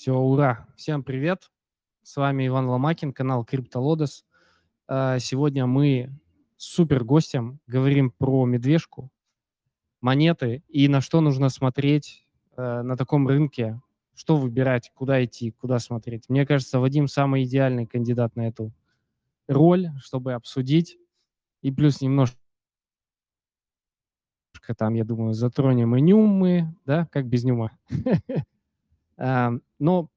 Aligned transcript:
Все, 0.00 0.14
ура! 0.14 0.66
Всем 0.76 1.04
привет! 1.04 1.50
С 2.02 2.16
вами 2.16 2.46
Иван 2.46 2.66
Ломакин, 2.70 3.12
канал 3.12 3.44
CryptoLotus. 3.44 4.24
А, 4.88 5.18
сегодня 5.18 5.66
мы 5.66 6.18
с 6.56 6.64
супер 6.72 7.04
гостем 7.04 7.60
говорим 7.66 8.10
про 8.10 8.46
медвежку, 8.46 9.12
монеты 10.00 10.64
и 10.68 10.88
на 10.88 11.02
что 11.02 11.20
нужно 11.20 11.50
смотреть 11.50 12.26
э, 12.56 12.80
на 12.80 12.96
таком 12.96 13.28
рынке, 13.28 13.78
что 14.14 14.38
выбирать, 14.38 14.90
куда 14.94 15.22
идти, 15.22 15.50
куда 15.50 15.78
смотреть. 15.78 16.30
Мне 16.30 16.46
кажется, 16.46 16.80
Вадим 16.80 17.06
самый 17.06 17.44
идеальный 17.44 17.84
кандидат 17.84 18.36
на 18.36 18.48
эту 18.48 18.72
роль, 19.48 19.90
чтобы 19.98 20.32
обсудить. 20.32 20.96
И 21.60 21.70
плюс 21.70 22.00
немножко 22.00 22.38
там, 24.78 24.94
я 24.94 25.04
думаю, 25.04 25.34
затронем 25.34 25.94
и 25.94 26.00
нюмы, 26.00 26.74
да, 26.86 27.06
как 27.12 27.26
без 27.26 27.44
нюма. 27.44 27.76
Эм, 29.20 29.62
но 29.78 30.08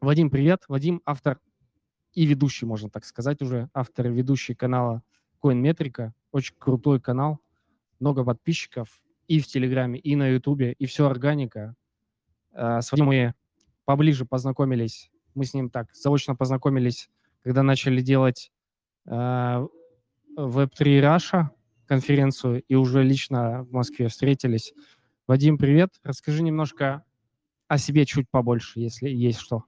Вадим, 0.00 0.30
привет. 0.30 0.64
Вадим 0.66 1.02
автор 1.04 1.38
и 2.14 2.24
ведущий, 2.24 2.64
можно 2.64 2.88
так 2.88 3.04
сказать 3.04 3.42
уже, 3.42 3.68
автор 3.74 4.06
и 4.06 4.10
ведущий 4.10 4.54
канала 4.54 5.02
CoinMetrica. 5.42 6.12
Очень 6.32 6.54
крутой 6.58 7.02
канал, 7.02 7.40
много 7.98 8.24
подписчиков 8.24 9.02
и 9.28 9.40
в 9.40 9.46
Телеграме, 9.46 9.98
и 9.98 10.16
на 10.16 10.28
Ютубе, 10.28 10.72
и 10.72 10.86
все 10.86 11.06
органика. 11.06 11.76
Э, 12.52 12.80
с 12.80 12.90
Вадимом 12.90 13.14
мы 13.14 13.34
поближе 13.84 14.24
познакомились, 14.24 15.10
мы 15.34 15.44
с 15.44 15.52
ним 15.52 15.68
так 15.68 15.94
заочно 15.94 16.34
познакомились, 16.34 17.10
когда 17.42 17.62
начали 17.62 18.00
делать 18.00 18.50
э, 19.04 19.10
Web3 19.10 19.68
Russia 20.78 21.50
конференцию 21.84 22.62
и 22.62 22.74
уже 22.74 23.02
лично 23.02 23.64
в 23.64 23.72
Москве 23.72 24.08
встретились. 24.08 24.72
Вадим, 25.26 25.58
привет. 25.58 25.90
Расскажи 26.02 26.42
немножко 26.42 27.04
о 27.70 27.78
себе 27.78 28.04
чуть 28.04 28.28
побольше, 28.28 28.80
если 28.80 29.08
есть 29.08 29.38
что. 29.38 29.62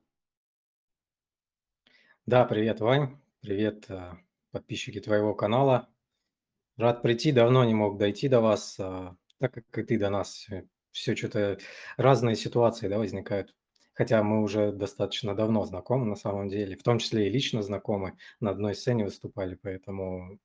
Да, 2.27 2.45
привет, 2.45 2.81
Вань. 2.81 3.17
Привет, 3.41 3.89
э, 3.91 4.15
подписчики 4.51 4.99
твоего 4.99 5.37
канала. 5.37 5.89
Рад 6.77 7.01
прийти, 7.03 7.31
давно 7.31 7.65
не 7.65 7.75
мог 7.75 7.99
дойти 7.99 8.29
до 8.29 8.41
вас, 8.41 8.75
а, 8.81 9.17
так 9.39 9.55
как 9.55 9.79
и 9.79 9.85
ты 9.85 10.01
до 10.01 10.11
нас. 10.11 10.49
Все 10.91 11.15
что-то 11.15 11.59
разные 11.97 12.35
ситуации 12.35 12.89
да, 12.89 12.99
возникают. 12.99 13.55
Хотя 13.95 14.21
мы 14.25 14.43
уже 14.43 14.73
достаточно 14.73 15.37
давно 15.37 15.65
знакомы 15.65 16.05
на 16.05 16.17
самом 16.17 16.49
деле, 16.49 16.77
в 16.77 16.83
том 16.83 16.99
числе 16.99 17.29
и 17.29 17.31
лично 17.31 17.63
знакомы, 17.63 18.19
на 18.41 18.51
одной 18.51 18.75
сцене 18.75 19.05
выступали, 19.05 19.55
поэтому, 19.55 20.41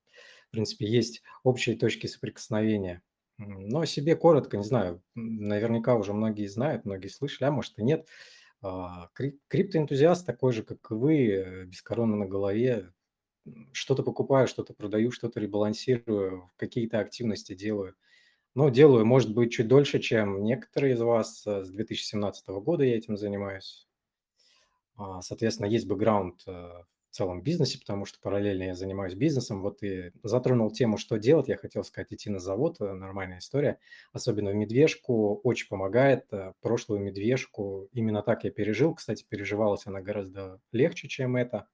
в 0.46 0.50
принципе, 0.52 0.86
есть 0.86 1.22
общие 1.42 1.76
точки 1.76 2.06
соприкосновения. 2.06 3.02
Но 3.38 3.84
себе 3.84 4.16
коротко, 4.16 4.56
не 4.56 4.64
знаю, 4.64 5.02
наверняка 5.14 5.94
уже 5.94 6.12
многие 6.12 6.46
знают, 6.46 6.84
многие 6.84 7.08
слышали, 7.08 7.48
а 7.48 7.52
может 7.52 7.78
и 7.78 7.84
нет. 7.84 8.08
А, 8.62 9.10
криптоэнтузиаст 9.48 10.26
такой 10.26 10.52
же, 10.52 10.64
как 10.64 10.78
и 10.90 10.94
вы, 10.94 11.28
э, 11.28 11.64
без 11.64 11.80
короны 11.82 12.16
на 12.16 12.26
голове. 12.26 12.92
Что-то 13.72 14.02
покупаю, 14.02 14.48
что-то 14.48 14.74
продаю, 14.74 15.12
что-то 15.12 15.40
ребалансирую, 15.40 16.50
какие-то 16.56 17.00
активности 17.00 17.54
делаю. 17.54 17.94
Но 18.54 18.70
делаю, 18.70 19.06
может 19.06 19.34
быть, 19.34 19.52
чуть 19.52 19.68
дольше, 19.68 20.00
чем 20.00 20.44
некоторые 20.44 20.94
из 20.94 21.00
вас. 21.00 21.46
Э, 21.46 21.64
с 21.64 21.70
2017 21.70 22.60
года 22.60 22.84
я 22.84 22.96
этим 22.96 23.16
занимаюсь. 23.16 23.88
А, 24.96 25.22
соответственно, 25.22 25.66
есть 25.66 25.86
бэкграунд 25.86 26.42
э, 26.46 26.82
в 27.10 27.14
целом 27.16 27.42
бизнесе, 27.42 27.78
потому 27.78 28.04
что 28.04 28.18
параллельно 28.20 28.64
я 28.64 28.74
занимаюсь 28.74 29.14
бизнесом. 29.14 29.62
Вот 29.62 29.82
и 29.82 30.12
затронул 30.22 30.70
тему, 30.70 30.98
что 30.98 31.16
делать. 31.16 31.48
Я 31.48 31.56
хотел 31.56 31.84
сказать, 31.84 32.12
идти 32.12 32.30
на 32.30 32.38
завод, 32.38 32.76
э, 32.80 32.92
нормальная 32.92 33.38
история. 33.38 33.78
Особенно 34.12 34.50
в 34.50 34.54
медвежку 34.54 35.40
очень 35.42 35.68
помогает. 35.68 36.26
Э, 36.32 36.52
прошлую 36.60 37.00
медвежку 37.00 37.88
именно 37.92 38.22
так 38.22 38.44
я 38.44 38.50
пережил. 38.50 38.94
Кстати, 38.94 39.24
переживалась 39.28 39.86
она 39.86 40.00
гораздо 40.00 40.60
легче, 40.72 41.08
чем 41.08 41.36
это, 41.36 41.66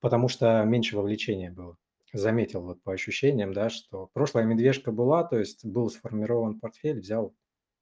потому 0.00 0.28
что 0.28 0.62
меньше 0.64 0.96
вовлечения 0.96 1.50
было. 1.50 1.76
Заметил 2.12 2.62
вот 2.62 2.82
по 2.82 2.92
ощущениям, 2.92 3.52
да, 3.52 3.68
что 3.68 4.08
прошлая 4.12 4.44
медвежка 4.44 4.92
была, 4.92 5.24
то 5.24 5.38
есть 5.38 5.64
был 5.64 5.90
сформирован 5.90 6.60
портфель, 6.60 7.00
взял, 7.00 7.34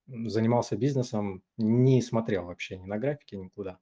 занимался 0.07 0.77
бизнесом, 0.77 1.43
не 1.59 2.01
смотрел 2.01 2.47
вообще 2.47 2.79
ни 2.79 2.87
на 2.87 2.99
графике, 2.99 3.37
никуда. 3.37 3.79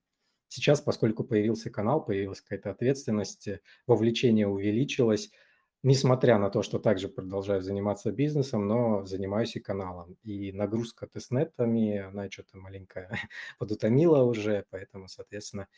Сейчас, 0.50 0.80
поскольку 0.80 1.22
появился 1.22 1.70
канал, 1.70 2.04
появилась 2.04 2.40
какая-то 2.40 2.70
ответственность, 2.72 3.46
э, 3.46 3.60
вовлечение 3.86 4.48
увеличилось, 4.48 5.30
несмотря 5.84 6.38
на 6.38 6.50
то, 6.50 6.62
что 6.64 6.80
также 6.80 7.08
продолжаю 7.08 7.62
заниматься 7.62 8.10
бизнесом, 8.10 8.66
но 8.66 9.06
занимаюсь 9.06 9.54
и 9.54 9.60
каналом. 9.60 10.16
И 10.24 10.50
нагрузка 10.50 11.06
testnet 11.06 11.65
ами, 11.65 11.98
она 11.98 12.28
что-то 12.28 12.58
маленько 12.58 13.08
подутомила 13.60 14.24
уже, 14.24 14.64
поэтому, 14.70 15.06
соответственно, 15.06 15.68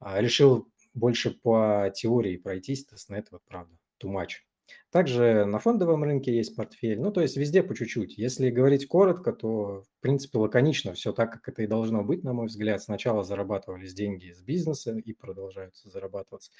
а, 0.00 0.20
решил 0.20 0.68
больше 0.92 1.30
по 1.30 1.92
теории 1.94 2.36
пройтись, 2.36 2.86
testnet, 2.86 3.28
вот 3.30 3.42
правда, 3.46 3.76
too 4.02 4.10
much. 4.10 4.49
Также 4.90 5.44
на 5.44 5.58
фондовом 5.58 6.02
рынке 6.04 6.34
есть 6.34 6.56
портфель, 6.56 7.00
ну, 7.00 7.12
то 7.12 7.20
есть 7.20 7.36
везде 7.36 7.62
по 7.62 7.74
чуть-чуть. 7.74 8.18
Если 8.18 8.50
говорить 8.50 8.86
коротко, 8.88 9.32
то, 9.32 9.82
в 9.82 10.00
принципе, 10.00 10.38
лаконично 10.38 10.94
все 10.94 11.12
так, 11.12 11.32
как 11.32 11.48
это 11.48 11.62
и 11.62 11.66
должно 11.66 12.02
быть, 12.02 12.24
на 12.24 12.32
мой 12.32 12.46
взгляд. 12.46 12.82
Сначала 12.82 13.22
зарабатывались 13.22 13.94
деньги 13.94 14.32
с 14.32 14.42
бизнеса 14.42 14.96
и 14.96 15.12
продолжаются 15.12 15.88
зарабатываться. 15.90 16.50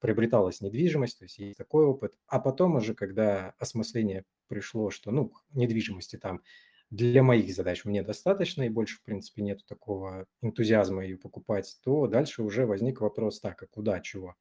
Приобреталась 0.00 0.60
недвижимость, 0.60 1.18
то 1.18 1.24
есть 1.24 1.38
есть 1.38 1.58
такой 1.58 1.84
опыт. 1.84 2.14
А 2.26 2.38
потом 2.40 2.76
уже, 2.76 2.94
когда 2.94 3.54
осмысление 3.58 4.24
пришло, 4.48 4.90
что, 4.90 5.10
ну, 5.10 5.32
недвижимости 5.52 6.16
там 6.16 6.42
для 6.90 7.22
моих 7.22 7.54
задач 7.54 7.84
мне 7.84 8.02
достаточно, 8.02 8.62
и 8.64 8.68
больше, 8.68 8.96
в 8.98 9.02
принципе, 9.02 9.42
нету 9.42 9.64
такого 9.66 10.26
энтузиазма 10.42 11.04
ее 11.04 11.16
покупать, 11.18 11.78
то 11.84 12.06
дальше 12.08 12.42
уже 12.42 12.66
возник 12.66 13.00
вопрос, 13.00 13.40
так, 13.40 13.62
а 13.62 13.66
куда, 13.66 14.00
чего? 14.00 14.34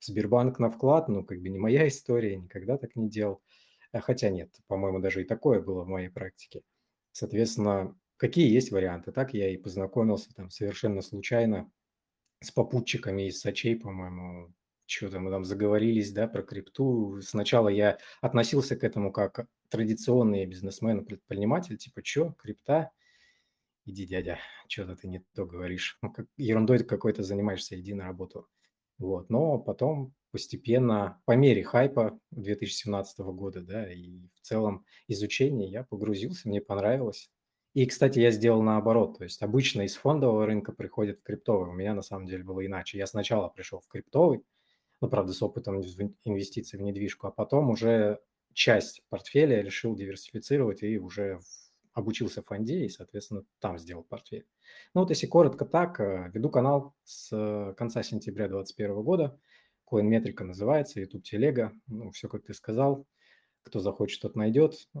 Сбербанк 0.00 0.58
на 0.58 0.70
вклад, 0.70 1.08
ну, 1.08 1.24
как 1.24 1.40
бы 1.40 1.48
не 1.48 1.58
моя 1.58 1.86
история, 1.88 2.36
никогда 2.36 2.78
так 2.78 2.96
не 2.96 3.08
делал. 3.08 3.42
А 3.92 4.00
хотя 4.00 4.30
нет, 4.30 4.54
по-моему, 4.66 5.00
даже 5.00 5.22
и 5.22 5.24
такое 5.24 5.60
было 5.60 5.84
в 5.84 5.88
моей 5.88 6.08
практике. 6.08 6.62
Соответственно, 7.12 7.96
какие 8.16 8.52
есть 8.52 8.70
варианты? 8.70 9.12
Так 9.12 9.32
я 9.32 9.48
и 9.48 9.56
познакомился 9.56 10.34
там 10.34 10.50
совершенно 10.50 11.00
случайно 11.02 11.70
с 12.40 12.50
попутчиками 12.50 13.28
из 13.28 13.40
Сочей, 13.40 13.76
по-моему, 13.76 14.52
что-то 14.86 15.18
мы 15.18 15.30
там 15.30 15.44
заговорились, 15.44 16.12
да, 16.12 16.28
про 16.28 16.42
крипту. 16.42 17.20
Сначала 17.22 17.68
я 17.68 17.98
относился 18.20 18.76
к 18.76 18.84
этому 18.84 19.12
как 19.12 19.48
традиционный 19.68 20.46
бизнесмен, 20.46 21.04
предприниматель, 21.04 21.76
типа, 21.76 22.02
что, 22.04 22.34
крипта? 22.38 22.90
Иди, 23.84 24.06
дядя, 24.06 24.38
что-то 24.68 24.96
ты 24.96 25.08
не 25.08 25.24
то 25.34 25.44
говоришь. 25.44 25.98
Ну, 26.02 26.12
ерундой 26.36 26.84
какой-то 26.84 27.22
занимаешься, 27.22 27.78
иди 27.78 27.94
на 27.94 28.04
работу. 28.04 28.48
Вот. 28.98 29.30
Но 29.30 29.58
потом 29.58 30.14
постепенно, 30.32 31.20
по 31.24 31.32
мере 31.32 31.62
хайпа 31.62 32.18
2017 32.30 33.20
года, 33.20 33.62
да, 33.62 33.90
и 33.92 34.20
в 34.34 34.40
целом 34.40 34.84
изучения 35.08 35.68
я 35.68 35.84
погрузился, 35.84 36.48
мне 36.48 36.60
понравилось. 36.60 37.30
И, 37.74 37.86
кстати, 37.86 38.18
я 38.20 38.30
сделал 38.30 38.62
наоборот, 38.62 39.18
то 39.18 39.24
есть 39.24 39.42
обычно 39.42 39.82
из 39.82 39.96
фондового 39.96 40.46
рынка 40.46 40.72
приходят 40.72 41.18
в 41.18 41.22
криптовый. 41.22 41.70
У 41.70 41.74
меня 41.74 41.94
на 41.94 42.02
самом 42.02 42.26
деле 42.26 42.42
было 42.42 42.64
иначе. 42.64 42.98
Я 42.98 43.06
сначала 43.06 43.48
пришел 43.48 43.80
в 43.80 43.88
криптовый, 43.88 44.42
ну, 45.00 45.08
правда, 45.08 45.32
с 45.32 45.42
опытом 45.42 45.82
инвестиций 46.24 46.78
в 46.78 46.82
недвижку, 46.82 47.26
а 47.26 47.30
потом 47.30 47.70
уже 47.70 48.20
часть 48.54 49.02
портфеля 49.10 49.60
решил 49.60 49.94
диверсифицировать 49.94 50.82
и 50.82 50.98
уже 50.98 51.40
обучился 51.96 52.42
в 52.42 52.46
фонде 52.46 52.84
и, 52.84 52.88
соответственно, 52.90 53.44
там 53.58 53.78
сделал 53.78 54.04
портфель. 54.04 54.46
Ну 54.92 55.00
вот 55.00 55.10
если 55.10 55.26
коротко 55.26 55.64
так, 55.64 55.98
э, 55.98 56.30
веду 56.34 56.50
канал 56.50 56.94
с 57.04 57.74
конца 57.78 58.02
сентября 58.02 58.48
2021 58.48 59.02
года. 59.02 59.40
CoinMetrica 59.90 60.44
называется, 60.44 61.00
YouTube 61.00 61.22
телега. 61.24 61.72
Ну, 61.86 62.10
все, 62.10 62.28
как 62.28 62.44
ты 62.44 62.52
сказал. 62.52 63.06
Кто 63.62 63.80
захочет, 63.80 64.20
тот 64.20 64.36
найдет. 64.36 64.88
Э, 64.94 64.98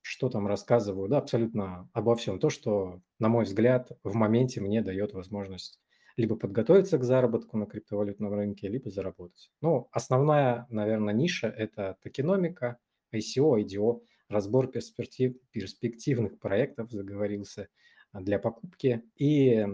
что 0.00 0.28
там 0.28 0.48
рассказываю? 0.48 1.08
Да, 1.08 1.18
абсолютно 1.18 1.88
обо 1.92 2.16
всем. 2.16 2.40
То, 2.40 2.50
что, 2.50 3.00
на 3.20 3.28
мой 3.28 3.44
взгляд, 3.44 3.92
в 4.02 4.14
моменте 4.14 4.60
мне 4.60 4.82
дает 4.82 5.12
возможность 5.12 5.78
либо 6.16 6.34
подготовиться 6.34 6.98
к 6.98 7.04
заработку 7.04 7.56
на 7.58 7.66
криптовалютном 7.66 8.34
рынке, 8.34 8.66
либо 8.66 8.90
заработать. 8.90 9.52
Ну, 9.60 9.88
основная, 9.92 10.66
наверное, 10.68 11.14
ниша– 11.14 11.46
это 11.56 11.96
токеномика, 12.02 12.78
ICO, 13.12 13.62
IDO– 13.62 14.00
разбор 14.28 14.68
перспектив, 14.68 15.36
перспективных 15.50 16.38
проектов 16.38 16.90
заговорился 16.90 17.68
а, 18.12 18.20
для 18.20 18.38
покупки 18.38 19.02
и, 19.16 19.66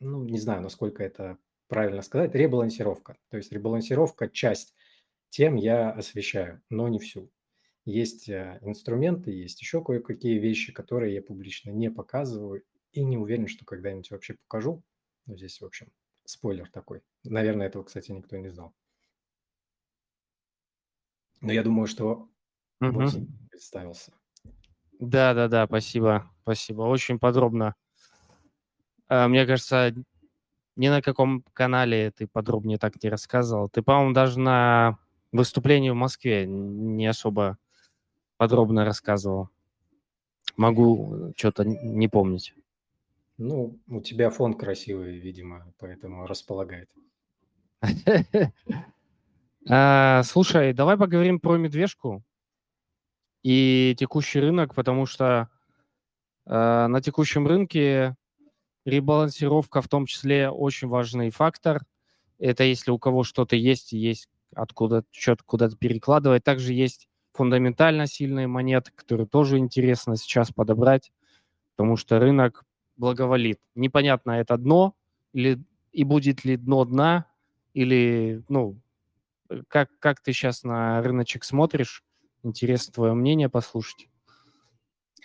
ну, 0.00 0.24
не 0.24 0.38
знаю, 0.38 0.62
насколько 0.62 1.02
это 1.02 1.38
правильно 1.68 2.02
сказать, 2.02 2.34
ребалансировка. 2.34 3.18
То 3.28 3.36
есть 3.36 3.52
ребалансировка, 3.52 4.28
часть 4.28 4.74
тем 5.28 5.56
я 5.56 5.90
освещаю, 5.90 6.62
но 6.70 6.88
не 6.88 6.98
всю. 6.98 7.30
Есть 7.84 8.28
э, 8.28 8.58
инструменты, 8.62 9.30
есть 9.30 9.60
еще 9.60 9.82
кое-какие 9.84 10.38
вещи, 10.38 10.72
которые 10.72 11.14
я 11.14 11.22
публично 11.22 11.70
не 11.70 11.90
показываю 11.90 12.62
и 12.92 13.04
не 13.04 13.18
уверен, 13.18 13.46
что 13.46 13.64
когда-нибудь 13.64 14.10
вообще 14.10 14.34
покажу. 14.34 14.82
Ну, 15.26 15.36
здесь, 15.36 15.60
в 15.60 15.64
общем, 15.64 15.88
спойлер 16.24 16.70
такой. 16.70 17.02
Наверное, 17.24 17.66
этого, 17.66 17.82
кстати, 17.82 18.12
никто 18.12 18.36
не 18.36 18.48
знал. 18.48 18.74
Но 21.40 21.52
я 21.52 21.62
думаю, 21.62 21.86
что 21.86 22.28
Угу. 22.80 22.92
Вот 22.92 23.14
представился. 23.58 24.12
Да, 25.00 25.34
да, 25.34 25.48
да, 25.48 25.66
спасибо, 25.66 26.30
спасибо. 26.42 26.82
Очень 26.82 27.18
подробно. 27.18 27.74
А, 29.08 29.26
мне 29.26 29.46
кажется, 29.46 29.92
ни 30.76 30.88
на 30.88 31.02
каком 31.02 31.42
канале 31.54 32.12
ты 32.12 32.28
подробнее 32.28 32.78
так 32.78 33.02
не 33.02 33.10
рассказывал. 33.10 33.68
Ты, 33.68 33.82
по-моему, 33.82 34.12
даже 34.12 34.38
на 34.38 34.98
выступлении 35.32 35.90
в 35.90 35.96
Москве 35.96 36.46
не 36.46 37.08
особо 37.08 37.58
подробно 38.36 38.84
рассказывал. 38.84 39.48
Могу 40.56 41.32
что-то 41.36 41.64
не 41.64 42.06
помнить. 42.06 42.54
Ну, 43.38 43.76
у 43.88 44.00
тебя 44.00 44.30
фон 44.30 44.54
красивый, 44.54 45.18
видимо, 45.18 45.72
поэтому 45.78 46.26
располагает. 46.28 46.88
А, 49.70 50.22
слушай, 50.22 50.72
давай 50.72 50.96
поговорим 50.96 51.40
про 51.40 51.58
медвежку 51.58 52.24
и 53.48 53.94
текущий 53.98 54.40
рынок, 54.40 54.74
потому 54.74 55.06
что 55.06 55.48
а, 56.44 56.86
на 56.86 57.00
текущем 57.00 57.46
рынке 57.46 58.14
ребалансировка 58.84 59.80
в 59.80 59.88
том 59.88 60.04
числе 60.04 60.50
очень 60.50 60.88
важный 60.88 61.30
фактор. 61.30 61.80
Это 62.38 62.64
если 62.64 62.90
у 62.90 62.98
кого 62.98 63.24
что-то 63.24 63.56
есть, 63.56 63.92
есть 63.92 64.28
откуда 64.54 65.02
что-то 65.12 65.44
куда-то 65.46 65.78
перекладывать. 65.78 66.44
Также 66.44 66.74
есть 66.74 67.08
фундаментально 67.32 68.06
сильные 68.06 68.48
монеты, 68.48 68.90
которые 68.94 69.26
тоже 69.26 69.56
интересно 69.56 70.16
сейчас 70.18 70.52
подобрать, 70.52 71.10
потому 71.74 71.96
что 71.96 72.18
рынок 72.18 72.66
благоволит. 72.98 73.60
Непонятно, 73.74 74.32
это 74.32 74.58
дно 74.58 74.94
или 75.32 75.58
и 75.92 76.04
будет 76.04 76.44
ли 76.44 76.58
дно 76.58 76.84
дна, 76.84 77.24
или, 77.72 78.42
ну, 78.50 78.78
как, 79.68 79.88
как 80.00 80.20
ты 80.20 80.34
сейчас 80.34 80.64
на 80.64 81.00
рыночек 81.00 81.44
смотришь? 81.44 82.04
Интересно 82.42 82.92
твое 82.92 83.14
мнение 83.14 83.48
послушать. 83.48 84.08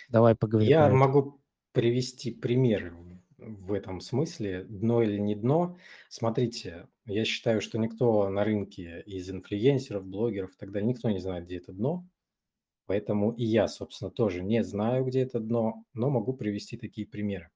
Давай 0.08 0.34
поговорим. 0.34 0.68
Я 0.68 0.88
могу 0.90 1.40
привести 1.72 2.30
пример 2.30 2.94
в 3.38 3.72
этом 3.72 4.00
смысле, 4.00 4.64
дно 4.64 5.02
или 5.02 5.18
не 5.18 5.34
дно. 5.34 5.76
Смотрите, 6.08 6.88
я 7.06 7.24
считаю, 7.24 7.60
что 7.60 7.78
никто 7.78 8.28
на 8.28 8.44
рынке 8.44 9.02
из 9.06 9.30
инфлюенсеров, 9.30 10.04
блогеров 10.06 10.52
и 10.52 10.56
так 10.56 10.72
далее, 10.72 10.88
никто 10.88 11.10
не 11.10 11.18
знает, 11.18 11.44
где 11.44 11.58
это 11.58 11.72
дно. 11.72 12.06
Поэтому 12.86 13.32
и 13.32 13.44
я, 13.44 13.66
собственно, 13.68 14.10
тоже 14.10 14.42
не 14.42 14.62
знаю, 14.62 15.04
где 15.04 15.22
это 15.22 15.40
дно, 15.40 15.84
но 15.94 16.10
могу 16.10 16.34
привести 16.34 16.76
такие 16.76 17.06
примеры. 17.06 17.50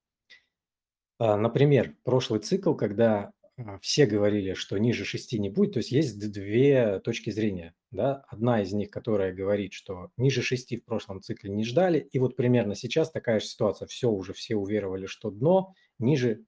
А, 1.19 1.37
например, 1.37 1.97
прошлый 2.05 2.41
цикл, 2.41 2.75
когда 2.75 3.33
а, 3.57 3.79
все 3.81 4.07
говорили, 4.07 4.55
что 4.55 4.79
ниже 4.79 5.05
6 5.05 5.39
не 5.39 5.51
будет, 5.51 5.75
то 5.75 5.79
есть 5.79 5.93
есть 5.93 6.19
две 6.19 7.01
точки 7.01 7.31
зрения. 7.31 7.75
Да? 7.91 8.25
Одна 8.29 8.63
из 8.63 8.73
них, 8.73 8.91
которая 8.91 9.33
говорит, 9.33 9.73
что 9.73 10.11
ниже 10.17 10.43
6 10.43 10.77
в 10.77 10.85
прошлом 10.85 11.23
цикле 11.23 11.51
не 11.51 11.65
ждали, 11.65 11.99
и 11.99 12.19
вот 12.19 12.37
примерно 12.37 12.75
сейчас 12.75 13.11
такая 13.11 13.41
же 13.41 13.47
ситуация, 13.47 13.87
все 13.87 14.11
уже 14.11 14.33
все 14.33 14.57
уверовали, 14.57 15.07
что 15.07 15.31
дно, 15.31 15.75
ниже, 15.99 16.45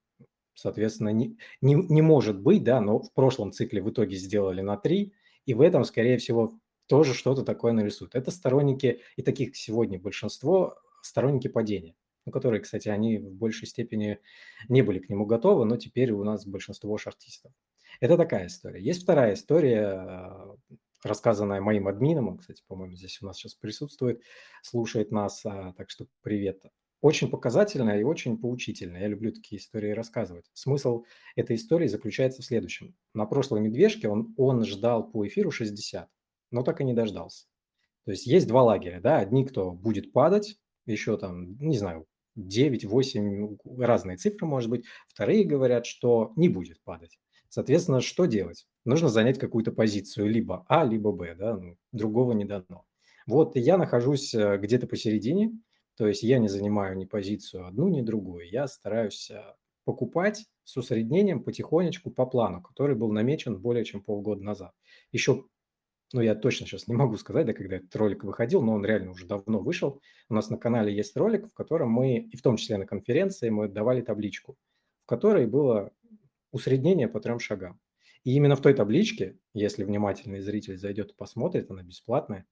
соответственно, 0.53 1.09
не, 1.09 1.37
не, 1.61 1.75
не 1.75 2.01
может 2.01 2.39
быть, 2.39 2.63
да, 2.63 2.79
но 2.79 2.99
в 2.99 3.11
прошлом 3.13 3.51
цикле 3.51 3.81
в 3.81 3.89
итоге 3.89 4.15
сделали 4.17 4.61
на 4.61 4.77
3, 4.77 5.13
и 5.45 5.53
в 5.53 5.61
этом, 5.61 5.83
скорее 5.83 6.17
всего, 6.17 6.53
тоже 6.87 7.13
что-то 7.13 7.43
такое 7.43 7.71
нарисуют. 7.71 8.15
Это 8.15 8.31
сторонники, 8.31 9.01
и 9.15 9.21
таких 9.23 9.55
сегодня 9.55 9.99
большинство, 9.99 10.75
сторонники 11.01 11.47
падения 11.47 11.95
ну, 12.25 12.31
которые, 12.31 12.61
кстати, 12.61 12.87
они 12.89 13.17
в 13.17 13.33
большей 13.33 13.67
степени 13.67 14.19
не 14.69 14.81
были 14.81 14.99
к 14.99 15.09
нему 15.09 15.25
готовы, 15.25 15.65
но 15.65 15.77
теперь 15.77 16.11
у 16.11 16.23
нас 16.23 16.45
большинство 16.45 16.97
шартистов. 16.97 17.51
Это 17.99 18.17
такая 18.17 18.47
история. 18.47 18.81
Есть 18.81 19.03
вторая 19.03 19.33
история, 19.33 20.57
рассказанная 21.03 21.61
моим 21.61 21.87
админом, 21.87 22.37
кстати, 22.37 22.63
по-моему, 22.67 22.95
здесь 22.95 23.21
у 23.21 23.25
нас 23.25 23.37
сейчас 23.37 23.55
присутствует, 23.55 24.21
слушает 24.61 25.11
нас, 25.11 25.45
а, 25.45 25.73
так 25.73 25.89
что 25.89 26.07
привет. 26.21 26.63
Очень 27.01 27.29
показательная 27.29 27.99
и 27.99 28.03
очень 28.03 28.37
поучительная. 28.37 29.01
Я 29.01 29.07
люблю 29.07 29.31
такие 29.31 29.59
истории 29.59 29.91
рассказывать. 29.91 30.45
Смысл 30.53 31.03
этой 31.35 31.55
истории 31.55 31.87
заключается 31.87 32.43
в 32.43 32.45
следующем. 32.45 32.95
На 33.15 33.25
прошлой 33.25 33.59
медвежке 33.61 34.07
он, 34.07 34.35
он 34.37 34.63
ждал 34.65 35.09
по 35.09 35.25
эфиру 35.25 35.49
60, 35.49 36.07
но 36.51 36.63
так 36.63 36.79
и 36.79 36.83
не 36.83 36.93
дождался. 36.93 37.47
То 38.05 38.11
есть 38.11 38.27
есть 38.27 38.47
два 38.47 38.61
лагеря, 38.63 38.99
да, 38.99 39.17
одни, 39.17 39.45
кто 39.45 39.71
будет 39.71 40.11
падать, 40.11 40.57
еще 40.85 41.17
там, 41.17 41.57
не 41.57 41.77
знаю, 41.77 42.05
9, 42.35 42.85
8, 42.85 43.57
разные 43.77 44.17
цифры, 44.17 44.47
может 44.47 44.69
быть. 44.69 44.85
Вторые 45.07 45.43
говорят, 45.43 45.85
что 45.85 46.33
не 46.35 46.49
будет 46.49 46.81
падать. 46.83 47.19
Соответственно, 47.51 47.99
что 47.99 48.27
делать? 48.27 48.65
Нужно 48.85 49.09
занять 49.09 49.37
какую-то 49.37 49.73
позицию, 49.73 50.29
либо 50.29 50.63
А, 50.69 50.85
либо 50.85 51.11
Б, 51.11 51.35
да, 51.35 51.57
ну, 51.57 51.75
другого 51.91 52.31
не 52.31 52.45
дано. 52.45 52.85
Вот 53.27 53.57
я 53.57 53.77
нахожусь 53.77 54.33
э, 54.33 54.57
где-то 54.57 54.87
посередине, 54.87 55.51
то 55.97 56.07
есть 56.07 56.23
я 56.23 56.39
не 56.39 56.47
занимаю 56.47 56.95
ни 56.95 57.03
позицию 57.03 57.67
одну, 57.67 57.89
ни 57.89 58.01
другую. 58.01 58.49
Я 58.49 58.67
стараюсь 58.67 59.29
э, 59.29 59.43
покупать 59.83 60.45
с 60.63 60.77
усреднением 60.77 61.43
потихонечку 61.43 62.09
по 62.09 62.25
плану, 62.25 62.61
который 62.61 62.95
был 62.95 63.11
намечен 63.11 63.59
более 63.59 63.83
чем 63.83 64.01
полгода 64.01 64.41
назад. 64.41 64.71
Еще 65.11 65.43
ну, 66.13 66.21
я 66.21 66.35
точно 66.35 66.65
сейчас 66.65 66.87
не 66.87 66.95
могу 66.95 67.17
сказать, 67.17 67.47
да, 67.47 67.53
когда 67.53 67.75
этот 67.75 67.93
ролик 67.97 68.23
выходил, 68.23 68.61
но 68.61 68.75
он 68.75 68.85
реально 68.85 69.11
уже 69.11 69.27
давно 69.27 69.59
вышел. 69.59 69.99
У 70.29 70.35
нас 70.35 70.49
на 70.49 70.57
канале 70.57 70.95
есть 70.95 71.17
ролик, 71.17 71.49
в 71.49 71.53
котором 71.53 71.89
мы, 71.89 72.17
и 72.19 72.37
в 72.37 72.41
том 72.41 72.55
числе 72.55 72.77
на 72.77 72.85
конференции, 72.85 73.49
мы 73.49 73.67
давали 73.67 73.99
табличку, 73.99 74.55
в 75.03 75.05
которой 75.05 75.47
было 75.47 75.91
усреднение 76.51 77.07
по 77.07 77.19
трем 77.19 77.39
шагам. 77.39 77.79
И 78.23 78.35
именно 78.35 78.55
в 78.55 78.61
той 78.61 78.73
табличке, 78.73 79.39
если 79.53 79.83
внимательный 79.83 80.41
зритель 80.41 80.77
зайдет 80.77 81.11
и 81.11 81.15
посмотрит, 81.15 81.71
она 81.71 81.81
бесплатная, 81.81 82.45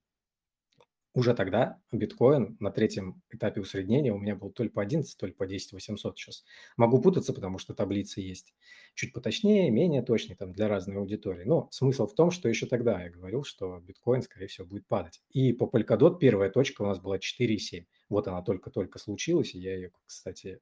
уже 1.16 1.34
тогда 1.34 1.82
биткоин 1.92 2.56
на 2.60 2.72
третьем 2.72 3.22
этапе 3.32 3.62
усреднения 3.62 4.14
у 4.14 4.20
меня 4.20 4.36
был 4.36 4.52
то 4.52 4.64
ли 4.64 4.70
по 4.70 4.82
11, 4.82 5.18
то 5.18 5.26
ли 5.26 5.34
по 5.34 5.48
10 5.48 5.74
800 5.74 6.18
сейчас. 6.18 6.44
Могу 6.78 7.02
путаться, 7.02 7.34
потому 7.34 7.58
что 7.58 7.74
таблицы 7.74 8.22
есть 8.22 8.54
чуть 8.94 9.12
поточнее, 9.12 9.72
менее 9.72 10.04
точные 10.04 10.36
там 10.36 10.54
для 10.54 10.68
разной 10.68 10.98
аудитории. 10.98 11.46
Но 11.46 11.68
смысл 11.72 12.06
в 12.06 12.14
том, 12.14 12.30
что 12.30 12.48
еще 12.48 12.68
тогда 12.68 13.04
я 13.04 13.10
говорил, 13.10 13.44
что 13.44 13.80
биткоин, 13.80 14.22
скорее 14.22 14.48
всего, 14.48 14.68
будет 14.68 14.88
падать. 14.88 15.22
И 15.32 15.52
по 15.52 15.64
Polkadot 15.64 16.20
первая 16.20 16.52
точка 16.52 16.84
у 16.84 16.86
нас 16.86 17.00
была 17.00 17.18
4,7. 17.18 17.86
Вот 18.10 18.28
она 18.28 18.42
только-только 18.44 19.00
случилась, 19.00 19.56
и 19.56 19.60
я 19.60 19.76
ее, 19.76 19.92
кстати, 20.06 20.62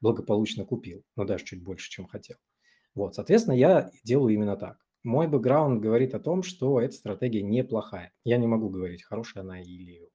благополучно 0.00 0.64
купил, 0.64 1.04
но 1.16 1.24
даже 1.24 1.44
чуть 1.44 1.62
больше, 1.62 1.90
чем 1.90 2.06
хотел. 2.06 2.36
Вот, 2.94 3.14
соответственно, 3.14 3.54
я 3.54 3.90
делаю 4.04 4.34
именно 4.34 4.56
так 4.56 4.78
мой 5.02 5.28
бэкграунд 5.28 5.80
говорит 5.80 6.14
о 6.14 6.20
том, 6.20 6.42
что 6.42 6.80
эта 6.80 6.94
стратегия 6.94 7.42
неплохая. 7.42 8.12
Я 8.24 8.36
не 8.36 8.46
могу 8.46 8.68
говорить, 8.68 9.02
хорошая 9.02 9.42
она 9.42 9.60
или 9.60 10.08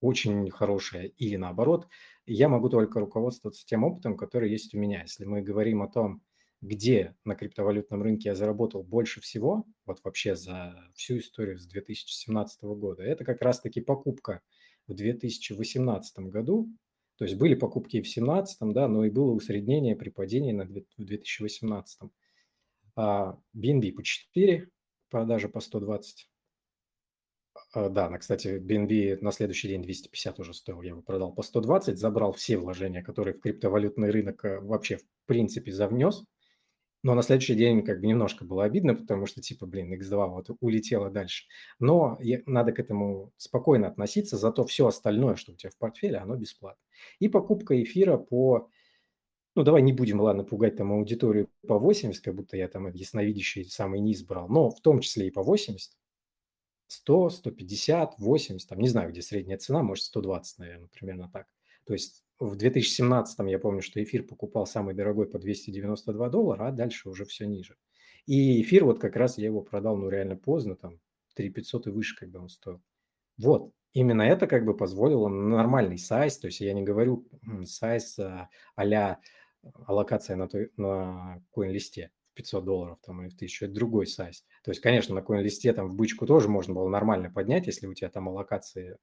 очень 0.00 0.48
хорошая, 0.50 1.06
или 1.06 1.36
наоборот. 1.36 1.88
Я 2.26 2.48
могу 2.48 2.68
только 2.68 3.00
руководствоваться 3.00 3.66
тем 3.66 3.84
опытом, 3.84 4.16
который 4.16 4.50
есть 4.50 4.74
у 4.74 4.78
меня. 4.78 5.02
Если 5.02 5.24
мы 5.24 5.42
говорим 5.42 5.82
о 5.82 5.88
том, 5.88 6.22
где 6.62 7.16
на 7.24 7.34
криптовалютном 7.34 8.02
рынке 8.02 8.28
я 8.28 8.34
заработал 8.34 8.82
больше 8.82 9.20
всего, 9.20 9.64
вот 9.84 10.00
вообще 10.04 10.36
за 10.36 10.74
всю 10.94 11.18
историю 11.18 11.58
с 11.58 11.66
2017 11.66 12.62
года, 12.62 13.02
это 13.02 13.24
как 13.24 13.42
раз-таки 13.42 13.80
покупка 13.80 14.42
в 14.86 14.94
2018 14.94 16.18
году. 16.30 16.68
То 17.16 17.24
есть 17.24 17.36
были 17.36 17.54
покупки 17.54 17.96
и 17.96 18.00
в 18.00 18.04
2017, 18.04 18.58
да, 18.72 18.88
но 18.88 19.04
и 19.04 19.10
было 19.10 19.32
усреднение 19.32 19.96
при 19.96 20.08
падении 20.10 20.52
на 20.52 20.64
в 20.64 21.04
2018 21.04 22.00
а 22.02 22.06
BNB 23.56 23.92
по 23.92 24.02
4, 24.02 24.68
продажа 25.10 25.48
по 25.48 25.60
120. 25.60 26.28
А, 27.72 27.88
да, 27.88 28.08
на, 28.08 28.18
кстати, 28.18 28.58
BNB 28.58 29.18
на 29.20 29.32
следующий 29.32 29.68
день 29.68 29.82
250 29.82 30.40
уже 30.40 30.54
стоил, 30.54 30.82
я 30.82 30.90
его 30.90 31.02
продал 31.02 31.32
по 31.32 31.42
120, 31.42 31.98
забрал 31.98 32.32
все 32.32 32.56
вложения, 32.56 33.02
которые 33.02 33.34
в 33.34 33.40
криптовалютный 33.40 34.10
рынок 34.10 34.44
э, 34.44 34.60
вообще 34.60 34.96
в 34.96 35.04
принципе 35.26 35.72
завнес. 35.72 36.24
Но 37.02 37.14
на 37.14 37.22
следующий 37.22 37.54
день 37.54 37.82
как 37.82 38.00
бы 38.00 38.06
немножко 38.06 38.44
было 38.44 38.64
обидно, 38.64 38.94
потому 38.94 39.24
что 39.24 39.40
типа, 39.40 39.66
блин, 39.66 39.94
X2 39.94 40.28
вот 40.28 40.50
улетела 40.60 41.10
дальше. 41.10 41.46
Но 41.78 42.18
надо 42.44 42.72
к 42.72 42.78
этому 42.78 43.32
спокойно 43.38 43.86
относиться, 43.88 44.36
зато 44.36 44.64
все 44.66 44.86
остальное, 44.86 45.36
что 45.36 45.52
у 45.52 45.56
тебя 45.56 45.70
в 45.70 45.78
портфеле, 45.78 46.18
оно 46.18 46.36
бесплатно. 46.36 46.82
И 47.18 47.28
покупка 47.28 47.80
эфира 47.82 48.18
по 48.18 48.68
ну, 49.54 49.62
давай 49.62 49.82
не 49.82 49.92
будем, 49.92 50.20
ладно, 50.20 50.44
пугать 50.44 50.76
там 50.76 50.92
аудиторию 50.92 51.48
по 51.66 51.78
80, 51.78 52.22
как 52.22 52.34
будто 52.34 52.56
я 52.56 52.68
там 52.68 52.90
ясновидящий 52.92 53.64
самый 53.64 54.00
низ 54.00 54.22
брал, 54.22 54.48
но 54.48 54.70
в 54.70 54.80
том 54.80 55.00
числе 55.00 55.28
и 55.28 55.30
по 55.30 55.42
80, 55.42 55.92
100, 56.86 57.30
150, 57.30 58.18
80, 58.18 58.68
там 58.68 58.78
не 58.78 58.88
знаю, 58.88 59.10
где 59.10 59.22
средняя 59.22 59.58
цена, 59.58 59.82
может 59.82 60.04
120, 60.04 60.58
наверное, 60.58 60.88
примерно 60.88 61.30
так. 61.32 61.46
То 61.84 61.92
есть 61.92 62.24
в 62.38 62.56
2017 62.56 63.38
я 63.48 63.58
помню, 63.58 63.82
что 63.82 64.02
эфир 64.02 64.22
покупал 64.22 64.66
самый 64.66 64.94
дорогой 64.94 65.28
по 65.28 65.38
292 65.38 66.28
доллара, 66.28 66.68
а 66.68 66.72
дальше 66.72 67.08
уже 67.08 67.24
все 67.24 67.46
ниже. 67.46 67.76
И 68.26 68.62
эфир 68.62 68.84
вот 68.84 68.98
как 68.98 69.16
раз 69.16 69.38
я 69.38 69.46
его 69.46 69.62
продал, 69.62 69.96
ну, 69.96 70.08
реально 70.08 70.36
поздно, 70.36 70.76
там 70.76 71.00
3500 71.34 71.88
и 71.88 71.90
выше, 71.90 72.16
когда 72.16 72.40
он 72.40 72.48
стоил. 72.48 72.80
Вот, 73.38 73.72
именно 73.92 74.22
это 74.22 74.46
как 74.46 74.64
бы 74.64 74.76
позволило 74.76 75.28
нормальный 75.28 75.98
сайз, 75.98 76.38
то 76.38 76.46
есть 76.46 76.60
я 76.60 76.72
не 76.72 76.82
говорю 76.82 77.26
сайз 77.64 78.18
а, 78.18 78.48
а-ля 78.76 79.18
аллокация 79.86 80.36
на, 80.36 80.48
той, 80.48 80.70
на 80.76 81.42
коин-листе 81.52 82.10
в 82.32 82.34
500 82.34 82.64
долларов 82.64 82.98
там, 83.04 83.22
или 83.22 83.28
в 83.28 83.34
1000, 83.34 83.66
это 83.66 83.74
другой 83.74 84.06
сайз. 84.06 84.44
То 84.62 84.70
есть, 84.70 84.80
конечно, 84.80 85.14
на 85.14 85.22
коин-листе 85.22 85.72
там 85.72 85.88
в 85.88 85.96
бычку 85.96 86.26
тоже 86.26 86.48
можно 86.48 86.74
было 86.74 86.88
нормально 86.88 87.30
поднять, 87.30 87.66
если 87.66 87.86
у 87.86 87.94
тебя 87.94 88.10
там 88.10 88.28
аллокации 88.28 88.98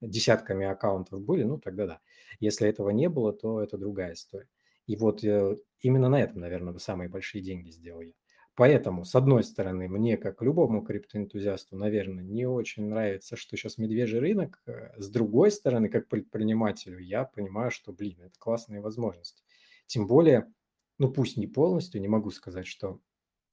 десятками 0.00 0.66
аккаунтов 0.66 1.20
были, 1.22 1.44
ну 1.44 1.58
тогда 1.58 1.86
да. 1.86 2.00
Если 2.40 2.68
этого 2.68 2.90
не 2.90 3.08
было, 3.08 3.32
то 3.32 3.60
это 3.62 3.78
другая 3.78 4.14
история. 4.14 4.48
И 4.86 4.96
вот 4.96 5.24
э, 5.24 5.56
именно 5.80 6.08
на 6.08 6.20
этом, 6.20 6.40
наверное, 6.40 6.76
самые 6.78 7.08
большие 7.08 7.42
деньги 7.42 7.70
сделал 7.70 8.02
я. 8.02 8.12
Поэтому, 8.56 9.04
с 9.04 9.14
одной 9.16 9.42
стороны, 9.42 9.88
мне, 9.88 10.16
как 10.16 10.40
любому 10.40 10.82
криптоэнтузиасту, 10.82 11.76
наверное, 11.76 12.22
не 12.22 12.46
очень 12.46 12.84
нравится, 12.84 13.34
что 13.34 13.56
сейчас 13.56 13.78
медвежий 13.78 14.20
рынок. 14.20 14.62
Э, 14.66 14.90
с 14.98 15.08
другой 15.08 15.50
стороны, 15.50 15.88
как 15.88 16.08
предпринимателю, 16.08 16.98
я 16.98 17.24
понимаю, 17.24 17.70
что, 17.70 17.92
блин, 17.92 18.20
это 18.20 18.38
классные 18.38 18.80
возможности. 18.80 19.42
Тем 19.86 20.06
более, 20.06 20.52
ну 20.98 21.12
пусть 21.12 21.36
не 21.36 21.46
полностью, 21.46 22.00
не 22.00 22.08
могу 22.08 22.30
сказать, 22.30 22.66
что 22.66 23.00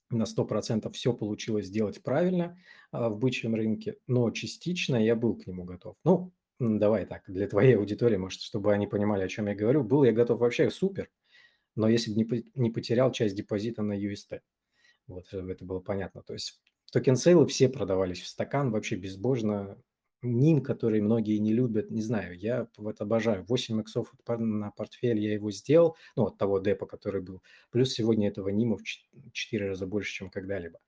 на 0.09 0.25
100% 0.25 0.91
все 0.91 1.13
получилось 1.13 1.67
сделать 1.67 2.03
правильно 2.03 2.57
а, 2.91 3.09
в 3.09 3.17
бычьем 3.17 3.55
рынке, 3.55 3.97
но 4.07 4.29
частично 4.31 4.95
я 4.95 5.15
был 5.15 5.35
к 5.35 5.47
нему 5.47 5.63
готов. 5.63 5.95
Ну, 6.03 6.33
давай 6.59 7.05
так, 7.05 7.23
для 7.27 7.47
твоей 7.47 7.75
аудитории, 7.77 8.17
может, 8.17 8.41
чтобы 8.41 8.73
они 8.73 8.87
понимали, 8.87 9.23
о 9.23 9.27
чем 9.27 9.47
я 9.47 9.55
говорю, 9.55 9.83
был 9.83 10.03
я 10.03 10.11
готов 10.11 10.39
вообще 10.39 10.69
супер, 10.69 11.09
но 11.75 11.87
если 11.87 12.13
бы 12.13 12.43
не 12.55 12.69
потерял 12.69 13.11
часть 13.11 13.35
депозита 13.35 13.81
на 13.81 13.93
UST. 13.93 14.41
Вот, 15.07 15.27
чтобы 15.27 15.51
это 15.51 15.65
было 15.65 15.79
понятно. 15.79 16.21
То 16.23 16.33
есть 16.33 16.61
token 16.91 17.19
sale 17.19 17.42
ы 17.42 17.47
все 17.47 17.69
продавались 17.69 18.21
в 18.21 18.27
стакан 18.27 18.71
вообще 18.71 18.95
безбожно. 18.95 19.81
Nym, 20.21 20.61
который 20.61 21.01
многие 21.01 21.37
не 21.39 21.53
любят, 21.53 21.89
не 21.91 22.01
знаю, 22.01 22.37
я 22.37 22.67
вот 22.77 23.01
обожаю. 23.01 23.43
8 23.47 23.81
иксов 23.81 24.13
на 24.27 24.71
портфель 24.71 25.19
я 25.19 25.33
его 25.33 25.51
сделал, 25.51 25.97
ну, 26.15 26.25
от 26.25 26.37
того 26.37 26.59
депа, 26.59 26.85
который 26.85 27.21
был. 27.21 27.41
Плюс 27.71 27.93
сегодня 27.93 28.27
этого 28.27 28.49
Nym 28.49 28.70
а 28.70 28.77
в 28.77 28.83
4 28.83 29.69
раза 29.69 29.87
больше, 29.87 30.13
чем 30.13 30.29
когда-либо. 30.29 30.79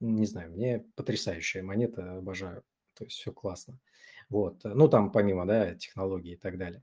Не 0.00 0.26
знаю, 0.26 0.52
мне 0.52 0.84
потрясающая 0.96 1.62
монета, 1.62 2.18
обожаю. 2.18 2.62
То 2.94 3.04
есть 3.04 3.16
все 3.16 3.32
классно. 3.32 3.80
Вот. 4.28 4.60
Ну, 4.64 4.88
там 4.88 5.12
помимо, 5.12 5.46
да, 5.46 5.74
технологий 5.74 6.32
и 6.32 6.36
так 6.36 6.58
далее. 6.58 6.82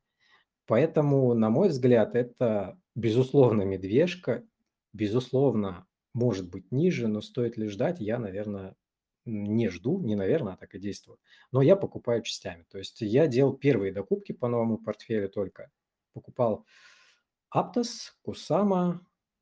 Поэтому, 0.67 1.33
на 1.33 1.50
мой 1.50 1.69
взгляд, 1.69 2.15
это, 2.15 2.79
безусловно, 2.95 3.63
медвежка, 3.63 4.45
безусловно, 4.93 5.88
может 6.13 6.50
быть 6.50 6.71
ниже, 6.71 7.07
но 7.07 7.21
стоит 7.21 7.57
ли 7.57 7.67
ждать, 7.67 8.00
я, 8.00 8.19
наверное, 8.19 8.75
не 9.25 9.69
жду, 9.69 9.99
не 10.01 10.15
наверное, 10.15 10.53
а 10.53 10.57
так 10.57 10.75
и 10.75 10.79
действую. 10.79 11.19
Но 11.51 11.61
я 11.61 11.75
покупаю 11.75 12.21
частями. 12.23 12.65
То 12.69 12.77
есть 12.77 13.01
я 13.01 13.27
делал 13.27 13.53
первые 13.53 13.91
докупки 13.91 14.31
по 14.31 14.47
новому 14.47 14.77
портфелю 14.77 15.29
только. 15.29 15.71
Покупал 16.13 16.65
Aptos, 17.55 18.13
Kusama, 18.25 18.99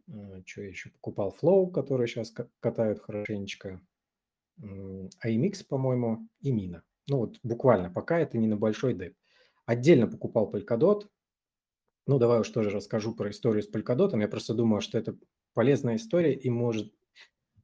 э, 0.07 0.41
что 0.45 0.61
еще 0.61 0.89
покупал 0.89 1.35
Flow, 1.41 1.71
который 1.71 2.07
сейчас 2.07 2.33
катают 2.59 2.99
хорошенечко, 2.99 3.81
IMX, 4.61 5.63
по-моему, 5.67 6.27
и 6.41 6.51
Mina. 6.51 6.81
Ну 7.07 7.17
вот 7.19 7.39
буквально, 7.43 7.89
пока 7.89 8.19
это 8.19 8.37
не 8.37 8.47
на 8.47 8.57
большой 8.57 8.93
деп. 8.93 9.15
Отдельно 9.65 10.07
покупал 10.07 10.51
Polkadot. 10.51 11.07
Ну, 12.07 12.17
давай 12.17 12.39
уж 12.39 12.49
тоже 12.49 12.71
расскажу 12.71 13.13
про 13.15 13.29
историю 13.29 13.61
с 13.61 13.71
Polkadot. 13.71 14.19
Я 14.19 14.27
просто 14.27 14.53
думаю, 14.53 14.81
что 14.81 14.97
это 14.97 15.17
полезная 15.53 15.95
история, 15.97 16.33
и 16.33 16.49
может, 16.49 16.93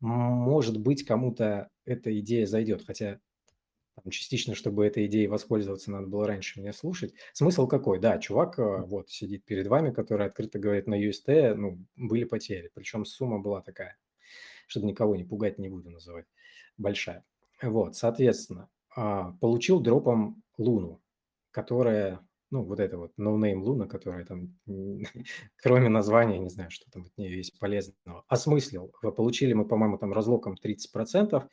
может 0.05 0.77
быть, 0.79 1.03
кому-то 1.03 1.69
эта 1.85 2.17
идея 2.19 2.45
зайдет, 2.45 2.85
хотя 2.85 3.19
там, 3.95 4.11
частично, 4.11 4.53
чтобы 4.53 4.85
этой 4.85 5.07
идеей 5.07 5.27
воспользоваться, 5.27 5.89
надо 5.89 6.05
было 6.05 6.27
раньше 6.27 6.59
меня 6.59 6.73
слушать. 6.73 7.13
Смысл 7.33 7.65
какой? 7.65 7.99
Да, 7.99 8.19
чувак 8.19 8.59
э, 8.59 8.83
вот 8.85 9.09
сидит 9.09 9.45
перед 9.45 9.67
вами, 9.67 9.91
который 9.91 10.27
открыто 10.27 10.59
говорит 10.59 10.85
на 10.85 11.01
UST, 11.01 11.55
ну, 11.55 11.79
были 11.95 12.23
потери, 12.25 12.69
причем 12.73 13.05
сумма 13.05 13.39
была 13.39 13.61
такая, 13.61 13.97
чтобы 14.67 14.85
никого 14.85 15.15
не 15.15 15.23
пугать, 15.23 15.57
не 15.57 15.69
буду 15.69 15.89
называть, 15.89 16.25
большая. 16.77 17.23
Вот, 17.61 17.95
соответственно, 17.95 18.69
а, 18.95 19.31
получил 19.41 19.79
дропом 19.79 20.43
Луну, 20.57 21.01
которая 21.51 22.19
ну, 22.51 22.63
вот 22.63 22.79
это 22.79 22.97
вот 22.97 23.11
No 23.19 23.37
Name 23.37 23.63
Luna, 23.63 23.87
которая 23.87 24.25
там, 24.25 24.57
кроме 25.57 25.89
названия, 25.89 26.39
не 26.39 26.49
знаю, 26.49 26.71
что 26.71 26.89
там 26.91 27.03
от 27.03 27.17
нее 27.17 27.37
есть 27.37 27.57
полезного, 27.59 28.23
осмыслил. 28.27 28.93
Получили 29.01 29.53
мы, 29.53 29.67
по-моему, 29.67 29.97
там 29.97 30.13
разлоком 30.13 30.55
30%, 30.55 31.47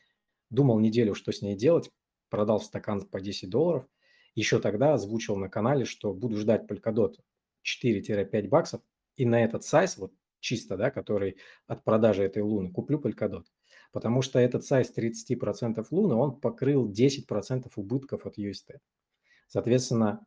думал 0.50 0.78
неделю, 0.80 1.14
что 1.14 1.32
с 1.32 1.42
ней 1.42 1.56
делать, 1.56 1.90
продал 2.28 2.60
стакан 2.60 3.00
по 3.02 3.20
10 3.20 3.48
долларов. 3.50 3.86
Еще 4.34 4.58
тогда 4.60 4.94
озвучил 4.94 5.36
на 5.36 5.48
канале, 5.48 5.84
что 5.84 6.14
буду 6.14 6.36
ждать 6.36 6.70
Polkadot 6.70 7.14
4-5 7.64 8.48
баксов, 8.48 8.82
и 9.16 9.26
на 9.26 9.44
этот 9.44 9.64
сайз, 9.64 9.98
вот 9.98 10.12
чисто, 10.40 10.76
да, 10.76 10.90
который 10.90 11.36
от 11.66 11.84
продажи 11.84 12.22
этой 12.24 12.42
луны, 12.42 12.70
куплю 12.70 12.98
Polkadot. 12.98 13.44
Потому 13.92 14.22
что 14.22 14.38
этот 14.38 14.64
сайз 14.64 14.92
30% 14.96 15.86
луны, 15.90 16.14
он 16.14 16.40
покрыл 16.40 16.90
10% 16.90 17.70
убытков 17.76 18.26
от 18.26 18.38
UST. 18.38 18.78
Соответственно, 19.48 20.24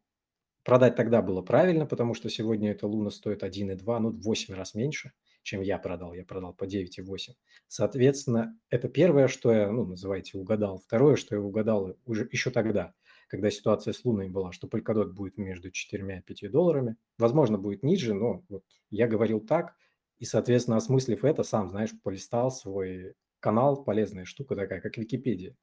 Продать 0.65 0.95
тогда 0.95 1.21
было 1.21 1.43
правильно, 1.43 1.85
потому 1.85 2.15
что 2.15 2.27
сегодня 2.27 2.71
эта 2.71 2.87
луна 2.87 3.11
стоит 3.11 3.43
1,2, 3.43 3.99
ну, 3.99 4.09
в 4.09 4.21
8 4.23 4.55
раз 4.55 4.73
меньше, 4.73 5.11
чем 5.43 5.61
я 5.61 5.77
продал. 5.77 6.13
Я 6.13 6.25
продал 6.25 6.55
по 6.55 6.65
9,8. 6.65 7.35
Соответственно, 7.67 8.59
это 8.71 8.89
первое, 8.89 9.27
что 9.27 9.51
я, 9.51 9.71
ну, 9.71 9.85
называйте, 9.85 10.39
угадал. 10.39 10.79
Второе, 10.79 11.17
что 11.17 11.35
я 11.35 11.41
угадал 11.41 11.95
уже 12.05 12.27
еще 12.31 12.49
тогда, 12.49 12.95
когда 13.27 13.51
ситуация 13.51 13.93
с 13.93 14.03
луной 14.03 14.27
была, 14.27 14.51
что 14.51 14.67
Polkadot 14.67 15.11
будет 15.11 15.37
между 15.37 15.69
4 15.69 16.17
и 16.17 16.21
5 16.21 16.51
долларами. 16.51 16.95
Возможно, 17.19 17.59
будет 17.59 17.83
ниже, 17.83 18.15
но 18.15 18.43
вот 18.49 18.63
я 18.89 19.07
говорил 19.07 19.41
так, 19.41 19.75
и, 20.17 20.25
соответственно, 20.25 20.77
осмыслив 20.77 21.23
это, 21.23 21.43
сам, 21.43 21.69
знаешь, 21.69 21.91
полистал 22.01 22.49
свой 22.49 23.13
канал, 23.39 23.83
полезная 23.83 24.25
штука 24.25 24.55
такая, 24.55 24.81
как 24.81 24.97
Википедия. 24.97 25.55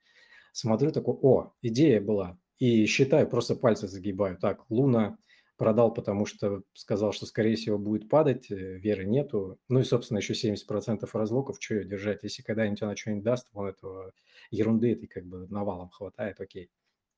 Смотрю 0.53 0.93
такой, 0.93 1.15
о, 1.21 1.55
идея 1.61 2.01
была, 2.01 2.39
и 2.63 2.87
считаю, 2.87 3.29
просто 3.29 3.57
пальцы 3.57 3.89
загибаю. 3.89 4.39
Так, 4.39 4.71
Луна 4.71 5.19
продал, 5.57 5.93
потому 5.93 6.27
что 6.27 6.63
сказал, 6.75 7.13
что, 7.13 7.27
скорее 7.27 7.57
всего, 7.57 7.77
будет 7.77 8.09
падать, 8.09 8.53
э, 8.53 8.79
веры 8.79 9.05
нету. 9.05 9.59
Ну 9.69 9.81
и, 9.81 9.83
собственно, 9.83 10.19
еще 10.19 10.35
70% 10.35 11.11
разлоков, 11.13 11.57
что 11.59 11.75
ее 11.75 11.85
держать? 11.85 12.23
Если 12.23 12.43
когда-нибудь 12.43 12.81
она 12.83 12.95
что-нибудь 12.95 13.25
даст, 13.25 13.49
вон 13.53 13.67
этого 13.67 14.13
ерунды 14.53 14.93
этой 14.93 15.09
как 15.09 15.27
бы 15.27 15.49
навалом 15.49 15.91
хватает, 15.91 16.41
окей. 16.41 16.71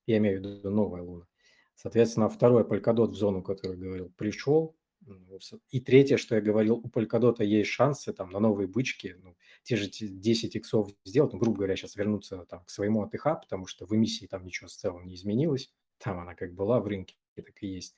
Я 0.07 0.17
имею 0.17 0.41
в 0.41 0.43
виду 0.43 0.71
новая 0.71 1.03
Луна. 1.03 1.27
Соответственно, 1.75 2.27
второй 2.27 2.65
полькодот 2.67 3.11
в 3.11 3.15
зону, 3.15 3.43
который 3.43 3.77
говорил, 3.77 4.11
пришел, 4.17 4.75
и 5.69 5.79
третье, 5.79 6.17
что 6.17 6.35
я 6.35 6.41
говорил, 6.41 6.77
у 6.77 6.87
Polkadot 6.87 7.43
есть 7.43 7.69
шансы 7.69 8.13
там 8.13 8.29
на 8.29 8.39
новые 8.39 8.67
бычки, 8.67 9.15
ну, 9.21 9.35
те 9.63 9.75
же 9.75 9.89
10 9.89 10.55
иксов 10.55 10.89
сделать, 11.03 11.33
ну, 11.33 11.39
грубо 11.39 11.57
говоря, 11.57 11.75
сейчас 11.75 11.95
вернуться 11.95 12.45
там 12.49 12.63
к 12.63 12.69
своему 12.69 13.03
АТХ, 13.03 13.41
потому 13.41 13.67
что 13.67 13.85
в 13.85 13.95
эмиссии 13.95 14.25
там 14.25 14.45
ничего 14.45 14.67
в 14.67 14.71
целом 14.71 15.05
не 15.05 15.15
изменилось, 15.15 15.71
там 15.97 16.19
она 16.19 16.35
как 16.35 16.53
была 16.53 16.79
в 16.79 16.87
рынке, 16.87 17.15
так 17.35 17.61
и 17.61 17.67
есть, 17.67 17.95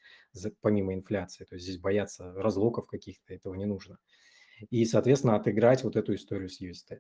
помимо 0.62 0.94
инфляции, 0.94 1.46
то 1.46 1.56
есть 1.56 1.66
здесь 1.66 1.80
бояться 1.80 2.34
разлоков 2.34 2.88
каких-то, 2.88 3.34
этого 3.34 3.54
не 3.56 3.66
нужно. 3.66 3.98
И, 4.70 4.86
соответственно, 4.86 5.36
отыграть 5.36 5.84
вот 5.84 5.96
эту 5.96 6.16
историю 6.16 6.50
с 6.50 6.62
UST. 6.62 7.00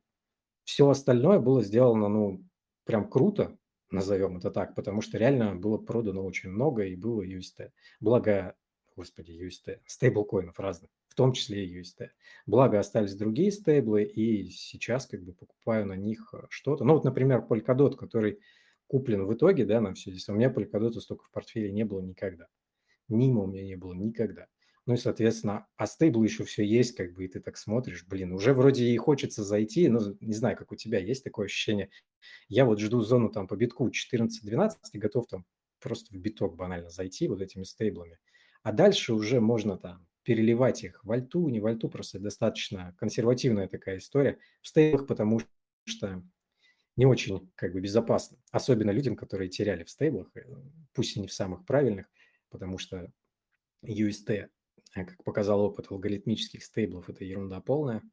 Все 0.63 0.89
остальное 0.89 1.39
было 1.39 1.63
сделано, 1.63 2.07
ну, 2.07 2.43
прям 2.83 3.09
круто, 3.09 3.57
назовем 3.89 4.37
это 4.37 4.51
так, 4.51 4.75
потому 4.75 5.01
что 5.01 5.17
реально 5.17 5.55
было 5.55 5.77
продано 5.77 6.23
очень 6.23 6.49
много 6.49 6.83
и 6.85 6.95
было 6.95 7.23
UST. 7.25 7.71
Благо, 7.99 8.55
господи, 8.97 9.31
UST, 9.31 9.79
стейблкоинов 9.85 10.59
разных, 10.59 10.89
в 11.07 11.15
том 11.15 11.31
числе 11.31 11.65
и 11.65 11.79
UST. 11.79 12.09
Благо 12.47 12.79
остались 12.79 13.15
другие 13.15 13.51
стейблы, 13.51 14.03
и 14.03 14.49
сейчас 14.49 15.05
как 15.05 15.23
бы 15.23 15.33
покупаю 15.33 15.85
на 15.85 15.93
них 15.93 16.33
э, 16.33 16.47
что-то. 16.49 16.83
Ну 16.83 16.95
вот, 16.95 17.05
например, 17.05 17.45
Polkadot, 17.47 17.95
который 17.95 18.39
куплен 18.87 19.25
в 19.25 19.33
итоге, 19.33 19.65
да, 19.65 19.79
на 19.79 19.93
все 19.93 20.11
здесь. 20.11 20.27
У 20.29 20.33
меня 20.33 20.51
Polkadot 20.51 20.99
столько 20.99 21.25
в 21.25 21.31
портфеле 21.31 21.71
не 21.71 21.85
было 21.85 22.01
никогда. 22.01 22.47
Нима 23.07 23.43
у 23.43 23.47
меня 23.47 23.63
не 23.63 23.75
было 23.75 23.93
никогда. 23.93 24.47
Ну 24.87 24.95
и, 24.95 24.97
соответственно, 24.97 25.67
а 25.75 25.85
стейбл 25.85 26.23
еще 26.23 26.43
все 26.43 26.63
есть, 26.63 26.95
как 26.95 27.13
бы, 27.13 27.25
и 27.25 27.27
ты 27.27 27.39
так 27.39 27.57
смотришь, 27.57 28.05
блин, 28.07 28.31
уже 28.31 28.53
вроде 28.53 28.85
и 28.85 28.97
хочется 28.97 29.43
зайти, 29.43 29.89
но 29.89 29.99
не 30.21 30.33
знаю, 30.33 30.57
как 30.57 30.71
у 30.71 30.75
тебя, 30.75 30.97
есть 30.97 31.23
такое 31.23 31.45
ощущение. 31.45 31.89
Я 32.47 32.65
вот 32.65 32.79
жду 32.79 33.01
зону 33.01 33.29
там 33.29 33.47
по 33.47 33.55
битку 33.55 33.89
14-12 33.89 34.71
и 34.93 34.97
готов 34.97 35.27
там 35.27 35.45
просто 35.79 36.13
в 36.15 36.17
биток 36.17 36.55
банально 36.55 36.89
зайти 36.89 37.27
вот 37.27 37.41
этими 37.41 37.63
стейблами. 37.63 38.17
А 38.67 38.73
дальше 38.73 39.13
уже 39.13 39.39
можно 39.39 39.77
там 39.77 40.05
переливать 40.23 40.83
их 40.83 41.01
в 41.05 41.09
альту, 41.13 41.47
не 41.47 41.61
в 41.61 41.65
альту, 41.67 41.87
просто 41.87 42.19
достаточно 42.19 42.93
консервативная 42.97 43.69
такая 43.69 43.97
история. 43.97 44.39
В 44.61 44.67
стейблах, 44.67 45.07
потому 45.07 45.39
что 45.85 46.21
не 46.97 47.05
очень 47.05 47.49
как 47.55 47.71
бы 47.71 47.79
безопасно, 47.79 48.37
особенно 48.51 48.91
людям, 48.91 49.15
которые 49.15 49.47
теряли 49.47 49.85
в 49.85 49.89
стейблах, 49.89 50.29
э, 50.35 50.41
пусть 50.91 51.15
и 51.15 51.21
не 51.21 51.27
в 51.27 51.33
самых 51.33 51.65
правильных, 51.65 52.09
потому 52.49 52.77
что 52.77 53.09
UST, 53.85 54.29
э, 54.31 54.49
как 54.91 55.23
показал 55.23 55.61
опыт 55.61 55.89
алгоритмических 55.89 56.61
стейблов, 56.61 57.09
это 57.09 57.23
ерунда 57.23 57.61
полная. 57.61 58.03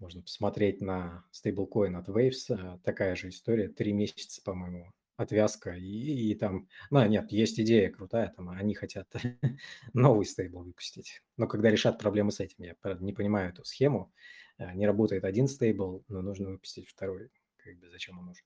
Можно 0.00 0.22
посмотреть 0.22 0.80
на 0.80 1.24
стейблкоин 1.30 1.94
от 1.94 2.08
Waves, 2.08 2.48
э, 2.48 2.80
такая 2.82 3.14
же 3.14 3.28
история, 3.28 3.68
три 3.68 3.92
месяца, 3.92 4.42
по-моему, 4.42 4.92
отвязка, 5.20 5.72
и, 5.72 6.30
и 6.30 6.34
там, 6.34 6.68
ну, 6.90 7.06
нет, 7.06 7.30
есть 7.30 7.60
идея 7.60 7.90
крутая, 7.90 8.32
там, 8.34 8.48
они 8.48 8.74
хотят 8.74 9.06
новый 9.92 10.24
стейбл 10.24 10.62
выпустить. 10.62 11.22
Но 11.36 11.46
когда 11.46 11.70
решат 11.70 11.98
проблемы 11.98 12.32
с 12.32 12.40
этим, 12.40 12.64
я 12.64 12.74
не 13.00 13.12
понимаю 13.12 13.50
эту 13.50 13.64
схему, 13.64 14.12
э, 14.58 14.72
не 14.74 14.86
работает 14.86 15.24
один 15.24 15.46
стейбл, 15.48 16.04
но 16.08 16.22
нужно 16.22 16.50
выпустить 16.50 16.88
второй, 16.88 17.30
как 17.58 17.78
бы 17.78 17.90
зачем 17.90 18.18
он 18.18 18.26
нужен. 18.26 18.44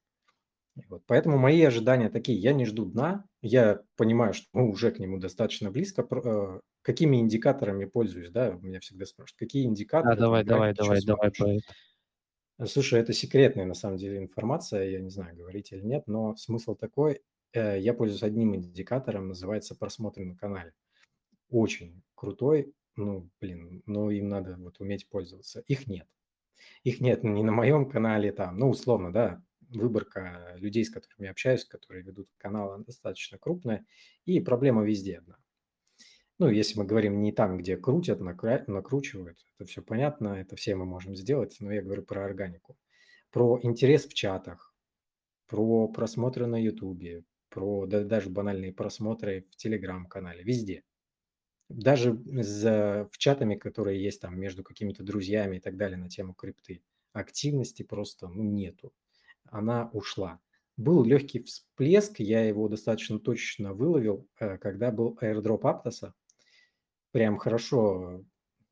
вот. 0.88 1.04
Поэтому 1.06 1.38
мои 1.38 1.62
ожидания 1.62 2.08
такие, 2.10 2.38
я 2.38 2.52
не 2.52 2.66
жду 2.66 2.84
дна, 2.86 3.24
я 3.40 3.82
понимаю, 3.96 4.34
что 4.34 4.46
мы 4.52 4.68
уже 4.68 4.90
к 4.90 4.98
нему 4.98 5.18
достаточно 5.18 5.70
близко, 5.70 6.06
э, 6.10 6.60
какими 6.82 7.18
индикаторами 7.18 7.84
пользуюсь, 7.84 8.30
да, 8.30 8.50
меня 8.50 8.80
всегда 8.80 9.06
спрашивают, 9.06 9.38
какие 9.38 9.64
индикаторы 9.64 10.16
там 10.16 10.24
давай, 10.24 10.44
давай, 10.44 10.74
давай, 10.74 10.96
сейчас 10.96 11.04
давай 11.04 11.30
смотришь? 11.32 11.38
про 11.38 11.50
это. 11.52 11.62
Э, 11.62 11.84
Слушай, 12.66 13.00
это 13.00 13.12
секретная 13.12 13.64
на 13.66 13.74
самом 13.74 13.96
деле 13.96 14.18
информация, 14.18 14.88
я 14.88 15.00
не 15.00 15.10
знаю, 15.10 15.36
говорить 15.36 15.72
или 15.72 15.82
нет, 15.82 16.04
но 16.06 16.36
смысл 16.36 16.76
такой, 16.76 17.22
э, 17.52 17.80
я 17.80 17.92
пользуюсь 17.94 18.22
одним 18.22 18.54
индикатором, 18.54 19.28
называется 19.28 19.74
просмотры 19.74 20.24
на 20.24 20.36
канале. 20.36 20.72
Очень 21.50 22.02
крутой, 22.14 22.74
ну, 22.96 23.30
блин, 23.40 23.82
но 23.86 24.10
им 24.10 24.28
надо 24.28 24.56
вот 24.58 24.80
уметь 24.80 25.08
пользоваться. 25.08 25.60
Их 25.68 25.88
нет. 25.88 26.08
Их 26.84 27.00
нет 27.00 27.24
ни 27.24 27.42
на 27.42 27.52
моем 27.52 27.90
канале 27.90 28.32
там, 28.32 28.58
ну, 28.58 28.70
условно, 28.70 29.12
да, 29.12 29.42
выборка 29.70 30.54
людей, 30.56 30.84
с 30.84 30.90
которыми 30.90 31.26
я 31.26 31.32
общаюсь, 31.32 31.64
которые 31.64 32.04
ведут 32.04 32.28
канал, 32.38 32.78
достаточно 32.84 33.38
крупная, 33.38 33.86
и 34.26 34.40
проблема 34.40 34.84
везде 34.84 35.18
одна. 35.18 35.38
Ну, 36.38 36.48
если 36.48 36.78
мы 36.78 36.84
говорим 36.84 37.20
не 37.22 37.30
там, 37.32 37.58
где 37.58 37.76
крутят, 37.76 38.20
накручивают, 38.20 39.38
это 39.54 39.68
все 39.68 39.82
понятно, 39.82 40.28
это 40.28 40.56
все 40.56 40.74
мы 40.74 40.84
можем 40.84 41.14
сделать, 41.14 41.56
но 41.60 41.72
я 41.72 41.80
говорю 41.80 42.02
про 42.02 42.24
органику. 42.24 42.76
Про 43.30 43.60
интерес 43.62 44.06
в 44.06 44.14
чатах, 44.14 44.74
про 45.46 45.88
просмотры 45.88 46.46
на 46.46 46.60
Ютубе, 46.60 47.24
про 47.50 47.86
да, 47.86 48.02
даже 48.02 48.30
банальные 48.30 48.72
просмотры 48.72 49.46
в 49.50 49.56
Телеграм-канале, 49.56 50.42
везде. 50.42 50.82
Даже 51.68 52.20
за, 52.26 53.08
в 53.12 53.18
чатами, 53.18 53.54
которые 53.54 54.02
есть 54.02 54.20
там 54.20 54.38
между 54.38 54.64
какими-то 54.64 55.04
друзьями 55.04 55.56
и 55.56 55.60
так 55.60 55.76
далее 55.76 55.96
на 55.96 56.08
тему 56.08 56.34
крипты, 56.34 56.82
активности 57.12 57.84
просто 57.84 58.28
ну, 58.28 58.42
нету. 58.42 58.92
Она 59.44 59.88
ушла. 59.92 60.40
Был 60.76 61.04
легкий 61.04 61.42
всплеск, 61.42 62.18
я 62.18 62.44
его 62.44 62.68
достаточно 62.68 63.20
точно 63.20 63.72
выловил, 63.72 64.28
э, 64.40 64.58
когда 64.58 64.90
был 64.90 65.16
airdrop 65.22 65.60
Аптоса. 65.62 66.12
Прям 67.14 67.38
хорошо, 67.38 68.24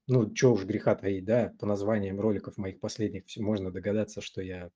ну, 0.08 0.34
что 0.34 0.54
уж 0.54 0.64
греха 0.64 0.96
таить, 0.96 1.24
да, 1.24 1.54
по 1.60 1.64
названиям 1.64 2.18
роликов 2.18 2.56
моих 2.56 2.80
последних 2.80 3.22
можно 3.36 3.70
догадаться, 3.70 4.20
что 4.20 4.42
я 4.42 4.72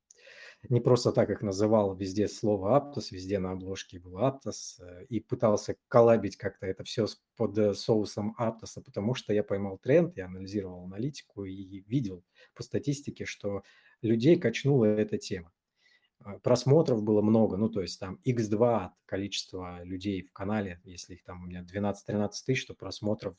не 0.69 0.81
просто 0.81 1.11
так 1.11 1.31
их 1.31 1.43
называл 1.43 1.97
везде 1.97 2.29
слово 2.29 2.77
Аптос, 2.77 3.11
везде 3.11 3.41
на 3.41 3.51
обложке 3.51 3.99
был 3.99 4.19
Аптос, 4.19 4.79
э, 4.81 5.07
и 5.09 5.19
пытался 5.19 5.77
коллабить 5.89 6.37
как-то 6.37 6.67
это 6.67 6.85
все 6.85 7.09
под 7.37 7.59
э, 7.59 7.75
соусом 7.75 8.37
Аптоса, 8.39 8.83
потому 8.83 9.17
что 9.17 9.33
я 9.33 9.43
поймал 9.43 9.79
тренд, 9.79 10.17
я 10.17 10.27
анализировал 10.27 10.85
аналитику 10.85 11.45
и 11.45 11.81
видел 11.89 12.25
по 12.55 12.63
статистике, 12.63 13.25
что 13.25 13.65
людей 14.01 14.39
качнула 14.39 14.85
эта 14.85 15.19
тема. 15.19 15.53
А, 16.21 16.39
Просмотров 16.39 17.03
было 17.03 17.23
много, 17.23 17.57
ну, 17.57 17.69
то 17.69 17.83
есть 17.83 17.99
там 18.01 18.19
x2 18.25 18.87
от 18.87 18.93
количества 19.07 19.83
людей 19.85 20.23
в 20.23 20.33
канале, 20.33 20.81
если 20.85 21.15
их 21.15 21.25
там 21.25 21.43
у 21.43 21.47
меня 21.47 21.63
12-13 21.63 22.31
тысяч, 22.45 22.67
то 22.67 22.75
просмотров 22.75 23.37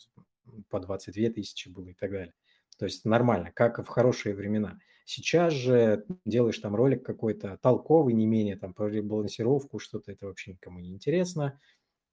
по 0.69 0.79
22 0.79 1.29
тысячи 1.29 1.69
было 1.69 1.89
и 1.89 1.93
так 1.93 2.11
далее. 2.11 2.33
То 2.77 2.85
есть 2.85 3.05
нормально, 3.05 3.51
как 3.51 3.79
в 3.79 3.87
хорошие 3.87 4.35
времена. 4.35 4.79
Сейчас 5.05 5.53
же 5.53 6.05
делаешь 6.25 6.59
там 6.59 6.75
ролик 6.75 7.05
какой-то 7.05 7.57
толковый, 7.61 8.13
не 8.13 8.27
менее 8.27 8.57
там 8.57 8.73
про 8.73 8.87
ребалансировку, 8.87 9.79
что-то 9.79 10.11
это 10.11 10.27
вообще 10.27 10.51
никому 10.51 10.79
не 10.79 10.91
интересно. 10.91 11.59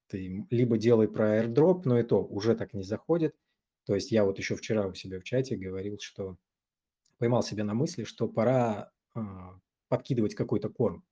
Ты 0.09 0.47
либо 0.51 0.79
делай 0.79 1.09
про 1.09 1.41
airdrop, 1.41 1.83
но 1.85 1.99
и 1.99 2.03
то 2.03 2.25
уже 2.25 2.55
так 2.55 2.73
не 2.73 2.85
заходит. 2.85 3.35
То 3.85 3.95
есть 3.95 4.11
я 4.13 4.25
вот 4.25 4.39
еще 4.39 4.55
вчера 4.57 4.87
у 4.87 4.95
себя 4.95 5.21
в 5.21 5.25
чате 5.25 5.57
говорил, 5.57 5.99
что 6.01 6.37
поймал 7.19 7.43
себя 7.43 7.65
на 7.65 7.75
мысли, 7.75 8.05
что 8.05 8.29
пора 8.29 8.93
а, 9.15 9.59
подкидывать 9.95 10.35
какой-то 10.35 10.69
корм. 10.69 11.05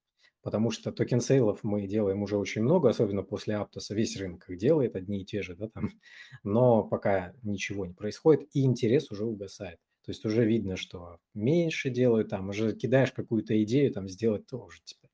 Потому 0.43 0.73
что 0.73 0.91
token 0.91 1.21
sale 1.21 1.47
ов 1.47 1.61
мы 1.63 1.87
делаем 1.87 2.23
уже 2.23 2.37
очень 2.37 2.63
много, 2.63 2.89
особенно 2.89 3.23
после 3.23 3.55
Aptos 3.55 3.83
а. 3.83 3.95
Весь 3.95 4.17
рынок 4.17 4.51
их 4.51 4.59
делает, 4.59 4.97
одни 4.97 5.23
и 5.23 5.25
те 5.25 5.41
же, 5.41 5.55
да, 5.55 5.69
там. 5.69 5.91
Но 6.43 6.83
пока 6.83 7.33
ничего 7.43 7.87
не 7.87 7.95
происходит, 7.95 8.49
и 8.53 8.65
интерес 8.65 9.13
уже 9.13 9.25
угасает. 9.25 9.79
То 10.05 10.11
есть 10.11 10.25
уже 10.25 10.45
видно, 10.45 10.77
что 10.77 11.19
меньше 11.33 11.91
делают, 11.91 12.31
там 12.31 12.49
уже 12.49 12.75
кидаешь 12.75 13.13
какую-то 13.13 13.63
идею, 13.63 13.93
там 13.93 14.09
сделать 14.09 14.47
тоже 14.47 14.81
типа, 14.83 15.09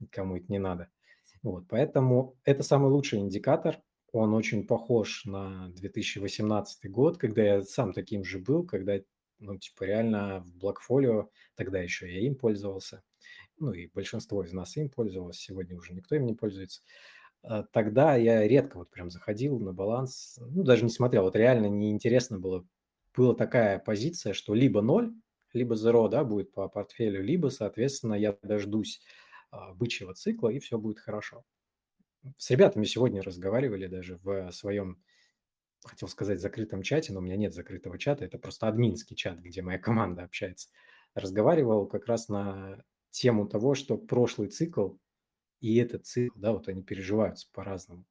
никому 0.00 0.38
это 0.38 0.46
не 0.48 0.58
надо. 0.58 0.88
Вот, 1.42 1.66
поэтому 1.68 2.34
это 2.44 2.62
самый 2.62 2.90
лучший 2.90 3.18
индикатор. 3.18 3.78
Он 4.12 4.32
очень 4.32 4.66
похож 4.66 5.26
на 5.26 5.68
2018 5.74 6.90
год, 6.90 7.18
когда 7.18 7.42
я 7.42 7.62
сам 7.62 7.92
таким 7.92 8.24
же 8.24 8.38
был, 8.38 8.64
когда, 8.64 8.98
ну, 9.38 9.58
типа, 9.58 9.84
реально 9.84 10.40
в 10.40 10.56
Blockfolio, 10.56 11.28
тогда 11.54 11.80
еще 11.80 12.12
я 12.12 12.20
им 12.26 12.36
пользовался, 12.36 13.02
ну, 13.58 13.72
и 13.72 13.88
большинство 13.88 14.44
из 14.44 14.52
нас 14.52 14.76
им 14.76 14.90
пользовалось, 14.90 15.38
сегодня 15.38 15.76
уже 15.76 15.94
никто 15.94 16.16
им 16.16 16.26
не 16.26 16.34
пользуется. 16.34 16.82
А, 17.42 17.62
Тогда 17.64 18.16
я 18.16 18.46
редко 18.46 18.78
вот 18.78 18.90
прям 18.90 19.10
заходил 19.10 19.58
на 19.60 19.72
баланс, 19.72 20.38
ну, 20.40 20.62
даже 20.64 20.84
не 20.84 20.90
смотрел, 20.90 21.24
вот 21.24 21.36
реально 21.36 21.66
неинтересно 21.66 22.38
было. 22.38 22.66
Была 23.16 23.34
такая 23.34 23.78
позиция, 23.78 24.32
что 24.34 24.54
либо 24.54 24.82
ноль, 24.82 25.14
либо 25.52 25.74
zero, 25.74 26.08
да, 26.08 26.24
будет 26.24 26.52
по 26.52 26.68
портфелю, 26.68 27.22
либо, 27.22 27.48
соответственно, 27.48 28.14
я 28.14 28.36
дождусь 28.42 29.00
а, 29.50 29.72
бычьего 29.74 30.14
цикла, 30.14 30.50
и 30.50 30.58
все 30.58 30.78
будет 30.78 30.98
хорошо. 30.98 31.44
С 32.38 32.50
ребятами 32.50 32.84
сегодня 32.84 33.22
разговаривали 33.22 33.86
даже 33.86 34.18
в 34.22 34.50
своем, 34.52 35.02
хотел 35.86 36.08
сказать, 36.08 36.40
закрытом 36.40 36.82
чате, 36.82 37.12
но 37.12 37.20
у 37.20 37.22
меня 37.22 37.36
нет 37.36 37.54
закрытого 37.54 37.98
чата, 37.98 38.24
это 38.24 38.38
просто 38.38 38.68
админский 38.68 39.16
чат, 39.16 39.38
где 39.40 39.62
моя 39.62 39.78
команда 39.80 40.24
общается. 40.24 40.68
Разговаривал 41.14 41.86
как 41.86 42.06
раз 42.06 42.28
на 42.28 42.84
тему 43.10 43.46
того, 43.48 43.74
что 43.74 43.96
прошлый 43.96 44.48
цикл 44.48 44.96
и 45.60 45.76
этот 45.76 46.06
цикл, 46.06 46.38
да, 46.38 46.52
вот 46.52 46.68
они 46.68 46.82
переживаются 46.82 47.48
по-разному 47.52 48.04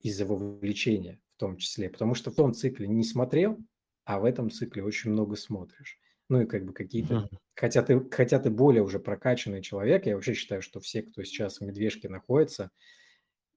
из-за 0.00 0.24
вовлечения 0.24 1.20
в 1.36 1.40
том 1.40 1.56
числе, 1.56 1.88
потому 1.90 2.14
что 2.14 2.30
в 2.30 2.34
том 2.34 2.54
цикле 2.54 2.86
не 2.86 3.04
смотрел, 3.04 3.58
а 4.04 4.20
в 4.20 4.24
этом 4.24 4.50
цикле 4.50 4.82
очень 4.82 5.10
много 5.10 5.36
смотришь. 5.36 5.98
Ну 6.28 6.42
и 6.42 6.46
как 6.46 6.64
бы 6.64 6.72
какие-то... 6.72 7.20
Мгм. 7.20 7.28
Хотя 7.54 7.82
ты, 7.82 8.08
хотя 8.10 8.38
ты 8.38 8.50
более 8.50 8.82
уже 8.82 9.00
прокачанный 9.00 9.62
человек, 9.62 10.06
я 10.06 10.14
вообще 10.14 10.34
считаю, 10.34 10.62
что 10.62 10.80
все, 10.80 11.02
кто 11.02 11.22
сейчас 11.24 11.58
в 11.58 11.64
медвежке 11.64 12.08
находится, 12.08 12.70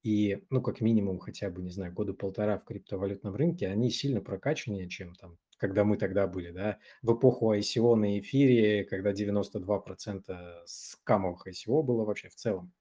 и, 0.03 0.43
ну, 0.49 0.61
как 0.61 0.81
минимум, 0.81 1.19
хотя 1.19 1.49
бы, 1.49 1.61
не 1.63 1.71
знаю, 1.71 1.93
года 1.93 2.13
полтора 2.13 2.57
в 2.57 2.65
криптовалютном 2.65 3.35
рынке, 3.35 3.67
они 3.67 3.89
сильно 3.89 4.21
прокачаннее, 4.21 4.89
чем 4.89 5.15
там, 5.15 5.37
когда 5.57 5.85
мы 5.85 5.97
тогда 5.97 6.27
были, 6.27 6.51
да, 6.51 6.79
в 7.01 7.15
эпоху 7.17 7.53
ICO 7.53 7.95
на 7.95 8.19
эфире, 8.19 8.83
когда 8.85 9.13
92% 9.13 10.63
скамовых 10.65 11.47
ICO 11.47 11.83
было 11.83 12.05
вообще 12.05 12.29
в 12.29 12.35
целом, 12.35 12.73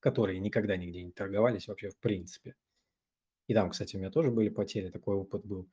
которые 0.00 0.40
никогда 0.40 0.76
нигде 0.76 1.02
не 1.02 1.12
торговались 1.12 1.68
вообще 1.68 1.90
в 1.90 1.98
принципе. 1.98 2.56
И 3.46 3.54
там, 3.54 3.70
кстати, 3.70 3.96
у 3.96 3.98
меня 3.98 4.10
тоже 4.10 4.30
были 4.30 4.48
потери, 4.48 4.90
такой 4.90 5.16
опыт 5.16 5.44
был. 5.44 5.68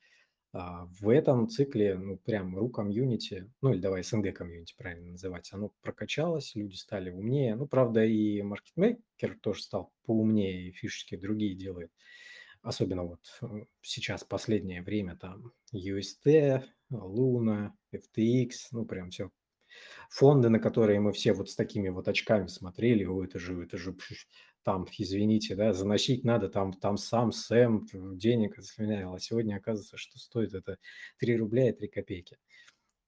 А, 0.53 0.85
в 0.99 1.07
этом 1.09 1.47
цикле, 1.47 1.95
ну, 1.97 2.17
прям 2.17 2.57
ру 2.57 2.69
комьюнити, 2.69 3.49
ну, 3.61 3.71
или 3.71 3.79
давай 3.79 4.03
СНГ 4.03 4.33
комьюнити 4.33 4.75
правильно 4.77 5.11
называть, 5.11 5.49
оно 5.53 5.71
прокачалось, 5.81 6.55
люди 6.55 6.75
стали 6.75 7.09
умнее. 7.09 7.55
Ну, 7.55 7.67
правда, 7.67 8.03
и 8.03 8.41
маркетмейкер 8.41 9.39
тоже 9.39 9.61
стал 9.63 9.93
поумнее, 10.05 10.67
и 10.67 10.71
фишечки 10.71 11.15
другие 11.15 11.55
делает. 11.55 11.91
Особенно 12.61 13.03
вот 13.03 13.21
э, 13.41 13.65
сейчас, 13.81 14.25
последнее 14.25 14.81
время, 14.81 15.15
там, 15.15 15.53
UST, 15.73 16.63
Luna, 16.91 17.71
FTX, 17.93 18.51
ну, 18.71 18.85
прям 18.85 19.09
все 19.09 19.31
фонды, 20.09 20.49
на 20.49 20.59
которые 20.59 20.99
мы 20.99 21.13
все 21.13 21.31
вот 21.31 21.49
с 21.49 21.55
такими 21.55 21.87
вот 21.87 22.09
очками 22.09 22.47
смотрели, 22.47 23.05
о, 23.05 23.23
это 23.23 23.39
же, 23.39 23.63
это 23.63 23.77
же 23.77 23.95
там, 24.63 24.85
извините, 24.97 25.55
да, 25.55 25.73
заносить 25.73 26.23
надо, 26.23 26.49
там, 26.49 26.73
там 26.73 26.97
сам 26.97 27.31
Сэм 27.31 27.87
денег 28.17 28.61
слюнял, 28.63 29.15
а 29.15 29.19
сегодня 29.19 29.55
оказывается, 29.55 29.97
что 29.97 30.19
стоит 30.19 30.53
это 30.53 30.77
3 31.17 31.37
рубля 31.37 31.69
и 31.69 31.73
3 31.73 31.87
копейки. 31.87 32.37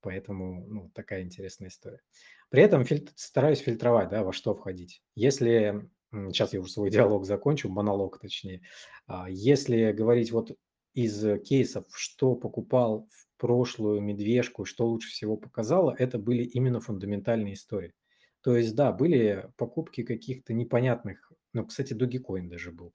Поэтому, 0.01 0.65
ну, 0.67 0.91
такая 0.93 1.23
интересная 1.23 1.69
история. 1.69 2.01
При 2.49 2.61
этом 2.61 2.83
фильтр, 2.83 3.13
стараюсь 3.15 3.59
фильтровать, 3.59 4.09
да, 4.09 4.23
во 4.23 4.33
что 4.33 4.53
входить. 4.53 5.01
Если, 5.15 5.89
сейчас 6.11 6.53
я 6.53 6.59
уже 6.59 6.71
свой 6.71 6.89
диалог 6.91 7.25
закончу, 7.25 7.69
монолог 7.69 8.19
точнее, 8.19 8.61
а, 9.07 9.29
если 9.29 9.91
говорить 9.91 10.31
вот 10.31 10.57
из 10.93 11.41
кейсов, 11.43 11.85
что 11.95 12.35
покупал 12.35 13.07
в 13.09 13.41
прошлую 13.41 14.01
медвежку, 14.01 14.65
что 14.65 14.87
лучше 14.87 15.09
всего 15.09 15.37
показало, 15.37 15.95
это 15.97 16.19
были 16.19 16.43
именно 16.43 16.79
фундаментальные 16.79 17.55
истории. 17.55 17.93
То 18.41 18.57
есть, 18.57 18.75
да, 18.75 18.91
были 18.91 19.49
покупки 19.57 20.03
каких-то 20.03 20.53
непонятных, 20.53 21.31
ну, 21.53 21.65
кстати, 21.65 21.93
Dogecoin 21.93 22.47
даже 22.47 22.71
был. 22.71 22.93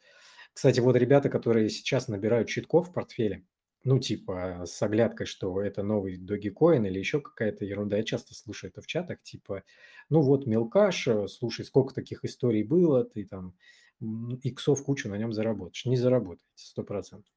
Кстати, 0.52 0.80
вот 0.80 0.96
ребята, 0.96 1.28
которые 1.30 1.70
сейчас 1.70 2.08
набирают 2.08 2.48
читков 2.48 2.88
в 2.88 2.92
портфеле, 2.92 3.44
ну, 3.84 3.98
типа, 4.00 4.64
с 4.66 4.82
оглядкой, 4.82 5.26
что 5.26 5.62
это 5.62 5.82
новый 5.82 6.18
Dogecoin 6.18 6.86
или 6.86 6.98
еще 6.98 7.20
какая-то 7.20 7.64
ерунда. 7.64 7.96
Я 7.96 8.02
часто 8.02 8.34
слышу 8.34 8.66
это 8.66 8.82
в 8.82 8.86
чатах, 8.86 9.22
типа, 9.22 9.62
ну 10.10 10.20
вот, 10.20 10.46
мелкаш, 10.46 11.08
слушай, 11.28 11.64
сколько 11.64 11.94
таких 11.94 12.24
историй 12.24 12.64
было, 12.64 13.04
ты 13.04 13.24
там 13.24 13.54
иксов 14.42 14.82
кучу 14.84 15.08
на 15.08 15.16
нем 15.16 15.32
заработаешь. 15.32 15.86
Не 15.86 15.96
заработаете, 15.96 16.44
сто 16.54 16.82
процентов. 16.82 17.32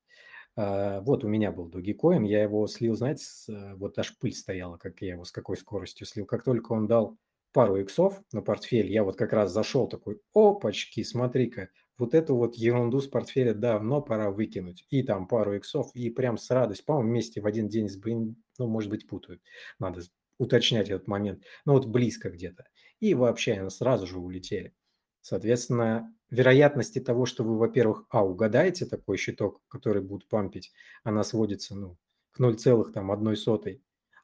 А, 0.56 1.02
вот 1.02 1.24
у 1.24 1.28
меня 1.28 1.52
был 1.52 1.70
Dogecoin, 1.70 2.26
я 2.28 2.44
его 2.44 2.68
слил, 2.68 2.96
знаете, 2.96 3.24
с, 3.26 3.76
вот 3.78 3.98
аж 4.00 4.18
пыль 4.18 4.34
стояла, 4.34 4.78
как 4.78 5.02
я 5.02 5.12
его 5.12 5.26
с 5.26 5.32
какой 5.32 5.58
скоростью 5.58 6.06
слил. 6.08 6.26
Как 6.26 6.44
только 6.44 6.74
он 6.74 6.88
дал 6.88 7.18
пару 7.52 7.78
иксов 7.78 8.22
на 8.32 8.42
портфель, 8.42 8.92
я 8.92 9.04
вот 9.04 9.18
как 9.18 9.34
раз 9.34 9.52
зашел 9.52 9.88
такой, 9.88 10.22
опачки, 10.34 11.04
смотри-ка, 11.04 11.70
вот 11.98 12.14
эту 12.16 12.36
вот 12.36 12.56
ерунду 12.56 13.00
с 13.00 13.08
портфеля 13.08 13.54
давно 13.54 14.02
пора 14.02 14.32
выкинуть. 14.32 14.86
И 14.90 15.04
там 15.04 15.28
пару 15.28 15.54
иксов, 15.54 15.92
и 15.94 16.10
прям 16.10 16.38
с 16.38 16.50
радостью, 16.50 16.86
по-моему, 16.86 17.10
вместе 17.10 17.42
в 17.42 17.46
один 17.46 17.68
день 17.68 17.90
с 17.90 17.96
Бин, 17.96 18.38
ну, 18.58 18.68
может 18.68 18.90
быть, 18.90 19.08
путают. 19.08 19.42
Надо 19.78 20.02
уточнять 20.40 20.90
этот 20.90 21.08
момент. 21.08 21.44
Ну, 21.66 21.74
вот 21.74 21.86
близко 21.86 22.32
где-то. 22.32 22.66
И 23.00 23.14
вообще 23.14 23.54
они 23.54 23.70
сразу 23.70 24.08
же 24.08 24.18
улетели. 24.18 24.74
Соответственно, 25.22 26.12
вероятности 26.32 27.00
того, 27.00 27.28
что 27.28 27.44
вы, 27.44 27.58
во-первых, 27.58 28.06
а, 28.10 28.26
угадаете 28.26 28.88
такой 28.88 29.18
щиток, 29.18 29.62
который 29.68 30.02
будет 30.02 30.28
пампить, 30.28 30.72
она 31.04 31.24
сводится, 31.24 31.76
ну, 31.76 31.98
к 32.32 32.40
0,1, 32.40 33.82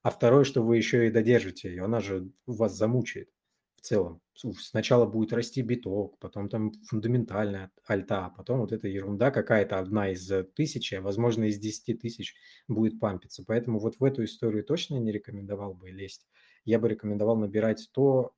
а 0.07 0.09
второе, 0.09 0.45
что 0.45 0.63
вы 0.63 0.77
еще 0.77 1.05
и 1.07 1.11
додержите 1.11 1.67
ее, 1.67 1.83
она 1.83 1.99
же 1.99 2.31
вас 2.45 2.73
замучает 2.77 3.29
в 3.75 3.81
целом. 3.81 4.21
Сначала 4.57 5.05
будет 5.05 5.33
расти 5.33 5.61
биток, 5.61 6.17
потом 6.19 6.47
там 6.47 6.71
фундаментальная 6.87 7.71
альта, 7.85 8.33
потом 8.37 8.61
вот 8.61 8.71
эта 8.71 8.87
ерунда 8.87 9.31
какая-то 9.31 9.79
одна 9.79 10.09
из 10.13 10.31
тысячи, 10.55 10.95
а 10.95 11.01
возможно 11.01 11.43
из 11.43 11.59
десяти 11.59 11.93
тысяч 11.93 12.35
будет 12.69 13.01
пампиться. 13.01 13.43
Поэтому 13.45 13.79
вот 13.79 13.99
в 13.99 14.03
эту 14.05 14.23
историю 14.23 14.63
точно 14.63 14.95
не 14.95 15.11
рекомендовал 15.11 15.73
бы 15.73 15.89
лезть. 15.89 16.25
Я 16.63 16.79
бы 16.79 16.87
рекомендовал 16.87 17.35
набирать 17.35 17.89
то, 17.91 18.31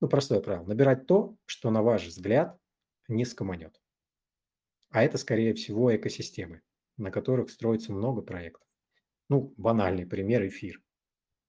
ну 0.00 0.08
простое 0.08 0.40
правило, 0.40 0.64
набирать 0.64 1.06
то, 1.06 1.36
что 1.44 1.70
на 1.70 1.82
ваш 1.82 2.06
взгляд 2.06 2.58
не 3.08 3.26
скоманет. 3.26 3.78
А 4.88 5.04
это, 5.04 5.18
скорее 5.18 5.52
всего, 5.52 5.94
экосистемы, 5.94 6.62
на 6.96 7.10
которых 7.10 7.50
строится 7.50 7.92
много 7.92 8.22
проектов. 8.22 8.65
Ну, 9.28 9.54
банальный 9.56 10.06
пример– 10.06 10.46
эфир. 10.48 10.82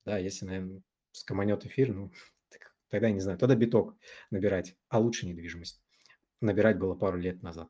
Да, 0.05 0.17
если, 0.17 0.45
наверное, 0.45 0.81
скоманет 1.11 1.65
эфир, 1.65 1.93
ну, 1.93 2.11
тогда, 2.89 3.07
я 3.07 3.13
не 3.13 3.19
знаю, 3.19 3.37
тогда 3.37 3.55
биток 3.55 3.95
набирать, 4.31 4.75
а 4.89 4.99
лучше 4.99 5.27
недвижимость. 5.27 5.81
Набирать 6.41 6.77
было 6.77 6.95
пару 6.95 7.17
лет 7.17 7.43
назад. 7.43 7.69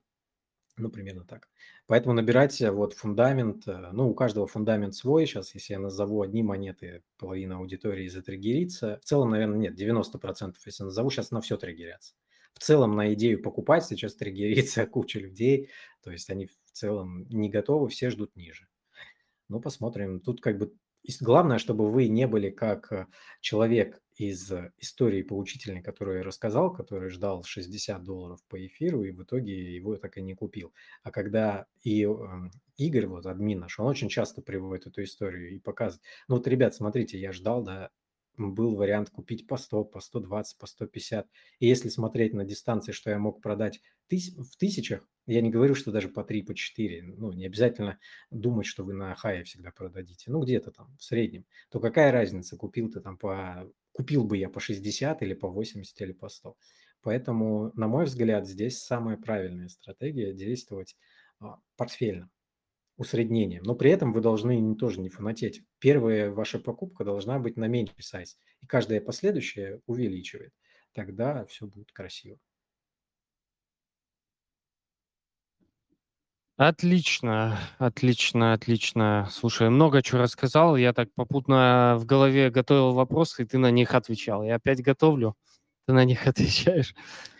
Ну, 0.78 0.90
примерно 0.90 1.26
так. 1.26 1.50
Поэтому 1.88 2.14
набирать 2.14 2.62
э, 2.62 2.70
вот 2.70 2.94
фундамент, 2.94 3.68
э, 3.68 3.90
ну, 3.94 4.10
у 4.10 4.14
каждого 4.14 4.46
фундамент 4.46 4.94
свой. 4.94 5.26
Сейчас, 5.26 5.56
если 5.56 5.74
я 5.74 5.80
назову 5.80 6.22
одни 6.22 6.44
монеты, 6.44 7.04
половина 7.18 7.58
аудитории 7.58 8.08
затриггерится. 8.08 9.00
В 9.02 9.06
целом, 9.06 9.32
наверное, 9.32 9.58
нет, 9.58 9.80
90%, 9.80 10.54
если 10.66 10.84
назову, 10.84 11.10
сейчас 11.10 11.32
на 11.32 11.42
все 11.42 11.58
триггерятся. 11.58 12.14
В 12.54 12.60
целом, 12.60 12.96
на 12.96 13.12
идею 13.14 13.42
покупать 13.42 13.86
сейчас 13.86 14.16
триггерится 14.16 14.86
куча 14.88 15.20
людей. 15.20 15.72
То 16.04 16.12
есть 16.12 16.30
они 16.30 16.46
в 16.46 16.72
целом 16.72 17.28
не 17.30 17.50
готовы, 17.50 17.90
все 17.90 18.12
ждут 18.12 18.36
ниже. 18.36 18.68
Ну, 19.50 19.60
посмотрим. 19.62 20.20
Тут 20.20 20.42
как 20.42 20.58
бы 20.58 20.74
главное, 21.22 21.58
чтобы 21.58 21.90
вы 21.90 22.08
не 22.10 22.28
были 22.28 22.50
как 22.50 22.92
э, 22.92 23.08
человек 23.42 24.02
из 24.16 24.52
истории 24.78 25.22
поучительной, 25.22 25.82
которую 25.82 26.18
я 26.18 26.24
рассказал, 26.24 26.74
который 26.74 27.10
ждал 27.10 27.44
60 27.44 28.04
долларов 28.04 28.40
по 28.50 28.66
эфиру 28.66 29.04
и 29.04 29.12
в 29.12 29.24
итоге 29.24 29.76
его 29.76 29.96
так 29.96 30.18
и 30.18 30.22
не 30.22 30.34
купил. 30.36 30.74
А 31.04 31.12
когда 31.12 31.68
и 31.84 32.04
эм, 32.04 32.52
Игорь, 32.78 33.08
вот 33.08 33.26
админ 33.26 33.60
наш, 33.60 33.80
он 33.80 33.88
очень 33.88 34.10
часто 34.10 34.42
приводит 34.42 34.88
эту 34.88 35.04
историю 35.04 35.52
и 35.56 35.60
показывает. 35.60 36.04
Ну 36.28 36.36
вот, 36.36 36.48
ребят, 36.48 36.76
смотрите, 36.76 37.20
я 37.20 37.32
ждал, 37.32 37.64
да, 37.64 37.92
был 38.38 38.76
вариант 38.76 39.10
купить 39.10 39.48
по 39.48 39.58
100, 39.58 39.86
по 39.86 40.00
120, 40.00 40.58
по 40.58 40.68
150. 40.68 41.28
И 41.60 41.68
если 41.68 41.90
смотреть 41.90 42.34
на 42.34 42.44
дистанции, 42.46 42.92
что 42.92 43.10
я 43.10 43.18
мог 43.20 43.42
продать 43.42 43.82
в 44.10 44.58
тысячах, 44.58 45.08
я 45.26 45.42
не 45.42 45.50
говорю, 45.50 45.76
что 45.76 45.92
даже 45.92 46.08
по 46.08 46.24
3, 46.24 46.44
по 46.44 46.56
4, 46.56 47.04
ну, 47.04 47.34
не 47.34 47.46
обязательно 47.46 48.00
думать, 48.32 48.66
что 48.66 48.84
вы 48.84 48.94
на 48.94 49.14
хае 49.16 49.44
всегда 49.44 49.72
продадите, 49.72 50.32
ну, 50.32 50.42
где-то 50.42 50.72
там 50.72 50.96
в 50.98 51.04
среднем, 51.04 51.46
то 51.70 51.80
какая 51.80 52.12
разница, 52.12 52.56
купил 52.56 52.90
ты 52.90 53.02
там 53.02 53.18
по, 53.18 53.70
купил 53.92 54.24
бы 54.24 54.38
я 54.38 54.50
по 54.50 54.60
60 54.60 55.22
или 55.22 55.34
по 55.34 55.50
80 55.50 56.02
или 56.02 56.14
по 56.14 56.30
100. 56.30 56.56
Поэтому, 57.02 57.72
на 57.76 57.88
мой 57.88 58.06
взгляд, 58.06 58.48
здесь 58.48 58.80
самая 58.80 59.18
правильная 59.18 59.68
стратегия 59.68 60.34
действовать 60.34 60.96
а, 61.40 61.60
портфельно 61.76 62.30
усреднением. 62.98 63.64
Но 63.64 63.76
при 63.76 63.92
этом 63.92 64.12
вы 64.14 64.22
должны 64.22 64.76
тоже 64.76 65.00
не 65.00 65.10
фанатеть. 65.10 65.64
Первая 65.80 66.32
ваша 66.32 66.60
покупка 66.60 67.04
должна 67.04 67.40
быть 67.40 67.56
на 67.56 67.68
меньший 67.68 68.02
сайз, 68.02 68.38
и 68.62 68.66
каждая 68.66 69.02
последующая 69.02 69.82
увеличивает. 69.86 70.54
Тогда 70.94 71.46
все 71.46 71.68
будет 71.68 71.92
красиво. 71.92 72.40
Отлично, 76.58 77.60
отлично, 77.78 78.54
отлично. 78.54 79.28
Слушай, 79.32 79.70
много 79.70 80.02
чего 80.02 80.22
рассказал. 80.22 80.76
Я 80.76 80.92
так 80.92 81.14
попутно 81.14 81.98
в 82.00 82.06
голове 82.08 82.50
готовил 82.50 82.94
вопросы, 82.94 83.44
и 83.44 83.46
ты 83.46 83.60
на 83.60 83.70
них 83.70 83.94
отвечал. 83.94 84.44
Я 84.44 84.56
опять 84.56 84.82
готовлю, 84.82 85.38
ты 85.86 85.94
на 85.94 86.04
них 86.04 86.26
отвечаешь. 86.28 86.96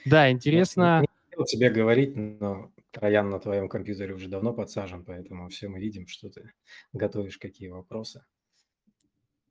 Да, 0.06 0.30
интересно. 0.30 1.02
Не 1.02 1.08
хотел 1.32 1.46
тебе 1.46 1.72
говорить, 1.72 2.16
но 2.16 2.72
Троян 2.92 3.32
на 3.32 3.40
твоем 3.40 3.70
компьютере 3.70 4.14
уже 4.14 4.28
давно 4.28 4.54
подсажен, 4.54 5.04
поэтому 5.04 5.50
все 5.50 5.68
мы 5.68 5.80
видим, 5.80 6.06
что 6.08 6.30
ты 6.30 6.52
готовишь, 6.94 7.40
какие 7.40 7.70
вопросы. 7.70 8.24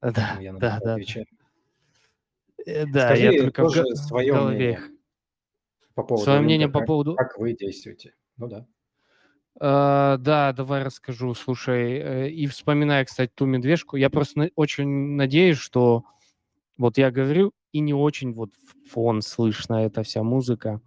Да, 0.00 0.38
я 0.40 0.52
на 0.52 0.61
да, 0.61 0.79
да. 0.81 0.94
отвечаю. 0.94 1.26
Э, 2.64 2.87
да, 2.87 3.07
Скажи 3.09 3.33
я 3.33 3.42
только 3.42 3.62
тоже 3.62 3.83
в 3.83 3.96
свое 3.96 4.33
голове. 4.33 4.55
мнение 4.55 4.81
по 5.94 6.05
поводу 6.05 6.24
Свое 6.24 6.40
мнение 6.40 6.68
по 6.68 6.83
поводу... 6.83 7.16
Как 7.16 7.37
вы 7.37 7.57
действуете? 7.57 8.14
Ну 8.37 8.46
да. 8.46 8.66
Uh, 9.59 10.19
да, 10.19 10.53
давай 10.53 10.83
расскажу. 10.83 11.33
Слушай, 11.33 11.99
э, 11.99 12.29
и 12.29 12.47
вспоминая, 12.47 13.07
кстати, 13.07 13.33
ту 13.35 13.47
медвежку, 13.47 13.97
я 13.97 14.11
просто 14.11 14.51
очень 14.55 15.16
надеюсь, 15.16 15.57
что 15.57 16.05
вот 16.77 16.99
я 16.99 17.11
говорю, 17.11 17.55
и 17.73 17.81
не 17.81 17.95
очень 17.95 18.35
вот 18.35 18.51
фон 18.90 19.23
слышно 19.23 19.87
эта 19.87 20.03
вся 20.03 20.23
музыка. 20.23 20.83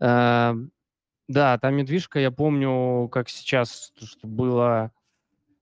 Uh, 0.00 0.70
да, 1.28 1.58
та 1.58 1.70
медвежка, 1.70 2.18
я 2.20 2.30
помню, 2.30 3.08
как 3.08 3.28
сейчас, 3.28 3.92
что 4.02 4.26
было... 4.26 4.92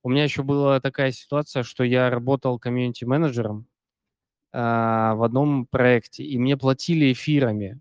У 0.02 0.10
меня 0.10 0.24
еще 0.24 0.42
была 0.42 0.80
такая 0.80 1.12
ситуация, 1.12 1.62
что 1.62 1.84
я 1.84 2.10
работал 2.10 2.58
комьюнити-менеджером 2.58 3.68
э, 4.52 4.58
в 4.58 5.24
одном 5.24 5.66
проекте, 5.66 6.24
и 6.24 6.38
мне 6.38 6.56
платили 6.56 7.12
эфирами. 7.12 7.80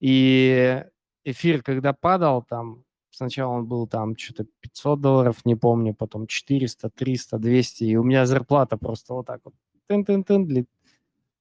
И 0.00 0.84
эфир, 1.24 1.62
когда 1.62 1.92
падал, 1.92 2.42
там, 2.42 2.84
сначала 3.10 3.52
он 3.52 3.66
был 3.66 3.86
там 3.86 4.16
что-то 4.16 4.46
500 4.60 5.00
долларов, 5.00 5.44
не 5.44 5.54
помню, 5.54 5.94
потом 5.94 6.26
400, 6.26 6.90
300, 6.90 7.38
200, 7.38 7.84
и 7.84 7.96
у 7.96 8.02
меня 8.02 8.26
зарплата 8.26 8.76
просто 8.76 9.14
вот 9.14 9.26
так 9.26 9.40
вот 9.44 9.54
тын-тын-тын, 9.88 10.66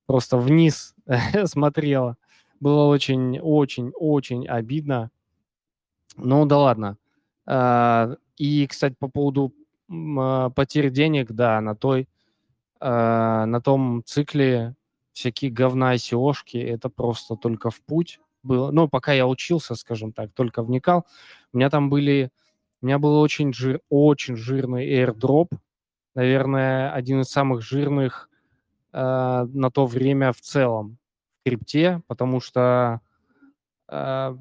просто 0.06 0.38
вниз 0.38 0.96
смотрела. 1.46 2.18
Было 2.60 2.86
очень-очень-очень 2.86 4.48
обидно. 4.48 5.10
Ну 6.18 6.46
да 6.46 6.58
ладно. 6.58 6.98
А, 7.48 8.16
и, 8.38 8.68
кстати, 8.68 8.96
по 9.00 9.08
поводу 9.08 9.54
а, 9.90 10.50
потерь 10.52 10.92
денег, 10.92 11.32
да, 11.32 11.60
на 11.62 11.76
той, 11.76 12.08
а, 12.80 13.46
на 13.46 13.62
том 13.62 14.04
цикле 14.06 14.76
всякие 15.14 15.52
говна 15.52 15.96
и 15.96 15.98
SEOшки, 15.98 16.58
это 16.58 16.90
просто 16.90 17.36
только 17.36 17.70
в 17.70 17.82
путь 17.82 18.20
было. 18.44 18.72
Ну, 18.72 18.88
пока 18.88 19.14
я 19.14 19.28
учился, 19.28 19.76
скажем 19.76 20.14
так, 20.14 20.32
только 20.34 20.64
вникал, 20.64 21.06
у 21.54 21.58
меня 21.58 21.70
там 21.70 21.90
были, 21.90 22.32
у 22.82 22.86
меня 22.86 23.00
был 23.00 23.20
очень, 23.20 23.54
жир, 23.54 23.82
очень 23.90 24.36
жирный 24.36 24.90
airdrop, 24.90 25.50
наверное, 26.16 26.92
один 26.92 27.22
из 27.22 27.30
самых 27.30 27.62
жирных 27.62 28.30
э, 28.94 29.00
на 29.00 29.72
то 29.72 29.86
время 29.86 30.32
в 30.34 30.42
целом 30.42 30.98
в 31.40 31.50
крипте, 31.50 32.02
потому 32.08 32.40
что 32.40 33.02
э, 33.88 34.36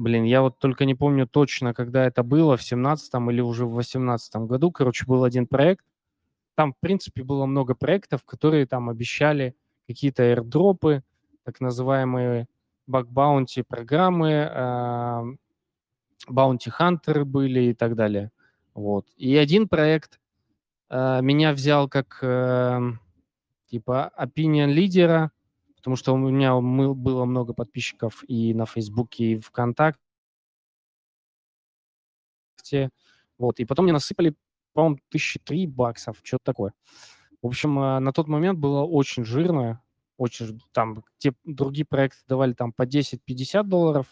Блин, 0.00 0.24
я 0.24 0.40
вот 0.40 0.58
только 0.58 0.86
не 0.86 0.94
помню 0.94 1.26
точно, 1.26 1.74
когда 1.74 2.06
это 2.06 2.22
было, 2.22 2.56
в 2.56 2.62
17 2.62 3.12
или 3.30 3.42
уже 3.42 3.66
в 3.66 3.72
18 3.74 4.34
году. 4.46 4.72
Короче, 4.72 5.04
был 5.04 5.24
один 5.24 5.46
проект. 5.46 5.84
Там, 6.54 6.72
в 6.72 6.78
принципе, 6.80 7.22
было 7.22 7.44
много 7.44 7.74
проектов, 7.74 8.24
которые 8.24 8.64
там 8.64 8.88
обещали 8.88 9.54
какие-то 9.86 10.22
airdropы, 10.22 11.02
так 11.44 11.60
называемые 11.60 12.46
баг-баунти 12.90 13.62
программы, 13.62 15.38
баунти-хантеры 16.28 17.24
были 17.24 17.70
и 17.70 17.74
так 17.74 17.94
далее. 17.94 18.30
Вот. 18.74 19.06
И 19.16 19.36
один 19.36 19.68
проект 19.68 20.20
э, 20.88 21.20
меня 21.22 21.52
взял 21.52 21.88
как 21.88 22.18
э, 22.22 22.80
типа 23.66 24.12
opinion 24.18 24.68
лидера, 24.68 25.32
потому 25.76 25.96
что 25.96 26.14
у 26.14 26.18
меня 26.18 26.54
было 26.60 27.24
много 27.24 27.52
подписчиков 27.52 28.24
и 28.28 28.54
на 28.54 28.66
Фейсбуке, 28.66 29.32
и 29.32 29.36
ВКонтакте. 29.38 29.98
Вот, 33.38 33.58
и 33.58 33.64
потом 33.64 33.84
мне 33.84 33.92
насыпали, 33.92 34.34
по-моему, 34.74 34.98
тысячи 35.08 35.38
три 35.38 35.66
баксов, 35.66 36.18
что-то 36.22 36.44
такое. 36.44 36.74
В 37.42 37.46
общем, 37.46 37.78
э, 37.78 37.98
на 37.98 38.12
тот 38.12 38.28
момент 38.28 38.58
было 38.58 38.82
очень 38.82 39.24
жирно, 39.24 39.82
очень, 40.20 40.60
там, 40.72 41.02
те 41.18 41.32
другие 41.44 41.86
проекты 41.86 42.20
давали 42.28 42.52
там 42.52 42.72
по 42.72 42.84
10-50 42.86 43.64
долларов 43.64 44.06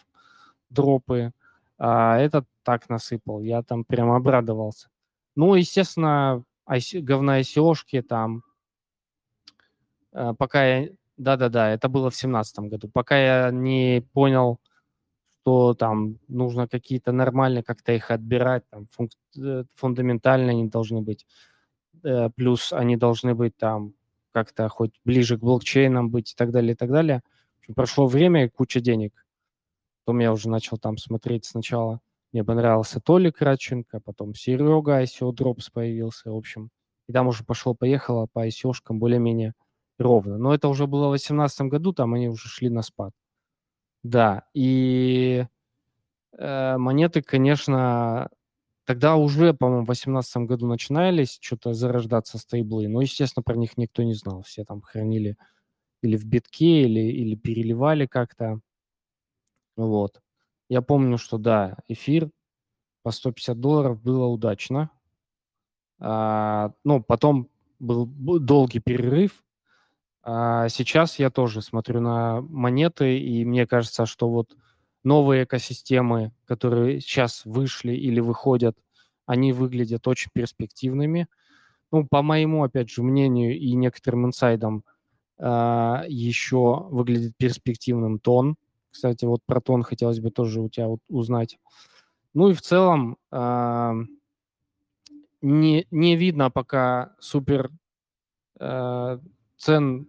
дропы, 0.69 1.33
а 1.77 2.17
этот 2.17 2.45
так 2.63 2.89
насыпал, 2.89 3.41
я 3.41 3.61
там 3.63 3.85
прям 3.85 4.11
обрадовался. 4.11 4.89
Ну, 5.35 5.55
естественно, 5.55 6.43
говна 6.93 7.39
ICO-шки 7.41 8.01
там, 8.01 8.43
э, 10.13 10.33
пока 10.37 10.65
я 10.65 10.89
Да-да-да, 11.17 11.69
это 11.71 11.89
было 11.89 12.09
в 12.09 12.15
семнадцатом 12.15 12.69
году. 12.69 12.89
Пока 12.89 13.17
я 13.17 13.51
не 13.51 14.01
понял, 14.13 14.59
что 15.41 15.73
там 15.75 16.19
нужно 16.27 16.67
какие-то 16.67 17.11
нормальные 17.11 17.63
как-то 17.63 17.91
их 17.93 18.11
отбирать, 18.11 18.63
там 18.69 18.87
функ 18.91 19.11
э, 19.37 19.63
фундаментально 19.75 20.51
они 20.51 20.67
должны 20.69 21.01
быть. 21.01 21.27
Э, 22.03 22.29
плюс 22.35 22.73
они 22.73 22.97
должны 22.97 23.35
быть 23.35 23.57
там 23.57 23.93
как-то 24.31 24.69
хоть 24.69 24.99
ближе 25.05 25.37
к 25.37 25.41
блокчейнам 25.41 26.09
быть 26.09 26.33
и 26.33 26.35
так 26.35 26.51
далее, 26.51 26.73
и 26.73 26.75
так 26.75 26.91
далее. 26.91 27.21
Прошло 27.75 28.07
время 28.07 28.45
и 28.45 28.49
куча 28.49 28.79
денег. 28.79 29.25
Потом 30.03 30.19
я 30.19 30.31
уже 30.31 30.49
начал 30.49 30.77
там 30.77 30.97
смотреть 30.97 31.45
сначала. 31.45 32.01
Мне 32.31 32.43
понравился 32.43 32.99
Толик 32.99 33.41
Радченко, 33.41 33.99
потом 33.99 34.33
Серега, 34.35 35.03
ICO 35.03 35.31
Drops 35.31 35.69
появился, 35.71 36.31
в 36.31 36.35
общем. 36.35 36.69
И 37.07 37.13
там 37.13 37.27
уже 37.27 37.43
пошло-поехало 37.43 38.27
по 38.31 38.47
ICO-шкам 38.47 38.99
более-менее 38.99 39.53
ровно. 39.97 40.37
Но 40.37 40.53
это 40.53 40.67
уже 40.67 40.87
было 40.87 41.07
в 41.07 41.11
2018 41.11 41.61
году, 41.61 41.93
там 41.93 42.13
они 42.13 42.29
уже 42.29 42.47
шли 42.47 42.69
на 42.69 42.83
спад. 42.83 43.13
Да, 44.03 44.43
и 44.53 45.45
э, 46.37 46.77
монеты, 46.77 47.21
конечно, 47.21 48.29
тогда 48.89 49.17
уже, 49.17 49.53
по-моему, 49.53 49.83
в 49.83 49.85
2018 49.85 50.37
году 50.47 50.65
начинались 50.65 51.37
что-то 51.39 51.73
зарождаться 51.73 52.39
стейблы, 52.39 52.87
но, 52.87 53.01
естественно, 53.01 53.43
про 53.43 53.55
них 53.55 53.77
никто 53.77 54.01
не 54.01 54.15
знал. 54.15 54.41
Все 54.41 54.63
там 54.63 54.81
хранили 54.81 55.37
или 56.01 56.17
в 56.17 56.25
битке, 56.25 56.81
или, 56.85 56.99
или 56.99 57.35
переливали 57.35 58.07
как-то. 58.07 58.61
Вот. 59.75 60.19
Я 60.69 60.81
помню, 60.81 61.19
что 61.19 61.37
да, 61.37 61.77
эфир 61.87 62.31
по 63.03 63.11
150 63.11 63.59
долларов 63.59 64.01
было 64.01 64.25
удачно. 64.25 64.89
А, 65.99 66.71
ну, 66.83 67.03
потом 67.03 67.47
был 67.77 68.07
долгий 68.07 68.79
перерыв, 68.79 69.43
а 70.23 70.67
сейчас 70.69 71.19
я 71.19 71.29
тоже 71.29 71.61
смотрю 71.61 72.01
на 72.01 72.41
монеты, 72.41 73.19
и 73.19 73.45
мне 73.45 73.67
кажется, 73.67 74.07
что 74.07 74.31
вот 74.31 74.55
новые 75.03 75.43
экосистемы, 75.43 76.31
которые 76.45 77.01
сейчас 77.01 77.43
вышли 77.45 77.93
или 77.93 78.19
выходят, 78.19 78.77
они 79.25 79.53
выглядят 79.53 80.07
очень 80.07 80.31
перспективными. 80.33 81.27
Ну, 81.91 82.05
по 82.07 82.21
моему, 82.21 82.63
опять 82.63 82.89
же, 82.89 83.03
мнению 83.03 83.57
и 83.57 83.73
некоторым 83.73 84.25
инсайдам, 84.25 84.83
а, 85.39 86.03
еще 86.07 86.87
выглядит 86.89 87.35
перспективным 87.37 88.19
тон. 88.19 88.55
Кстати, 88.91 89.25
вот 89.25 89.41
про 89.45 89.61
тон 89.61 89.83
хотелось 89.83 90.19
бы 90.19 90.31
тоже 90.31 90.61
у 90.61 90.69
тебя 90.69 90.89
узнать. 91.07 91.57
Ну 92.33 92.49
и 92.49 92.53
в 92.53 92.61
целом 92.61 93.17
а, 93.31 93.93
не, 95.41 95.87
не 95.91 96.15
видно 96.15 96.51
пока 96.51 97.15
супер 97.19 97.71
а, 98.59 99.19
цен 99.57 100.07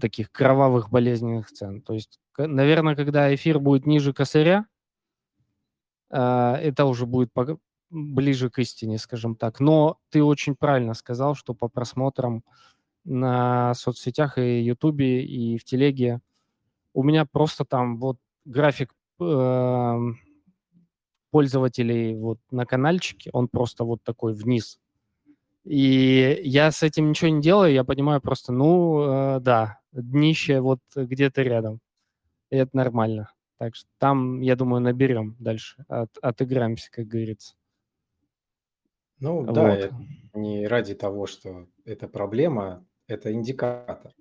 таких 0.00 0.30
кровавых 0.30 0.90
болезненных 0.90 1.50
цен. 1.50 1.80
То 1.80 1.94
есть, 1.94 2.20
наверное, 2.38 2.96
когда 2.96 3.34
эфир 3.34 3.58
будет 3.58 3.86
ниже 3.86 4.12
косаря, 4.12 4.66
а, 6.10 6.56
это 6.56 6.84
уже 6.86 7.06
будет 7.06 7.30
ближе 7.90 8.50
к 8.50 8.58
истине, 8.58 8.98
скажем 8.98 9.36
так. 9.36 9.60
Но 9.60 9.98
ты 10.10 10.22
очень 10.22 10.56
правильно 10.56 10.94
сказал, 10.94 11.34
что 11.34 11.54
по 11.54 11.68
просмотрам 11.68 12.42
на 13.04 13.74
соцсетях 13.74 14.38
и 14.38 14.60
Ютубе, 14.62 15.24
и 15.24 15.58
в 15.58 15.64
Телеге 15.64 16.20
у 16.94 17.02
меня 17.02 17.26
просто 17.26 17.64
там 17.64 17.98
вот 17.98 18.18
график 18.44 18.92
э, 19.20 19.98
пользователей 21.30 22.16
вот 22.16 22.38
на 22.50 22.66
каналчике, 22.66 23.30
он 23.32 23.48
просто 23.48 23.84
вот 23.84 24.02
такой 24.02 24.34
вниз 24.34 24.78
и 25.66 26.40
я 26.44 26.70
с 26.70 26.82
этим 26.84 27.10
ничего 27.10 27.30
не 27.30 27.42
делаю, 27.42 27.72
я 27.72 27.82
понимаю 27.82 28.20
просто, 28.20 28.52
ну, 28.52 29.36
э, 29.36 29.40
да, 29.40 29.80
днище 29.92 30.60
вот 30.60 30.78
где-то 30.94 31.42
рядом. 31.42 31.80
И 32.50 32.56
это 32.56 32.76
нормально. 32.76 33.32
Так 33.58 33.74
что 33.74 33.88
там, 33.98 34.40
я 34.40 34.54
думаю, 34.56 34.82
наберем 34.82 35.36
дальше, 35.38 35.84
от, 35.88 36.16
отыграемся, 36.18 36.90
как 36.90 37.06
говорится. 37.06 37.54
Ну 39.18 39.44
вот. 39.44 39.54
да, 39.54 39.90
не 40.34 40.66
ради 40.66 40.94
того, 40.94 41.26
что 41.26 41.66
это 41.84 42.06
проблема, 42.06 42.86
это 43.06 43.32
индикатор, 43.32 44.12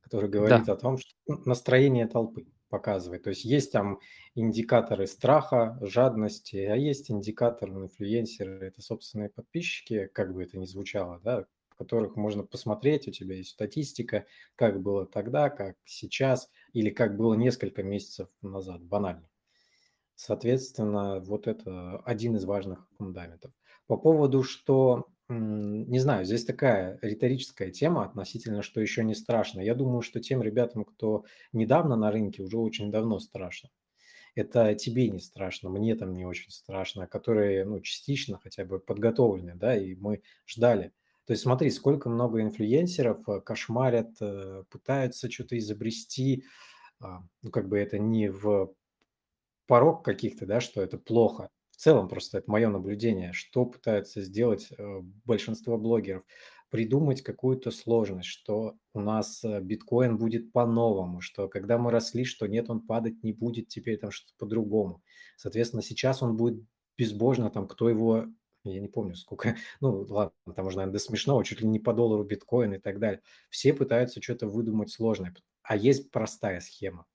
который 0.00 0.28
говорит 0.28 0.64
да. 0.66 0.72
о 0.72 0.76
том, 0.76 0.98
что 0.98 1.10
ну, 1.28 1.40
настроение 1.44 2.08
толпы 2.08 2.46
показывает. 2.68 3.24
То 3.24 3.30
есть 3.30 3.44
есть 3.44 3.72
там 3.72 4.00
индикаторы 4.34 5.06
страха, 5.06 5.78
жадности, 5.80 6.56
а 6.56 6.74
есть 6.76 7.10
индикаторы 7.10 7.72
инфлюенсеры, 7.72 8.66
это 8.66 8.82
собственные 8.82 9.28
подписчики, 9.28 10.08
как 10.12 10.32
бы 10.32 10.42
это 10.42 10.58
ни 10.58 10.64
звучало, 10.64 11.20
да, 11.22 11.46
в 11.68 11.76
которых 11.76 12.16
можно 12.16 12.42
посмотреть, 12.42 13.08
у 13.08 13.10
тебя 13.10 13.36
есть 13.36 13.50
статистика, 13.50 14.26
как 14.56 14.80
было 14.80 15.06
тогда, 15.06 15.50
как 15.50 15.76
сейчас, 15.84 16.50
или 16.72 16.90
как 16.90 17.16
было 17.16 17.34
несколько 17.34 17.82
месяцев 17.82 18.28
назад, 18.42 18.82
банально. 18.82 19.28
Соответственно, 20.14 21.20
вот 21.20 21.46
это 21.46 21.98
один 22.00 22.36
из 22.36 22.44
важных 22.44 22.86
фундаментов. 22.98 23.52
По 23.86 23.96
поводу, 23.96 24.42
что 24.42 25.06
не 25.28 25.98
знаю, 26.00 26.24
здесь 26.24 26.44
такая 26.44 26.98
риторическая 27.02 27.70
тема 27.70 28.04
относительно, 28.04 28.62
что 28.62 28.80
еще 28.80 29.04
не 29.04 29.14
страшно. 29.14 29.60
Я 29.60 29.74
думаю, 29.76 30.02
что 30.02 30.20
тем 30.20 30.42
ребятам, 30.42 30.84
кто 30.84 31.24
недавно 31.52 31.96
на 31.96 32.10
рынке, 32.10 32.42
уже 32.42 32.58
очень 32.58 32.90
давно 32.90 33.20
страшно. 33.20 33.70
Это 34.34 34.74
тебе 34.74 35.08
не 35.10 35.20
страшно, 35.20 35.70
мне 35.70 35.94
там 35.96 36.14
не 36.14 36.24
очень 36.24 36.50
страшно, 36.50 37.06
которые, 37.06 37.64
ну, 37.64 37.80
частично 37.80 38.38
хотя 38.38 38.64
бы 38.64 38.80
подготовлены, 38.80 39.54
да, 39.56 39.76
и 39.76 39.94
мы 39.96 40.22
ждали. 40.46 40.92
То 41.30 41.34
есть 41.34 41.44
смотри, 41.44 41.70
сколько 41.70 42.08
много 42.08 42.42
инфлюенсеров 42.42 43.28
э, 43.28 43.40
кошмарят, 43.40 44.16
э, 44.20 44.64
пытаются 44.68 45.30
что-то 45.30 45.56
изобрести, 45.56 46.42
а, 46.98 47.20
ну, 47.42 47.52
как 47.52 47.68
бы 47.68 47.78
это 47.78 48.00
не 48.00 48.28
в 48.28 48.74
порог 49.68 50.04
каких-то, 50.04 50.44
да, 50.44 50.58
что 50.60 50.82
это 50.82 50.98
плохо, 50.98 51.48
целом 51.80 52.08
просто 52.08 52.38
это 52.38 52.50
мое 52.50 52.68
наблюдение, 52.68 53.32
что 53.32 53.64
пытаются 53.64 54.20
сделать 54.20 54.68
э, 54.70 55.00
большинство 55.24 55.78
блогеров. 55.78 56.22
Придумать 56.68 57.22
какую-то 57.22 57.70
сложность, 57.70 58.28
что 58.28 58.74
у 58.92 59.00
нас 59.00 59.42
э, 59.42 59.60
биткоин 59.60 60.18
будет 60.18 60.52
по-новому, 60.52 61.20
что 61.20 61.48
когда 61.48 61.78
мы 61.78 61.90
росли, 61.90 62.24
что 62.24 62.46
нет, 62.46 62.68
он 62.68 62.82
падать 62.82 63.22
не 63.22 63.32
будет, 63.32 63.68
теперь 63.68 63.98
там 63.98 64.10
что-то 64.10 64.34
по-другому. 64.38 65.02
Соответственно, 65.36 65.82
сейчас 65.82 66.22
он 66.22 66.36
будет 66.36 66.62
безбожно, 66.98 67.50
там, 67.50 67.66
кто 67.66 67.88
его, 67.88 68.26
я 68.64 68.80
не 68.80 68.88
помню 68.88 69.14
сколько, 69.14 69.56
ну 69.80 70.06
ладно, 70.08 70.54
там 70.54 70.66
уже, 70.66 70.76
наверное, 70.76 70.94
до 70.94 70.98
смешного, 70.98 71.44
чуть 71.44 71.60
ли 71.60 71.68
не 71.68 71.78
по 71.78 71.92
доллару 71.92 72.24
биткоин 72.24 72.74
и 72.74 72.78
так 72.78 72.98
далее. 72.98 73.22
Все 73.48 73.72
пытаются 73.72 74.22
что-то 74.22 74.46
выдумать 74.46 74.90
сложное, 74.90 75.34
а 75.62 75.76
есть 75.76 76.10
простая 76.10 76.60
схема. 76.60 77.06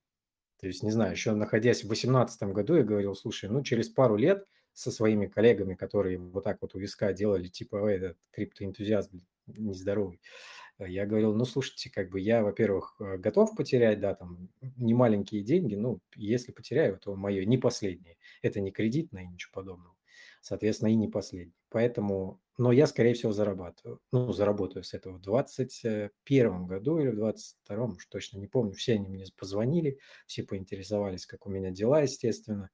То 0.60 0.68
есть, 0.68 0.84
не 0.84 0.92
знаю, 0.92 1.12
еще 1.12 1.34
находясь 1.34 1.80
в 1.84 1.88
2018 1.88 2.44
году, 2.54 2.76
я 2.76 2.84
говорил, 2.84 3.16
слушай, 3.16 3.50
ну 3.50 3.62
через 3.64 3.90
пару 3.90 4.16
лет 4.16 4.46
со 4.74 4.92
своими 4.92 5.28
коллегами, 5.28 5.76
которые 5.76 6.18
вот 6.18 6.44
так 6.44 6.62
вот 6.62 6.76
у 6.76 6.80
виска 6.80 7.14
делали, 7.14 7.48
типа, 7.48 7.88
этот 7.88 8.18
криптоэнтузиаст 8.32 9.12
нездоровый. 9.48 10.20
Я 10.80 11.06
говорил, 11.06 11.34
ну, 11.34 11.46
слушайте, 11.46 11.90
как 11.90 12.10
бы 12.10 12.20
я, 12.20 12.44
во-первых, 12.44 12.96
э, 13.00 13.18
готов 13.18 13.56
потерять, 13.56 14.02
да, 14.02 14.14
там, 14.14 14.50
не 14.76 14.94
маленькие 14.94 15.42
деньги, 15.42 15.76
ну, 15.76 16.00
если 16.16 16.52
потеряю, 16.52 16.98
то 17.00 17.16
мое 17.16 17.46
не 17.46 17.58
последнее. 17.58 18.18
Это 18.42 18.60
не 18.60 18.72
кредитное 18.72 19.26
ничего 19.26 19.54
подобного. 19.54 19.95
Соответственно, 20.46 20.90
и 20.90 20.96
не 20.96 21.08
последнее. 21.08 21.56
Поэтому, 21.70 22.40
но 22.60 22.72
я, 22.72 22.86
скорее 22.86 23.16
всего, 23.16 23.32
зарабатываю. 23.32 24.00
Ну, 24.12 24.32
заработаю 24.32 24.84
с 24.84 24.94
этого 24.94 25.18
в 25.18 25.22
21 25.22 26.68
году 26.68 27.00
или 27.00 27.08
в 27.10 27.16
22 27.16 27.86
уж 27.86 28.06
точно 28.06 28.38
не 28.38 28.46
помню. 28.46 28.74
Все 28.74 28.94
они 28.94 29.10
мне 29.10 29.26
позвонили, 29.36 29.98
все 30.28 30.44
поинтересовались, 30.44 31.26
как 31.26 31.48
у 31.48 31.50
меня 31.50 31.72
дела, 31.72 32.04
естественно 32.04 32.70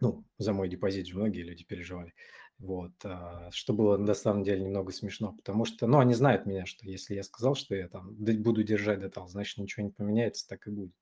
ну, 0.00 0.24
за 0.38 0.52
мой 0.52 0.68
депозит 0.68 1.06
же 1.06 1.16
многие 1.16 1.42
люди 1.42 1.64
переживали. 1.64 2.14
Вот, 2.58 2.92
а, 3.04 3.50
что 3.52 3.72
было 3.72 3.96
на 3.96 4.14
самом 4.14 4.42
деле 4.42 4.62
немного 4.64 4.92
смешно, 4.92 5.32
потому 5.32 5.64
что, 5.64 5.86
ну, 5.86 5.98
они 5.98 6.14
знают 6.14 6.44
меня, 6.44 6.66
что 6.66 6.86
если 6.86 7.14
я 7.14 7.22
сказал, 7.22 7.54
что 7.54 7.74
я 7.74 7.88
там 7.88 8.14
буду 8.14 8.62
держать 8.64 9.00
детал, 9.00 9.28
значит, 9.28 9.58
ничего 9.58 9.86
не 9.86 9.92
поменяется, 9.92 10.46
так 10.48 10.66
и 10.66 10.70
будет. 10.70 10.92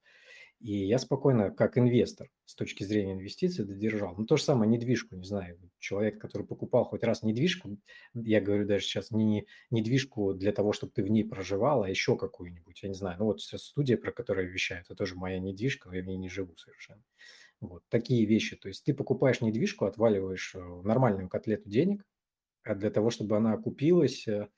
И 0.59 0.87
я 0.87 0.99
спокойно, 0.99 1.51
как 1.51 1.77
инвестор, 1.77 2.29
с 2.47 2.55
точки 2.55 2.83
зрения 2.83 3.13
инвестиций, 3.13 3.65
додержал. 3.65 4.15
Ну, 4.17 4.25
то 4.25 4.37
же 4.37 4.43
самое 4.43 4.71
недвижку, 4.71 5.15
не 5.15 5.25
знаю, 5.25 5.59
человек, 5.79 6.19
который 6.19 6.47
покупал 6.47 6.85
хоть 6.85 7.05
раз 7.05 7.23
недвижку, 7.23 7.77
я 8.15 8.41
говорю 8.41 8.67
даже 8.67 8.85
сейчас 8.85 9.11
не 9.11 9.47
недвижку 9.71 10.33
для 10.33 10.53
того, 10.53 10.73
чтобы 10.73 10.93
ты 10.93 11.03
в 11.03 11.09
ней 11.09 11.25
проживал, 11.25 11.83
а 11.83 11.91
еще 11.91 12.17
какую-нибудь, 12.17 12.83
я 12.83 12.89
не 12.89 12.95
знаю, 12.95 13.19
ну, 13.19 13.27
вот 13.27 13.43
студия, 13.43 13.99
про 13.99 14.13
которую 14.13 14.47
я 14.47 14.53
вещаю, 14.53 14.81
это 14.81 14.95
тоже 14.95 15.15
моя 15.15 15.39
недвижка, 15.39 15.89
но 15.89 15.97
я 15.97 16.03
в 16.03 16.07
ней 16.07 16.17
не 16.17 16.31
живу 16.31 16.57
совершенно. 16.57 17.03
Вот 17.61 17.83
такие 17.89 18.27
вещи. 18.27 18.57
То 18.57 18.69
есть 18.69 18.85
ты 18.85 18.95
покупаешь 18.95 19.41
недвижку, 19.41 19.87
отваливаешь 19.87 20.55
э, 20.55 20.59
нормальную 20.59 21.29
котлету 21.29 21.69
денег, 21.69 22.05
а 22.65 22.75
для 22.75 22.91
того, 22.91 23.11
чтобы 23.11 23.37
она 23.37 23.55
окупилась, 23.55 24.27
э, 24.29 24.49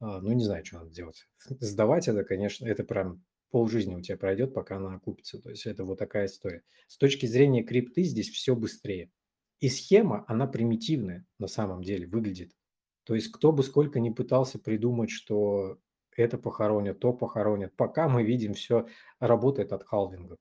а, 0.00 0.20
ну, 0.20 0.32
не 0.32 0.44
знаю, 0.44 0.64
что 0.64 0.78
надо 0.78 0.90
делать. 0.90 1.26
Сдавать 1.60 2.08
это, 2.08 2.22
конечно, 2.24 2.66
это 2.66 2.84
прям 2.84 3.24
полжизни 3.56 3.94
у 3.94 4.02
тебя 4.02 4.18
пройдет, 4.18 4.52
пока 4.52 4.76
она 4.76 4.96
окупится. 4.96 5.40
То 5.40 5.48
есть 5.48 5.64
это 5.64 5.82
вот 5.82 5.98
такая 5.98 6.26
история. 6.26 6.62
С 6.88 6.98
точки 6.98 7.24
зрения 7.24 7.62
крипты 7.62 8.02
здесь 8.02 8.28
все 8.28 8.54
быстрее. 8.54 9.10
И 9.60 9.70
схема, 9.70 10.26
она 10.28 10.46
примитивная 10.46 11.24
на 11.38 11.46
самом 11.46 11.82
деле 11.82 12.06
выглядит. 12.06 12.52
То 13.04 13.14
есть 13.14 13.32
кто 13.32 13.52
бы 13.52 13.62
сколько 13.62 13.98
ни 13.98 14.10
пытался 14.10 14.58
придумать, 14.58 15.08
что 15.08 15.78
это 16.14 16.36
похоронят, 16.36 16.98
то 16.98 17.14
похоронят. 17.14 17.74
Пока 17.76 18.10
мы 18.10 18.24
видим, 18.24 18.52
все 18.52 18.88
работает 19.20 19.72
от 19.72 19.84
халвинга. 19.84 20.36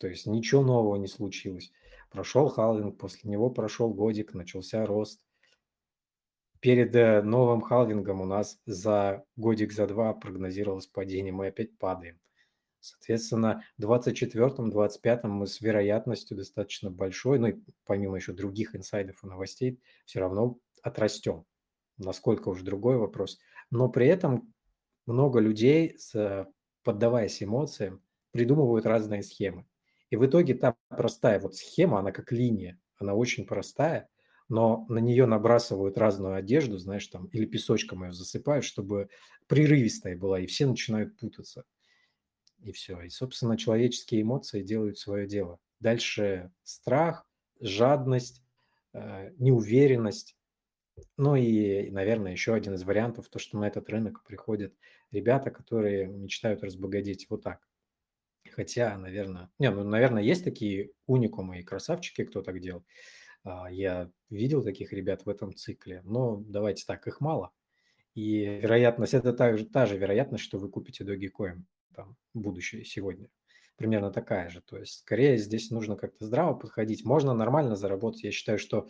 То 0.00 0.08
есть 0.08 0.26
ничего 0.26 0.64
нового 0.64 0.96
не 0.96 1.06
случилось. 1.06 1.70
Прошел 2.10 2.48
халвинг, 2.48 2.98
после 2.98 3.30
него 3.30 3.48
прошел 3.48 3.94
годик, 3.94 4.34
начался 4.34 4.84
рост. 4.86 5.20
Перед 6.58 6.96
э, 6.96 7.22
новым 7.22 7.60
халвингом 7.60 8.20
у 8.20 8.24
нас 8.24 8.58
за 8.66 9.24
годик, 9.36 9.70
за 9.72 9.86
два 9.86 10.14
прогнозировалось 10.14 10.88
падение, 10.88 11.32
мы 11.32 11.46
опять 11.46 11.78
падаем. 11.78 12.18
Соответственно, 12.80 13.62
в 13.76 13.82
24-25 13.82 15.28
мы 15.28 15.46
с 15.46 15.60
вероятностью 15.60 16.36
достаточно 16.36 16.90
большой, 16.90 17.38
ну 17.38 17.48
и 17.48 17.56
помимо 17.84 18.16
еще 18.16 18.32
других 18.32 18.74
инсайдов 18.74 19.22
и 19.22 19.26
новостей, 19.26 19.80
все 20.06 20.20
равно 20.20 20.58
отрастем. 20.82 21.44
Насколько 21.98 22.48
уж 22.48 22.62
другой 22.62 22.96
вопрос. 22.96 23.38
Но 23.70 23.90
при 23.90 24.06
этом 24.06 24.54
много 25.06 25.40
людей, 25.40 25.98
поддаваясь 26.82 27.42
эмоциям, 27.42 28.02
придумывают 28.32 28.86
разные 28.86 29.22
схемы. 29.22 29.66
И 30.08 30.16
в 30.16 30.24
итоге 30.24 30.54
та 30.54 30.76
простая 30.88 31.38
вот 31.38 31.56
схема, 31.56 31.98
она 32.00 32.12
как 32.12 32.32
линия, 32.32 32.80
она 32.96 33.14
очень 33.14 33.46
простая, 33.46 34.08
но 34.48 34.86
на 34.88 34.98
нее 34.98 35.26
набрасывают 35.26 35.98
разную 35.98 36.34
одежду, 36.34 36.78
знаешь, 36.78 37.06
там, 37.06 37.26
или 37.26 37.44
песочком 37.44 38.04
ее 38.04 38.12
засыпают, 38.12 38.64
чтобы 38.64 39.10
прерывистая 39.46 40.16
была, 40.16 40.40
и 40.40 40.46
все 40.46 40.66
начинают 40.66 41.16
путаться 41.18 41.64
и 42.62 42.72
все. 42.72 43.00
И, 43.02 43.08
собственно, 43.08 43.56
человеческие 43.56 44.22
эмоции 44.22 44.62
делают 44.62 44.98
свое 44.98 45.26
дело. 45.26 45.58
Дальше 45.80 46.52
страх, 46.62 47.26
жадность, 47.60 48.42
э, 48.92 49.32
неуверенность. 49.38 50.36
Ну 51.16 51.36
и, 51.36 51.90
наверное, 51.90 52.32
еще 52.32 52.54
один 52.54 52.74
из 52.74 52.82
вариантов, 52.84 53.28
то, 53.28 53.38
что 53.38 53.58
на 53.58 53.66
этот 53.66 53.88
рынок 53.88 54.22
приходят 54.24 54.74
ребята, 55.10 55.50
которые 55.50 56.06
мечтают 56.06 56.62
разбогатеть 56.62 57.26
вот 57.30 57.42
так. 57.42 57.66
Хотя, 58.50 58.96
наверное, 58.98 59.50
не, 59.58 59.70
ну, 59.70 59.84
наверное, 59.84 60.22
есть 60.22 60.44
такие 60.44 60.90
уникумы 61.06 61.60
и 61.60 61.62
красавчики, 61.62 62.24
кто 62.24 62.42
так 62.42 62.60
делал. 62.60 62.84
Я 63.44 64.10
видел 64.28 64.62
таких 64.62 64.92
ребят 64.92 65.24
в 65.24 65.28
этом 65.28 65.54
цикле, 65.54 66.02
но 66.04 66.42
давайте 66.46 66.84
так, 66.86 67.06
их 67.06 67.20
мало. 67.20 67.52
И 68.14 68.44
вероятность, 68.44 69.14
это 69.14 69.32
та 69.32 69.56
же, 69.56 69.66
та 69.66 69.86
же 69.86 69.96
вероятность, 69.96 70.44
что 70.44 70.58
вы 70.58 70.68
купите 70.68 71.04
Dogecoin 71.04 71.62
там, 71.94 72.16
будущее 72.34 72.84
сегодня. 72.84 73.28
Примерно 73.76 74.10
такая 74.10 74.50
же. 74.50 74.60
То 74.60 74.78
есть, 74.78 75.00
скорее, 75.00 75.38
здесь 75.38 75.70
нужно 75.70 75.96
как-то 75.96 76.26
здраво 76.26 76.54
подходить. 76.54 77.04
Можно 77.04 77.32
нормально 77.34 77.76
заработать. 77.76 78.24
Я 78.24 78.30
считаю, 78.30 78.58
что 78.58 78.88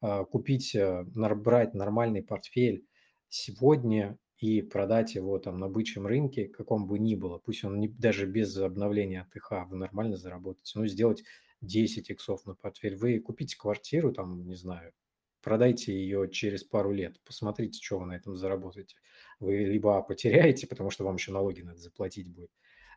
э, 0.00 0.24
купить, 0.30 0.74
э, 0.74 1.02
брать 1.04 1.74
нормальный 1.74 2.22
портфель 2.22 2.86
сегодня 3.28 4.16
и 4.38 4.62
продать 4.62 5.14
его 5.14 5.38
там 5.38 5.58
на 5.58 5.68
бычьем 5.68 6.06
рынке, 6.06 6.48
каком 6.48 6.86
бы 6.86 6.98
ни 6.98 7.16
было, 7.16 7.38
пусть 7.38 7.64
он 7.64 7.80
не, 7.80 7.88
даже 7.88 8.26
без 8.26 8.56
обновления 8.56 9.22
АТХ, 9.22 9.68
вы 9.68 9.76
нормально 9.76 10.16
заработаете, 10.16 10.78
ну, 10.78 10.86
сделать 10.86 11.24
10 11.60 12.10
иксов 12.10 12.46
на 12.46 12.54
портфель. 12.54 12.96
Вы 12.96 13.18
купите 13.18 13.56
квартиру, 13.58 14.12
там, 14.12 14.46
не 14.46 14.54
знаю, 14.54 14.92
продайте 15.42 15.92
ее 15.92 16.28
через 16.30 16.64
пару 16.64 16.92
лет, 16.92 17.20
посмотрите, 17.24 17.82
что 17.82 17.98
вы 17.98 18.06
на 18.06 18.16
этом 18.16 18.36
заработаете. 18.36 18.96
Вы 19.40 19.58
либо 19.58 20.02
потеряете, 20.02 20.66
потому 20.66 20.90
что 20.90 21.04
вам 21.04 21.16
еще 21.16 21.32
налоги 21.32 21.62
надо 21.62 21.78
заплатить 21.78 22.28
будет, 22.28 22.50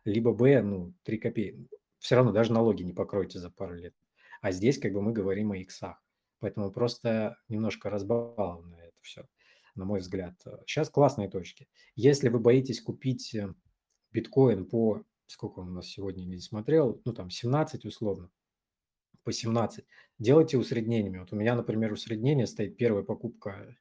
либо 0.04 0.32
б, 0.32 0.62
ну, 0.62 0.94
3 1.04 1.18
копейки. 1.18 1.68
Все 1.98 2.16
равно 2.16 2.32
даже 2.32 2.52
налоги 2.52 2.82
не 2.82 2.92
покроете 2.92 3.38
за 3.38 3.50
пару 3.50 3.74
лет. 3.74 3.94
А 4.40 4.50
здесь 4.50 4.78
как 4.78 4.92
бы 4.92 5.02
мы 5.02 5.12
говорим 5.12 5.52
о 5.52 5.56
иксах. 5.56 6.02
Поэтому 6.40 6.72
просто 6.72 7.38
немножко 7.48 7.88
разбаловано 7.88 8.74
это 8.74 9.00
все, 9.02 9.28
на 9.76 9.84
мой 9.84 10.00
взгляд. 10.00 10.34
Сейчас 10.66 10.90
классные 10.90 11.30
точки. 11.30 11.68
Если 11.94 12.28
вы 12.28 12.40
боитесь 12.40 12.80
купить 12.80 13.32
э, 13.36 13.54
биткоин 14.10 14.66
по, 14.66 15.04
сколько 15.26 15.60
он 15.60 15.68
у 15.68 15.72
нас 15.74 15.86
сегодня 15.86 16.24
не 16.24 16.38
смотрел, 16.38 17.00
ну 17.04 17.12
там 17.12 17.30
17 17.30 17.84
условно, 17.84 18.28
по 19.22 19.32
17. 19.32 19.84
Делайте 20.18 20.58
усреднениями. 20.58 21.18
Вот 21.18 21.32
у 21.32 21.36
меня, 21.36 21.54
например, 21.54 21.92
усреднение 21.92 22.46
стоит 22.46 22.76
первая 22.76 23.02
покупка, 23.02 23.76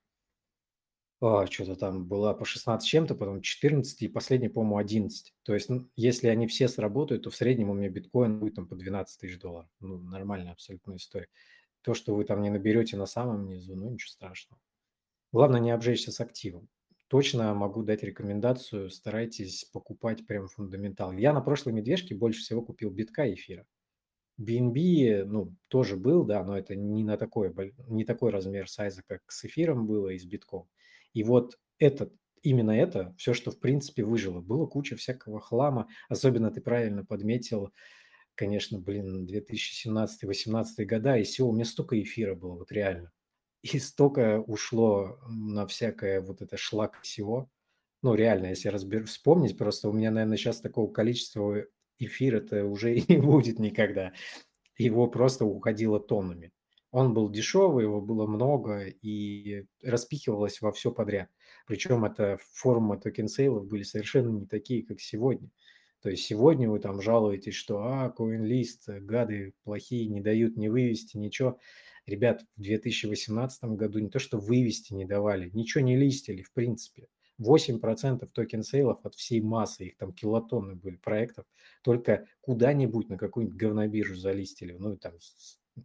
а, 1.24 1.46
что-то 1.46 1.76
там 1.76 2.08
была 2.08 2.34
по 2.34 2.46
16 2.46 2.88
чем-то, 2.88 3.14
потом 3.14 3.42
14 3.42 4.02
и 4.02 4.08
последняя, 4.08 4.50
по-моему, 4.50 4.78
11. 4.78 5.36
То 5.44 5.54
есть, 5.54 5.70
если 5.96 6.28
они 6.28 6.48
все 6.48 6.68
сработают, 6.68 7.24
то 7.24 7.30
в 7.30 7.36
среднем 7.36 7.70
у 7.70 7.76
меня 7.76 7.90
биткоин 7.90 8.40
будет 8.40 8.56
там 8.56 8.68
по 8.68 8.76
12 8.76 9.20
тысяч 9.20 9.40
долларов. 9.40 9.70
Ну, 9.80 10.00
нормальная 10.00 10.52
абсолютная 10.52 10.98
история. 10.98 11.28
То, 11.82 11.94
что 11.94 12.16
вы 12.16 12.26
там 12.26 12.42
не 12.42 12.50
наберете 12.50 12.98
на 12.98 13.06
самом 13.06 13.46
низу, 13.46 13.76
ну, 13.76 13.92
ничего 13.92 14.10
страшного. 14.10 14.60
Главное 15.32 15.62
не 15.62 15.70
обжечься 15.70 16.12
с 16.12 16.20
активом. 16.20 16.68
Точно 17.08 17.54
могу 17.54 17.84
дать 17.84 18.02
рекомендацию, 18.02 18.90
старайтесь 18.90 19.66
покупать 19.66 20.26
прям 20.26 20.48
фундаментал. 20.48 21.12
Я 21.12 21.34
на 21.34 21.42
прошлой 21.42 21.74
медвежке 21.74 22.16
больше 22.16 22.42
всего 22.42 22.64
купил 22.64 22.90
битка 22.90 23.26
и 23.26 23.36
эфира. 23.36 23.68
BNB, 24.42 25.24
ну, 25.26 25.56
тоже 25.68 25.98
был, 25.98 26.26
да, 26.26 26.44
но 26.44 26.58
это 26.58 26.76
не 26.76 27.04
на 27.04 27.18
такой, 27.18 27.54
не 27.88 28.06
такой 28.06 28.32
размер 28.32 28.70
сайза, 28.70 29.04
как 29.08 29.22
с 29.32 29.46
эфиром 29.46 29.88
было 29.88 30.10
и 30.10 30.18
с 30.18 30.26
битком. 30.26 30.68
И 31.14 31.24
вот 31.24 31.58
этот, 31.78 32.14
именно 32.42 32.72
это, 32.72 33.14
все, 33.18 33.34
что 33.34 33.52
в 33.52 33.60
принципе 33.60 34.04
выжило. 34.04 34.42
Было 34.42 34.66
куча 34.66 34.96
всякого 34.96 35.40
хлама, 35.40 35.88
особенно 36.10 36.52
ты 36.52 36.62
правильно 36.62 37.06
подметил, 37.06 37.72
конечно, 38.36 38.80
блин, 38.80 39.28
2017-2018 39.28 40.86
года, 40.86 41.18
и 41.18 41.24
всего 41.24 41.50
у 41.50 41.54
меня 41.54 41.66
столько 41.66 42.02
эфира 42.02 42.36
было, 42.36 42.56
вот 42.56 42.72
реально. 42.72 43.12
И 43.62 43.78
столько 43.78 44.42
ушло 44.42 45.20
на 45.28 45.68
всякое 45.68 46.22
вот 46.22 46.42
это 46.42 46.58
шлак 46.58 47.00
всего. 47.02 47.50
Ну, 48.02 48.16
реально, 48.16 48.48
если 48.48 48.70
разбер... 48.70 49.06
вспомнить, 49.06 49.58
просто 49.58 49.88
у 49.88 49.94
меня, 49.94 50.10
наверное, 50.10 50.38
сейчас 50.38 50.62
такого 50.62 50.92
количества 50.92 51.64
эфира-то 52.06 52.66
уже 52.66 52.96
и 52.96 53.06
не 53.12 53.18
будет 53.18 53.60
никогда. 53.60 54.14
Его 54.78 55.08
просто 55.08 55.46
уходило 55.46 56.00
тоннами. 56.00 56.52
Он 56.92 57.14
был 57.14 57.30
дешевый, 57.30 57.86
его 57.86 58.02
было 58.02 58.28
много 58.28 58.88
и 58.88 59.66
распихивалось 59.82 60.60
во 60.60 60.74
все 60.74 60.92
подряд. 60.92 61.30
Причем 61.66 62.04
это 62.04 62.38
формы 62.52 62.98
token 62.98 63.29
sale 63.29 63.54
ов 63.54 63.66
были 63.68 63.84
совершенно 63.84 64.30
не 64.30 64.46
такие, 64.46 64.86
как 64.86 65.00
сегодня. 65.00 65.50
То 66.02 66.10
есть 66.10 66.24
сегодня 66.24 66.70
вы 66.70 66.80
там 66.80 67.02
жалуетесь, 67.02 67.54
что 67.54 67.84
а, 67.84 68.14
CoinList, 68.18 69.00
гады 69.02 69.54
плохие, 69.64 70.08
не 70.08 70.20
дают 70.20 70.58
не 70.58 70.68
вывести, 70.68 71.16
ничего. 71.16 71.60
Ребят, 72.08 72.44
в 72.58 72.62
2018 72.62 73.64
году 73.66 74.00
не 74.00 74.10
то, 74.10 74.20
что 74.20 74.40
вывести 74.40 74.94
не 74.94 75.06
давали, 75.06 75.50
ничего 75.54 75.84
не 75.84 75.96
листили 75.96 76.42
в 76.42 76.52
принципе. 76.52 77.08
8% 77.42 78.28
token 78.32 78.63
sale 78.63 78.88
ов 78.88 79.00
от 79.04 79.16
всей 79.16 79.42
массы, 79.42 79.86
их 79.86 79.98
там 79.98 80.14
килотонны 80.14 80.76
были 80.76 80.96
проектов, 80.96 81.46
только 81.82 82.28
куда-нибудь 82.42 83.10
на 83.10 83.18
какую-нибудь 83.18 83.58
говнобиржу 83.58 84.16
залистили. 84.16 84.76
Ну, 84.78 84.98
там, 84.98 85.14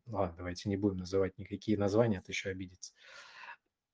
ладно, 0.07 0.35
давайте 0.37 0.69
не 0.69 0.77
будем 0.77 0.99
называть 0.99 1.38
никакие 1.38 1.79
названия, 1.79 2.19
а 2.19 2.23
то 2.23 2.33
еще 2.33 2.51
обидится. 2.51 2.92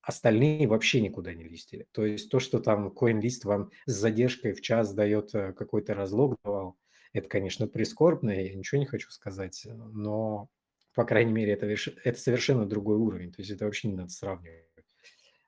Остальные 0.03 0.67
вообще 0.67 1.01
никуда 1.01 1.33
не 1.33 1.45
листили. 1.45 1.87
То 1.93 2.05
есть 2.05 2.29
то, 2.29 2.41
что 2.41 2.59
там 2.59 2.89
CoinList 2.89 3.45
вам 3.45 3.71
с 3.87 3.93
задержкой 3.93 4.53
в 4.53 4.61
час 4.61 4.93
дает 4.93 5.33
э, 5.35 5.53
какой-то 5.53 5.95
разлог 5.95 6.37
давал, 6.43 6.77
это, 7.13 7.29
конечно, 7.29 7.69
прискорбно, 7.69 8.31
я 8.31 8.53
ничего 8.55 8.81
не 8.81 8.87
хочу 8.87 9.11
сказать, 9.11 9.67
но, 9.67 10.49
по 10.95 11.05
крайней 11.05 11.33
мере, 11.33 11.53
это, 11.53 11.67
это 11.67 12.19
совершенно 12.19 12.67
другой 12.67 12.97
уровень. 12.97 13.31
То 13.31 13.43
есть 13.43 13.53
это 13.53 13.67
вообще 13.67 13.89
не 13.89 13.95
надо 13.95 14.09
сравнивать 14.09 14.72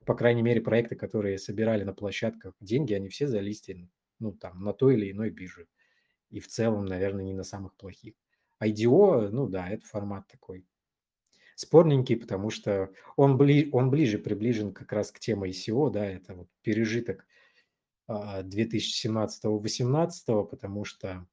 по 0.06 0.14
крайней 0.14 0.42
мере, 0.42 0.60
проекты, 0.60 0.96
которые 0.96 1.38
собирали 1.38 1.84
на 1.84 1.92
площадках 1.92 2.54
деньги, 2.60 2.94
они 2.94 3.08
все 3.08 3.26
залистили, 3.26 3.90
ну, 4.18 4.32
там, 4.32 4.62
на 4.62 4.72
той 4.72 4.94
или 4.94 5.10
иной 5.10 5.30
бирже. 5.30 5.66
И 6.30 6.40
в 6.40 6.48
целом, 6.48 6.86
наверное, 6.86 7.24
не 7.24 7.34
на 7.34 7.44
самых 7.44 7.74
плохих. 7.76 8.14
IDO, 8.62 9.28
ну 9.30 9.48
да, 9.48 9.68
это 9.68 9.86
формат 9.86 10.26
такой 10.28 10.66
спорненький, 11.56 12.16
потому 12.16 12.50
что 12.50 12.90
он, 13.16 13.36
бли, 13.36 13.68
он 13.72 13.90
ближе 13.90 14.18
приближен 14.18 14.72
как 14.72 14.92
раз 14.92 15.12
к 15.12 15.20
теме 15.20 15.50
ICO, 15.50 15.90
да, 15.90 16.04
это 16.04 16.34
вот 16.34 16.48
пережиток 16.62 17.26
2017-2018, 18.08 20.10
а, 20.28 20.44
потому 20.44 20.84
что 20.84 21.26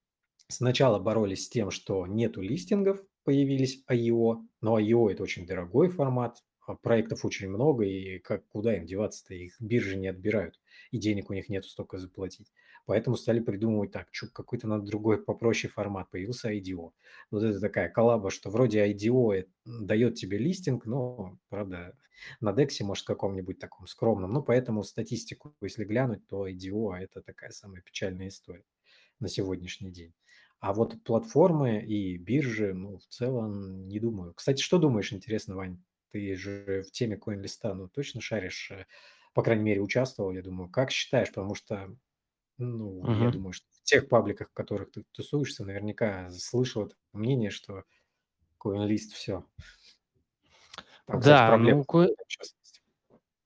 сначала 0.47 0.99
боролись 0.99 1.45
с 1.45 1.49
тем, 1.49 1.71
что 1.71 2.05
нету 2.07 2.41
листингов, 2.41 3.01
появились 3.23 3.83
IEO, 3.89 4.45
но 4.61 4.79
IEO 4.79 5.11
это 5.11 5.23
очень 5.23 5.45
дорогой 5.45 5.89
формат, 5.89 6.37
а, 6.37 6.41
проектов 6.81 7.25
очень 7.25 7.49
много, 7.49 7.85
и 7.85 8.19
как, 8.19 8.47
куда 8.47 8.75
им 8.75 8.85
деваться-то, 8.85 9.33
их 9.33 9.59
биржи 9.59 9.97
не 9.97 10.07
отбирают, 10.07 10.59
и 10.91 10.97
денег 10.97 11.29
у 11.29 11.33
них 11.33 11.49
нету 11.49 11.67
столько 11.67 11.97
заплатить. 11.97 12.51
Поэтому 12.85 13.15
стали 13.15 13.39
придумывать 13.39 13.91
так, 13.91 14.07
что 14.11 14.27
какой-то 14.27 14.67
надо 14.67 14.85
другой 14.85 15.23
попроще 15.23 15.71
формат, 15.71 16.09
появился 16.09 16.51
IDO. 16.51 16.91
Вот 17.29 17.43
это 17.43 17.59
такая 17.59 17.89
коллаба, 17.89 18.29
что 18.29 18.49
вроде 18.49 18.85
IDO 18.85 19.47
дает 19.65 20.15
тебе 20.15 20.37
листинг, 20.37 20.85
но, 20.85 21.37
правда, 21.49 21.95
на 22.39 22.51
DEX, 22.51 22.83
может, 22.83 23.05
каком-нибудь 23.05 23.59
таком 23.59 23.87
скромном. 23.87 24.31
Ну, 24.33 24.43
поэтому 24.43 24.83
статистику, 24.83 25.55
если 25.61 25.85
глянуть, 25.85 26.27
то 26.27 26.47
IDO– 26.47 26.93
это 26.99 27.21
такая 27.21 27.51
самая 27.51 27.81
печальная 27.81 28.27
история 28.27 28.65
на 29.19 29.27
сегодняшний 29.27 29.91
день. 29.91 30.13
А 30.59 30.73
вот 30.73 31.03
платформы 31.03 31.81
и 31.81 32.17
биржи, 32.17 32.73
ну, 32.73 32.97
в 32.97 33.05
целом, 33.07 33.87
не 33.87 33.99
думаю. 33.99 34.33
Кстати, 34.35 34.61
что 34.61 34.77
думаешь, 34.77 35.11
интересно, 35.11 35.55
Вань? 35.55 35.79
Ты 36.11 36.35
же 36.35 36.83
в 36.83 36.91
теме 36.91 37.17
CoinList, 37.17 37.73
ну, 37.73 37.87
точно 37.87 38.21
шаришь, 38.21 38.71
э, 38.71 38.85
по 39.33 39.43
крайней 39.43 39.63
мере, 39.63 39.81
участвовал, 39.81 40.31
я 40.33 40.41
думаю. 40.41 40.69
Как 40.69 40.91
считаешь, 40.91 41.29
потому 41.29 41.55
что 41.55 41.95
Ну, 42.59 43.09
я 43.13 43.29
Мгм. 43.29 43.31
думаю, 43.31 43.53
что 43.53 43.67
в 43.71 43.83
тех 43.83 44.09
пабликах, 44.09 44.49
в 44.51 44.53
которых 44.53 44.91
ты 44.91 45.03
тусуешься, 45.13 45.65
наверняка 45.65 46.29
слышал 46.31 46.87
это 46.87 46.95
мнение, 47.13 47.51
что 47.51 47.85
CoinList 48.63 49.13
все. 49.13 49.45
Там, 51.05 51.19
кстати, 51.19 51.43
Да, 51.43 51.43
проблемы 51.43 51.77
ну, 51.77 51.85
ко. 51.85 52.07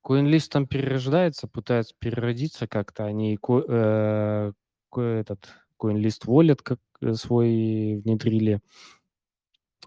CoinList 0.04 0.50
там 0.52 0.68
перерождается, 0.68 1.48
пытается 1.48 1.96
переродиться 1.98 2.68
как-то. 2.68 3.06
Они 3.06 3.38
э, 3.38 4.52
этот 4.96 5.50
CoinList 5.82 6.26
Wallet 6.28 6.60
как 6.64 6.80
э, 7.02 7.14
свой 7.14 8.02
внедрили. 8.04 8.62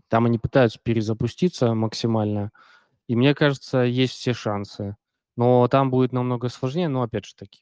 Там 0.08 0.26
они 0.26 0.38
пытаются 0.38 0.78
перезапуститься 0.82 1.74
максимально, 1.74 2.50
и 3.08 3.16
мне 3.16 3.34
кажется, 3.34 3.80
есть 3.82 4.14
все 4.14 4.34
шансы. 4.34 4.96
Но 5.36 5.68
там 5.68 5.90
будет 5.90 6.12
намного 6.12 6.48
сложнее, 6.48 6.88
но 6.88 7.02
опять 7.02 7.26
же 7.26 7.34
таки, 7.36 7.60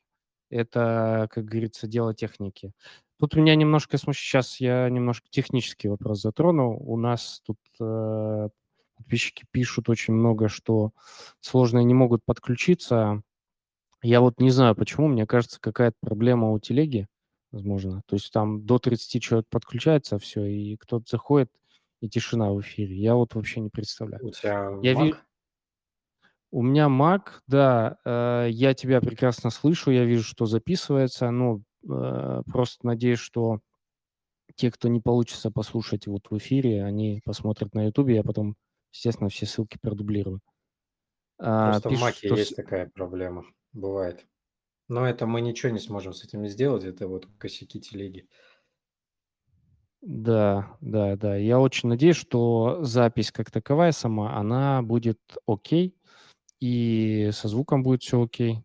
это, 0.50 1.28
как 1.32 1.44
говорится, 1.44 1.86
дело 1.86 2.14
техники. 2.14 2.72
Тут 3.18 3.34
меня 3.34 3.54
немножко 3.54 3.98
смущ 3.98 4.18
Сейчас 4.18 4.60
я 4.60 4.88
немножко 4.90 5.28
технический 5.30 5.88
вопрос 5.88 6.20
затрону. 6.22 6.76
У 6.78 6.96
нас 6.96 7.42
тут, 7.46 7.58
э, 7.80 8.48
подписчики 8.96 9.44
пишут 9.52 9.88
очень 9.88 10.14
много, 10.14 10.48
что 10.48 10.92
сложно 11.40 11.78
и 11.80 11.84
не 11.84 11.94
могут 11.94 12.24
подключиться. 12.24 13.22
Я 14.02 14.20
вот 14.20 14.40
не 14.40 14.50
знаю 14.50 14.74
почему, 14.76 15.08
мне 15.08 15.26
кажется, 15.26 15.60
какая-то 15.60 15.96
проблема 16.00 16.50
у 16.52 16.58
телеги, 16.58 17.06
возможно. 17.52 18.02
То 18.06 18.16
есть 18.16 18.32
там 18.32 18.64
до 18.66 18.78
30 18.78 19.20
человек 19.20 19.46
подключается, 19.50 20.18
все, 20.18 20.44
и 20.44 20.76
кто-то 20.76 21.04
заходит, 21.08 21.50
и 22.00 22.08
тишина 22.08 22.52
в 22.52 22.60
эфире. 22.60 22.96
Я 22.96 23.14
вот 23.16 23.34
вообще 23.34 23.60
не 23.60 23.70
представляю. 23.70 24.22
У 24.22 24.28
тебя 24.30 24.68
Я 24.80 24.94
Mac? 24.94 25.24
У 26.52 26.62
меня 26.62 26.86
Mac, 26.88 27.40
да, 27.48 27.98
э, 28.04 28.48
я 28.50 28.72
тебя 28.74 29.00
прекрасно 29.00 29.50
слышу, 29.50 29.90
я 29.90 30.04
вижу, 30.04 30.22
что 30.24 30.46
записывается. 30.46 31.30
Ну, 31.30 31.62
э, 31.88 32.42
просто 32.46 32.86
надеюсь, 32.86 33.18
что 33.18 33.60
те, 34.56 34.70
кто 34.72 34.88
не 34.88 35.00
получится 35.00 35.50
послушать 35.50 36.06
вот 36.08 36.30
в 36.30 36.38
эфире, 36.38 36.84
они 36.84 37.22
посмотрят 37.24 37.74
на 37.74 37.86
"Ютубе", 37.86 38.16
я 38.16 38.24
потом, 38.24 38.56
естественно, 38.92 39.30
все 39.30 39.46
ссылки 39.46 39.78
продублирую. 39.82 40.40
А, 41.38 41.50
Просто 41.60 41.90
в 41.90 41.92
пишут, 41.92 41.94
Маке 41.94 42.28
что 42.28 42.36
есть 42.36 42.56
такая 42.56 42.88
проблема, 42.88 43.44
бывает. 43.72 44.26
Но 44.88 45.06
это 45.08 45.26
мы 45.26 45.40
ничего 45.42 45.72
не 45.72 45.80
сможем 45.80 46.12
с 46.14 46.24
этим 46.24 46.46
сделать, 46.48 46.84
это 46.84 47.08
вот 47.08 47.26
косяки 47.38 47.80
телеги. 47.80 48.28
Да, 50.02 50.76
да, 50.80 51.16
да. 51.16 51.36
Я 51.36 51.58
очень 51.58 51.88
надеюсь, 51.88 52.16
что 52.16 52.78
запись 52.82 53.32
как 53.32 53.50
таковая 53.50 53.92
сама, 53.92 54.36
она 54.36 54.82
будет 54.82 55.18
окей, 55.46 55.96
и 56.60 57.30
со 57.32 57.48
звуком 57.48 57.82
будет 57.82 58.02
все 58.02 58.22
окей. 58.22 58.62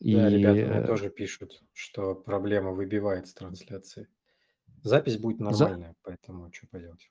Да, 0.00 0.28
И, 0.28 0.30
ребята 0.30 0.66
мне 0.66 0.80
э, 0.80 0.86
тоже 0.86 1.10
пишут, 1.10 1.62
что 1.72 2.14
проблема 2.14 2.72
выбивает 2.72 3.26
с 3.26 3.34
трансляции. 3.34 4.08
Запись 4.82 5.18
будет 5.18 5.38
за 5.38 5.44
нормальная, 5.44 5.94
поэтому 6.02 6.52
что 6.52 6.66
поделать. 6.68 7.10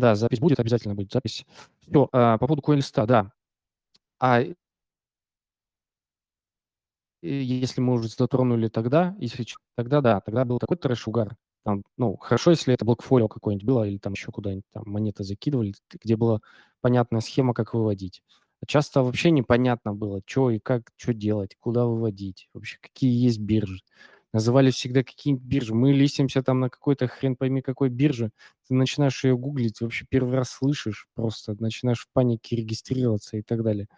да, 0.00 0.14
запись 0.14 0.40
будет, 0.40 0.58
обязательно 0.58 0.94
будет 0.94 1.12
запись. 1.12 1.44
Всё, 1.82 2.08
а, 2.12 2.38
по 2.38 2.46
поводу 2.46 2.62
CoinList'а, 2.62 3.06
да. 3.06 3.32
А 4.18 4.42
если 7.22 7.80
мы 7.80 7.94
уже 7.94 8.08
затронули 8.08 8.68
тогда, 8.68 9.16
если 9.18 9.46
тогда 9.76 10.00
да, 10.00 10.20
тогда 10.20 10.44
был 10.44 10.58
такой 10.58 10.76
трэш-угар. 10.76 11.36
Там, 11.64 11.82
ну, 11.98 12.16
хорошо, 12.16 12.50
если 12.52 12.72
это 12.74 12.84
блокфолио 12.86 13.28
какое-нибудь 13.28 13.66
было 13.66 13.84
или 13.86 13.98
там 13.98 14.14
еще 14.14 14.32
куда-нибудь 14.32 14.64
там 14.72 14.84
монеты 14.86 15.24
закидывали, 15.24 15.74
где 16.02 16.16
была 16.16 16.40
понятная 16.80 17.20
схема, 17.20 17.52
как 17.54 17.74
выводить. 17.74 18.22
А 18.62 18.66
часто 18.66 19.02
вообще 19.02 19.30
непонятно 19.30 19.92
было, 19.94 20.22
чё 20.26 20.50
и 20.50 20.58
как, 20.58 20.90
чё 20.96 21.12
делать, 21.14 21.56
куда 21.60 21.86
выводить, 21.86 22.48
вообще 22.54 22.78
какие 22.80 23.12
есть 23.24 23.40
биржи. 23.40 23.80
Называли 24.32 24.70
всегда 24.70 25.02
какие-нибудь 25.02 25.44
биржи. 25.46 25.74
Мы 25.74 25.92
листимся 25.92 26.42
там 26.42 26.60
на 26.60 26.70
какой-то 26.70 27.08
хрен 27.08 27.36
пойми 27.36 27.62
какой 27.62 27.88
бирже. 27.90 28.30
Ты 28.68 28.74
начинаешь 28.74 29.24
ее 29.24 29.36
гуглить, 29.36 29.80
вообще 29.80 30.06
первый 30.08 30.36
раз 30.36 30.50
слышишь, 30.50 31.08
просто 31.14 31.56
начинаешь 31.60 32.00
в 32.02 32.08
панике 32.12 32.56
регистрироваться 32.56 33.36
и 33.38 33.42
так 33.42 33.62
далее. 33.64 33.88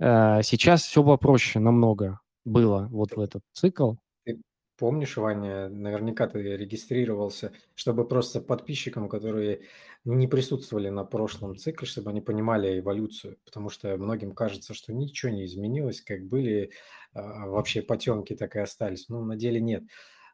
А, 0.00 0.42
сейчас 0.42 0.82
все 0.84 1.04
попроще 1.04 1.62
намного 1.64 2.20
было 2.44 2.88
вот 2.90 3.16
в 3.16 3.20
этот 3.20 3.42
цикл. 3.52 3.94
Ты 4.24 4.40
помнишь, 4.76 5.16
Ваня, 5.16 5.68
наверняка 5.68 6.26
ты 6.26 6.40
регистрировался, 6.56 7.52
чтобы 7.74 8.06
просто 8.06 8.40
подписчикам, 8.40 9.08
которые 9.08 9.62
не 10.04 10.26
присутствовали 10.26 10.88
на 10.88 11.04
прошлом 11.04 11.56
цикле, 11.56 11.86
чтобы 11.86 12.10
они 12.10 12.20
понимали 12.20 12.80
эволюцию, 12.80 13.38
потому 13.44 13.68
что 13.70 13.96
многим 13.96 14.32
кажется, 14.34 14.74
что 14.74 14.92
ничего 14.92 15.32
не 15.32 15.44
изменилось, 15.46 16.00
как 16.00 16.26
были 16.26 16.72
а, 17.12 17.46
вообще 17.46 17.82
потемки, 17.82 18.34
так 18.34 18.56
и 18.56 18.60
остались. 18.60 19.08
Но 19.08 19.22
на 19.24 19.36
деле 19.36 19.60
нет. 19.60 19.84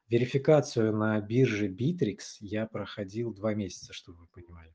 Верификацию 0.09 0.97
на 0.97 1.21
бирже 1.21 1.69
Bittrex 1.69 2.39
я 2.41 2.67
проходил 2.67 3.35
два 3.35 3.55
месяца, 3.55 3.93
чтобы 3.93 4.21
вы 4.21 4.27
понимали, 4.29 4.75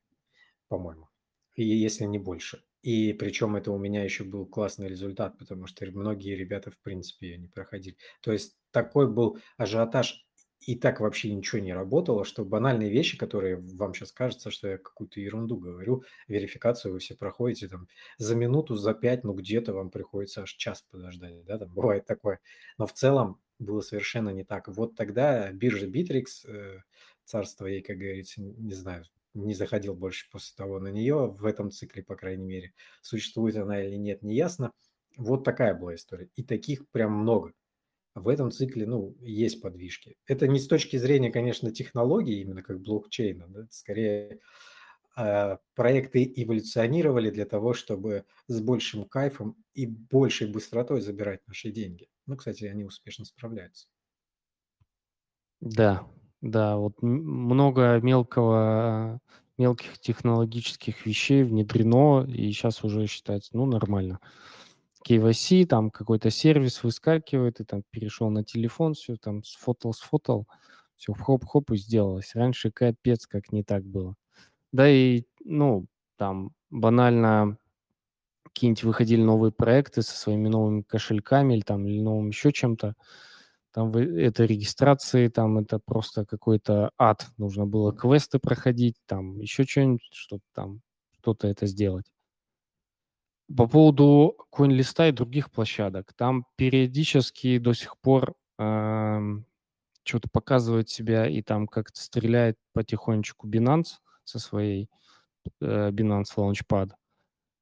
по-моему, 0.68 1.10
и 1.56 1.64
если 1.64 2.06
не 2.06 2.20
больше. 2.20 2.64
И 2.84 3.14
причем 3.14 3.56
это 3.56 3.72
у 3.72 3.78
меня 3.80 4.04
еще 4.04 4.26
был 4.26 4.46
классный 4.46 4.90
результат, 4.90 5.38
потому 5.38 5.68
что 5.68 5.86
многие 5.86 6.36
ребята, 6.36 6.70
в 6.70 6.78
принципе, 6.80 7.30
ее 7.30 7.38
не 7.38 7.48
проходили. 7.48 7.98
То 8.22 8.34
есть 8.34 8.58
такой 8.72 9.10
был 9.10 9.40
ажиотаж, 9.58 10.26
и 10.66 10.76
так 10.76 11.00
вообще 11.00 11.34
ничего 11.34 11.62
не 11.62 11.74
работало, 11.74 12.26
что 12.26 12.46
банальные 12.46 12.90
вещи, 12.90 13.18
которые 13.18 13.58
вам 13.58 13.94
сейчас 13.94 14.12
кажется, 14.12 14.52
что 14.52 14.68
я 14.68 14.78
какую-то 14.78 15.20
ерунду 15.20 15.58
говорю, 15.58 16.04
верификацию 16.28 16.94
вы 16.94 17.00
все 17.00 17.16
проходите 17.16 17.68
там 17.68 17.88
за 18.18 18.36
минуту, 18.36 18.76
за 18.76 18.94
пять, 18.94 19.24
ну 19.24 19.34
где-то 19.34 19.74
вам 19.74 19.90
приходится 19.90 20.44
аж 20.44 20.54
час 20.54 20.82
подождать, 20.82 21.44
да, 21.46 21.58
там 21.58 21.70
бывает 21.74 22.06
такое. 22.06 22.40
Но 22.78 22.86
в 22.86 22.94
целом 22.94 23.40
было 23.60 23.82
совершенно 23.82 24.30
не 24.30 24.44
так. 24.44 24.68
Вот 24.68 24.96
тогда 24.96 25.52
биржа 25.52 25.88
Bittrex, 25.88 26.26
э, 26.48 26.80
царство 27.24 27.66
ей, 27.66 27.82
как 27.82 27.98
говорится, 27.98 28.42
не 28.42 28.74
знаю, 28.74 29.06
не 29.34 29.54
заходил 29.54 29.96
больше 29.96 30.30
после 30.32 30.56
того 30.56 30.80
на 30.80 30.90
нее, 30.90 31.28
в 31.28 31.46
этом 31.46 31.72
цикле, 31.72 32.04
по 32.04 32.16
крайней 32.16 32.46
мере. 32.46 32.74
Существует 33.02 33.56
она 33.56 33.84
или 33.84 33.96
нет, 33.96 34.22
не 34.22 34.36
ясно. 34.36 34.72
Вот 35.18 35.44
такая 35.44 35.74
была 35.74 35.96
история. 35.96 36.30
И 36.36 36.44
таких 36.44 36.90
прям 36.90 37.14
много. 37.14 37.54
В 38.16 38.30
этом 38.30 38.52
цикле, 38.52 38.86
ну, 38.86 39.16
есть 39.22 39.62
подвижки. 39.62 40.18
Это 40.28 40.48
не 40.48 40.60
с 40.60 40.68
точки 40.68 40.98
зрения, 40.98 41.32
конечно, 41.32 41.72
технологии, 41.72 42.42
именно 42.42 42.62
как 42.62 42.80
блокчейна, 42.80 43.48
да, 43.48 43.68
скорее 43.72 44.40
э, 45.18 45.58
проекты 45.74 46.32
эволюционировали 46.36 47.32
для 47.32 47.46
того, 47.46 47.74
чтобы 47.74 48.26
с 48.48 48.62
большим 48.62 49.06
кайфом 49.06 49.56
и 49.74 49.88
большей 49.88 50.48
быстротой 50.48 51.02
забирать 51.02 51.42
наши 51.48 51.72
деньги. 51.72 52.08
Ну, 52.28 52.38
кстати, 52.38 52.66
они 52.66 52.84
успешно 52.84 53.26
справляются. 53.26 53.88
Да, 55.60 56.08
да, 56.44 56.78
вот 56.78 57.02
много 57.02 58.00
мелкого 58.02 59.20
мелких 59.58 60.00
технологических 60.00 61.06
вещей 61.06 61.44
внедрено, 61.44 62.26
и 62.28 62.52
сейчас 62.52 62.84
уже 62.84 63.08
считается, 63.08 63.52
ну, 63.56 63.66
нормально. 63.66 64.20
KYC, 65.06 65.66
там 65.66 65.92
какой-то 65.92 66.32
сервис 66.32 66.84
выскакивает, 66.84 67.56
ты 67.58 67.66
там 67.66 67.84
перешел 67.92 68.30
на 68.30 68.44
телефон, 68.44 68.94
все 68.96 69.16
там 69.18 69.44
сфотал 69.44 69.94
сфотал, 69.94 70.48
все 70.98 71.14
хоп-хоп 71.14 71.72
и 71.72 71.78
сделалось. 71.78 72.36
Раньше 72.36 72.72
капец 72.72 73.28
как 73.28 73.52
не 73.54 73.64
так 73.64 73.86
было. 73.86 74.16
Да 74.74 74.90
и, 74.90 75.24
ну, 75.46 75.88
там 76.18 76.52
банально 76.72 77.58
какие-нибудь 78.46 78.84
выходили 78.84 79.22
новые 79.24 79.52
проекты 79.52 80.02
со 80.04 80.18
своими 80.18 80.48
новыми 80.50 80.82
кошельками 80.84 81.56
или 81.56 81.62
там 81.62 81.88
или 81.88 82.02
новым 82.02 82.30
еще 82.30 82.52
чем-то. 82.52 82.96
Там 83.74 83.92
это 83.96 84.46
регистрации, 84.46 85.30
там 85.30 85.58
это 85.58 85.80
просто 85.80 86.26
какой-то 86.26 86.92
ад. 86.98 87.28
Нужно 87.38 87.66
было 87.66 87.92
квесты 87.92 88.38
проходить, 88.40 88.96
там 89.08 89.40
еще 89.40 89.64
что-нибудь, 89.64 90.02
чтобы 90.14 90.44
там 90.54 90.82
что-то 91.20 91.48
это 91.48 91.66
сделать. 91.66 92.06
По 93.56 93.68
поводу 93.68 94.36
CoinList'а 94.56 95.10
и 95.10 95.12
других 95.12 95.52
площадок. 95.52 96.14
Там 96.16 96.46
периодически 96.56 97.58
до 97.58 97.74
сих 97.74 97.98
пор, 98.00 98.36
ам, 98.58 99.46
чё-то 100.04 100.30
показывает 100.32 100.90
себя 100.90 101.28
и 101.28 101.42
там 101.42 101.68
как-то 101.68 102.02
стреляет 102.02 102.58
потихонечку 102.74 103.48
Binance 103.50 104.00
со 104.26 104.40
своей, 104.40 104.90
э, 105.62 105.92
Binance 105.92 106.36
Launchpad. 106.38 106.92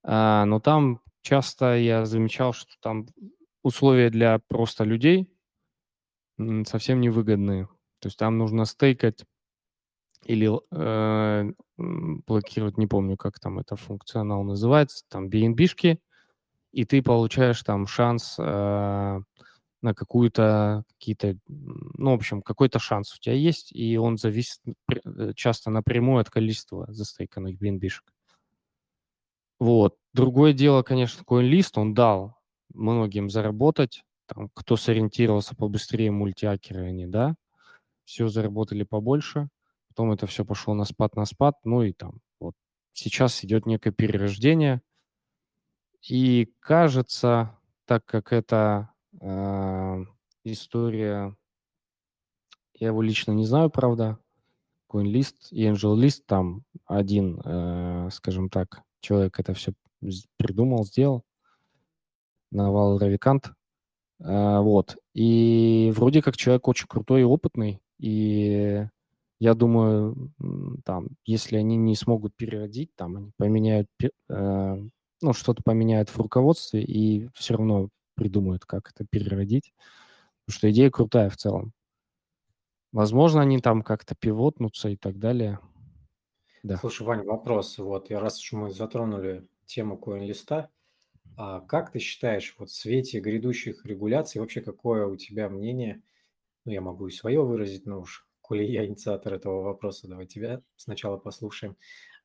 А, 0.05 0.45
но 0.45 0.59
там 0.59 1.01
часто 1.24 1.78
я 1.78 2.05
замечал, 2.05 2.53
что 2.53 2.72
там 2.82 3.07
условия 3.64 4.09
для 4.12 4.39
просто 4.49 4.84
людей 4.86 5.30
совсем 6.68 7.02
невыгодные. 7.02 7.68
То 8.00 8.08
есть 8.08 8.18
там 8.18 8.38
нужно 8.38 8.66
стейкать 8.66 9.26
или 10.26 10.52
э, 10.72 11.52
блокировать, 11.78 12.78
не 12.78 12.88
помню, 12.88 13.18
как 13.18 13.39
там 13.39 13.60
это 13.60 13.76
функционал 13.76 14.44
называется, 14.44 15.04
там 15.10 15.30
BNB-шки, 15.30 16.00
и 16.72 16.86
ты 16.86 17.02
получаешь 17.02 17.62
там 17.64 17.88
шанс 17.88 18.36
э, 18.38 19.20
на 19.82 19.94
какую-то, 19.96 20.84
какие-то, 20.94 21.38
ну, 21.48 22.12
в 22.12 22.16
общем, 22.16 22.42
какой-то 22.42 22.80
шанс 22.80 23.16
у 23.16 23.20
тебя 23.20 23.36
есть, 23.36 23.72
и 23.72 23.98
он 23.98 24.18
зависит 24.18 24.60
э, 24.94 25.34
часто 25.36 25.70
напрямую 25.72 26.22
от 26.22 26.30
количества 26.30 26.86
застейканных 26.89 27.60
BNB-шек. 27.60 28.04
Вот. 29.60 29.96
Другое 30.14 30.54
дело, 30.54 30.84
конечно, 30.84 31.24
CoinList, 31.24 31.74
он 31.76 31.94
дал 31.94 32.38
многим 32.74 33.30
заработать. 33.30 34.04
Там, 34.34 34.50
кто 34.54 34.78
сориентировался 34.78 35.56
побыстрее, 35.56 36.10
мультиакеры 36.12 36.86
они, 36.86 37.06
да, 37.06 37.36
все 38.06 38.30
заработали 38.30 38.84
побольше. 38.84 39.50
Потом 39.90 40.14
это 40.14 40.26
все 40.26 40.46
пошло 40.46 40.74
на 40.74 40.86
спад, 40.86 41.16
на 41.16 41.26
спад. 41.26 41.58
Ну 41.66 41.84
и 41.84 41.92
там 41.92 42.22
вот 42.40 42.56
сейчас 42.94 43.44
идет 43.44 43.66
некое 43.66 43.92
перерождение. 43.92 44.82
И 46.08 46.54
кажется, 46.60 47.58
так 47.86 48.06
как 48.06 48.32
это 48.32 48.92
э, 49.20 50.06
история, 50.46 51.36
я 52.74 52.88
его 52.88 53.02
лично 53.02 53.34
не 53.34 53.46
знаю, 53.46 53.70
правда, 53.70 54.18
CoinList 54.90 55.50
и 55.52 55.66
AngelList, 55.68 56.24
там 56.26 56.64
один, 56.86 57.42
э, 57.44 58.10
скажем 58.14 58.50
так, 58.50 58.82
человек 59.02 59.40
это 59.40 59.54
все 59.54 59.74
придумал, 60.38 60.86
сделал, 60.86 61.26
Навал 62.50 62.98
Равикант, 62.98 63.52
вот. 64.24 64.97
И 65.13 65.91
вроде 65.95 66.22
как 66.22 66.38
человек 66.38 66.67
очень 66.67 66.88
крутой 66.88 67.22
и 67.22 67.26
опытный, 67.26 67.82
и 67.99 68.86
я 69.39 69.55
думаю, 69.55 70.32
там, 70.86 71.07
если 71.26 71.57
они 71.57 71.76
не 71.76 71.95
смогут 71.95 72.36
переродить, 72.36 72.95
там, 72.95 73.17
они 73.17 73.32
поменяют, 73.38 73.88
э, 74.30 74.78
ну, 75.22 75.34
что-то 75.34 75.63
поменяют 75.63 76.09
в 76.09 76.17
руководстве 76.17 76.84
и 76.84 77.28
все 77.34 77.55
равно 77.55 77.89
придумают, 78.13 78.65
как 78.65 78.91
это 78.91 79.03
переродить. 79.09 79.74
Потому 80.45 80.57
что 80.57 80.72
идея 80.72 80.91
крутая 80.91 81.30
в 81.32 81.38
целом. 81.38 81.74
Возможно, 82.91 83.41
они 83.41 83.59
там 83.59 83.82
как-то 83.82 84.13
пивотнутся 84.13 84.89
и 84.89 84.95
так 84.95 85.17
далее. 85.17 85.59
Да. 86.61 86.78
Слушай, 86.78 87.07
Вань, 87.07 87.26
вопрос. 87.26 87.80
Вот, 87.80 88.11
раз 88.11 88.39
уж 88.39 88.51
мы 88.51 88.72
затронули 88.72 89.47
тему 89.65 89.97
коин-листа, 89.97 90.69
а 91.38 91.62
как 91.62 91.92
ты 91.92 92.00
считаешь, 92.00 92.56
вот 92.58 92.70
в 92.70 92.76
свете 92.76 93.20
грядущих 93.20 93.86
регуляций, 93.86 94.42
вообще 94.42 94.62
какое 94.62 95.06
у 95.06 95.16
тебя 95.16 95.50
мнение, 95.50 96.02
ну, 96.66 96.72
я 96.72 96.82
могу 96.82 97.08
и 97.08 97.12
свое 97.12 97.44
выразить, 97.44 97.86
но 97.86 98.02
уж, 98.02 98.28
коли 98.42 98.64
я 98.64 98.86
инициатор 98.86 99.34
этого 99.34 99.62
вопроса, 99.64 100.08
давай 100.08 100.28
тебя 100.28 100.62
сначала 100.76 101.18
послушаем. 101.18 101.78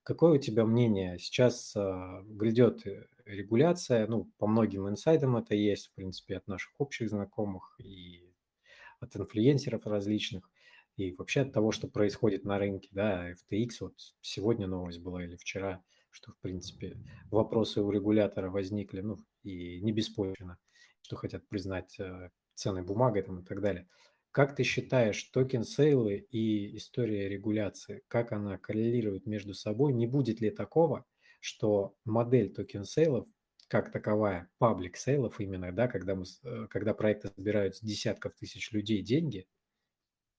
Какое 0.02 0.34
у 0.34 0.38
тебя 0.38 0.64
мнение? 0.64 1.18
Сейчас 1.18 1.74
а, 1.74 2.22
грядет 2.22 2.86
э, 2.86 3.06
регуляция, 3.24 4.06
ну, 4.06 4.30
по 4.38 4.46
многим 4.46 4.88
инсайдам 4.88 5.36
это 5.36 5.54
есть, 5.54 5.88
в 5.88 5.94
принципе, 5.94 6.36
от 6.36 6.46
наших 6.46 6.80
общих 6.80 7.10
знакомых 7.10 7.74
и 7.80 8.32
от 9.00 9.16
инфлюенсеров 9.16 9.86
различных 9.86 10.48
и 10.96 11.12
вообще 11.12 11.42
от 11.42 11.52
того, 11.52 11.72
что 11.72 11.88
происходит 11.88 12.44
на 12.44 12.58
рынке, 12.58 12.88
да, 12.92 13.32
FTX, 13.32 13.68
вот 13.80 13.94
сегодня 14.20 14.66
новость 14.66 15.00
была 15.00 15.24
или 15.24 15.36
вчера, 15.36 15.82
что, 16.16 16.32
в 16.32 16.38
принципе, 16.38 16.96
вопросы 17.30 17.82
у 17.82 17.90
регулятора 17.90 18.48
возникли, 18.48 19.02
ну, 19.02 19.18
и 19.42 19.82
не 19.82 19.92
беспочвенно, 19.92 20.56
что 21.02 21.14
хотят 21.16 21.46
признать 21.46 22.00
э, 22.00 22.30
ценной 22.54 22.82
бумагой 22.82 23.20
там 23.20 23.40
и 23.40 23.44
так 23.44 23.60
далее. 23.60 23.86
Как 24.30 24.56
ты 24.56 24.62
считаешь, 24.62 25.22
token 25.24 25.62
sale 25.62 26.13
ы 26.13 26.26
и 26.30 26.78
история 26.78 27.28
регуляции, 27.28 28.02
как 28.08 28.32
она 28.32 28.56
коррелирует 28.56 29.26
между 29.26 29.52
собой? 29.52 29.92
Не 29.92 30.06
будет 30.06 30.40
ли 30.40 30.50
такого, 30.50 31.04
что 31.40 31.94
модель 32.06 32.50
token 32.50 32.86
sale 32.86 33.14
ов 33.14 33.28
как 33.68 33.92
таковая, 33.92 34.48
public 34.56 34.96
sale 34.96 35.24
ов 35.24 35.38
именно, 35.38 35.70
да, 35.70 35.86
когда, 35.86 36.14
мы, 36.14 36.24
э, 36.44 36.66
когда 36.70 36.94
проекты 36.94 37.28
собирают 37.28 37.76
с 37.76 37.80
десятков 37.82 38.34
тысяч 38.36 38.72
людей 38.72 39.02
деньги, 39.02 39.46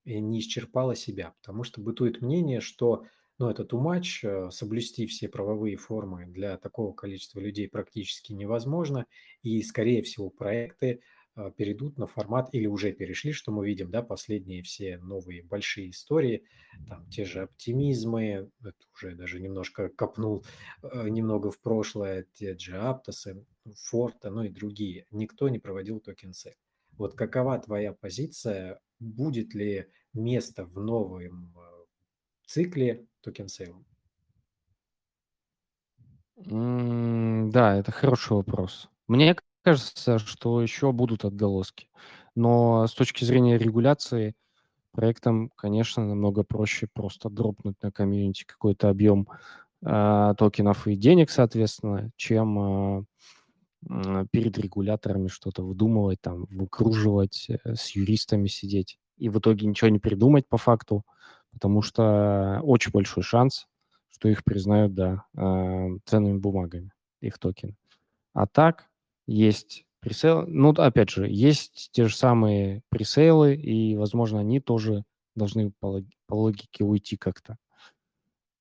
не 0.05 0.39
исчерпала 0.39 0.95
себя, 0.95 1.35
потому 1.41 1.63
что 1.63 1.81
бытует 1.81 2.21
мнение, 2.21 2.61
что 2.61 3.05
ну, 3.39 3.49
это 3.49 3.63
too 3.63 3.81
much, 3.81 4.27
э, 4.27 4.51
соблюсти 4.51 5.05
все 5.05 5.29
правовые 5.29 5.77
формы 5.77 6.25
для 6.25 6.57
такого 6.57 6.93
количества 6.93 7.39
людей 7.39 7.67
практически 7.67 8.33
невозможно, 8.33 9.05
и, 9.43 9.61
скорее 9.61 10.01
всего, 10.01 10.29
проекты 10.29 11.01
э, 11.35 11.51
перейдут 11.55 11.99
на 11.99 12.07
формат 12.07 12.49
или 12.51 12.65
уже 12.65 12.91
перешли, 12.93 13.31
что 13.31 13.51
мы 13.51 13.67
видим, 13.67 13.91
да, 13.91 14.01
последние 14.01 14.63
все 14.63 14.97
новые 14.97 15.43
большие 15.43 15.91
истории, 15.91 16.45
там 16.89 17.07
те 17.09 17.25
же 17.25 17.41
оптимизмы, 17.43 18.49
это 18.61 18.85
уже 18.95 19.15
даже 19.15 19.39
немножко 19.39 19.89
копнул 19.89 20.43
э, 20.81 21.07
немного 21.09 21.51
в 21.51 21.59
прошлое, 21.59 22.25
те 22.33 22.57
же 22.57 22.77
Aptos 22.77 23.26
ы, 23.26 23.45
Forta, 23.75 24.31
ну 24.31 24.43
и 24.43 24.49
другие. 24.49 25.05
Никто 25.11 25.47
не 25.49 25.59
проводил 25.59 25.99
token 25.99 26.33
sale. 26.33 26.55
Вот 26.93 27.13
какова 27.13 27.59
твоя 27.59 27.93
позиция 27.93 28.79
будет 28.99 29.53
ли 29.53 29.85
место 30.13 30.65
в 30.65 30.79
новом 30.79 31.53
цикле 32.47 33.05
token 33.27 33.49
sale 33.49 33.72
а? 33.72 33.83
Да, 36.35 37.75
это 37.77 37.91
хороший 37.91 38.33
вопрос. 38.33 38.89
Мне 39.07 39.35
кажется, 39.63 40.19
что 40.19 40.61
еще 40.61 40.91
будут 40.91 41.25
отголоски. 41.25 41.89
Но 42.35 42.85
с 42.87 42.93
точки 42.93 43.23
зрения 43.25 43.57
регуляции 43.57 44.35
проектам, 44.91 45.51
конечно, 45.55 46.05
намного 46.05 46.43
проще 46.43 46.87
просто 46.93 47.29
дропнуть 47.29 47.75
на 47.83 47.91
комьюнити 47.91 48.45
какой-то 48.45 48.89
объем 48.89 49.27
э, 49.85 50.35
токенов 50.37 50.87
и 50.87 50.95
денег, 50.95 51.31
соответственно, 51.31 52.11
чем 52.17 53.05
э, 53.89 54.25
перед 54.31 54.57
регуляторами 54.57 55.27
что-то 55.27 55.63
выдумывать, 55.63 56.21
там, 56.21 56.45
выкруживать, 56.49 57.47
э, 57.49 57.75
с 57.75 57.91
юристами 57.91 58.47
сидеть 58.47 58.97
и 59.17 59.29
в 59.29 59.39
итоге 59.39 59.67
ничего 59.67 59.89
не 59.89 59.99
придумать 59.99 60.47
по 60.47 60.57
факту, 60.57 61.03
потому 61.57 61.81
что 61.81 62.59
очень 62.61 62.91
большой 62.91 63.23
шанс, 63.23 63.67
что 64.09 64.29
их 64.29 64.43
признают, 64.43 64.93
да, 64.93 65.25
э, 65.35 65.87
ценными 66.05 66.37
бумагами, 66.37 66.91
их 67.19 67.39
токены. 67.39 67.75
А 68.33 68.45
так 68.45 68.87
есть 69.25 69.85
пресейл, 70.01 70.45
ну, 70.45 70.69
опять 70.69 71.09
же, 71.09 71.27
есть 71.27 71.89
те 71.91 72.07
же 72.07 72.15
самые 72.15 72.83
пресейлы, 72.89 73.55
и, 73.55 73.95
возможно, 73.95 74.39
они 74.39 74.59
тоже 74.59 75.03
должны 75.35 75.71
по, 75.79 76.03
по 76.27 76.35
логике 76.35 76.83
уйти 76.83 77.17
как-то. 77.17 77.57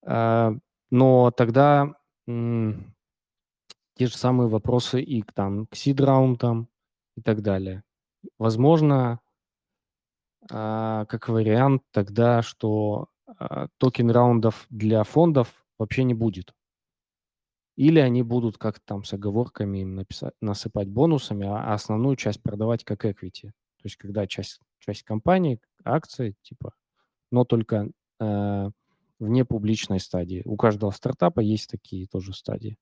А, 0.03 0.55
но 0.91 1.31
тогда 1.33 1.97
те 2.27 4.07
же 4.07 4.17
самые 4.17 4.49
вопросы 4.49 5.03
и 5.03 5.21
к, 5.21 5.35
там, 5.35 5.67
к 5.67 5.77
сид-раундам 5.77 6.69
и 7.15 7.21
так 7.21 7.43
далее. 7.43 7.83
Возможно, 8.39 9.21
как 10.49 11.29
вариант 11.29 11.83
тогда, 11.91 12.43
что 12.43 13.09
а, 13.27 13.69
токен 13.79 14.11
раундов 14.11 14.67
для 14.71 15.03
фондов 15.05 15.65
вообще 15.79 16.05
не 16.05 16.15
будет. 16.15 16.55
Или 17.77 17.99
они 17.99 18.23
будут 18.23 18.57
как 18.57 18.81
там 18.81 19.05
с 19.05 19.13
оговорками 19.13 19.79
им 19.79 19.97
написать, 19.97 20.35
насыпать 20.41 20.89
бонусами, 20.89 21.47
а 21.47 21.75
основную 21.75 22.17
часть 22.17 22.43
продавать 22.43 22.85
как 22.85 23.05
equity. 23.05 23.49
То 23.51 23.85
есть 23.85 23.97
когда 23.97 24.27
часть, 24.27 24.61
часть 24.79 25.03
компании, 25.03 25.61
акции, 25.85 26.37
типа, 26.43 26.75
но 27.31 27.45
только 27.45 27.91
э, 28.19 28.71
вне 29.19 29.45
публичной 29.45 30.01
стадии. 30.01 30.43
У 30.47 30.57
каждого 30.57 30.91
стартапа 30.91 31.41
есть 31.41 31.69
такие 31.69 32.07
тоже 32.07 32.33
стадии. 32.33 32.79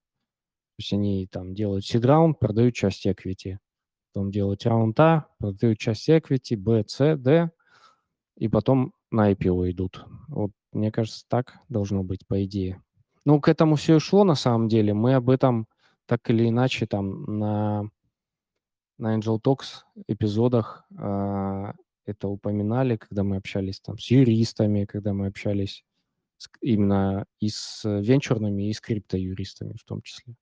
То 0.77 0.81
есть 0.81 0.93
они 0.93 1.27
там 1.27 1.55
делают 1.55 1.85
seed 1.85 2.07
раунд, 2.07 2.39
продают 2.39 2.75
часть 2.75 3.07
equity. 3.07 3.59
Потом 4.15 4.31
делают 4.31 4.65
раунд 4.65 5.01
А, 5.01 5.27
продают 5.39 5.79
часть 5.79 6.09
equity, 6.09 6.57
Б, 6.57 6.85
С, 6.87 7.17
Д, 7.17 7.51
и 8.37 8.47
потом 8.47 8.93
на 9.11 9.33
IPO 9.33 9.73
идут. 9.73 10.05
Вот 10.29 10.53
мне 10.71 10.93
кажется, 10.93 11.25
так 11.27 11.59
должно 11.69 12.05
быть, 12.05 12.25
по 12.29 12.45
идее. 12.45 12.81
Ну, 13.25 13.41
к 13.41 13.49
этому 13.49 13.75
все 13.75 13.97
и 13.97 13.99
шло 13.99 14.23
на 14.23 14.37
самом 14.37 14.69
деле. 14.69 14.95
Мы 14.95 15.15
об 15.15 15.31
этом 15.31 15.67
так 16.07 16.31
или 16.31 16.49
иначе 16.49 16.87
там 16.87 17.39
на, 17.41 17.91
на 18.99 19.19
Angel 19.19 19.41
Talks 19.43 19.83
эпизодах 20.07 20.87
э, 20.97 21.73
это 22.07 22.29
упоминали, 22.29 22.97
когда 22.97 23.25
мы 23.25 23.39
общались 23.39 23.81
там 23.81 23.99
с 23.99 24.13
юристами, 24.13 24.85
когда 24.85 25.13
мы 25.13 25.27
общались 25.27 25.85
с, 26.37 26.49
именно 26.61 27.27
и 27.41 27.49
с 27.49 27.83
венчурными, 27.85 28.69
и 28.69 28.73
с 28.73 28.81
криптоюристами 28.81 29.75
в 29.77 29.83
том 29.83 30.03
числе. 30.03 30.37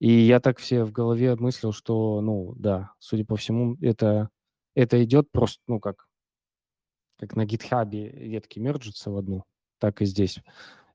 И 0.00 0.10
я 0.10 0.40
так 0.40 0.58
все 0.58 0.84
в 0.84 0.92
голове 0.92 1.36
мыслил, 1.36 1.72
что, 1.72 2.20
ну, 2.22 2.54
да, 2.56 2.92
судя 2.98 3.24
по 3.26 3.36
всему, 3.36 3.76
это, 3.82 4.30
это 4.74 5.02
идет 5.04 5.30
просто, 5.30 5.62
ну, 5.66 5.78
как, 5.78 6.08
как 7.18 7.36
на 7.36 7.44
гитхабе 7.44 8.08
ветки 8.08 8.58
мерджатся 8.58 9.10
в 9.10 9.18
одну, 9.18 9.44
так 9.78 10.00
и 10.00 10.06
здесь. 10.06 10.40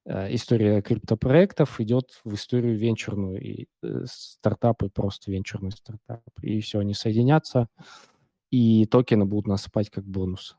Э, 0.06 0.34
история 0.34 0.82
криптопроектов 0.82 1.80
идет 1.80 2.20
в 2.24 2.34
историю 2.34 2.80
венчурную, 2.80 3.39
и 3.39 3.68
э, 3.84 4.06
стартапы 4.08 4.89
просто 4.89 5.32
венчурный 5.32 5.72
стартап. 5.72 6.24
И 6.41 6.60
все, 6.62 6.80
они 6.80 6.95
соединятся, 6.95 7.70
и 8.49 8.88
токены 8.88 9.26
будут 9.26 9.45
насыпать 9.45 9.91
как 9.91 10.03
бонус. 10.03 10.58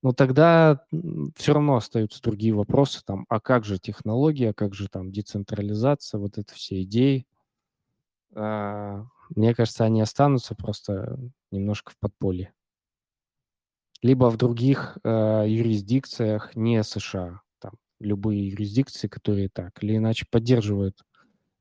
Но 0.00 0.12
тогда 0.12 0.86
все 1.34 1.54
равно 1.54 1.76
остаются 1.76 2.22
другие 2.22 2.52
вопросы, 2.52 3.02
там, 3.04 3.24
а 3.28 3.40
как 3.40 3.64
же 3.64 3.80
технология, 3.80 4.52
как 4.52 4.74
же 4.74 4.88
там 4.88 5.10
децентрализация, 5.10 6.20
вот 6.20 6.38
это 6.38 6.54
все 6.54 6.82
идеи, 6.82 7.26
а, 7.26 7.33
мне 8.34 9.54
кажется, 9.54 9.84
они 9.84 10.00
останутся 10.00 10.54
просто 10.54 11.18
немножко 11.50 11.92
в 11.92 11.98
подполье. 11.98 12.52
Либо 14.02 14.30
в 14.30 14.36
других 14.36 14.98
э, 15.02 15.44
юрисдикциях, 15.48 16.54
не 16.54 16.82
США. 16.82 17.40
Там 17.58 17.72
любые 18.00 18.48
юрисдикции, 18.50 19.08
которые 19.08 19.48
так 19.48 19.82
или 19.82 19.96
иначе 19.96 20.26
поддерживают 20.30 21.02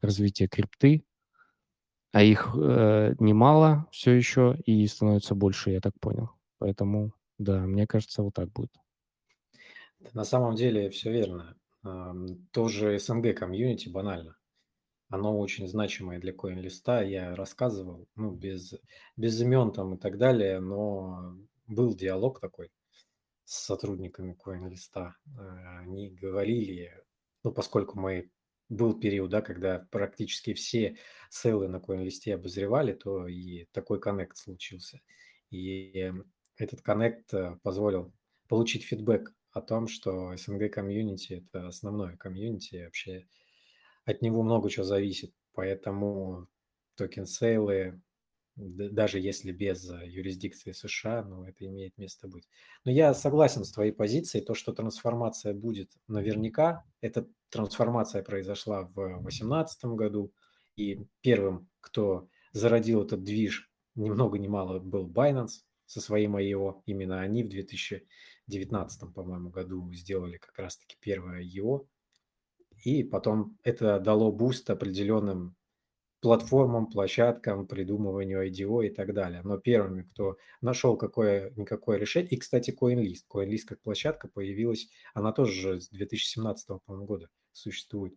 развитие 0.02 0.50
крипты, 0.50 1.06
А 2.12 2.22
их, 2.24 2.50
э, 2.56 3.16
немало 3.20 3.88
все 3.92 4.12
еще 4.12 4.56
и 4.66 4.86
становится 4.88 5.36
больше, 5.36 5.72
я 5.72 5.82
так 5.82 6.00
понял. 6.00 6.30
Поэтому 6.60 7.14
да, 7.40 7.62
мне 7.62 7.88
кажется, 7.88 8.22
вот 8.24 8.36
так 8.36 8.52
будет. 8.52 8.72
На 10.14 10.24
самом 10.24 10.56
деле 10.56 10.90
все 10.90 11.12
верно. 11.12 11.56
Тоже 12.52 13.00
СНГ 13.00 13.36
комьюнити 13.36 13.90
банально. 13.90 14.38
Оно 15.14 15.38
очень 15.38 15.68
значимое 15.68 16.20
для 16.20 16.34
CoinList'а. 16.34 17.06
Я 17.06 17.36
рассказывал, 17.36 18.08
ну, 18.16 18.32
без 18.32 18.74
без 19.16 19.40
имен 19.40 19.72
там 19.72 19.94
и 19.94 20.00
так 20.00 20.18
далее, 20.18 20.60
но 20.60 21.38
был 21.68 21.96
диалог 21.96 22.40
такой 22.40 22.72
с 23.46 23.64
сотрудниками 23.64 24.36
CoinList'а. 24.44 25.14
Э, 25.38 25.82
они 25.82 26.10
говорили, 26.10 27.00
ну, 27.44 27.52
поскольку 27.52 28.00
мы 28.00 28.32
был 28.70 29.00
период, 29.00 29.30
да, 29.30 29.44
когда 29.44 29.88
практически 29.92 30.56
все 30.56 30.98
sale 31.30 31.60
ы 31.60 31.68
на 31.68 31.76
CoinList'е 31.76 32.34
обозревали, 32.34 32.94
то 32.94 33.28
и 33.28 33.66
такой 33.72 34.00
коннект 34.00 34.36
случился. 34.36 35.00
И 35.52 36.12
этот 36.58 36.82
коннект 36.82 37.32
э, 37.36 37.60
позволил 37.62 38.12
получить 38.48 38.84
фидбэк 38.84 39.32
о 39.52 39.62
том, 39.62 39.88
что 39.88 40.36
СНГ 40.36 40.74
комьюнити– 40.74 41.34
это 41.46 41.68
основное 41.68 42.18
комьюнити, 42.18 42.86
вообще 42.86 43.28
от 44.06 44.22
него 44.22 44.44
много 44.44 44.70
чего 44.70 44.86
зависит. 44.86 45.34
Поэтому 45.54 46.48
token 46.96 47.44
sale 47.44 47.82
ы, 47.82 48.02
даже 48.56 49.20
если 49.20 49.52
без 49.52 49.90
юрисдикции 49.90 50.72
США, 50.72 51.24
ну, 51.24 51.44
это 51.44 51.66
имеет 51.66 51.98
место 51.98 52.28
быть. 52.28 52.48
Но 52.86 52.92
я 52.92 53.14
согласен 53.14 53.64
с 53.64 53.72
твоей 53.72 53.92
позицией, 53.92 54.44
то, 54.44 54.54
что 54.54 54.74
трансформация 54.74 55.54
будет 55.54 55.92
наверняка. 56.08 56.84
Эта 57.02 57.28
трансформация 57.50 58.24
произошла 58.24 58.84
в 58.84 58.94
2018 58.94 59.86
году, 59.86 60.34
и 60.76 61.06
первым, 61.22 61.70
кто 61.82 62.28
зародил 62.52 63.04
этот 63.04 63.24
движ, 63.24 63.72
ни 63.96 64.10
много 64.10 64.38
ни 64.40 64.48
мало, 64.48 64.80
был 64.80 65.10
Binance 65.10 65.62
со 65.86 66.02
своим 66.02 66.36
IEO. 66.38 66.82
Именно 66.86 67.22
они 67.22 67.44
в 67.44 67.50
2019, 67.50 69.14
по-моему, 69.14 69.50
году 69.50 69.92
сделали 69.94 70.38
как 70.38 70.58
раз-таки 70.58 70.98
первое 71.00 71.44
IEO. 71.44 71.88
И 72.84 73.04
потом 73.04 73.58
это 73.64 74.00
дало 74.00 74.32
boost 74.32 74.70
определенным 74.70 75.56
платформам, 76.24 76.88
площадкам, 76.88 77.68
придумыванию 77.68 78.48
IDO 78.48 78.86
и 78.86 78.90
так 78.90 79.14
далее. 79.14 79.42
Но 79.44 79.58
первыми, 79.58 80.04
кто 80.04 80.38
нашел 80.62 80.96
какое-никакое 80.96 81.98
решение, 81.98 82.30
и, 82.32 82.38
кстати, 82.38 82.76
CoinList. 82.80 83.24
CoinList 83.30 83.66
как 83.68 83.82
площадка 83.82 84.30
появилась, 84.30 84.88
она 85.14 85.34
тоже 85.34 85.82
с 85.82 85.90
2017 85.90 86.68
по 86.86 86.96
года 86.98 87.28
существует. 87.52 88.16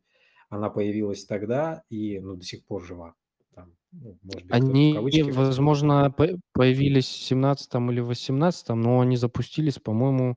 Она 0.48 0.70
появилась 0.70 1.24
тогда 1.24 1.82
и 1.88 2.20
ну, 2.20 2.36
до 2.36 2.44
сих 2.44 2.64
пор 2.64 2.84
жива. 2.84 3.14
Там, 3.54 3.74
ну, 3.90 4.18
может 4.22 4.46
быть, 4.46 4.54
они, 4.54 5.22
возможно, 5.32 6.14
появились 6.52 7.06
в 7.06 7.26
17 7.26 7.74
или 7.90 8.00
18 8.00 8.68
но 8.68 9.00
они 9.00 9.16
запустились, 9.16 9.80
по-моему, 9.80 10.36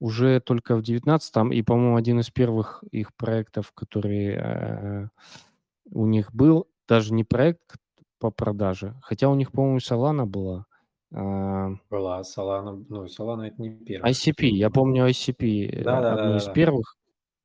уже 0.00 0.40
только 0.40 0.76
в 0.76 0.82
19 0.82 1.52
и, 1.52 1.62
по-моему, 1.62 1.96
один 1.96 2.20
из 2.20 2.30
первых 2.30 2.84
их 2.90 3.14
проектов, 3.14 3.72
который 3.72 4.34
э, 4.36 5.08
у 5.90 6.06
них 6.06 6.32
был 6.32 6.68
даже 6.86 7.12
не 7.12 7.24
проект 7.24 7.76
по 8.18 8.30
продаже, 8.30 8.94
хотя 9.02 9.28
у 9.28 9.34
них, 9.34 9.52
по-моему, 9.52 9.78
Solana 9.78 10.24
была. 10.24 10.66
А, 11.12 11.70
была 11.90 12.20
Solana, 12.22 12.84
ну, 12.88 13.06
Solana 13.06 13.46
это 13.46 13.60
не 13.60 13.70
первый. 13.70 14.10
ICP, 14.10 14.46
я 14.46 14.70
помню 14.70 15.08
ICP, 15.08 15.82
да, 15.82 16.00
да, 16.00 16.12
одну 16.14 16.30
да, 16.30 16.36
из 16.36 16.44
да. 16.44 16.52
первых, 16.52 16.96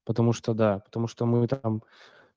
потому 0.05 0.33
что, 0.33 0.53
да, 0.53 0.79
потому 0.79 1.07
что 1.07 1.25
мы 1.25 1.47
там 1.47 1.83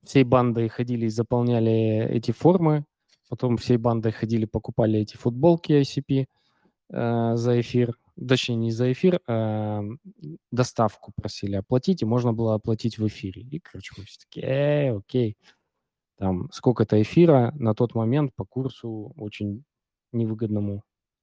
всей 0.02 0.24
бандой 0.24 0.68
ходили 0.68 1.06
и 1.06 1.10
заполняли 1.10 2.06
эти 2.10 2.30
формы, 2.30 2.84
потом 3.28 3.56
всей 3.56 3.76
бандой 3.76 4.12
ходили, 4.12 4.44
покупали 4.44 5.00
эти 5.00 5.16
футболки 5.16 5.72
ICP 5.72 6.26
э, 6.90 7.36
за 7.36 7.60
эфир, 7.60 7.96
точнее, 8.16 8.56
не 8.56 8.70
за 8.70 8.92
эфир, 8.92 9.20
а 9.26 9.82
доставку 10.50 11.12
просили 11.16 11.56
оплатить, 11.56 12.02
и 12.02 12.06
можно 12.06 12.32
было 12.32 12.54
оплатить 12.54 12.98
в 12.98 13.06
эфире. 13.06 13.42
И, 13.42 13.58
короче, 13.60 13.94
мы 13.96 14.04
все 14.04 14.20
таки 14.20 14.40
э, 14.40 14.96
окей 14.96 15.36
там 16.16 16.50
сколько-то 16.50 17.00
эфира 17.00 17.52
на 17.56 17.74
тот 17.74 17.94
момент 17.94 18.34
по 18.34 18.44
курсу 18.44 19.12
очень 19.16 19.64
невыгодному 20.12 20.82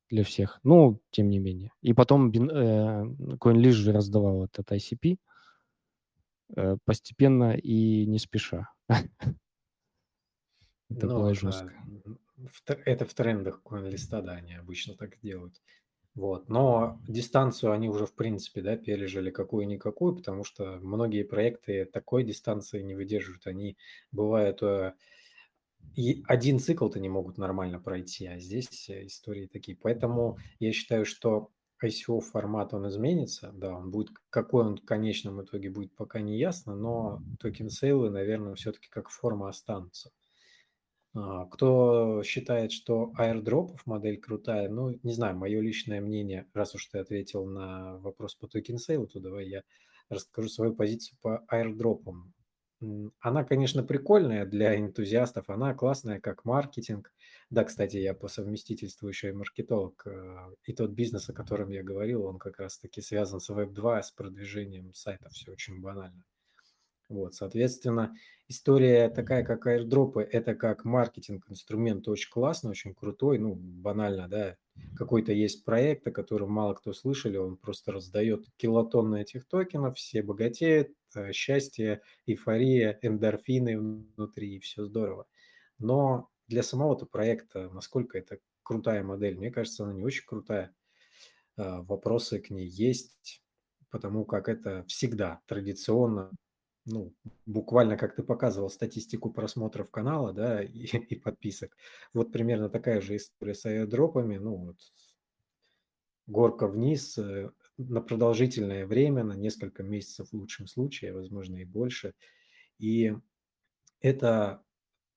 для 0.10 0.24
всех. 0.24 0.60
Но, 0.64 1.00
тем 1.10 1.30
не 1.30 1.40
менее. 1.40 1.72
И 1.82 1.94
потом 1.94 2.30
э, 2.30 3.04
CoinList 3.38 3.72
же 3.72 3.92
раздавал 3.92 4.46
этот 4.46 4.72
ICP 4.72 5.18
э, 6.56 6.78
постепенно 6.86 7.56
и 7.56 8.06
не 8.06 8.20
спеша. 8.20 8.70
Это 10.90 11.08
ну, 11.08 11.16
было 11.16 11.34
жестко. 11.34 11.74
Это 12.68 13.06
в 13.06 13.14
трендах 13.16 13.62
CoinList, 13.64 14.22
да, 14.22 14.34
они 14.34 14.54
обычно 14.54 14.96
так 14.96 15.20
делают. 15.22 15.60
Вот. 16.16 16.48
Но 16.48 17.00
дистанцию 17.08 17.72
они 17.72 17.90
уже, 17.90 18.06
в 18.06 18.14
принципе, 18.14 18.62
да, 18.62 18.78
пережили 18.78 19.32
какую-никакую, 19.32 20.16
потому 20.16 20.44
что 20.44 20.80
многие 20.82 21.24
проекты 21.24 21.86
такой 21.86 22.24
дистанции 22.24 22.82
не 22.82 22.94
выдерживают. 22.94 23.48
Они 23.48 23.78
бывают 24.12 24.62
э, 24.62 24.94
и 25.96 26.24
один 26.28 26.60
цикл-то 26.60 27.00
не 27.00 27.10
могут 27.10 27.38
нормально 27.38 27.80
пройти, 27.80 28.28
а 28.28 28.40
здесь 28.40 28.90
истории 28.90 29.48
такие. 29.48 29.78
Поэтому 29.78 30.38
я 30.60 30.72
считаю, 30.72 31.06
что 31.06 31.50
ICO 31.84 32.22
формат 32.22 32.74
он 32.74 32.88
изменится, 32.88 33.52
да, 33.54 33.76
он 33.76 33.92
будет, 33.92 34.10
какой 34.30 34.66
он 34.66 34.78
в 34.78 34.86
конечном 34.86 35.42
итоге 35.42 35.70
будет, 35.70 35.96
пока 35.96 36.22
не 36.22 36.38
ясно, 36.38 36.76
но 36.76 37.22
token 37.40 37.70
sale 37.70 37.97
ы, 37.97 38.10
наверное, 38.10 38.56
все-таки 38.56 38.88
как 38.90 39.10
форма 39.10 39.50
останутся. 39.50 40.12
А, 41.16 41.46
кто 41.46 42.24
считает, 42.24 42.72
что 42.72 43.12
airdrop 43.16 43.70
ов 43.70 43.86
модель 43.86 44.20
крутая, 44.20 44.70
ну, 44.70 44.98
не 45.04 45.14
знаю, 45.14 45.38
мое 45.38 45.62
личное 45.62 46.02
мнение, 46.02 46.48
раз 46.54 46.74
уж 46.76 46.88
ты 46.88 47.00
ответил 47.00 47.46
на 47.46 47.98
вопрос 48.00 48.36
по 48.36 48.48
token 48.48 48.80
sale 48.80 48.99
у, 48.99 49.08
то 49.08 49.20
давай 49.20 49.48
я 49.48 49.64
расскажу 50.10 50.50
свою 50.50 50.74
позицию 50.76 51.18
по 51.22 51.44
аирдропам. 51.48 52.34
Она, 53.20 53.44
конечно, 53.46 53.84
прикольная 53.84 54.46
для 54.46 54.78
энтузиастов, 54.78 55.50
она 55.50 55.74
классная 55.74 56.20
как 56.20 56.44
маркетинг. 56.44 57.14
Да, 57.50 57.64
кстати, 57.64 57.98
я 57.98 58.14
по 58.14 58.28
совместительству 58.28 59.08
еще 59.08 59.30
и 59.30 59.34
маркетолог. 59.34 60.06
Э, 60.06 60.54
и 60.66 60.74
тот 60.74 60.92
бизнес, 60.92 61.30
о 61.30 61.34
котором 61.34 61.70
я 61.70 61.84
говорил, 61.84 62.26
он 62.26 62.40
как 62.40 62.60
раз-таки 62.60 63.02
связан 63.02 63.40
с 63.40 63.50
Web2, 63.50 64.02
с 64.02 64.12
продвижением 64.12 64.94
сайта. 64.94 65.30
Все 65.30 65.52
очень 65.52 65.80
банально. 65.80 66.26
Вот, 67.14 67.36
соответственно, 67.36 68.16
история 68.48 69.08
такая, 69.08 69.44
как 69.44 69.68
аирдропы, 69.68 70.24
это 70.24 70.56
как 70.56 70.84
маркетинг, 70.84 71.46
инструмент 71.48 72.08
очень 72.08 72.32
классный, 72.32 72.72
очень 72.72 72.96
крутой, 72.96 73.38
ну, 73.38 73.54
банально, 73.54 74.28
да, 74.28 74.58
какой-то 74.96 75.32
есть 75.32 75.64
проект, 75.64 76.08
о 76.08 76.12
котором 76.12 76.52
мало 76.52 76.74
кто 76.74 76.92
слышали, 76.92 77.38
он 77.38 77.56
просто 77.58 77.92
раздает 77.92 78.48
килотонны 78.58 79.22
этих 79.22 79.48
токенов, 79.48 79.98
все 79.98 80.24
богатеют, 80.24 80.90
э, 81.16 81.34
счастье, 81.34 82.02
эйфория, 82.26 82.98
эндорфины 83.04 83.80
внутри, 83.80 84.56
и 84.56 84.60
все 84.60 84.84
здорово. 84.86 85.28
Но 85.78 86.30
для 86.48 86.64
самого-то 86.64 87.06
проекта, 87.06 87.70
насколько 87.70 88.18
это 88.18 88.40
крутая 88.64 89.04
модель, 89.04 89.38
мне 89.38 89.52
кажется, 89.52 89.84
она 89.84 89.94
не 89.94 90.04
очень 90.04 90.26
крутая. 90.26 90.74
Э, 91.58 91.82
вопросы 91.82 92.40
к 92.40 92.50
ней 92.50 92.68
есть, 92.68 93.44
потому 93.92 94.26
как 94.26 94.50
это 94.50 94.84
всегда 94.88 95.42
традиционно 95.46 96.32
ну, 96.86 97.14
буквально, 97.46 97.98
как 97.98 98.16
ты 98.16 98.24
показывал, 98.24 98.70
статистику 98.70 99.32
просмотров 99.32 99.90
канала, 99.90 100.34
да, 100.34 100.64
и, 100.64 100.86
и 100.86 101.16
подписок. 101.16 101.76
Вот 102.14 102.32
примерно 102.32 102.70
такая 102.70 103.02
же 103.02 103.16
история 103.16 103.54
с 103.54 103.66
аирдропами, 103.66 104.38
ну, 104.38 104.56
вот, 104.56 104.78
горка 106.28 106.68
вниз 106.68 107.18
э, 107.18 107.52
на 107.78 108.02
продолжительное 108.02 108.86
время, 108.86 109.24
на 109.24 109.34
несколько 109.34 109.84
месяцев 109.84 110.30
в 110.30 110.34
лучшем 110.34 110.68
случае, 110.68 111.14
возможно, 111.14 111.58
и 111.58 111.66
больше. 111.66 112.14
И 112.80 113.14
это 114.00 114.64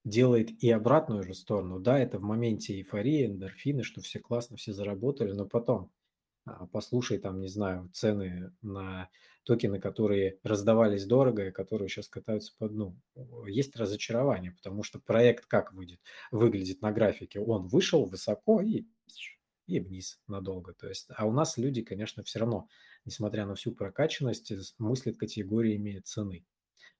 делает 0.05 0.63
и 0.63 0.71
обратную 0.71 1.25
же 1.25 1.35
сторону. 1.35 1.81
Да, 1.81 1.99
это 1.99 2.19
в 2.19 2.23
моменте 2.23 2.75
эйфории, 2.75 3.27
эндорфины, 3.27 3.83
что 3.83 4.01
все 4.01 4.21
классно, 4.21 4.57
все 4.57 4.73
заработали, 4.73 5.33
но 5.33 5.47
потом 5.47 5.91
а, 6.45 6.67
послушай 6.67 7.19
там, 7.19 7.41
не 7.41 7.49
знаю, 7.49 7.91
цены 7.93 8.53
на 8.63 9.09
токены, 9.47 9.79
которые 9.79 10.39
раздавались 10.43 11.07
дорого 11.07 11.47
и 11.47 11.53
которые 11.53 11.89
сейчас 11.89 12.09
катаются 12.09 12.53
по 12.59 12.69
дну. 12.69 13.01
Есть 13.47 13.77
разочарование, 13.77 14.51
потому 14.51 14.83
что 14.83 14.99
проект 14.99 15.47
как 15.47 15.73
выйдет, 15.73 16.01
выглядит 16.33 16.83
на 16.83 16.91
графике? 16.91 17.39
Он 17.39 17.69
вышел 17.69 18.05
высоко 18.05 18.61
и, 18.61 18.87
и 19.69 19.79
вниз 19.79 20.21
надолго. 20.27 20.75
То 20.75 20.89
есть, 20.89 21.07
а 21.15 21.27
у 21.27 21.33
нас 21.33 21.57
люди, 21.57 21.83
конечно, 21.83 22.25
все 22.25 22.41
равно, 22.41 22.69
несмотря 23.05 23.47
на 23.47 23.55
всю 23.55 23.73
прокачанность, 23.73 24.53
мыслят 24.79 25.17
категориями 25.17 26.01
цены. 26.01 26.45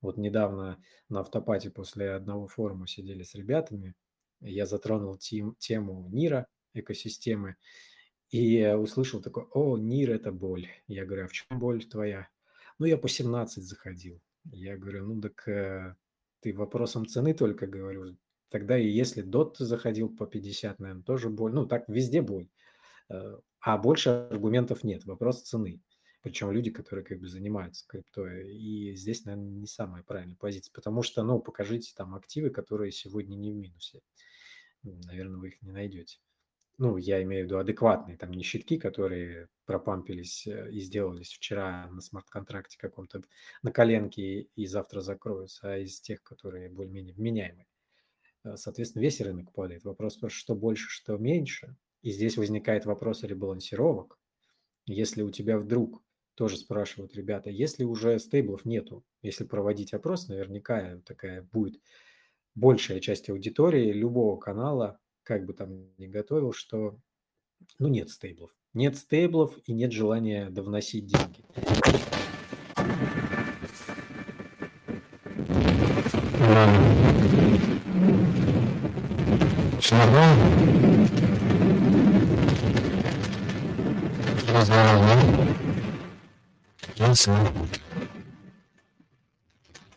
Вот 0.01 0.17
недавно 0.17 0.81
на 1.09 1.21
автопате 1.21 1.71
после 1.71 2.13
одного 2.13 2.47
форума 2.47 2.87
сидели 2.87 3.25
с 3.25 3.35
ребятами, 3.35 3.97
я 4.41 4.67
затронул 4.67 5.17
тем, 5.17 5.57
тему 5.59 6.07
НИРа, 6.11 6.47
экосистемы, 6.75 7.57
и 8.31 8.65
услышал 8.67 9.21
такой, 9.21 9.47
о, 9.53 9.77
НИР– 9.77 10.11
это 10.13 10.31
боль. 10.31 10.69
Я 10.87 11.05
говорю, 11.05 11.25
а 11.25 11.29
в 11.29 11.33
чем 11.33 11.59
боль 11.59 11.85
твоя? 11.85 12.29
Ну, 12.79 12.87
я 12.87 12.99
по 12.99 13.09
17 13.09 13.65
заходил. 13.65 14.21
Я 14.45 14.77
говорю, 14.77 15.07
ну 15.07 15.21
так 15.21 15.49
э, 15.49 15.95
ты 16.41 16.53
вопросом 16.53 17.07
цены 17.07 17.35
только 17.35 17.67
говорю. 17.67 18.17
тогда 18.49 18.79
и 18.79 18.87
если 18.87 19.25
DOT 19.25 19.57
заходил 19.59 20.09
по 20.09 20.27
50, 20.27 20.79
наверное, 20.79 21.03
тоже 21.03 21.31
боль. 21.31 21.53
Ну, 21.53 21.67
так 21.67 21.89
везде 21.89 22.23
боль. 22.23 22.49
Э, 23.09 23.39
а 23.61 23.79
больше 23.79 24.11
аргументов 24.31 24.85
нет. 24.85 25.05
Вопрос 25.05 25.43
цены. 25.43 25.81
Причем 26.23 26.51
люди, 26.51 26.71
которые 26.71 27.05
как 27.05 27.21
бы 27.21 27.29
занимаются 27.29 27.87
криптой. 27.87 28.53
И 28.55 28.95
здесь, 28.97 29.25
наверное, 29.25 29.51
не 29.51 29.67
самая 29.67 30.03
правильная 30.03 30.37
позиция. 30.37 30.73
Потому 30.73 31.03
что, 31.03 31.23
ну, 31.23 31.41
покажите 31.41 31.93
там 31.97 32.15
активы, 32.15 32.51
которые 32.51 32.93
сегодня 32.93 33.37
не 33.37 33.53
в 33.53 33.57
минусе. 33.57 34.01
Наверное, 34.83 35.39
вы 35.39 35.49
их 35.49 35.63
не 35.63 35.73
найдете 35.73 36.19
ну, 36.79 36.97
я 36.97 37.23
имею 37.23 37.45
в 37.45 37.47
виду 37.47 37.59
адекватные, 37.59 38.19
там 38.19 38.33
не 38.33 38.43
щитки, 38.43 38.79
которые 38.79 39.49
пропампились 39.65 40.47
э, 40.47 40.71
и 40.71 40.81
сделались 40.81 41.33
вчера 41.33 41.89
на 41.91 42.01
смарт-контракте 42.01 42.79
каком-то 42.79 43.23
на 43.63 43.73
коленке 43.73 44.43
и 44.43 44.67
завтра 44.67 45.01
закроются, 45.01 45.73
а 45.73 45.79
из 45.79 46.01
тех, 46.01 46.23
которые 46.23 46.69
более-менее 46.69 47.15
вменяемые. 47.15 47.67
Э, 48.45 48.57
соответственно, 48.57 49.03
весь 49.03 49.21
рынок 49.21 49.53
падает. 49.53 49.85
Вопрос, 49.85 50.19
что 50.29 50.55
больше, 50.55 50.89
что 50.89 51.17
меньше. 51.17 51.77
И 52.03 52.11
здесь 52.11 52.37
возникает 52.37 52.85
вопрос 52.85 53.23
ребалансировок. 53.23 54.19
Если 54.87 55.23
у 55.23 55.31
тебя 55.31 55.59
вдруг 55.59 56.03
тоже 56.35 56.59
спрашивают 56.59 57.15
ребята, 57.17 57.51
если 57.51 57.85
уже 57.85 58.19
стейблов 58.19 58.65
нету, 58.67 59.05
если 59.23 59.45
проводить 59.45 59.95
опрос, 59.95 60.29
наверняка 60.29 60.99
такая 61.07 61.43
будет 61.43 61.81
большая 62.55 63.01
часть 63.01 63.31
аудитории 63.31 63.93
любого 63.93 64.39
канала 64.39 65.01
как 65.27 65.45
бы 65.45 65.53
там 65.53 65.91
ни 65.99 66.07
готовил, 66.07 66.53
что 66.53 66.97
ну 67.81 67.89
нет 67.89 68.11
стейблов. 68.11 68.53
Нет 68.75 68.97
стейблов 68.97 69.59
и 69.65 69.73
нет 69.73 69.93
желания 69.93 70.49
довносить 70.51 71.07
деньги. 71.07 71.45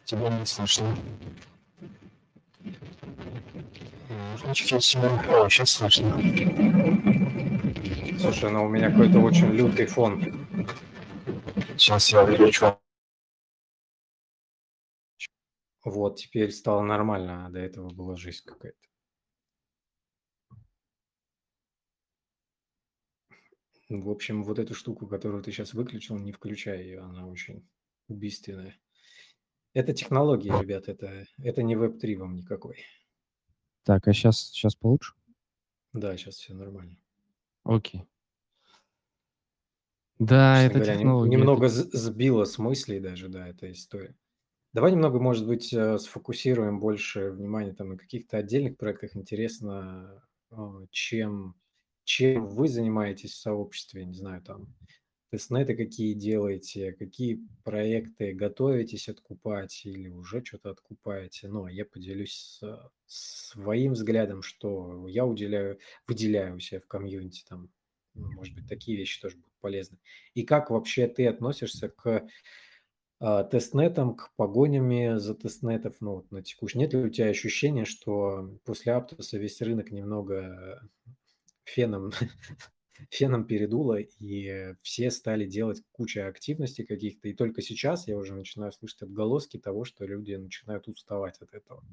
Тебя 0.06 0.30
не 0.40 0.46
слышно. 0.48 0.96
Значит, 4.39 4.39
О, 4.50 5.48
сейчас 5.48 5.72
слышно. 5.72 6.12
Слушай, 8.20 8.52
ну 8.52 8.66
у 8.66 8.70
меня 8.70 8.90
какой-то 8.90 9.20
очень 9.20 9.52
лютый 9.52 9.86
фон. 9.86 10.24
Сейчас 11.78 12.10
я 12.10 12.24
увеличу. 12.24 12.76
Вот, 15.86 16.18
теперь 16.18 16.52
стало 16.52 16.82
нормально, 16.82 17.46
а 17.46 17.50
до 17.52 17.60
этого 17.60 17.90
была 17.92 18.16
жизнь 18.16 18.44
какая-то. 18.44 18.78
В 23.90 24.10
общем, 24.10 24.44
вот 24.44 24.58
эту 24.58 24.74
штуку, 24.74 25.06
которую 25.06 25.44
ты 25.44 25.52
сейчас 25.52 25.76
выключил, 25.76 26.18
не 26.18 26.32
включай 26.32 26.82
ее, 26.82 27.02
она 27.02 27.28
очень 27.28 27.70
убийственная. 28.08 28.80
Это 29.74 29.94
технология, 29.94 30.60
ребят, 30.60 30.88
это, 30.88 31.28
это 31.38 31.62
не 31.62 31.76
веб-3 31.76 32.18
вам 32.18 32.36
никакой. 32.36 32.84
Так, 33.84 34.08
а 34.08 34.14
сейчас, 34.14 34.50
сейчас 34.52 34.76
получше? 34.76 35.14
Да, 35.94 36.16
сейчас 36.18 36.36
все 36.36 36.54
нормально. 36.54 36.98
Окей. 37.64 38.06
Да, 40.20 40.56
Честно 40.64 40.68
это 40.68 40.80
говоря, 40.80 40.98
технология. 40.98 41.32
немного 41.38 41.66
это... 41.68 41.98
сбила 41.98 42.44
с 42.46 42.58
мыслей 42.58 43.00
даже, 43.00 43.30
да, 43.30 43.48
эта 43.48 43.72
история. 43.72 44.16
Давай 44.74 44.92
немного, 44.92 45.20
может 45.20 45.48
быть, 45.48 45.74
э, 45.74 45.98
сфокусируем 45.98 46.80
больше 46.80 47.32
внимания 47.32 47.74
там 47.74 47.90
на 47.90 47.98
каких-то 47.98 48.38
отдельных 48.38 48.78
проектах. 48.78 49.16
Интересно, 49.16 50.22
э, 50.52 50.56
чем, 50.92 51.56
чем 52.04 52.48
вы 52.48 52.68
занимаетесь 52.68 53.32
в 53.32 53.38
сообществе, 53.42 54.06
не 54.06 54.14
знаю, 54.14 54.42
там, 54.44 54.76
тестнеты 55.32 55.76
какие 55.76 56.14
делаете, 56.14 56.94
какие 56.94 57.48
проекты 57.64 58.34
готовитесь 58.34 59.10
откупать 59.10 59.86
или 59.86 60.10
уже 60.10 60.44
что-то 60.44 60.72
откупаете. 60.72 61.48
Ну, 61.48 61.66
а 61.66 61.72
я 61.72 61.86
поделюсь 61.86 62.62
своим 63.06 63.94
взглядом, 63.94 64.42
что 64.42 65.08
я 65.08 65.26
уделяю, 65.26 65.80
выделяю 66.08 66.56
у 66.56 66.60
себя 66.60 66.80
в 66.80 66.88
комьюнити, 66.88 67.46
там, 67.48 67.70
может 68.14 68.56
быть, 68.56 68.68
такие 68.68 68.98
вещи 68.98 69.22
тоже 69.22 69.38
будут 69.38 69.54
полезны. 69.62 69.98
И 70.34 70.44
как 70.44 70.70
вообще 70.70 71.08
ты 71.08 71.28
относишься 71.28 71.90
к 71.90 72.28
а, 73.22 73.44
тестнетам, 73.44 74.16
к 74.16 74.34
погонями 74.38 75.18
за 75.18 75.36
тестнетов, 75.36 75.96
ну, 76.00 76.16
вот 76.16 76.32
на 76.32 76.42
текущий. 76.42 76.78
Нет 76.78 76.94
ли 76.94 77.00
у 77.00 77.10
тебя 77.10 77.28
ощущения, 77.28 77.86
что 77.86 78.58
после 78.64 78.94
Аптоса 78.94 79.38
весь 79.38 79.62
рынок 79.62 79.92
немного 79.92 80.82
феном 81.66 82.12
феном 83.10 83.46
передуло, 83.46 84.00
и 84.00 84.76
все 84.82 85.12
стали 85.12 85.46
делать 85.46 85.84
кучу 85.92 86.22
активностей 86.22 86.86
каких-то. 86.86 87.28
И 87.30 87.34
только 87.34 87.62
сейчас 87.62 88.08
я 88.08 88.18
уже 88.18 88.34
начинаю 88.34 88.72
слышать 88.72 89.04
отголоски 89.04 89.58
того, 89.58 89.86
что 89.86 90.06
люди 90.06 90.34
начинают 90.34 90.88
уставать 90.88 91.40
от 91.40 91.54
этого. 91.54 91.84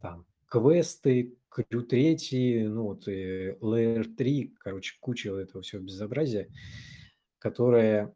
Там 0.00 0.26
квесты, 0.46 1.36
Крю 1.48 1.82
3, 1.82 2.68
ну 2.68 2.84
вот 2.84 3.08
и 3.08 3.50
Layer 3.60 4.04
3, 4.04 4.54
короче, 4.58 4.96
куча 5.00 5.34
этого 5.34 5.62
всего 5.62 5.82
безобразия, 5.82 6.48
которое, 7.38 8.14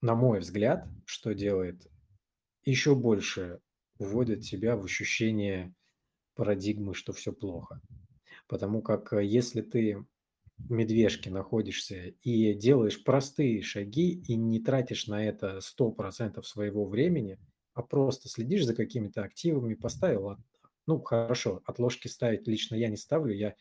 на 0.00 0.14
мой 0.14 0.40
взгляд, 0.40 0.86
что 1.04 1.32
делает, 1.34 1.86
еще 2.64 2.94
больше 2.94 3.60
вводит 3.98 4.42
тебя 4.42 4.76
в 4.76 4.84
ощущение 4.84 5.74
парадигмы, 6.34 6.94
что 6.94 7.12
все 7.12 7.32
плохо. 7.32 7.80
Потому 8.46 8.82
как 8.82 9.12
э, 9.12 9.24
если 9.24 9.62
ты 9.62 10.04
медвежке 10.58 11.30
находишься 11.30 12.14
и 12.22 12.54
делаешь 12.54 13.02
простые 13.04 13.62
шаги 13.62 14.12
и 14.12 14.36
не 14.36 14.60
тратишь 14.60 15.06
на 15.06 15.24
это 15.24 15.60
100% 15.60 16.42
своего 16.42 16.86
времени, 16.86 17.38
а 17.74 17.82
просто 17.82 18.28
следишь 18.28 18.64
за 18.64 18.74
какими-то 18.74 19.22
активами, 19.22 19.74
поставил, 19.74 20.36
ну 20.86 21.00
хорошо, 21.00 21.62
от 21.64 21.78
ложки 21.78 22.08
ставить 22.08 22.46
лично 22.48 22.74
я 22.74 22.88
не 22.88 22.96
ставлю, 22.96 23.34
я 23.34 23.54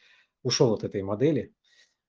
ушел 0.43 0.74
от 0.74 0.84
этой 0.84 1.02
модели, 1.04 1.54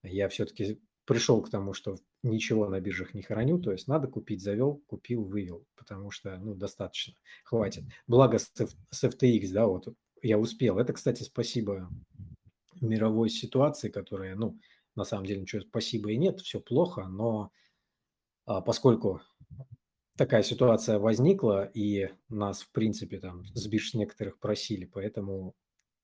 я 0.02 0.28
все-таки 0.28 0.80
пришел 1.04 1.42
к 1.42 1.50
тому, 1.50 1.72
что 1.72 1.96
ничего 2.22 2.68
на 2.68 2.80
биржах 2.80 3.14
не 3.14 3.22
храню, 3.22 3.58
то 3.58 3.72
есть 3.72 3.88
надо 3.88 4.08
купить, 4.08 4.42
завел, 4.42 4.82
купил, 4.86 5.24
вывел, 5.24 5.64
потому 5.76 6.10
что, 6.10 6.36
ну, 6.38 6.54
достаточно, 6.54 7.14
хватит. 7.44 7.84
Благо 8.06 8.38
с, 8.38 8.52
с 8.90 9.04
FTX, 9.04 9.52
да, 9.52 9.66
вот 9.66 9.88
я 10.22 10.38
успел. 10.38 10.78
Это, 10.78 10.92
кстати, 10.92 11.22
спасибо 11.22 11.88
мировой 12.80 13.30
ситуации, 13.30 13.88
которая, 13.88 14.34
ну, 14.34 14.58
на 14.96 15.04
самом 15.04 15.26
деле 15.26 15.42
ничего 15.42 15.62
спасибо 15.62 16.10
и 16.10 16.16
нет, 16.16 16.40
все 16.40 16.60
плохо, 16.60 17.06
но 17.06 17.50
а, 18.46 18.60
поскольку 18.60 19.20
такая 20.16 20.42
ситуация 20.42 20.98
возникла, 20.98 21.64
и 21.64 22.08
нас, 22.28 22.62
в 22.62 22.72
принципе, 22.72 23.20
там 23.20 23.44
с 23.54 23.66
бирж 23.66 23.94
некоторых 23.94 24.38
просили, 24.38 24.86
поэтому 24.86 25.54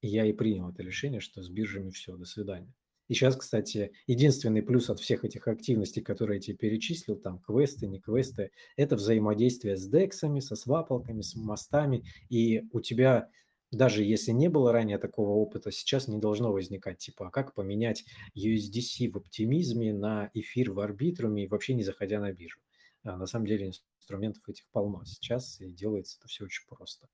я 0.02 0.26
и 0.26 0.32
принял 0.32 0.70
это 0.70 0.82
решение, 0.82 1.20
что 1.20 1.42
с 1.42 1.48
биржами 1.48 1.90
все, 1.90 2.16
до 2.16 2.24
свидания. 2.24 2.72
И 3.08 3.14
сейчас, 3.14 3.36
кстати, 3.36 3.92
единственный 4.06 4.62
плюс 4.62 4.88
от 4.88 5.00
всех 5.00 5.24
этих 5.24 5.48
активностей, 5.48 6.02
которые 6.02 6.36
я 6.36 6.40
тебе 6.40 6.56
перечислил, 6.56 7.16
там 7.16 7.40
квесты, 7.40 7.86
не 7.86 8.00
квесты, 8.00 8.50
это 8.76 8.96
взаимодействие 8.96 9.76
с 9.76 9.86
дексами, 9.86 10.40
со 10.40 10.56
свапалками, 10.56 11.20
с 11.20 11.34
мостами, 11.34 12.04
и 12.28 12.62
у 12.72 12.80
тебя 12.80 13.28
даже 13.72 14.04
если 14.04 14.32
не 14.32 14.48
было 14.48 14.70
ранее 14.70 14.98
такого 14.98 15.30
опыта, 15.30 15.72
сейчас 15.72 16.06
не 16.06 16.18
должно 16.18 16.52
возникать, 16.52 16.98
типа, 16.98 17.28
а 17.28 17.30
как 17.30 17.54
поменять 17.54 18.04
USDC 18.36 19.10
в 19.10 19.16
оптимизме 19.16 19.94
на 19.94 20.30
эфир 20.34 20.72
в 20.72 20.80
арбитруме, 20.80 21.48
вообще 21.48 21.74
не 21.74 21.82
заходя 21.82 22.20
на 22.20 22.32
биржу. 22.32 22.60
А 23.02 23.16
на 23.16 23.26
самом 23.26 23.46
деле 23.46 23.72
инструментов 23.98 24.48
этих 24.48 24.68
полно 24.70 25.04
сейчас, 25.04 25.60
и 25.60 25.72
делается 25.72 26.18
это 26.20 26.28
все 26.28 26.44
очень 26.44 26.66
просто. 26.68 27.08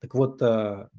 Так 0.00 0.14
вот, 0.14 0.42
а, 0.42 0.90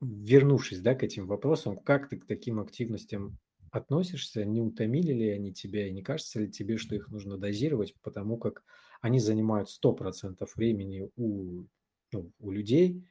вернувшись 0.00 0.80
да, 0.80 0.94
к 0.94 1.04
этим 1.04 1.26
вопросам, 1.26 1.78
как 1.78 2.08
ты 2.08 2.18
к 2.18 2.26
таким 2.26 2.60
активностям 2.60 3.38
относишься, 3.70 4.44
не 4.44 4.60
утомили 4.60 5.12
ли 5.12 5.28
они 5.30 5.52
тебя, 5.52 5.88
и 5.88 5.92
не 5.92 6.02
кажется 6.02 6.40
ли 6.40 6.50
тебе, 6.50 6.76
что 6.76 6.94
их 6.94 7.08
нужно 7.08 7.38
дозировать, 7.38 7.94
потому 8.02 8.36
как 8.36 8.64
они 9.00 9.18
занимают 9.20 9.68
100% 9.68 10.46
времени 10.56 11.08
у, 11.16 11.66
ну, 12.12 12.32
у 12.38 12.50
людей, 12.50 13.04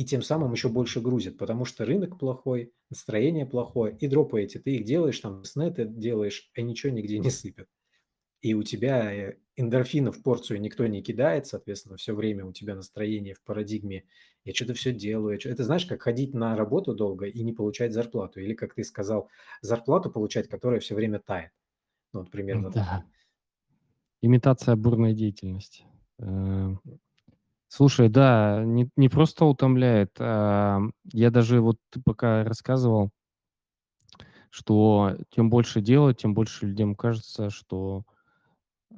и 0.00 0.04
тем 0.06 0.22
самым 0.22 0.52
еще 0.52 0.70
больше 0.70 1.02
грузят, 1.02 1.36
потому 1.36 1.66
что 1.66 1.84
рынок 1.84 2.18
плохой, 2.18 2.72
настроение 2.88 3.44
плохое, 3.44 3.94
и 4.00 4.08
дропы 4.08 4.40
эти, 4.40 4.56
ты 4.56 4.76
их 4.76 4.84
делаешь, 4.84 5.20
там, 5.20 5.44
снеты 5.44 5.84
делаешь, 5.84 6.50
а 6.56 6.62
ничего 6.62 6.90
нигде 6.90 7.18
не 7.18 7.28
сыпет. 7.28 7.68
И 8.40 8.54
у 8.54 8.62
тебя 8.62 9.12
э, 9.12 9.36
эндорфинов 9.56 10.22
порцию 10.22 10.62
никто 10.62 10.86
не 10.86 11.02
кидает, 11.02 11.46
соответственно, 11.46 11.98
все 11.98 12.14
время 12.14 12.46
у 12.46 12.52
тебя 12.54 12.74
настроение 12.74 13.34
в 13.34 13.42
парадигме 13.42 14.04
«я 14.46 14.54
что-то 14.54 14.72
все 14.72 14.94
делаю». 14.94 15.38
Это 15.44 15.64
знаешь, 15.64 15.84
как 15.84 16.00
ходить 16.00 16.32
на 16.32 16.56
работу 16.56 16.94
долго 16.94 17.26
и 17.26 17.42
не 17.42 17.52
получать 17.52 17.92
зарплату. 17.92 18.40
Или, 18.40 18.54
как 18.54 18.72
ты 18.72 18.84
сказал, 18.84 19.28
зарплату 19.60 20.10
получать, 20.10 20.48
которая 20.48 20.80
все 20.80 20.94
время 20.94 21.18
тает. 21.18 21.52
Ну, 22.14 22.20
вот 22.20 22.30
примерно 22.30 22.70
да. 22.70 22.84
так. 22.86 23.04
Имитация 24.22 24.76
бурной 24.76 25.12
деятельности. 25.12 25.84
Слушай, 27.72 28.08
да, 28.08 28.64
не 28.64 28.90
не 28.96 29.08
просто 29.08 29.44
утомляет, 29.44 30.16
а, 30.18 30.80
я 31.12 31.30
даже 31.30 31.60
вот 31.60 31.76
пока 32.04 32.42
рассказывал 32.42 33.10
что 34.52 35.16
тем 35.30 35.48
больше 35.48 35.80
делать, 35.80 36.18
тем 36.18 36.34
больше 36.34 36.66
людям 36.66 36.94
кажется, 36.96 37.50
что, 37.50 38.02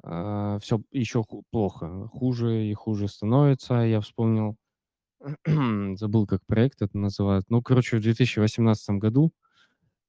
а, 0.05 0.59
всё 0.61 0.83
еще 0.93 1.25
плохо, 1.53 2.09
хуже 2.12 2.66
и 2.66 2.75
хуже 2.75 3.09
становится. 3.09 3.75
Я 3.77 4.01
вспомнил, 4.01 4.57
забыл, 5.99 6.27
как 6.27 6.47
проект 6.47 6.83
этот 6.83 6.95
называют. 6.95 7.47
Ну, 7.51 7.62
короче, 7.62 7.99
в 7.99 8.03
2018 8.03 8.99
году, 8.99 9.33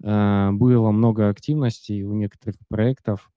а, 0.04 0.52
было 0.54 0.92
много 0.92 1.30
активностей 1.30 2.04
у 2.04 2.14
некоторых 2.14 2.58
проектов, 2.70 3.32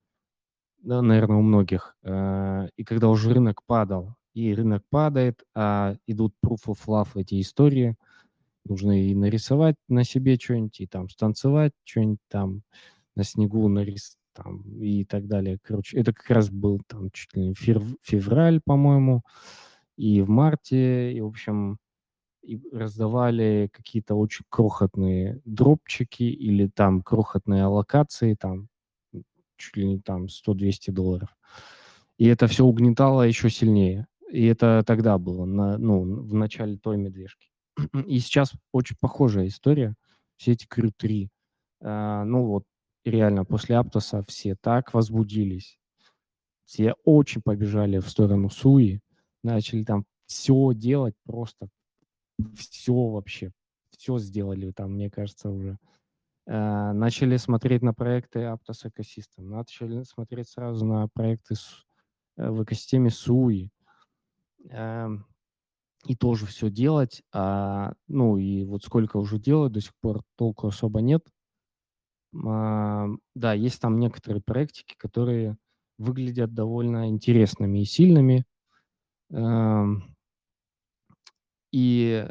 да, 0.82 1.02
наверно, 1.02 1.38
у 1.38 1.42
многих. 1.42 1.96
А, 2.04 2.66
и 2.76 2.84
когда 2.84 3.08
уже 3.10 3.32
рынок 3.34 3.62
падал, 3.66 4.16
и 4.36 4.54
рынок 4.54 4.84
падает, 4.90 5.44
а 5.56 5.96
идут 6.06 6.34
proof 6.46 6.66
of 6.68 6.78
love 6.88 7.08
эти 7.16 7.40
истории, 7.40 7.96
нужно 8.66 8.92
и 9.10 9.14
нарисовать 9.14 9.76
на 9.88 10.04
себе 10.04 10.38
чё-нибудь, 10.38 10.80
и 10.82 10.86
там 10.88 11.10
станцевать 11.10 11.72
чё-нибудь 11.84 12.20
там 12.30 12.62
на 13.16 13.24
снегу, 13.24 13.68
нарис 13.68 14.16
там 14.34 14.62
и 14.82 15.04
так 15.06 15.28
далее. 15.28 15.58
Короче, 15.62 15.98
это 15.98 16.12
как 16.14 16.30
раз 16.30 16.50
был 16.50 16.80
там 16.88 17.10
чуть 17.12 17.34
ли 17.36 17.42
не 17.48 17.54
февраль, 18.02 18.60
по-моему, 18.64 19.22
и 19.98 20.22
в 20.22 20.30
марте, 20.30 21.12
и, 21.14 21.20
в 21.22 21.26
общем, 21.28 21.78
и 22.42 22.60
раздавали 22.72 23.70
какие-то 23.72 24.14
очень 24.16 24.44
крохотные 24.50 25.40
дропчики 25.46 26.24
или 26.24 26.68
там 26.68 27.02
крохотные 27.02 27.64
аллокации, 27.64 28.34
там, 28.36 28.68
чуть 29.58 29.76
ли 29.78 29.86
не 29.88 30.00
там 30.00 30.28
100-200 30.30 30.90
долларов. 30.92 31.30
И 32.18 32.26
это 32.28 32.46
всё 32.48 32.66
угнетало 32.66 33.22
еще 33.24 33.50
сильнее. 33.50 34.06
И 34.30 34.44
это 34.46 34.82
тогда 34.86 35.18
было, 35.18 35.44
на 35.44 35.78
ну, 35.78 36.02
в 36.24 36.34
начале 36.34 36.76
той 36.78 36.96
медвежки. 36.96 37.48
И 38.06 38.18
сейчас 38.18 38.52
очень 38.72 38.96
похожая 39.00 39.46
история. 39.48 39.94
Все 40.36 40.52
эти 40.52 40.66
крю-3. 40.66 41.28
А, 41.82 42.24
ну 42.24 42.44
вот 42.46 42.64
реально 43.04 43.44
после 43.44 43.76
Аптоса 43.76 44.24
все 44.28 44.56
так 44.56 44.92
возбудились. 44.94 45.78
Все 46.64 46.94
очень 47.04 47.42
побежали 47.42 47.98
в 47.98 48.08
сторону 48.08 48.50
Суи, 48.50 49.00
начали 49.44 49.84
там 49.84 50.04
всё 50.26 50.72
делать, 50.74 51.14
просто 51.24 51.68
всё 52.56 52.94
вообще, 53.10 53.52
всё 53.90 54.18
сделали 54.18 54.72
там, 54.72 54.94
мне 54.94 55.10
кажется, 55.10 55.50
уже. 55.50 55.78
А, 56.48 56.92
начали 56.94 57.36
смотреть 57.38 57.82
на 57.82 57.94
проекты 57.94 58.40
Aptos 58.40 58.84
Ecosystem, 58.86 59.44
начали 59.44 60.02
смотреть 60.04 60.48
сразу 60.50 60.84
на 60.86 61.08
проекты 61.08 61.54
э, 62.38 62.50
в 62.50 62.64
экосистеме 62.64 63.10
Суи. 63.10 63.70
Ам, 64.70 65.26
и 66.06 66.16
тоже 66.16 66.46
всё 66.46 66.70
делать. 66.70 67.22
А, 67.32 67.94
ну 68.08 68.38
и 68.38 68.64
вот 68.64 68.84
сколько 68.84 69.18
уже 69.18 69.38
делают, 69.40 69.74
до 69.74 69.80
сих 69.82 69.94
пор 70.00 70.22
толку 70.36 70.68
особо 70.68 71.00
нет. 71.02 71.28
Ам, 72.34 73.20
да, 73.34 73.52
есть 73.54 73.80
там 73.80 73.98
некоторые 73.98 74.42
проектики, 74.42 74.94
которые 74.96 75.56
выглядят 75.98 76.52
довольно 76.54 77.08
интересными 77.08 77.80
и 77.80 77.84
сильными. 77.84 78.44
Ам 79.32 80.04
и 81.72 82.28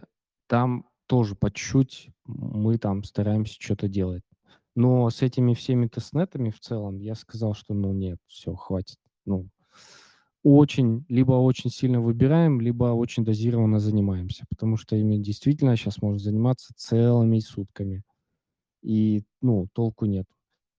там 0.48 0.86
тоже 1.08 1.36
по 1.36 1.52
чуть-чуть 1.52 2.10
мы 2.26 2.78
там 2.78 3.04
стараемся 3.04 3.58
чё-то 3.60 3.88
делать. 3.88 4.24
Но 4.76 5.10
с 5.10 5.22
этими 5.22 5.54
всеми 5.54 5.88
тестнетами 5.88 6.50
в 6.52 6.60
целом 6.60 7.00
я 7.00 7.16
сказал, 7.16 7.54
что 7.56 7.74
ну 7.74 7.94
нет, 7.94 8.20
всё, 8.28 8.56
хватит. 8.56 8.98
Ну, 9.26 9.50
очень 10.46 11.06
либо 11.10 11.34
очень 11.34 11.72
сильно 11.72 12.02
выбираем, 12.02 12.62
либо 12.62 12.86
очень 12.86 13.26
дозированно 13.26 13.80
занимаемся, 13.80 14.46
потому 14.50 14.78
что 14.78 14.96
ими 14.96 15.18
действительно 15.18 15.76
щас 15.78 16.02
можно 16.02 16.20
заниматься 16.20 16.74
целыми 16.78 17.40
сутками. 17.40 18.04
И, 18.84 19.24
ну, 19.42 19.68
толку 19.74 20.06
нет. 20.06 20.28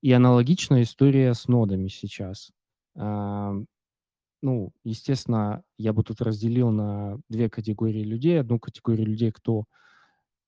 И 0.02 0.12
аналогичная 0.12 0.82
история 0.84 1.34
с 1.34 1.48
нодами 1.48 1.88
сейчас. 1.88 2.50
Ам, 2.96 3.66
ну, 4.42 4.72
естественно, 4.84 5.62
я 5.78 5.92
бы 5.94 6.04
тут 6.04 6.20
разделил 6.22 6.70
на 6.70 7.18
2 7.30 7.48
категории 7.50 8.04
людей. 8.04 8.40
Одну 8.40 8.60
категорию 8.60 9.06
людей, 9.08 9.32
кто, 9.32 9.64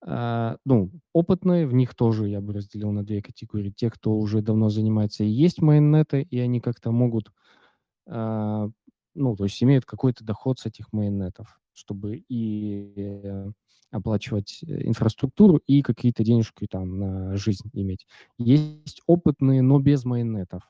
а, 0.02 0.56
ну, 0.64 0.90
опытные, 1.14 1.66
в 1.66 1.74
них 1.74 1.94
тоже 1.94 2.28
я 2.28 2.40
бы 2.40 2.54
разделил 2.54 2.92
на 2.92 3.04
2 3.04 3.22
категории. 3.22 3.72
Те, 3.76 3.90
кто 3.90 4.16
уже 4.16 4.42
давно 4.42 4.70
занимается 4.70 5.24
и 5.24 5.28
есть 5.28 5.62
мейннеты, 5.62 6.22
и 6.22 6.38
они 6.40 6.60
как-то 6.60 6.92
могут, 6.92 7.32
а, 8.08 8.70
ну, 9.18 9.36
то 9.36 9.44
есть 9.44 9.62
имеют 9.62 9.84
какой-то 9.86 10.24
доход 10.24 10.58
с 10.60 10.66
этих 10.66 10.92
мейннетов, 10.92 11.60
чтобы 11.74 12.24
и, 12.28 12.94
э, 12.96 13.50
оплачивать, 13.90 14.60
э, 14.64 14.86
инфраструктуру, 14.88 15.58
и 15.66 15.82
какие-то 15.82 16.24
денежки 16.24 16.66
там 16.70 16.98
на 16.98 17.36
жизнь 17.36 17.70
иметь. 17.74 18.06
Есть 18.38 19.02
опытные, 19.06 19.62
но 19.62 19.78
без 19.80 20.04
мейннетов. 20.04 20.62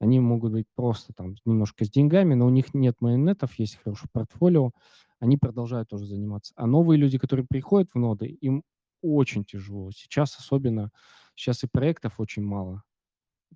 Они 0.00 0.20
могут 0.20 0.52
быть 0.52 0.66
просто 0.76 1.12
там 1.14 1.36
немножко 1.46 1.84
с 1.86 1.90
деньгами, 1.90 2.34
но 2.34 2.46
у 2.46 2.50
них 2.50 2.74
нет 2.74 2.96
мейннетов, 3.00 3.58
есть 3.58 3.76
хорошее 3.82 4.10
портфолио, 4.12 4.72
они 5.20 5.36
продолжают 5.38 5.88
тоже 5.90 6.06
заниматься. 6.06 6.52
А 6.56 6.66
новые 6.66 6.98
люди, 6.98 7.18
которые 7.18 7.46
приходят 7.48 7.90
в 7.94 7.98
ноды, 7.98 8.26
им 8.28 8.62
очень 9.02 9.44
тяжело. 9.44 9.90
Сейчас 9.92 10.36
особенно, 10.38 10.90
щас 11.36 11.64
и 11.64 11.68
проектов 11.72 12.14
очень 12.20 12.42
мало. 12.44 12.82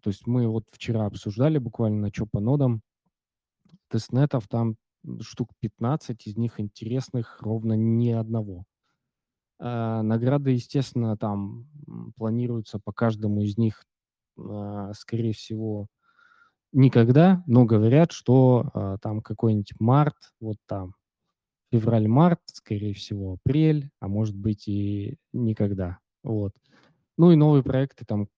То 0.03 0.11
есть 0.11 0.27
мы 0.27 0.49
вот 0.49 0.65
вчера 0.73 1.07
обсуждали 1.07 1.59
буквально, 1.59 2.11
чё 2.13 2.27
по 2.31 2.41
нодам. 2.41 2.83
Тестнетов 3.91 4.49
там, 4.49 4.77
штук 5.21 5.51
15, 5.61 6.27
из 6.27 6.37
них 6.37 6.61
интересных 6.61 7.41
ровно 7.41 7.73
ни 7.75 8.11
одного. 8.11 8.65
А, 9.61 10.03
награды, 10.03 10.53
естественно, 10.53 11.17
там, 11.17 11.67
планируются 12.17 12.79
по 12.79 12.93
каждому 12.93 13.43
из 13.43 13.57
них, 13.59 13.85
а, 14.39 14.93
скорее 14.95 15.33
всего, 15.33 15.89
никогда, 16.73 17.43
но 17.47 17.65
говорят, 17.65 18.13
что, 18.13 18.71
а, 18.75 18.99
там 18.99 19.23
какой-нибудь 19.23 19.75
март, 19.81 20.17
вот 20.41 20.59
там 20.67 20.95
февраль-март, 21.73 22.41
скорее 22.53 22.95
всего, 22.95 23.35
апрель, 23.35 23.91
а 24.01 24.09
может 24.09 24.37
быть 24.37 24.69
и 24.69 25.17
никогда. 25.33 25.99
Вот. 26.23 26.53
Ну 27.19 27.33
и 27.33 27.37
новые 27.37 27.63
проекты 27.63 28.05
там, 28.07 28.29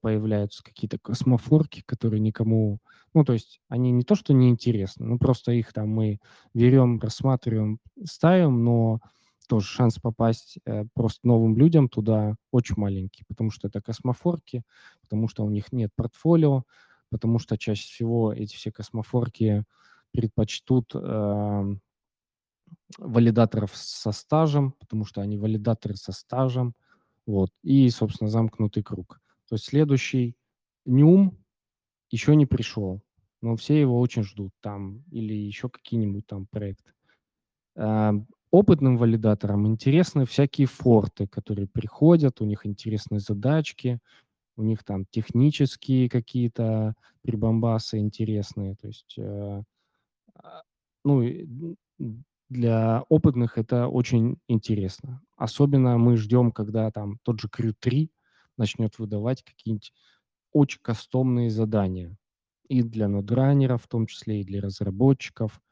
появляются 0.00 0.62
какие-то 0.62 0.98
космофорки, 0.98 1.82
которые 1.86 2.20
никому 2.20 2.78
ну, 3.14 3.24
то 3.24 3.32
есть 3.34 3.60
они 3.68 3.90
не 3.92 4.04
то 4.04 4.14
что 4.14 4.32
не 4.32 4.48
интересны, 4.48 5.06
ну, 5.06 5.18
просто 5.18 5.52
их 5.52 5.72
там 5.72 5.88
мы 5.90 6.18
берем, 6.54 6.98
рассматриваем, 6.98 7.78
ставим, 8.04 8.64
но 8.64 9.00
тоже 9.48 9.66
шанс 9.66 9.98
попасть, 9.98 10.58
э, 10.66 10.84
просто 10.94 11.20
новым 11.26 11.56
людям 11.58 11.88
туда 11.88 12.36
очень 12.52 12.76
маленький, 12.78 13.24
потому 13.28 13.50
что 13.50 13.68
это 13.68 13.82
космофорки, 13.82 14.62
потому 15.02 15.28
что 15.28 15.44
у 15.44 15.50
них 15.50 15.72
нет 15.72 15.90
портфолио, 15.94 16.64
потому 17.10 17.38
что 17.38 17.58
чаще 17.58 17.84
всего 17.84 18.32
эти 18.32 18.56
все 18.56 18.72
космофорки 18.72 19.64
предпочтут, 20.12 20.92
ам, 20.94 21.80
валидаторов 22.98 23.72
со 23.74 24.12
стажем, 24.12 24.72
потому 24.72 25.04
что 25.04 25.20
они 25.20 25.36
валидаторы 25.38 25.96
со 25.96 26.12
стажем. 26.12 26.74
Вот. 27.26 27.50
И, 27.62 27.88
собственно, 27.90 28.30
замкнутый 28.30 28.82
круг. 28.82 29.21
То 29.52 29.56
есть 29.56 29.66
следующий 29.66 30.34
Нюм 30.86 31.36
еще 32.10 32.34
не 32.36 32.46
пришел, 32.46 33.02
но 33.42 33.54
все 33.54 33.78
его 33.78 34.00
очень 34.00 34.22
ждут 34.22 34.50
там 34.62 35.04
или 35.10 35.34
еще 35.34 35.68
какие-нибудь 35.68 36.26
там 36.26 36.46
проекты. 36.46 36.94
Ам, 37.76 38.26
опытным 38.50 38.96
валидаторам 38.96 39.66
интересны 39.66 40.24
всякие 40.24 40.66
форты, 40.66 41.26
которые 41.26 41.68
приходят, 41.68 42.40
у 42.40 42.46
них 42.46 42.64
интересные 42.64 43.20
задачки, 43.20 43.98
у 44.56 44.62
них 44.62 44.84
там 44.84 45.04
технические 45.10 46.08
какие-то 46.08 46.94
прибамбасы 47.20 47.98
интересные. 47.98 48.76
То 48.76 48.86
есть, 48.86 49.18
э, 49.18 49.62
а, 50.36 50.62
ну 51.04 51.76
для 52.48 53.04
опытных 53.10 53.58
это 53.58 53.88
очень 53.88 54.38
интересно. 54.48 55.20
Особенно 55.36 55.98
мы 55.98 56.16
ждем, 56.16 56.52
когда 56.52 56.90
там 56.90 57.18
тот 57.22 57.38
же 57.38 57.50
крю-3 57.50 58.08
начнет 58.58 58.98
выдавать 58.98 59.42
какие-нибудь 59.42 59.92
очень 60.52 60.80
кастомные 60.82 61.50
задания. 61.50 62.16
И 62.68 62.82
для 62.82 63.08
нодранеров 63.08 63.84
в 63.84 63.88
том 63.88 64.06
числе, 64.06 64.40
и 64.42 64.44
для 64.44 64.60
разработчиков, 64.62 65.62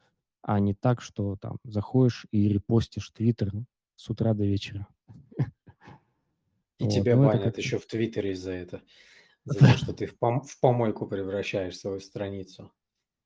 а 0.43 0.61
не 0.61 0.75
так, 0.75 1.03
что 1.03 1.37
там 1.37 1.59
заходишь 1.65 2.27
и 2.33 2.49
репостишь 2.49 3.11
"Твиттер" 3.11 3.53
с 3.97 4.11
утра 4.11 4.35
до 4.35 4.45
вечера. 4.45 4.89
И 6.79 6.89
Вот, 6.89 6.89
тебя 6.89 7.17
ну 7.17 7.29
банят 7.29 7.59
как-то 7.59 7.59
еще 7.59 7.79
в 7.79 7.87
"Твиттере" 7.87 8.35
за 8.35 8.53
это, 8.53 8.83
за 9.47 9.63
то, 9.63 9.77
что 9.77 9.93
ты 9.95 10.07
в 10.07 10.19
пом 10.19 10.43
в 10.43 10.59
помойку 10.61 11.07
превращаешь 11.07 11.79
свою 11.79 12.01
страницу. 12.01 12.73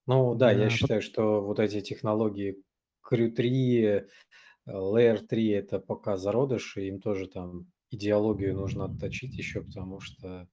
Ну 0.06 0.34
да, 0.36 0.52
я 0.52 0.70
считаю, 0.70 1.02
что 1.02 1.42
вот 1.42 1.60
эти 1.60 1.80
технологии 1.82 2.64
крю-3, 3.02 3.82
э, 3.84 4.08
layer 4.68 5.26
3- 5.26 5.52
это 5.54 5.80
пока 5.80 6.16
зародыши, 6.18 6.88
им 6.88 7.00
тоже 7.00 7.28
там 7.28 7.72
идеологию 7.94 8.54
нужно 8.54 8.86
отточить 8.86 9.34
еще, 9.36 9.62
потому 9.62 10.00
что, 10.00 10.48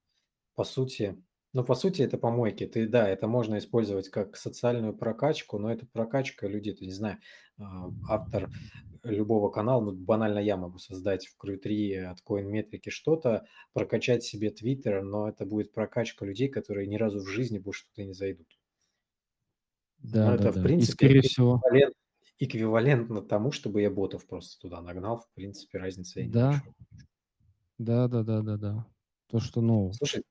по 0.56 0.64
сути 0.66 1.24
Ну, 1.54 1.66
по 1.66 1.76
сути, 1.76 2.02
это 2.04 2.18
помойки. 2.18 2.66
Ты, 2.68 2.88
да, 2.88 3.10
это 3.10 3.28
можно 3.28 3.58
использовать 3.58 4.10
как 4.10 4.38
социальную 4.38 4.96
прокачку, 4.98 5.58
но 5.60 5.72
это 5.72 5.86
прокачка 5.86 6.48
людей. 6.48 6.74
Ты 6.76 6.86
не 6.86 6.94
знаю, 6.94 7.20
а, 7.60 7.92
автор 8.10 8.50
любого 9.04 9.50
канала, 9.52 9.82
ну, 9.82 9.92
банально 9.94 10.40
я 10.40 10.58
могу 10.58 10.78
создать 10.80 11.28
в 11.28 11.38
Crew3 11.44 12.06
от 12.06 12.20
CoinMetric 12.28 12.90
что-то, 12.90 13.46
прокачать 13.74 14.24
себе 14.24 14.50
Twitter, 14.50 15.02
но 15.02 15.28
это 15.30 15.46
будет 15.46 15.74
прокачка 15.74 16.26
людей, 16.26 16.50
которые 16.50 16.88
ни 16.88 16.96
разу 16.98 17.20
в 17.20 17.28
жизни 17.28 17.60
больше 17.60 17.86
туда 17.90 18.06
не 18.08 18.14
зайдут. 18.14 18.48
Да, 20.00 20.32
Но 20.32 20.38
да, 20.38 20.50
это, 20.50 20.52
в 20.52 20.56
да. 20.56 20.62
И, 20.62 20.64
принципе, 20.64 21.08
скорее 21.08 21.22
всего, 21.22 21.62
эквивалент, 21.64 21.96
эквивалентно 22.40 23.22
тому, 23.22 23.52
чтобы 23.52 23.82
я 23.82 23.90
ботов 23.92 24.26
просто 24.28 24.60
туда 24.62 24.82
нагнал. 24.82 25.20
В 25.20 25.34
принципе, 25.34 25.78
разница 25.80 26.22
да, 26.24 26.52
большой. 26.52 26.76
Да, 27.88 28.08
да, 28.08 28.24
да, 28.24 28.42
да, 28.42 28.58
да. 28.58 28.86
То, 29.28 29.40
что, 29.40 29.62
ну, 29.62 29.78
Слушай, 29.90 30.24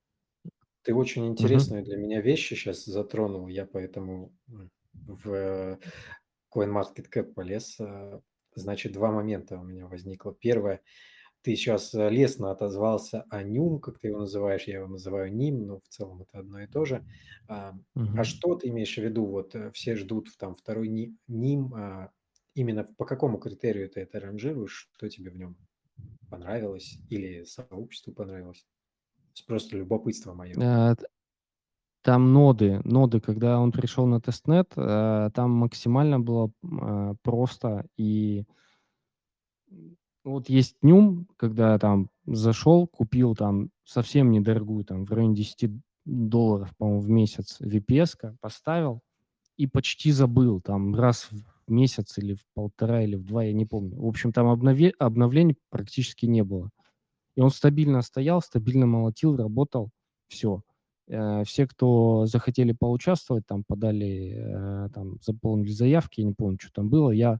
ты 0.83 0.95
очень 0.95 1.27
мгм, 1.37 1.65
интересную 1.67 1.83
для 1.83 1.97
меня 1.97 2.21
вещи 2.21 2.55
сейчас 2.55 2.85
затронул, 2.85 3.47
я 3.47 3.65
поэтому 3.65 4.33
в 5.07 5.79
CoinMarketCap 6.55 7.33
полез. 7.33 7.77
а, 7.79 8.21
Значит, 8.55 8.93
два 8.93 9.11
момента 9.11 9.59
у 9.59 9.63
меня 9.63 9.87
возникло. 9.87 10.33
Первое, 10.35 10.81
ты 11.43 11.55
сейчас 11.55 11.93
лестно 11.93 12.51
отозвался 12.51 13.25
о 13.29 13.43
Нюм, 13.43 13.79
как 13.81 13.99
ты 13.99 14.09
его 14.09 14.19
называешь, 14.19 14.65
я 14.65 14.79
его 14.79 14.87
называю 14.89 15.33
Ним, 15.33 15.67
но 15.67 15.79
в 15.81 15.87
целом 15.89 16.23
это 16.23 16.39
одно 16.39 16.61
и 16.61 16.67
то 16.67 16.85
же. 16.85 17.05
А 17.47 17.73
а 18.15 18.23
мгм. 18.23 18.25
что 18.25 18.55
ты 18.55 18.69
имеешь 18.69 18.95
в 18.95 19.01
виду? 19.03 19.25
Вот 19.27 19.55
э, 19.55 19.71
все 19.73 19.95
ждут 19.95 20.29
в 20.29 20.37
там 20.37 20.55
второй 20.55 20.89
Ни- 20.89 21.17
Ним. 21.27 21.73
а 21.75 22.11
Именно 22.55 22.85
по 22.97 23.05
какому 23.05 23.39
критерию 23.39 23.89
ты 23.89 24.01
это 24.01 24.19
ранжируешь? 24.19 24.89
Что 24.97 25.09
тебе 25.09 25.31
в 25.31 25.37
нем 25.37 25.57
понравилось 26.31 26.97
или 27.09 27.43
сообществу 27.43 28.13
понравилось? 28.13 28.65
Просто 29.47 29.77
любопытство 29.77 30.33
мое. 30.33 30.53
Т- 30.95 31.07
Там 32.03 32.33
ноды, 32.33 32.81
ноды, 32.83 33.19
когда 33.19 33.59
он 33.59 33.71
пришел 33.71 34.07
на 34.07 34.19
тестнет, 34.19 34.73
э, 34.75 35.29
там 35.35 35.51
максимально 35.51 36.19
было 36.19 36.51
э, 36.63 37.15
просто 37.23 37.85
и 37.97 38.45
вот 40.23 40.49
есть 40.49 40.75
Нюм, 40.81 41.27
когда 41.37 41.77
там 41.79 42.09
зашел, 42.25 42.87
купил 42.87 43.35
там 43.35 43.69
совсем 43.83 44.31
недорогую, 44.31 44.85
там 44.85 45.05
в 45.05 45.11
районе 45.11 45.35
10 45.35 45.71
долларов, 46.05 46.75
по-моему, 46.77 47.01
в 47.01 47.09
месяц 47.09 47.59
VPS, 47.59 48.35
поставил 48.39 49.01
и 49.57 49.67
почти 49.67 50.11
забыл, 50.11 50.61
там 50.61 50.95
раз 50.95 51.29
месяц 51.71 52.17
или 52.19 52.35
в 52.35 52.45
полтора, 52.53 53.03
или 53.03 53.15
в 53.15 53.25
два, 53.25 53.43
я 53.45 53.53
не 53.53 53.65
помню. 53.65 53.99
В 53.99 54.07
общем, 54.07 54.33
там 54.33 54.47
обнове- 54.47 54.93
обновлений 54.99 55.57
практически 55.69 56.25
не 56.27 56.43
было. 56.43 56.69
И 57.35 57.41
он 57.41 57.51
стабильно 57.51 58.01
стоял, 58.01 58.41
стабильно 58.41 58.85
молотил, 58.85 59.35
работал, 59.37 59.91
все. 60.27 60.63
Все, 61.45 61.67
кто 61.67 62.25
захотели 62.25 62.71
поучаствовать, 62.73 63.45
там 63.45 63.65
подали, 63.67 64.33
э, 64.37 64.89
там 64.93 65.17
заполнили 65.21 65.71
заявки, 65.71 66.21
я 66.21 66.27
не 66.27 66.33
помню, 66.33 66.57
что 66.61 66.71
там 66.71 66.89
было, 66.89 67.11
я 67.11 67.39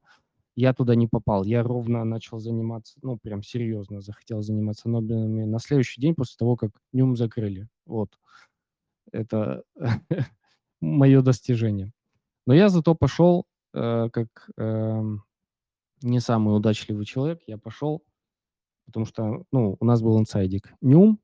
я 0.56 0.74
туда 0.74 0.96
не 0.96 1.08
попал. 1.08 1.44
Я 1.46 1.64
ровно 1.64 2.04
начал 2.06 2.40
заниматься, 2.40 3.00
ну, 3.02 3.18
прям 3.18 3.44
серьезно 3.44 4.02
захотел 4.02 4.42
заниматься 4.42 4.90
Нобелевыми 4.90 5.46
на 5.46 5.60
следующий 5.60 6.02
день 6.02 6.16
после 6.16 6.36
того, 6.38 6.58
как 6.58 6.72
Нюм 6.94 7.16
закрыли. 7.16 7.68
Вот. 7.86 8.18
Это 9.12 9.64
мое 10.82 11.22
достижение. 11.22 11.92
Но 12.48 12.54
я 12.54 12.70
зато 12.70 12.96
пошел, 12.96 13.46
э, 13.74 14.10
как 14.12 14.50
эм, 14.58 15.24
не 16.02 16.20
самый 16.20 16.56
удачливый 16.56 17.06
человек, 17.06 17.42
я 17.48 17.58
пошел, 17.58 18.04
потому 18.86 19.06
что, 19.06 19.46
ну, 19.52 19.78
у 19.80 19.86
нас 19.86 20.02
был 20.02 20.20
инсайдик. 20.20 20.74
Нюм, 20.82 21.20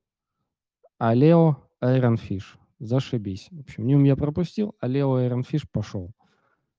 а 0.99 1.13
Лео 1.13 1.57
Fish. 1.81 2.57
Зашибись. 2.79 3.47
В 3.51 3.59
общем, 3.61 3.87
Нюм 3.87 4.03
я 4.03 4.15
пропустил, 4.15 4.75
а 4.79 4.87
Лео 4.87 5.19
Fish 5.41 5.65
пошел. 5.71 6.11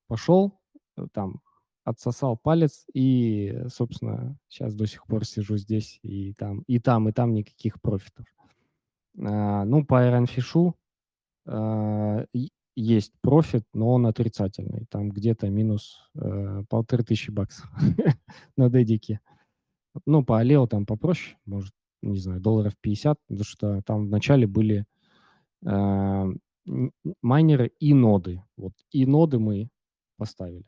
Пошел, 0.06 0.60
э, 0.96 1.06
там, 1.12 1.40
отсосал 1.84 2.36
палец 2.36 2.84
и, 2.92 3.62
собственно, 3.68 4.38
сейчас 4.48 4.74
до 4.74 4.86
сих 4.86 5.06
пор 5.06 5.24
сижу 5.24 5.56
здесь 5.56 5.98
и 6.02 6.34
там, 6.34 6.60
и 6.66 6.78
там, 6.78 7.08
и 7.08 7.12
там 7.12 7.32
никаких 7.34 7.80
профитов. 7.80 8.26
А, 9.20 9.64
ну, 9.64 9.84
по 9.84 10.02
а, 11.46 12.24
и- 12.32 12.50
есть 12.80 13.12
профит, 13.20 13.64
но 13.74 13.92
он 13.92 14.06
отрицательный. 14.06 14.86
Там 14.88 15.10
где-то 15.10 15.48
минус 15.48 15.98
э, 16.14 16.62
полторы 16.68 17.02
тысячи 17.02 17.30
баксов 17.30 17.68
на 18.56 18.70
дедике. 18.70 19.20
Ну, 20.06 20.24
по 20.24 20.38
Алео 20.38 20.66
там 20.66 20.86
попроще, 20.86 21.36
может, 21.44 21.72
не 22.02 22.18
знаю, 22.18 22.40
долларов 22.40 22.74
50, 22.80 23.18
потому 23.26 23.44
что 23.44 23.82
там 23.82 24.06
вначале 24.06 24.46
были 24.46 24.84
э, 25.66 26.26
майнеры 27.22 27.72
и 27.80 27.94
ноды. 27.94 28.44
Вот 28.56 28.72
и 28.90 29.06
ноды 29.06 29.38
мы 29.38 29.70
поставили. 30.16 30.66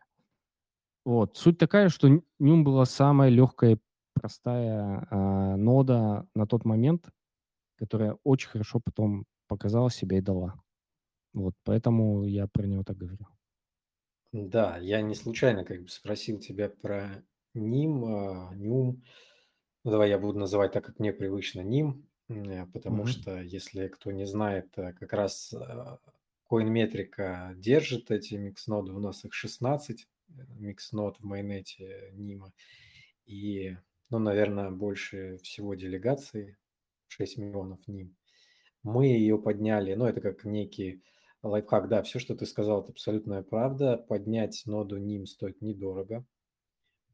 Вот. 1.05 1.37
Суть 1.37 1.59
такая, 1.59 1.89
что 1.89 2.23
Нюм 2.39 2.65
была 2.65 2.85
самая 2.87 3.31
легкая, 3.31 3.79
простая 4.15 5.07
а, 5.11 5.57
нода 5.57 6.27
на 6.35 6.47
тот 6.47 6.65
момент, 6.65 7.09
которая 7.77 8.19
очень 8.25 8.49
хорошо 8.49 8.81
потом 8.85 9.25
показала 9.49 9.91
себя 9.91 10.19
и 10.19 10.21
дала. 10.21 10.61
Вот, 11.35 11.55
поэтому 11.65 12.25
я 12.25 12.47
про 12.49 12.67
него 12.67 12.85
так 12.85 12.97
говорю. 12.97 13.27
Да, 14.33 14.79
я 14.79 15.01
не 15.03 15.15
случайно 15.15 15.65
как 15.65 15.83
бы 15.83 15.89
спросил 15.89 16.39
тебя 16.39 16.69
про 16.69 17.25
Ним, 17.55 18.05
а, 18.05 18.55
Нюм. 18.55 19.03
Ну, 19.85 19.91
давай 19.91 20.11
я 20.11 20.19
буду 20.19 20.39
называть 20.39 20.73
так, 20.73 20.85
как 20.85 20.99
мне 21.01 21.13
привычно, 21.13 21.63
Ним, 21.63 22.09
э, 22.29 22.67
потому 22.67 23.07
Мгм. 23.07 23.07
что, 23.07 23.41
если 23.43 23.89
кто 23.89 24.13
не 24.13 24.27
знает, 24.27 24.79
э, 24.79 24.93
как 24.95 25.13
раз 25.15 25.53
а, 25.55 26.01
CoinMetrica 26.51 27.55
держит 27.57 28.11
эти 28.11 28.35
микс-ноды, 28.37 28.93
у 28.93 29.01
нас 29.01 29.25
их 29.25 29.35
16 29.35 30.09
э, 30.31 30.33
микс-нод 30.59 31.19
в 31.21 31.25
майонете 31.25 32.11
Нима, 32.15 32.53
и, 33.27 33.77
ну, 34.11 34.19
наверное, 34.19 34.71
больше 34.71 35.39
всего 35.39 35.75
делегаций, 35.75 36.57
6 37.09 37.39
миллионов 37.39 37.87
Ним. 37.89 38.17
Мы 38.83 39.09
ее 39.09 39.39
подняли, 39.39 39.95
ну, 39.95 40.07
это 40.07 40.21
как 40.21 40.45
некий 40.45 41.03
лайфхак, 41.43 41.89
да, 41.89 42.03
все, 42.03 42.19
что 42.19 42.35
ты 42.35 42.47
сказал, 42.47 42.83
это 42.83 42.93
абсолютная 42.93 43.43
правда. 43.43 43.97
Поднять 43.97 44.63
ноду 44.67 44.99
NIM 44.99 45.27
стоит 45.27 45.61
недорого. 45.61 46.25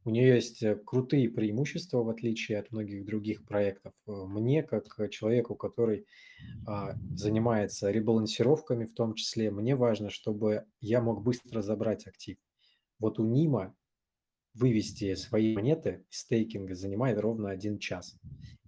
У 0.07 0.11
нее 0.11 0.37
есть 0.37 0.63
э, 0.63 0.77
крутые 0.77 1.29
преимущества, 1.29 2.05
в 2.05 2.09
отличие 2.09 2.61
от 2.61 2.71
многих 2.71 3.05
других 3.05 3.45
проектов. 3.45 3.93
Э, 4.07 4.13
Мне, 4.13 4.63
как 4.63 4.87
э, 5.01 5.09
человеку, 5.09 5.57
который 5.57 6.07
а, 6.65 6.95
занимается 7.17 7.91
ребалансировками 7.91 8.85
в 8.85 8.95
том 8.95 9.15
числе, 9.15 9.51
мне 9.51 9.75
важно, 9.75 10.09
чтобы 10.11 10.65
я 10.81 11.01
мог 11.01 11.25
быстро 11.25 11.61
забрать 11.61 12.07
актив. 12.07 12.39
Вот 13.01 13.19
у 13.19 13.25
Нима 13.25 13.75
вывести 14.57 15.15
свои 15.15 15.55
монеты 15.55 16.05
из 16.11 16.21
стейкинга 16.21 16.75
занимает 16.75 17.19
ровно 17.19 17.51
один 17.51 17.79
час. 17.79 18.17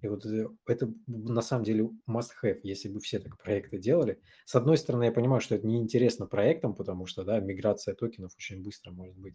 И 0.00 0.06
вот 0.06 0.24
э, 0.26 0.48
это 0.66 0.92
на 1.06 1.42
самом 1.42 1.64
деле 1.64 1.90
must 2.08 2.30
have, 2.42 2.60
если 2.62 2.88
бы 2.88 3.00
все 3.00 3.18
так 3.18 3.36
проекты 3.38 3.78
делали. 3.78 4.20
С 4.44 4.54
одной 4.54 4.78
стороны, 4.78 5.04
я 5.04 5.12
понимаю, 5.12 5.40
что 5.40 5.54
это 5.54 5.66
неинтересно 5.66 6.26
проектам, 6.26 6.74
потому 6.74 7.06
что, 7.06 7.24
да, 7.24 7.40
миграция 7.40 7.94
токенов 7.94 8.34
очень 8.36 8.62
быстро 8.62 8.92
может 8.92 9.16
быть. 9.16 9.34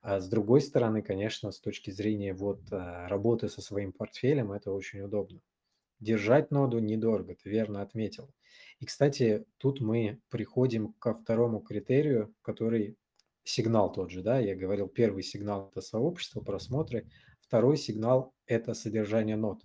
А 0.00 0.20
с 0.20 0.28
другой 0.28 0.60
стороны, 0.60 1.02
конечно, 1.02 1.50
с 1.50 1.60
точки 1.60 1.90
зрения 1.90 2.32
вот 2.32 2.60
а, 2.70 3.08
работы 3.08 3.48
со 3.48 3.60
своим 3.60 3.92
портфелем, 3.92 4.52
это 4.52 4.70
очень 4.70 5.00
удобно. 5.00 5.40
Держать 5.98 6.52
ноду 6.52 6.78
недорого, 6.78 7.34
ты 7.34 7.50
верно 7.50 7.82
отметил. 7.82 8.30
И, 8.78 8.86
кстати, 8.86 9.44
тут 9.56 9.80
мы 9.80 10.20
приходим 10.28 10.92
ко 11.00 11.12
второму 11.12 11.60
критерию, 11.60 12.32
который 12.42 12.96
сигнал 13.48 13.92
тот 13.92 14.10
же, 14.10 14.22
да, 14.22 14.38
я 14.38 14.54
говорил, 14.54 14.88
первый 14.88 15.22
сигнал– 15.22 15.70
это 15.70 15.80
сообщество, 15.80 16.40
просмотры, 16.40 17.08
второй 17.40 17.76
сигнал– 17.76 18.34
это 18.46 18.74
содержание 18.74 19.36
нод. 19.36 19.62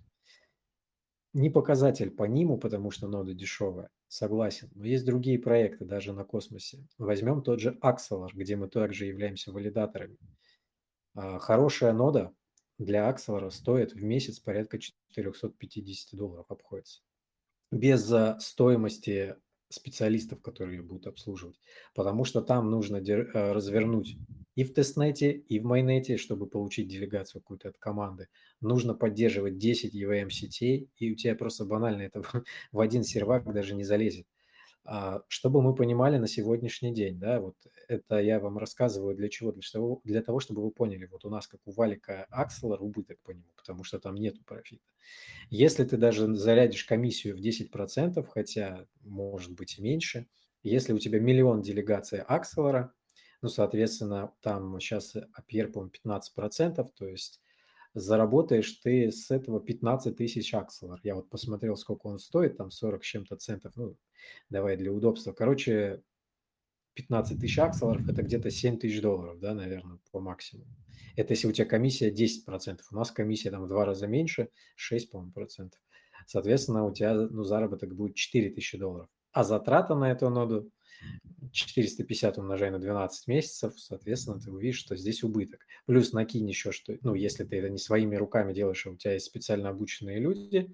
Не 1.32 1.50
показатель 1.50 2.10
по 2.10 2.24
ниму, 2.24 2.58
потому 2.58 2.90
что 2.90 3.08
нода 3.08 3.34
дешевая, 3.34 3.90
согласен, 4.08 4.70
но 4.74 4.84
есть 4.84 5.04
другие 5.04 5.38
проекты 5.38 5.84
даже 5.84 6.12
на 6.12 6.24
космосе. 6.24 6.86
Возьмем 6.96 7.42
тот 7.42 7.60
же 7.60 7.78
Axelar, 7.82 8.30
где 8.32 8.56
мы 8.56 8.68
также 8.68 9.06
являемся 9.06 9.52
валидаторами. 9.52 10.18
А, 11.14 11.38
Хорошая 11.38 11.92
нода 11.92 12.32
для 12.78 13.10
Axelar 13.10 13.50
стоит 13.50 13.92
в 13.92 14.02
месяц 14.02 14.38
порядка 14.38 14.78
450 14.78 16.16
долларов 16.16 16.46
обходится 16.48 17.02
без 17.74 18.10
а, 18.12 18.38
стоимости 18.38 19.36
специалистов, 19.74 20.40
которые 20.40 20.78
ее 20.78 20.82
будут 20.82 21.06
обслуживать, 21.06 21.60
потому 21.94 22.24
что 22.24 22.40
там 22.40 22.70
нужно 22.70 22.98
а, 22.98 23.52
развернуть 23.52 24.16
и 24.54 24.64
в 24.64 24.72
тестнете, 24.72 25.32
и 25.32 25.58
в 25.58 25.64
майнете, 25.64 26.16
чтобы 26.16 26.46
получить 26.46 26.88
делегацию 26.88 27.42
какую-то 27.42 27.68
от 27.68 27.78
команды. 27.78 28.28
Нужно 28.60 28.94
поддерживать 28.94 29.58
10 29.58 29.94
EVM 29.94 30.30
сетей, 30.30 30.88
и 30.96 31.12
у 31.12 31.16
тебя 31.16 31.34
просто 31.34 31.64
банально 31.64 32.02
это 32.02 32.22
в 32.72 32.80
один 32.80 33.02
сервак 33.02 33.52
даже 33.52 33.74
не 33.74 33.84
залезет. 33.84 34.26
А, 34.86 35.22
чтобы 35.28 35.62
мы 35.62 35.74
понимали 35.74 36.18
на 36.18 36.28
сегодняшний 36.28 36.92
день, 36.92 37.18
да, 37.18 37.40
вот 37.40 37.56
это 37.88 38.18
я 38.18 38.38
вам 38.38 38.58
рассказываю 38.58 39.16
для 39.16 39.30
чего? 39.30 39.50
Для 39.50 39.62
того, 39.72 40.00
для 40.04 40.22
того, 40.22 40.40
чтобы 40.40 40.62
вы 40.62 40.70
поняли, 40.70 41.06
вот 41.06 41.24
у 41.24 41.30
нас 41.30 41.46
как 41.46 41.60
у 41.64 41.72
Валика 41.72 42.26
Акселор 42.30 42.82
убыток 42.82 43.18
по 43.22 43.30
нему, 43.30 43.48
потому 43.56 43.82
что 43.84 43.98
там 43.98 44.14
нету 44.14 44.44
профита. 44.44 44.84
Если 45.48 45.84
ты 45.84 45.96
даже 45.96 46.34
зарядишь 46.34 46.84
комиссию 46.84 47.36
в 47.36 47.40
10%, 47.40 48.26
хотя 48.30 48.86
может 49.00 49.52
быть 49.52 49.78
и 49.78 49.82
меньше, 49.82 50.26
если 50.62 50.92
у 50.92 50.98
тебя 50.98 51.18
миллион 51.18 51.62
делегаций 51.62 52.20
Акселора, 52.20 52.92
ну, 53.40 53.48
соответственно, 53.48 54.32
там 54.42 54.78
сейчас 54.80 55.16
APR, 55.16 55.68
по-моему, 55.68 55.92
15%, 55.92 56.86
то 56.94 57.08
есть 57.08 57.40
заработаешь 57.94 58.72
ты 58.82 59.10
с 59.10 59.30
этого 59.30 59.60
15 59.60 60.16
тысяч 60.16 60.52
акселор. 60.52 61.00
Я 61.04 61.14
вот 61.14 61.30
посмотрел, 61.30 61.76
сколько 61.76 62.08
он 62.08 62.18
стоит, 62.18 62.56
там 62.56 62.70
40 62.70 63.04
с 63.04 63.06
чем-то 63.06 63.36
центов, 63.36 63.72
ну, 63.76 63.96
давай 64.50 64.76
для 64.76 64.92
удобства. 64.92 65.32
Короче, 65.32 66.02
15 66.94 67.40
тысяч 67.40 67.58
акселоров– 67.58 68.08
это 68.08 68.22
где-то 68.22 68.50
7 68.50 68.78
тысяч 68.78 69.00
долларов, 69.00 69.38
да, 69.40 69.54
наверное, 69.54 69.98
по 70.12 70.20
максимуму. 70.20 70.68
Это 71.16 71.32
если 71.32 71.46
у 71.46 71.52
тебя 71.52 71.66
комиссия 71.66 72.10
10%. 72.10 72.80
У 72.90 72.94
нас 72.94 73.10
комиссия 73.10 73.50
там 73.50 73.64
в 73.64 73.68
два 73.68 73.84
раза 73.84 74.06
меньше, 74.06 74.48
6, 74.76 75.10
по-моему, 75.10 75.32
процентов. 75.32 75.80
Соответственно, 76.26 76.84
у 76.84 76.92
тебя 76.92 77.14
ну, 77.14 77.44
заработок 77.44 77.94
будет 77.94 78.14
4 78.14 78.50
тысячи 78.50 78.78
долларов. 78.78 79.08
А 79.32 79.44
затрата 79.44 79.94
на 79.94 80.10
эту 80.10 80.30
ноду 80.30 80.70
450 81.52 82.38
умножай 82.38 82.70
на 82.70 82.78
12 82.78 83.26
месяцев, 83.26 83.78
соответственно, 83.78 84.40
ты 84.40 84.50
увидишь, 84.50 84.78
что 84.78 84.96
здесь 84.96 85.22
убыток. 85.22 85.66
Плюс 85.86 86.12
накинь 86.12 86.48
еще, 86.48 86.72
что, 86.72 86.96
ну, 87.02 87.14
если 87.14 87.44
ты 87.44 87.58
это 87.58 87.68
не 87.68 87.78
своими 87.78 88.16
руками 88.16 88.52
делаешь, 88.52 88.86
а 88.86 88.90
у 88.90 88.96
тебя 88.96 89.14
есть 89.14 89.26
специально 89.26 89.68
обученные 89.68 90.20
люди, 90.20 90.72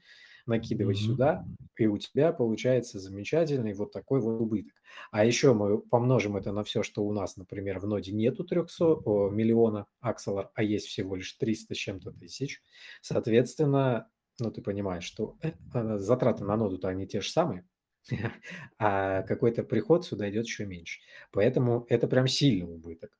накидывай 0.50 0.94
mm-hmm. 0.94 0.98
сюда, 0.98 1.46
и 1.78 1.86
у 1.86 1.96
тебя 1.96 2.32
получается 2.32 2.98
замечательный 2.98 3.72
вот 3.72 3.92
такой 3.92 4.20
вот 4.20 4.40
убыток. 4.40 4.74
А 5.10 5.24
еще 5.24 5.54
мы 5.54 5.78
помножим 5.78 6.36
это 6.36 6.52
на 6.52 6.62
все, 6.62 6.82
что 6.82 7.04
у 7.04 7.12
нас, 7.12 7.36
например, 7.36 7.78
в 7.78 7.86
ноде 7.86 8.12
нету 8.12 8.44
300 8.44 8.84
о, 8.84 9.30
миллиона 9.30 9.86
акселор, 10.00 10.50
а 10.54 10.62
есть 10.62 10.86
всего 10.86 11.16
лишь 11.16 11.32
300 11.34 11.74
с 11.74 11.78
чем-то 11.78 12.12
тысяч. 12.12 12.62
Соответственно, 13.00 14.10
ну, 14.38 14.50
ты 14.50 14.60
понимаешь, 14.60 15.04
что 15.04 15.36
э, 15.42 15.52
э, 15.74 15.98
затраты 15.98 16.44
на 16.44 16.56
ноду-то 16.56 16.88
они 16.88 17.06
те 17.06 17.20
же 17.20 17.30
самые, 17.30 17.64
а 18.78 19.22
какой-то 19.22 19.62
приход 19.62 20.04
сюда 20.04 20.28
идет 20.30 20.46
еще 20.46 20.66
меньше. 20.66 21.00
Поэтому 21.32 21.86
это 21.88 22.08
прям 22.08 22.26
сильный 22.26 22.72
убыток. 22.72 23.16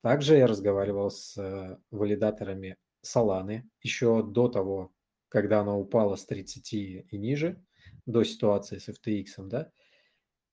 Также 0.00 0.36
я 0.36 0.46
разговаривал 0.46 1.10
с 1.10 1.36
э, 1.38 1.78
валидаторами 1.90 2.76
Solana 3.04 3.62
еще 3.82 4.22
до 4.22 4.48
того, 4.48 4.92
когда 5.32 5.60
она 5.60 5.74
упала 5.74 6.14
с 6.16 6.26
30 6.26 6.72
и 6.74 7.06
ниже, 7.12 7.64
до 8.04 8.22
ситуации 8.22 8.76
с 8.76 8.90
FTX, 8.90 9.48
да, 9.48 9.72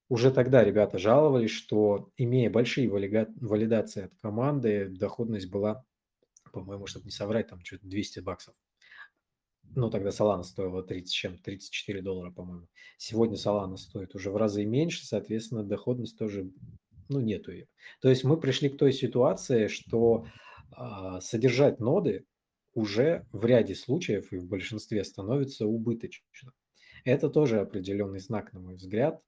уже 0.08 0.32
тогда 0.32 0.64
ребята 0.64 0.98
жаловались, 0.98 1.52
что 1.52 2.12
имея 2.16 2.50
большие 2.50 2.90
валидации 2.90 4.06
от 4.06 4.16
команды, 4.22 4.88
доходность 4.88 5.50
была, 5.50 5.84
по-моему, 6.54 6.88
чтобы 6.88 7.06
не 7.06 7.12
соврать, 7.12 7.50
там 7.50 7.64
что-то 7.64 7.88
200 7.88 8.22
баксов. 8.22 8.56
Ну, 9.76 9.90
тогда 9.90 10.10
Solana 10.12 10.44
стоила 10.44 10.82
30 10.82 11.12
чем, 11.14 11.38
34 11.38 12.02
доллара, 12.02 12.32
по-моему. 12.32 12.68
Сегодня 12.98 13.36
Solana 13.36 13.76
стоит 13.76 14.16
уже 14.16 14.32
в 14.32 14.38
разы 14.38 14.64
меньше, 14.64 15.06
соответственно, 15.06 15.64
доходность 15.64 16.18
тоже, 16.18 16.50
ну, 17.10 17.20
нету 17.20 17.52
ее. 17.52 17.68
То 18.00 18.10
есть 18.10 18.24
мы 18.24 18.40
пришли 18.40 18.70
к 18.70 18.78
той 18.78 18.94
ситуации, 18.94 19.68
что 19.68 20.26
а, 20.72 21.20
содержать 21.20 21.82
ноды 21.82 22.26
уже 22.74 23.26
в 23.32 23.46
ряде 23.46 23.76
случаев 23.76 24.32
и 24.32 24.38
в 24.38 24.48
большинстве 24.48 25.04
становится 25.04 25.66
убыточно. 25.66 26.54
Это 27.06 27.30
тоже 27.30 27.60
определенный 27.60 28.20
знак, 28.20 28.54
на 28.54 28.60
мой 28.60 28.76
взгляд, 28.76 29.22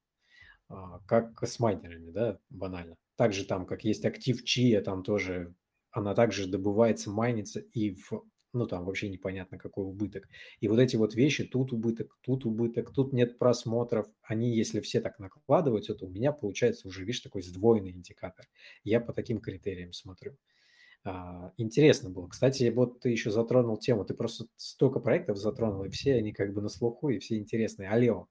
а, 0.68 1.00
как 1.08 1.42
с 1.44 1.60
майнерами, 1.60 2.12
да, 2.12 2.40
банально. 2.50 2.96
Также 3.16 3.46
там, 3.46 3.66
как 3.66 3.84
есть 3.84 4.06
актив 4.06 4.44
Чия, 4.44 4.82
там 4.82 5.04
тоже 5.04 5.54
она 5.92 6.16
также 6.16 6.48
добывается, 6.48 7.10
майнится 7.10 7.60
и 7.60 7.96
в 7.96 8.24
ну, 8.54 8.68
там 8.68 8.86
вообще 8.86 9.10
непонятно 9.10 9.58
какой 9.58 9.86
убыток. 9.86 10.28
И 10.60 10.68
вот 10.68 10.80
эти 10.80 10.98
вот 10.98 11.16
вещи, 11.16 11.46
тут 11.46 11.72
убыток, 11.72 12.18
тут 12.22 12.46
убыток, 12.46 12.92
тут 12.94 13.14
нет 13.14 13.40
просмотров, 13.40 14.08
они, 14.24 14.54
если 14.54 14.82
все 14.82 15.00
так 15.00 15.20
накладываются, 15.20 15.96
то 15.96 16.06
у 16.06 16.10
меня 16.10 16.34
получается 16.34 16.88
уже, 16.88 17.02
видишь, 17.06 17.22
такой 17.22 17.44
сдвоенный 17.44 17.92
индикатор. 17.92 18.46
Я 18.84 19.00
по 19.00 19.14
таким 19.14 19.40
критериям 19.40 19.94
смотрю. 19.94 20.38
А, 21.04 21.52
интересно 21.58 22.10
было. 22.10 22.28
Кстати, 22.28 22.70
вот 22.70 23.00
ты 23.00 23.10
еще 23.10 23.32
затронул 23.32 23.78
тему, 23.78 24.06
ты 24.06 24.14
просто 24.14 24.46
столько 24.56 25.00
проектов 25.00 25.38
затронул, 25.38 25.84
и 25.84 25.90
все 25.90 26.16
они 26.16 26.32
как 26.32 26.54
бы 26.54 26.62
на 26.62 26.70
слуху, 26.70 27.10
и 27.10 27.20
все 27.20 27.38
интересные. 27.38 27.90
Алло, 27.90 28.28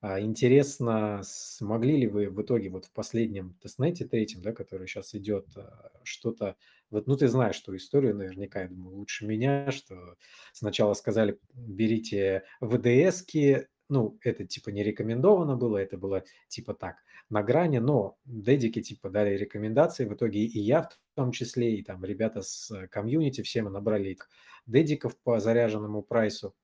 а, 0.00 0.20
интересно, 0.20 1.20
смогли 1.24 1.96
ли 1.96 2.06
вы 2.06 2.28
в 2.28 2.40
итоге 2.42 2.68
вот 2.70 2.84
в 2.86 2.92
последнем 2.92 3.54
тестнете 3.62 4.04
третьем, 4.06 4.42
да, 4.42 4.52
который 4.52 4.86
сейчас 4.86 5.14
идет, 5.14 5.46
а, 5.56 5.90
что-то, 6.04 6.56
вот, 6.90 7.06
ну 7.06 7.16
ты 7.16 7.28
знаешь 7.28 7.56
что 7.56 7.74
историю 7.76 8.14
наверняка, 8.14 8.62
я 8.62 8.68
думаю, 8.68 8.96
лучше 8.96 9.26
меня, 9.26 9.70
что 9.72 10.16
сначала 10.52 10.94
сказали, 10.94 11.38
берите 11.54 12.44
ВДСки, 12.60 13.68
ну, 13.88 14.18
это 14.22 14.46
типа 14.46 14.70
не 14.70 14.82
рекомендовано 14.82 15.56
было, 15.56 15.78
это 15.78 15.96
было 15.96 16.24
типа 16.48 16.74
так, 16.74 16.96
на 17.30 17.42
грани, 17.42 17.78
но 17.78 18.18
дедики 18.24 18.82
типа 18.82 19.10
дали 19.10 19.36
рекомендации, 19.36 20.04
в 20.04 20.14
итоге 20.14 20.40
и 20.40 20.58
я 20.58 20.82
в 20.82 20.98
том 21.14 21.32
числе, 21.32 21.76
и 21.76 21.82
там 21.82 22.04
ребята 22.04 22.42
с 22.42 22.86
комьюнити, 22.88 23.42
все 23.42 23.62
мы 23.62 23.70
набрали 23.70 24.18
дедиков 24.66 25.16
по 25.18 25.40
заряженному 25.40 26.02
прайсу, 26.02 26.54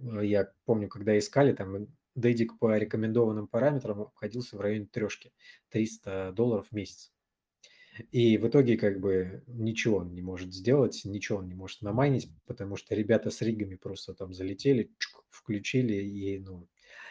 я 0.00 0.52
помню, 0.64 0.88
когда 0.88 1.18
искали, 1.18 1.52
там 1.52 1.88
дедик 2.14 2.58
по 2.58 2.76
рекомендованным 2.76 3.48
параметрам 3.48 4.02
обходился 4.02 4.56
в 4.56 4.60
районе 4.60 4.86
трешки, 4.86 5.32
300 5.70 6.32
долларов 6.32 6.66
в 6.70 6.74
месяц. 6.74 7.12
И 8.12 8.38
в 8.38 8.48
итоге 8.48 8.76
как 8.76 9.00
бы 9.00 9.42
ничего 9.46 9.98
он 9.98 10.14
не 10.14 10.22
может 10.22 10.52
сделать, 10.52 11.02
ничего 11.04 11.38
он 11.38 11.48
не 11.48 11.54
может 11.54 11.82
намайнить, 11.82 12.28
потому 12.46 12.76
что 12.76 12.94
ребята 12.94 13.30
с 13.30 13.42
ригами 13.42 13.76
просто 13.76 14.14
там 14.14 14.32
залетели, 14.32 14.90
чук, 14.98 15.24
включили, 15.30 15.94
и, 15.94 16.38
ну, 16.38 16.68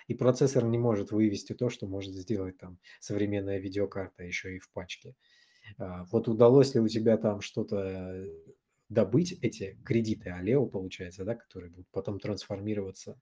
и 0.08 0.14
процессор 0.14 0.66
не 0.66 0.78
может 0.78 1.12
вывести 1.12 1.54
то, 1.54 1.70
что 1.70 1.88
может 1.88 2.14
сделать 2.14 2.58
там 2.58 2.80
современная 3.00 3.60
видеокарта 3.60 4.24
еще 4.24 4.56
и 4.56 4.60
в 4.60 4.70
пачке. 4.72 5.16
А, 5.78 6.06
вот 6.12 6.28
удалось 6.28 6.76
ли 6.76 6.82
у 6.82 6.88
тебя 6.88 7.18
там 7.18 7.42
что-то 7.42 8.26
добыть, 8.90 9.34
эти 9.42 9.78
кредиты 9.86 10.30
Алео, 10.30 10.66
получается, 10.66 11.26
да, 11.26 11.36
которые 11.36 11.72
будут 11.72 11.88
потом 11.92 12.20
трансформироваться 12.20 13.20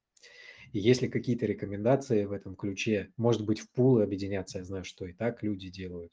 и 0.72 0.80
есть 0.80 1.02
ли 1.02 1.10
какие-то 1.10 1.46
рекомендации 1.46 2.26
в 2.26 2.32
этом 2.32 2.56
ключе? 2.56 3.12
Может 3.18 3.46
быть, 3.46 3.60
в 3.60 3.70
пулы 3.72 4.04
объединяться? 4.04 4.60
Я 4.60 4.66
знаю, 4.66 4.84
что 4.84 5.06
и 5.06 5.14
так 5.14 5.44
люди 5.44 5.70
делают. 5.70 6.12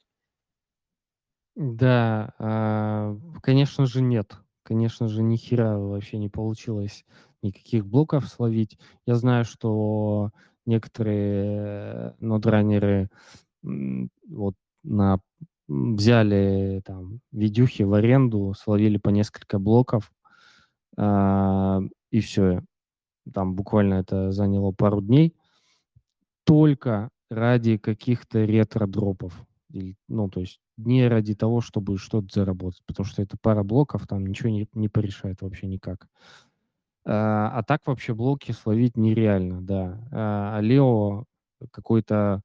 Да, 1.55 2.33
а, 2.39 3.15
конечно 3.41 3.85
же, 3.85 4.01
нет. 4.01 4.37
Конечно 4.63 5.07
же, 5.07 5.21
ни 5.21 5.35
хера 5.35 5.77
вообще 5.77 6.17
не 6.17 6.29
получилось 6.29 7.05
никаких 7.41 7.85
блоков 7.85 8.27
словить. 8.27 8.77
Я 9.05 9.15
знаю, 9.15 9.43
что 9.45 10.31
некоторые 10.65 12.15
нодранеры 12.19 13.09
вот 14.29 14.55
на 14.83 15.19
взяли 15.67 16.81
там 16.85 17.19
видюхи 17.31 17.83
в 17.83 17.93
аренду, 17.93 18.53
словили 18.57 18.97
по 18.97 19.09
несколько 19.09 19.59
блоков, 19.59 20.11
а, 20.97 21.81
и 22.11 22.19
все 22.21 22.61
там 23.33 23.55
буквально 23.55 23.95
это 23.95 24.31
заняло 24.31 24.71
пару 24.73 25.01
дней, 25.01 25.35
только 26.45 27.09
ради 27.29 27.77
каких-то 27.77 28.43
ретро-дропов. 28.45 29.33
Ну, 30.09 30.29
то 30.29 30.41
есть 30.41 30.59
не 30.77 31.07
ради 31.07 31.35
того, 31.35 31.61
чтобы 31.61 31.97
что-то 31.97 32.27
заработать, 32.33 32.81
потому 32.85 33.05
что 33.05 33.21
это 33.21 33.37
пара 33.41 33.63
блоков, 33.63 34.07
там 34.07 34.25
ничего 34.25 34.49
не, 34.49 34.67
не 34.73 34.89
порешает 34.89 35.41
вообще 35.41 35.67
никак. 35.67 36.07
А, 37.05 37.49
а 37.59 37.63
так 37.63 37.85
вообще 37.85 38.13
блоки 38.13 38.51
словить 38.51 38.97
нереально, 38.97 39.61
да. 39.61 40.07
А, 40.11 40.57
а 40.57 40.61
Лео 40.61 41.25
какой-то, 41.71 42.41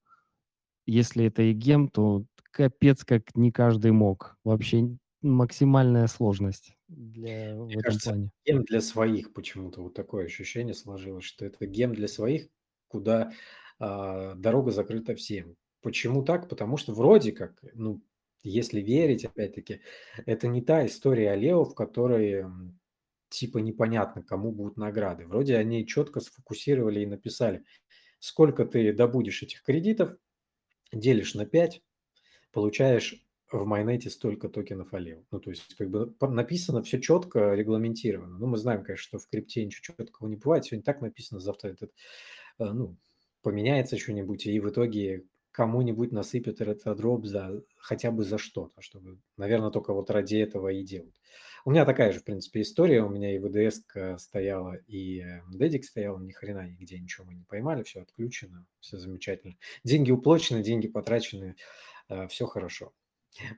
если 0.86 1.26
это 1.26 1.42
и 1.42 1.52
гем, 1.52 1.88
то 1.88 2.24
капец 2.50 3.04
как 3.04 3.36
не 3.36 3.52
каждый 3.52 3.92
мог. 3.92 4.36
Вообще 4.44 4.96
максимальная 5.22 6.06
сложность 6.06 6.76
для, 6.88 7.56
в 7.56 7.68
этом 7.68 7.82
кажется, 7.82 8.10
плане. 8.10 8.30
гем 8.46 8.62
для 8.64 8.80
своих 8.80 9.32
почему-то. 9.32 9.82
Вот 9.82 9.94
такое 9.94 10.26
ощущение 10.26 10.74
сложилось, 10.74 11.24
что 11.24 11.44
это 11.44 11.66
гем 11.66 11.94
для 11.94 12.08
своих, 12.08 12.48
куда 12.88 13.32
а, 13.78 14.34
дорога 14.34 14.70
закрыта 14.70 15.14
всем. 15.14 15.56
Почему 15.82 16.24
так? 16.24 16.48
Потому 16.48 16.76
что 16.76 16.92
вроде 16.92 17.32
как, 17.32 17.62
ну, 17.74 18.02
если 18.42 18.80
верить, 18.80 19.24
опять-таки, 19.24 19.80
это 20.26 20.48
не 20.48 20.62
та 20.62 20.86
история 20.86 21.34
Лео, 21.34 21.64
в 21.64 21.74
которой 21.74 22.44
типа 23.28 23.58
непонятно, 23.58 24.22
кому 24.22 24.52
будут 24.52 24.76
награды. 24.76 25.26
Вроде 25.26 25.56
они 25.56 25.86
четко 25.86 26.20
сфокусировали 26.20 27.00
и 27.00 27.06
написали, 27.06 27.64
сколько 28.18 28.64
ты 28.64 28.92
добудешь 28.92 29.42
этих 29.42 29.62
кредитов, 29.62 30.16
делишь 30.92 31.34
на 31.34 31.46
5, 31.46 31.82
получаешь 32.52 33.24
в 33.50 33.64
майонете 33.64 34.10
столько 34.10 34.48
токенов 34.48 34.92
Алео. 34.92 35.24
Ну, 35.30 35.40
то 35.40 35.50
есть, 35.50 35.74
как 35.76 35.90
бы 35.90 36.14
написано 36.20 36.82
все 36.82 37.00
четко, 37.00 37.54
регламентировано. 37.54 38.38
Ну, 38.38 38.46
мы 38.46 38.58
знаем, 38.58 38.84
конечно, 38.84 39.02
что 39.02 39.18
в 39.18 39.28
крипте 39.28 39.64
ничего 39.64 39.94
четкого 39.96 40.28
не 40.28 40.36
бывает. 40.36 40.64
Сегодня 40.64 40.84
так 40.84 41.00
написано, 41.00 41.40
завтра 41.40 41.70
этот, 41.70 41.92
э, 42.58 42.64
ну, 42.64 42.96
поменяется 43.42 43.96
что-нибудь, 43.96 44.46
и 44.46 44.60
в 44.60 44.68
итоге 44.68 45.24
кому-нибудь 45.58 46.12
насыпят 46.12 46.60
этот 46.60 46.96
дроп 46.96 47.26
за 47.26 47.64
хотя 47.78 48.12
бы 48.12 48.22
за 48.22 48.38
что-то, 48.38 48.80
чтобы, 48.80 49.18
наверное, 49.36 49.70
только 49.70 49.92
вот 49.92 50.08
ради 50.08 50.36
этого 50.36 50.68
и 50.68 50.84
делают. 50.84 51.16
У 51.64 51.72
меня 51.72 51.84
такая 51.84 52.12
же, 52.12 52.20
в 52.20 52.24
принципе, 52.24 52.62
история. 52.62 53.02
У 53.02 53.08
меня 53.08 53.34
и 53.34 53.40
ВДС 53.40 53.82
стояла, 54.22 54.76
и 54.86 55.24
Дедик 55.50 55.84
стоял, 55.84 56.20
ни 56.20 56.30
хрена 56.30 56.68
нигде 56.68 57.00
ничего 57.00 57.26
мы 57.26 57.34
не 57.34 57.42
поймали, 57.42 57.82
все 57.82 58.02
отключено, 58.02 58.68
все 58.78 58.98
замечательно. 58.98 59.56
Деньги 59.82 60.12
уплочены, 60.12 60.62
деньги 60.62 60.86
потрачены, 60.86 61.56
э, 62.08 62.28
все 62.28 62.46
хорошо. 62.46 62.92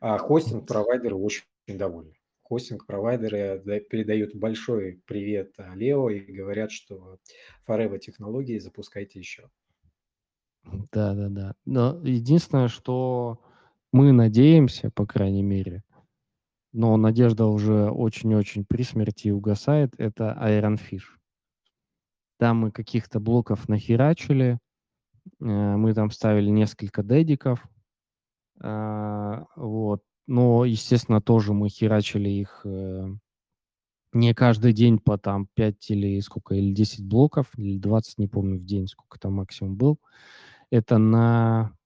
А 0.00 0.16
хостинг-провайдеры 0.16 1.16
очень 1.16 1.44
довольны. 1.66 2.14
Хостинг-провайдеры 2.44 3.60
передают 3.90 4.34
большой 4.34 5.02
привет 5.04 5.54
Лео 5.74 6.08
и 6.08 6.20
говорят, 6.20 6.72
что 6.72 7.18
Forever 7.68 7.98
технологии 7.98 8.56
запускайте 8.58 9.18
еще. 9.18 9.50
Да-да-да. 10.64 11.54
Но 11.64 12.00
единственное, 12.02 12.68
что 12.68 13.40
мы 13.92 14.12
надеемся, 14.12 14.90
по 14.90 15.06
крайней 15.06 15.42
мере, 15.42 15.82
но 16.72 16.96
надежда 16.96 17.46
уже 17.46 17.90
очень-очень 17.90 18.64
при 18.64 18.82
смерти 18.82 19.30
угасает, 19.30 19.94
это 19.98 20.36
Iron 20.40 20.78
Fish. 20.78 21.16
Там 22.38 22.58
мы 22.58 22.70
каких-то 22.70 23.20
блоков 23.20 23.68
нахерачили, 23.68 24.58
э, 25.40 25.44
мы 25.44 25.92
там 25.94 26.10
ставили 26.10 26.48
несколько 26.48 27.02
дедиков, 27.02 27.66
а, 28.62 29.46
вот. 29.56 30.02
Но, 30.26 30.64
естественно, 30.64 31.20
тоже 31.20 31.52
мы 31.54 31.68
херачили 31.68 32.28
их 32.28 32.60
э, 32.64 33.08
не 34.12 34.34
каждый 34.34 34.72
день 34.72 34.98
по 34.98 35.18
там 35.18 35.48
5 35.54 35.90
или 35.90 36.20
сколько, 36.20 36.54
или 36.54 36.72
10 36.72 37.04
блоков, 37.04 37.48
или 37.56 37.78
20, 37.78 38.18
не 38.18 38.28
помню, 38.28 38.58
в 38.58 38.64
день, 38.64 38.86
сколько 38.86 39.18
там 39.18 39.34
максимум 39.34 39.76
был. 39.76 39.98
Это 40.70 40.98
на, 40.98 41.76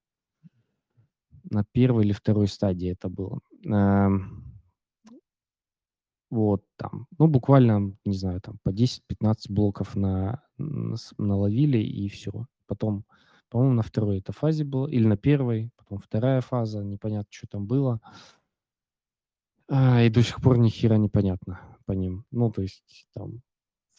на 1.50 1.64
первой 1.72 2.04
или 2.04 2.12
второй 2.12 2.48
стадии 2.48 2.90
это 2.90 3.08
было. 3.08 3.40
Эм, 3.64 4.60
вот 6.30 6.64
там, 6.76 7.06
ну, 7.18 7.28
буквально, 7.28 7.96
не 8.04 8.14
знаю, 8.14 8.40
там 8.40 8.58
по 8.62 8.70
10-15 8.70 9.00
блоков 9.48 9.94
на, 9.94 10.42
наловили 10.58 11.78
и 11.78 12.08
все. 12.08 12.46
Потом, 12.66 13.04
по-моему, 13.48 13.74
на 13.74 13.82
второй 13.82 14.18
это 14.18 14.32
фазе 14.32 14.64
было, 14.64 14.86
или 14.88 15.06
на 15.06 15.16
первой, 15.16 15.70
потом 15.76 15.98
вторая 15.98 16.40
фаза, 16.40 16.82
непонятно, 16.82 17.28
что 17.30 17.46
там 17.46 17.66
было. 17.66 18.00
А, 19.68 20.02
и 20.02 20.10
до 20.10 20.22
сих 20.22 20.42
пор 20.42 20.58
ни 20.58 20.68
хера 20.68 20.96
непонятно 20.96 21.60
по 21.86 21.92
ним. 21.92 22.26
Ну, 22.30 22.50
то 22.50 22.62
есть 22.62 23.06
там 23.14 23.40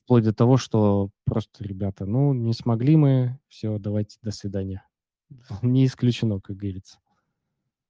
вплоть 0.05 0.23
до 0.23 0.33
того, 0.33 0.57
что 0.57 1.09
просто, 1.25 1.63
ребята, 1.63 2.05
ну, 2.05 2.31
не 2.33 2.53
смогли 2.53 2.95
мы, 2.95 3.39
все, 3.47 3.79
давайте, 3.79 4.17
до 4.21 4.29
свидания. 4.29 4.85
Не 5.63 5.87
исключено, 5.87 6.39
как 6.39 6.57
говорится. 6.57 6.99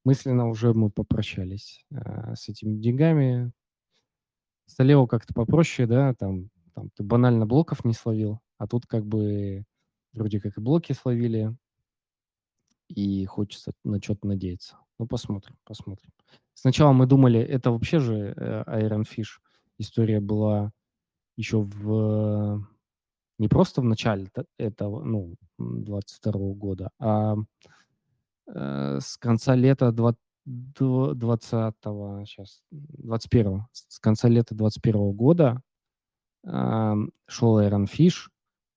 Мысленно 0.05 0.47
уже 0.47 0.73
мы 0.73 0.89
попрощались 0.89 1.85
а, 1.93 2.35
с 2.35 2.47
этими 2.47 2.77
деньгами. 2.77 3.51
С 4.67 4.77
как-то 5.07 5.33
попроще, 5.33 5.87
да, 5.87 6.13
там, 6.15 6.49
там 6.73 6.89
ты 6.95 7.03
банально 7.03 7.45
блоков 7.45 7.83
не 7.85 7.93
словил, 7.93 8.39
а 8.57 8.65
тут 8.65 8.87
как 8.87 9.05
бы 9.05 9.65
вроде 10.13 10.39
как 10.39 10.57
и 10.57 10.61
блоки 10.61 10.93
словили, 10.93 11.55
и 12.87 13.25
хочется 13.25 13.73
на 13.83 14.01
что-то 14.01 14.27
надеяться. 14.27 14.77
Ну, 14.97 15.05
посмотрим, 15.05 15.57
посмотрим. 15.65 16.11
Сначала 16.53 16.93
мы 16.93 17.05
думали, 17.05 17.39
это 17.39 17.71
вообще 17.71 17.99
же 17.99 18.33
э, 18.35 18.63
Iron 18.81 19.03
Fish. 19.03 19.39
История 19.77 20.19
была 20.19 20.71
еще 21.37 21.61
в... 21.61 22.65
Не 23.37 23.47
просто 23.47 23.81
в 23.81 23.85
начале 23.85 24.29
этого, 24.57 25.03
ну, 25.03 25.35
22 25.57 26.31
года, 26.53 26.89
а 26.99 27.35
э, 28.47 28.99
с 29.01 29.17
конца 29.17 29.55
лета 29.55 29.91
20, 29.91 30.17
20 30.45 31.17
сейчас, 32.27 32.61
21 32.71 33.65
с 33.73 33.99
конца 33.99 34.29
лета 34.29 34.55
21 34.55 35.11
года 35.11 35.61
э, 36.45 36.93
шел 37.27 37.59
Iron 37.59 37.87
Fish. 37.91 38.29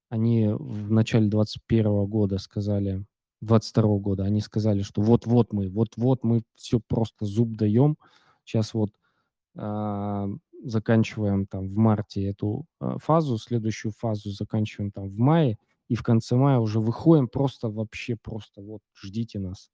Они 0.08 0.48
в 0.48 0.90
начале 0.90 1.28
21 1.28 2.06
года 2.06 2.38
сказали, 2.38 3.04
22 3.42 3.98
года, 3.98 4.24
они 4.24 4.40
сказали, 4.40 4.82
что 4.82 5.02
вот-вот 5.02 5.52
мы, 5.52 5.68
вот-вот 5.68 6.24
мы 6.24 6.42
все 6.56 6.80
просто 6.80 7.26
зуб 7.26 7.56
даем. 7.56 7.96
Сейчас 8.44 8.74
вот 8.74 8.90
э, 9.54 10.28
заканчиваем 10.62 11.46
там 11.46 11.68
в 11.68 11.76
марте 11.76 12.26
эту 12.26 12.66
э, 12.80 12.96
фазу, 13.02 13.38
следующую 13.38 13.92
фазу 13.92 14.30
заканчиваем 14.30 14.90
там 14.90 15.08
в 15.08 15.18
мае, 15.18 15.58
и 15.88 15.94
в 15.94 16.02
конце 16.02 16.36
мая 16.36 16.58
уже 16.58 16.80
выходим 16.80 17.28
просто 17.28 17.68
вообще 17.68 18.16
просто 18.16 18.60
вот 18.60 18.82
ждите 18.94 19.38
нас. 19.38 19.70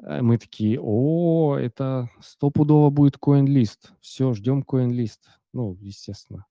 Мы 0.00 0.38
такие, 0.38 0.78
о, 0.80 1.56
это 1.56 2.08
стопудово 2.20 2.90
будет 2.90 3.16
CoinList. 3.16 3.90
Все, 4.00 4.32
ждем 4.32 4.62
CoinList. 4.62 5.18
Ну, 5.52 5.76
естественно. 5.80 6.46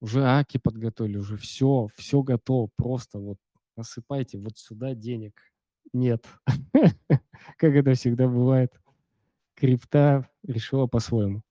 Уже 0.00 0.24
аки 0.24 0.58
подготовили, 0.58 1.16
уже 1.16 1.36
все, 1.36 1.88
все 1.96 2.22
готово. 2.22 2.70
Просто 2.76 3.18
вот 3.18 3.38
насыпайте 3.76 4.38
вот 4.38 4.58
сюда 4.58 4.94
денег. 4.94 5.40
Нет. 5.92 6.24
Как 7.58 7.74
это 7.74 7.94
всегда 7.94 8.28
бывает. 8.28 8.72
Крипта 9.54 10.28
решила 10.44 10.86
по-своему. 10.86 11.42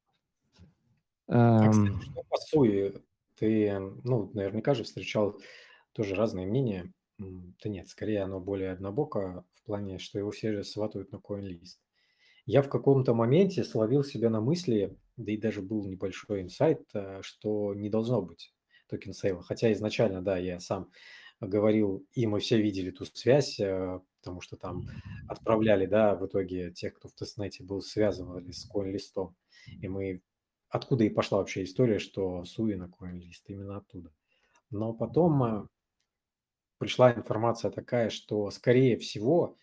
А, 1.27 1.69
кстати, 1.69 2.01
что 2.01 2.23
по 2.29 2.37
Sui? 2.37 3.01
Ты, 3.35 3.79
ну, 4.03 4.31
наверняка 4.33 4.73
же 4.73 4.83
встречал 4.83 5.39
тоже 5.93 6.15
разные 6.15 6.45
мнения. 6.45 6.91
Да 7.17 7.69
нет, 7.69 7.89
скорее 7.89 8.21
оно 8.21 8.39
более 8.39 8.71
однобоко 8.71 9.45
в 9.53 9.63
плане, 9.63 9.99
что 9.99 10.19
его 10.19 10.31
все 10.31 10.53
же 10.53 10.63
сватают 10.63 11.11
на 11.11 11.17
CoinList. 11.17 11.79
Я 12.45 12.61
в 12.61 12.69
каком-то 12.69 13.13
моменте 13.13 13.63
словил 13.63 14.03
себя 14.03 14.29
на 14.29 14.39
мысли, 14.39 14.95
да 15.17 15.31
и 15.31 15.37
даже 15.37 15.61
был 15.61 15.85
небольшой 15.85 16.41
инсайт, 16.41 16.83
э, 16.93 17.21
что 17.23 17.73
не 17.73 17.89
должно 17.89 18.21
быть 18.21 18.53
token 18.87 19.13
sale 19.13 19.32
а. 19.32 19.41
Хотя 19.41 19.71
изначально, 19.73 20.21
да, 20.21 20.37
я 20.37 20.59
сам 20.59 20.91
говорил, 21.41 22.05
и 22.13 22.27
мы 22.27 22.39
все 22.39 22.61
видели 22.61 22.91
ту 22.91 23.05
связь, 23.05 23.59
э, 23.59 23.99
потому 24.19 24.41
что 24.41 24.57
там 24.57 24.87
отправляли, 25.27 25.85
да, 25.85 26.15
в 26.15 26.27
итоге 26.27 26.71
тех, 26.71 26.93
кто 26.93 27.07
в 27.07 27.13
testnet 27.13 27.57
е 27.57 27.63
был, 27.63 27.81
связывали 27.81 28.51
с 28.51 28.69
CoinList. 28.69 29.33
И 29.81 29.87
мы... 29.87 30.21
Откуда 30.69 31.03
и 31.03 31.09
пошла 31.09 31.39
вообще 31.39 31.63
история, 31.63 31.99
что 31.99 32.43
Sui 32.43 32.73
на 32.73 32.85
CoinList, 32.85 33.43
именно 33.47 33.77
оттуда. 33.77 34.11
Но 34.71 34.93
потом 34.93 35.43
э, 35.43 35.67
пришла 36.77 37.13
информация 37.13 37.71
такая, 37.71 38.09
что, 38.09 38.49
скорее 38.51 38.97
всего, 38.97 39.57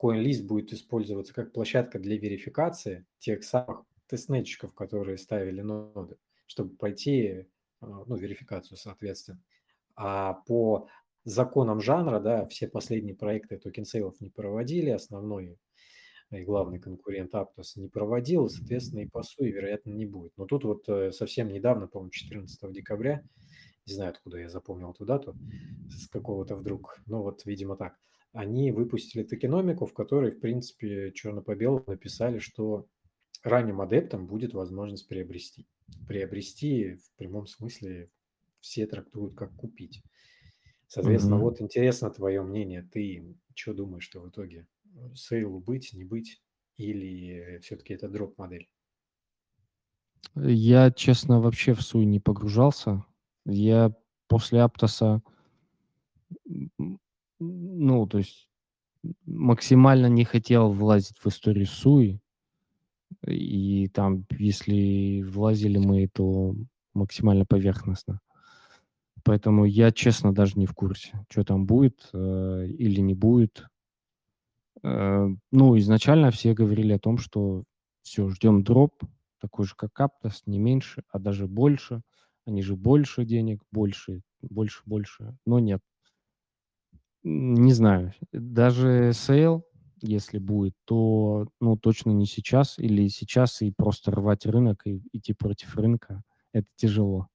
CoinList 0.00 0.46
будет 0.46 0.72
использоваться 0.72 1.34
как 1.34 1.52
площадка 1.52 1.98
для 1.98 2.18
верификации 2.18 3.06
тех 3.18 3.44
самых 3.44 3.84
testnet 4.06 4.40
чиков, 4.40 4.74
которые 4.74 5.18
ставили 5.18 5.60
ноды, 5.60 6.16
чтобы 6.46 6.74
пройти 6.76 7.26
э, 7.26 7.46
ну, 7.80 8.16
верификацию, 8.16 8.76
соответственно. 8.76 9.40
А 9.94 10.34
по 10.46 10.88
законам 11.24 11.80
жанра, 11.80 12.18
да, 12.18 12.46
все 12.46 12.66
последние 12.66 13.14
проекты 13.14 13.58
token 13.58 13.84
sale 13.84 14.08
ов 14.08 14.20
не 14.20 14.30
проводили, 14.30 14.90
основной 14.90 15.58
и 16.30 16.44
главный 16.44 16.78
конкурент 16.78 17.34
Aptos 17.34 17.72
не 17.76 17.88
проводил, 17.88 18.48
соответственно, 18.48 19.00
и 19.00 19.08
по 19.08 19.22
СУИ, 19.22 19.50
вероятно, 19.50 19.90
не 19.90 20.06
будет. 20.06 20.32
Но 20.36 20.46
тут 20.46 20.64
вот 20.64 20.88
э, 20.88 21.10
совсем 21.12 21.48
недавно, 21.48 21.88
по-моему, 21.88 22.10
14 22.10 22.72
декабря, 22.72 23.22
не 23.86 23.94
знаю, 23.94 24.10
откуда 24.10 24.38
я 24.38 24.48
запомнил 24.48 24.92
эту 24.92 25.04
дату, 25.04 25.36
с 25.88 26.08
какого-то 26.08 26.56
вдруг, 26.56 27.00
но 27.06 27.22
вот, 27.22 27.44
видимо, 27.44 27.76
так, 27.76 27.96
они 28.32 28.70
выпустили 28.70 29.24
токеномику, 29.24 29.86
в 29.86 29.92
которой, 29.92 30.30
в 30.30 30.40
принципе, 30.40 31.12
черно 31.12 31.42
по 31.42 31.56
белому 31.56 31.84
написали, 31.86 32.38
что 32.38 32.86
ранним 33.42 33.80
адептам 33.80 34.26
будет 34.26 34.54
возможность 34.54 35.08
приобрести. 35.08 35.66
Приобрести 36.06 36.94
в 36.94 37.16
прямом 37.16 37.46
смысле 37.46 38.10
все 38.60 38.86
трактуют 38.86 39.34
как 39.34 39.54
купить. 39.56 40.02
Соответственно, 40.86 41.36
mm-hmm. 41.36 41.40
вот 41.40 41.60
интересно 41.60 42.10
твое 42.10 42.42
мнение. 42.42 42.82
Ты 42.82 43.36
что 43.54 43.74
думаешь, 43.74 44.04
что 44.04 44.20
в 44.20 44.28
итоге 44.28 44.66
сейлу 45.14 45.60
быть, 45.60 45.92
не 45.92 46.04
быть, 46.04 46.42
или 46.76 47.58
все-таки 47.62 47.94
это 47.94 48.08
дроп-модель? 48.08 48.68
Я, 50.34 50.90
честно, 50.90 51.40
вообще 51.40 51.74
в 51.74 51.82
суй 51.82 52.04
не 52.04 52.20
погружался. 52.20 53.04
Я 53.44 53.94
после 54.28 54.62
Аптоса, 54.62 55.22
ну, 57.38 58.06
то 58.06 58.18
есть 58.18 58.48
максимально 59.26 60.06
не 60.06 60.24
хотел 60.24 60.72
влазить 60.72 61.18
в 61.18 61.26
историю 61.26 61.66
Суи. 61.66 62.20
И 63.26 63.88
там, 63.88 64.24
если 64.30 65.22
влазили 65.22 65.78
мы, 65.78 66.06
то 66.06 66.54
максимально 66.94 67.44
поверхностно. 67.44 68.20
Поэтому 69.24 69.64
я, 69.64 69.90
честно, 69.90 70.32
даже 70.32 70.58
не 70.58 70.66
в 70.66 70.74
курсе, 70.74 71.24
что 71.28 71.44
там 71.44 71.66
будет 71.66 72.08
э, 72.12 72.66
или 72.78 73.00
не 73.00 73.14
будет. 73.14 73.66
Э, 74.82 75.28
ну, 75.52 75.78
изначально 75.78 76.30
все 76.30 76.54
говорили 76.54 76.92
о 76.92 76.98
том, 76.98 77.18
что 77.18 77.64
все, 78.02 78.28
ждем 78.30 78.62
drop, 78.62 79.02
такой 79.40 79.66
же, 79.66 79.74
как 79.76 79.98
Aptos, 80.00 80.42
не 80.46 80.58
меньше, 80.58 81.02
а 81.10 81.18
даже 81.18 81.46
больше. 81.46 82.02
Они 82.46 82.62
же 82.62 82.76
больше 82.76 83.24
денег, 83.24 83.62
больше, 83.70 84.22
больше, 84.42 84.82
больше. 84.86 85.36
Но 85.46 85.58
нет. 85.58 85.82
Не 87.22 87.72
знаю. 87.72 88.14
Даже 88.32 89.12
sale, 89.12 89.64
если 90.00 90.38
будет, 90.38 90.74
то, 90.84 91.48
ну, 91.60 91.76
точно 91.76 92.10
не 92.10 92.26
сейчас 92.26 92.78
или 92.78 93.08
сейчас 93.08 93.60
и 93.62 93.72
просто 93.72 94.10
рвать 94.10 94.46
рынок 94.46 94.86
и 94.86 95.02
идти 95.12 95.34
против 95.34 95.76
рынка. 95.76 96.22
Это 96.52 96.66
тяжело. 96.76 97.28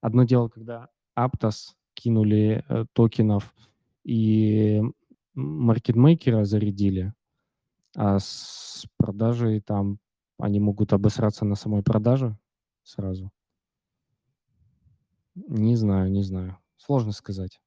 Одно 0.00 0.24
дело, 0.24 0.48
когда 0.48 0.88
Aptos 1.18 1.74
кинули 1.94 2.64
э, 2.68 2.86
токенов 2.92 3.52
и 4.04 4.80
маркетмейкера 5.38 6.44
зарядили, 6.44 7.14
а 7.96 8.18
с 8.18 8.86
продажей 8.96 9.60
там 9.60 9.98
они 10.38 10.60
могут 10.60 10.92
обосраться 10.92 11.44
на 11.44 11.54
самой 11.54 11.82
продаже 11.82 12.36
сразу. 12.82 13.30
Не 15.34 15.76
знаю, 15.76 16.10
не 16.10 16.22
знаю. 16.22 16.58
Сложно 16.76 17.12
сказать. 17.12 17.60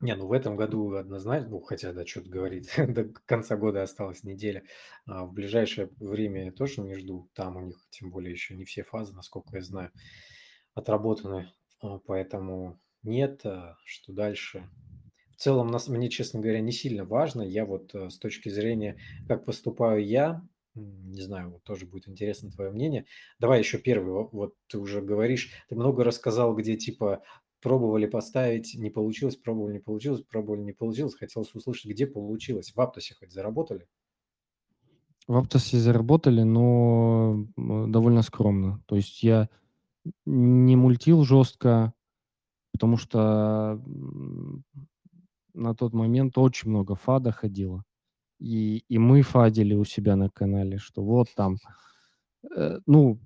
Не, 0.00 0.16
ну 0.16 0.26
в 0.26 0.32
этом 0.32 0.56
году 0.56 0.92
однозначно, 0.94 1.48
ну 1.50 1.60
хотя, 1.60 1.92
да, 1.92 2.04
что-то 2.04 2.28
говорит, 2.28 2.66
до 2.76 3.04
конца 3.26 3.56
года 3.56 3.82
осталась 3.82 4.24
неделя. 4.24 4.64
А 5.06 5.24
в 5.24 5.32
ближайшее 5.32 5.88
время 5.98 6.46
я 6.46 6.52
тоже 6.52 6.80
не 6.80 6.94
жду. 6.94 7.30
Там 7.34 7.56
у 7.56 7.60
них, 7.60 7.78
тем 7.90 8.10
более, 8.10 8.32
еще 8.32 8.56
не 8.56 8.64
все 8.64 8.82
фазы, 8.82 9.14
насколько 9.14 9.56
я 9.56 9.62
знаю, 9.62 9.92
отработаны. 10.74 11.52
А, 11.80 11.98
Поэтому 12.00 12.80
нет. 13.02 13.46
а 13.46 13.76
Что 13.84 14.12
дальше? 14.12 14.68
Целом, 15.44 15.66
нас, 15.66 15.88
мне, 15.88 16.08
честно 16.08 16.40
говоря, 16.40 16.60
не 16.60 16.72
сильно 16.72 17.04
важно. 17.04 17.42
Я 17.42 17.66
вот 17.66 17.94
э, 17.94 18.08
с 18.08 18.18
точки 18.18 18.48
зрения, 18.48 18.96
как 19.28 19.44
поступаю 19.44 20.02
я, 20.02 20.42
не 20.74 21.20
знаю, 21.20 21.50
вот 21.50 21.64
тоже 21.64 21.84
будет 21.84 22.08
интересно 22.08 22.50
твое 22.50 22.70
мнение. 22.70 23.04
Давай 23.38 23.58
еще 23.58 23.76
первый. 23.76 24.14
во- 24.14 24.30
Вот 24.32 24.54
ты 24.68 24.78
уже 24.78 25.02
говоришь, 25.02 25.50
ты 25.68 25.74
много 25.74 26.02
рассказал, 26.02 26.54
где 26.56 26.78
типа 26.78 27.24
пробовали 27.60 28.06
поставить, 28.06 28.74
не 28.74 28.88
получилось, 28.88 29.36
пробовали, 29.36 29.74
не 29.74 29.80
получилось, 29.80 30.22
пробовали, 30.22 30.62
не 30.62 30.72
получилось. 30.72 31.14
Хотелось 31.14 31.54
услышать, 31.54 31.90
где 31.90 32.06
получилось. 32.06 32.72
В 32.74 32.80
Аптосе 32.80 33.14
хоть 33.14 33.30
заработали? 33.30 33.86
В 35.28 35.36
Aptos 35.36 35.76
заработали, 35.76 36.40
но 36.40 37.46
довольно 37.56 38.22
скромно. 38.22 38.82
То 38.86 38.96
есть 38.96 39.22
я 39.22 39.50
не 40.24 40.74
мультил 40.76 41.22
жестко, 41.24 41.92
потому 42.72 42.96
что 42.96 43.78
на 45.54 45.74
тот 45.74 45.94
момент 45.94 46.36
очень 46.36 46.70
много 46.70 46.94
фада 46.94 47.32
ходило. 47.32 47.84
И, 48.38 48.84
и 48.88 48.98
мы 48.98 49.22
фадили 49.22 49.74
у 49.74 49.84
себя 49.84 50.16
на 50.16 50.28
канале, 50.28 50.78
что 50.78 51.02
вот 51.02 51.28
там, 51.34 51.56
э, 52.56 52.80
ну, 52.86 53.18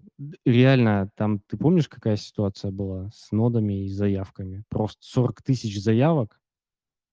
реально, 0.44 1.10
там, 1.16 1.40
ты 1.40 1.56
помнишь, 1.56 1.88
какая 1.88 2.16
ситуация 2.16 2.70
была 2.70 3.10
с 3.12 3.32
нодами 3.32 3.84
и 3.84 3.88
заявками? 3.88 4.64
Просто 4.68 4.98
40 5.00 5.42
тысяч 5.42 5.82
заявок 5.82 6.40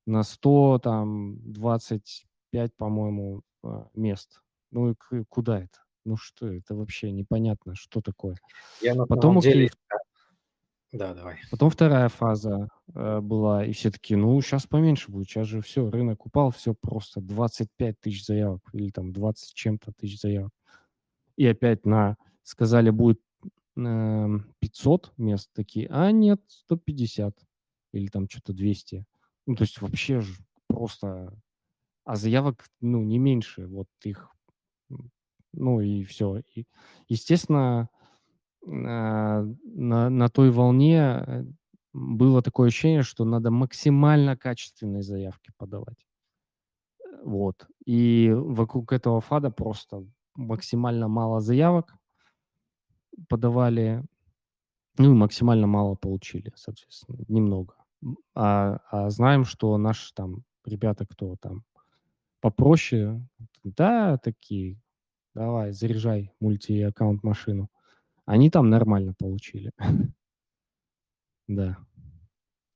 на 0.06 0.24
100, 0.24 0.80
там, 0.84 1.38
25, 1.52 2.76
по-моему, 2.76 3.42
а, 3.64 3.88
мест. 3.96 4.42
Ну, 4.72 4.92
и 4.92 5.24
куда 5.30 5.60
это? 5.60 5.80
Ну, 6.04 6.18
что 6.18 6.48
это 6.54 6.76
вообще 6.76 7.12
непонятно, 7.12 7.74
что 7.76 8.02
такое. 8.02 8.38
Я 8.82 8.94
на 8.94 9.08
Потом, 9.08 9.42
самом 9.42 9.42
деле... 9.42 9.66
окей, 9.66 9.78
Да, 10.96 11.14
давай. 11.14 11.36
Потом 11.52 11.70
вторая 11.70 12.08
фаза 12.08 12.70
э, 12.94 13.20
была, 13.20 13.66
и 13.66 13.74
все 13.74 13.92
таки 13.92 14.16
ну, 14.16 14.40
сейчас 14.40 14.66
поменьше 14.66 15.12
будет, 15.12 15.28
сейчас 15.28 15.46
же 15.46 15.62
все, 15.62 15.90
рынок 15.90 16.26
упал, 16.26 16.52
все 16.52 16.74
просто 16.74 17.20
25 17.20 18.00
тысяч 18.00 18.26
заявок 18.26 18.62
или 18.72 18.92
там 18.92 19.12
20 19.12 19.50
с 19.50 19.52
чем-то 19.52 19.92
тысяч 19.92 20.22
заявок. 20.22 20.54
И 21.36 21.46
опять 21.46 21.86
на 21.86 22.16
сказали, 22.44 22.92
будет 22.92 23.20
эм, 23.76 24.56
500 24.60 25.12
мест 25.18 25.50
такие, 25.54 25.90
а 25.90 26.12
нет, 26.12 26.40
150 26.48 27.38
или 27.92 28.08
там 28.08 28.30
что-то 28.30 28.54
200. 28.54 29.06
Ну, 29.48 29.56
то 29.56 29.64
есть 29.64 29.82
вообще 29.82 30.22
ж 30.22 30.38
просто... 30.68 31.38
А 32.06 32.16
заявок, 32.16 32.64
ну, 32.80 33.02
не 33.04 33.18
меньше, 33.18 33.68
вот 33.68 33.88
их, 34.04 34.30
ну 35.52 35.82
и 35.82 36.06
все. 36.06 36.42
И, 36.54 36.68
естественно, 37.10 37.90
на 38.66 40.10
на 40.10 40.30
той 40.30 40.50
волне, 40.52 41.24
э, 41.28 41.46
было 41.94 42.42
такое 42.42 42.68
ощущение, 42.70 43.04
что 43.04 43.26
надо 43.26 43.52
максимально 43.52 44.38
качественные 44.38 45.04
заявки 45.04 45.52
подавать. 45.58 45.98
Э, 47.04 47.06
вот. 47.24 47.68
И 47.86 48.32
вокруг 48.36 48.92
этого 48.94 49.22
фада 49.22 49.50
просто 49.52 50.06
максимально 50.36 51.08
мало 51.08 51.40
заявок 51.42 51.96
подавали, 53.30 54.04
ну 54.98 55.12
и 55.12 55.16
максимально 55.16 55.68
мало 55.68 55.96
получили, 55.96 56.54
соответственно, 56.56 57.20
немного. 57.30 57.76
А 58.36 58.80
а 58.92 59.10
знаем, 59.12 59.46
что 59.46 59.78
наши 59.78 60.14
там 60.16 60.44
ребята, 60.66 61.06
кто 61.08 61.38
там 61.38 61.64
попроще, 62.42 63.22
да, 63.64 64.18
такие: 64.20 64.80
"Давай, 65.36 65.74
заряжай 65.74 66.32
мульти-аккаунт 66.42 67.24
машину". 67.24 67.70
Они 68.26 68.50
там 68.50 68.70
нормально 68.70 69.14
получили. 69.18 69.72
Да. 71.48 71.78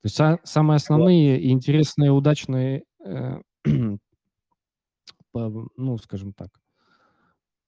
То 0.01 0.05
есть 0.05 0.15
са 0.15 0.39
самые 0.43 0.76
основные 0.76 1.41
и 1.41 1.49
интересные, 1.49 2.11
удачные, 2.11 2.84
э, 3.03 3.41
по 5.31 5.67
ну, 5.76 5.97
скажем 5.97 6.34
так, 6.34 6.51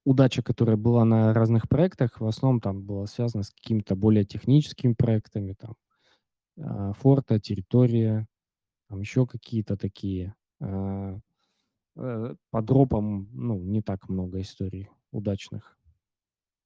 удача, 0.06 0.42
которая 0.42 0.78
была 0.78 1.06
на 1.06 1.34
разных 1.34 1.68
проектах, 1.70 2.20
в 2.20 2.26
основном 2.26 2.62
там 2.62 2.84
была 2.84 3.08
связана 3.08 3.44
с 3.44 3.52
какими-то 3.52 3.96
более 3.96 4.26
техническими 4.26 4.94
проектами, 4.94 5.56
там, 5.60 5.76
а, 6.60 6.94
форта, 6.94 7.40
территория, 7.40 8.28
там 8.90 9.02
еще 9.02 9.28
какие-то 9.28 9.78
такие. 9.78 10.36
А, 10.62 11.20
э, 11.98 12.36
по 12.52 12.62
дропам, 12.62 13.30
ну, 13.34 13.60
не 13.64 13.82
так 13.82 14.10
много 14.10 14.42
историй 14.42 14.90
удачных 15.12 15.78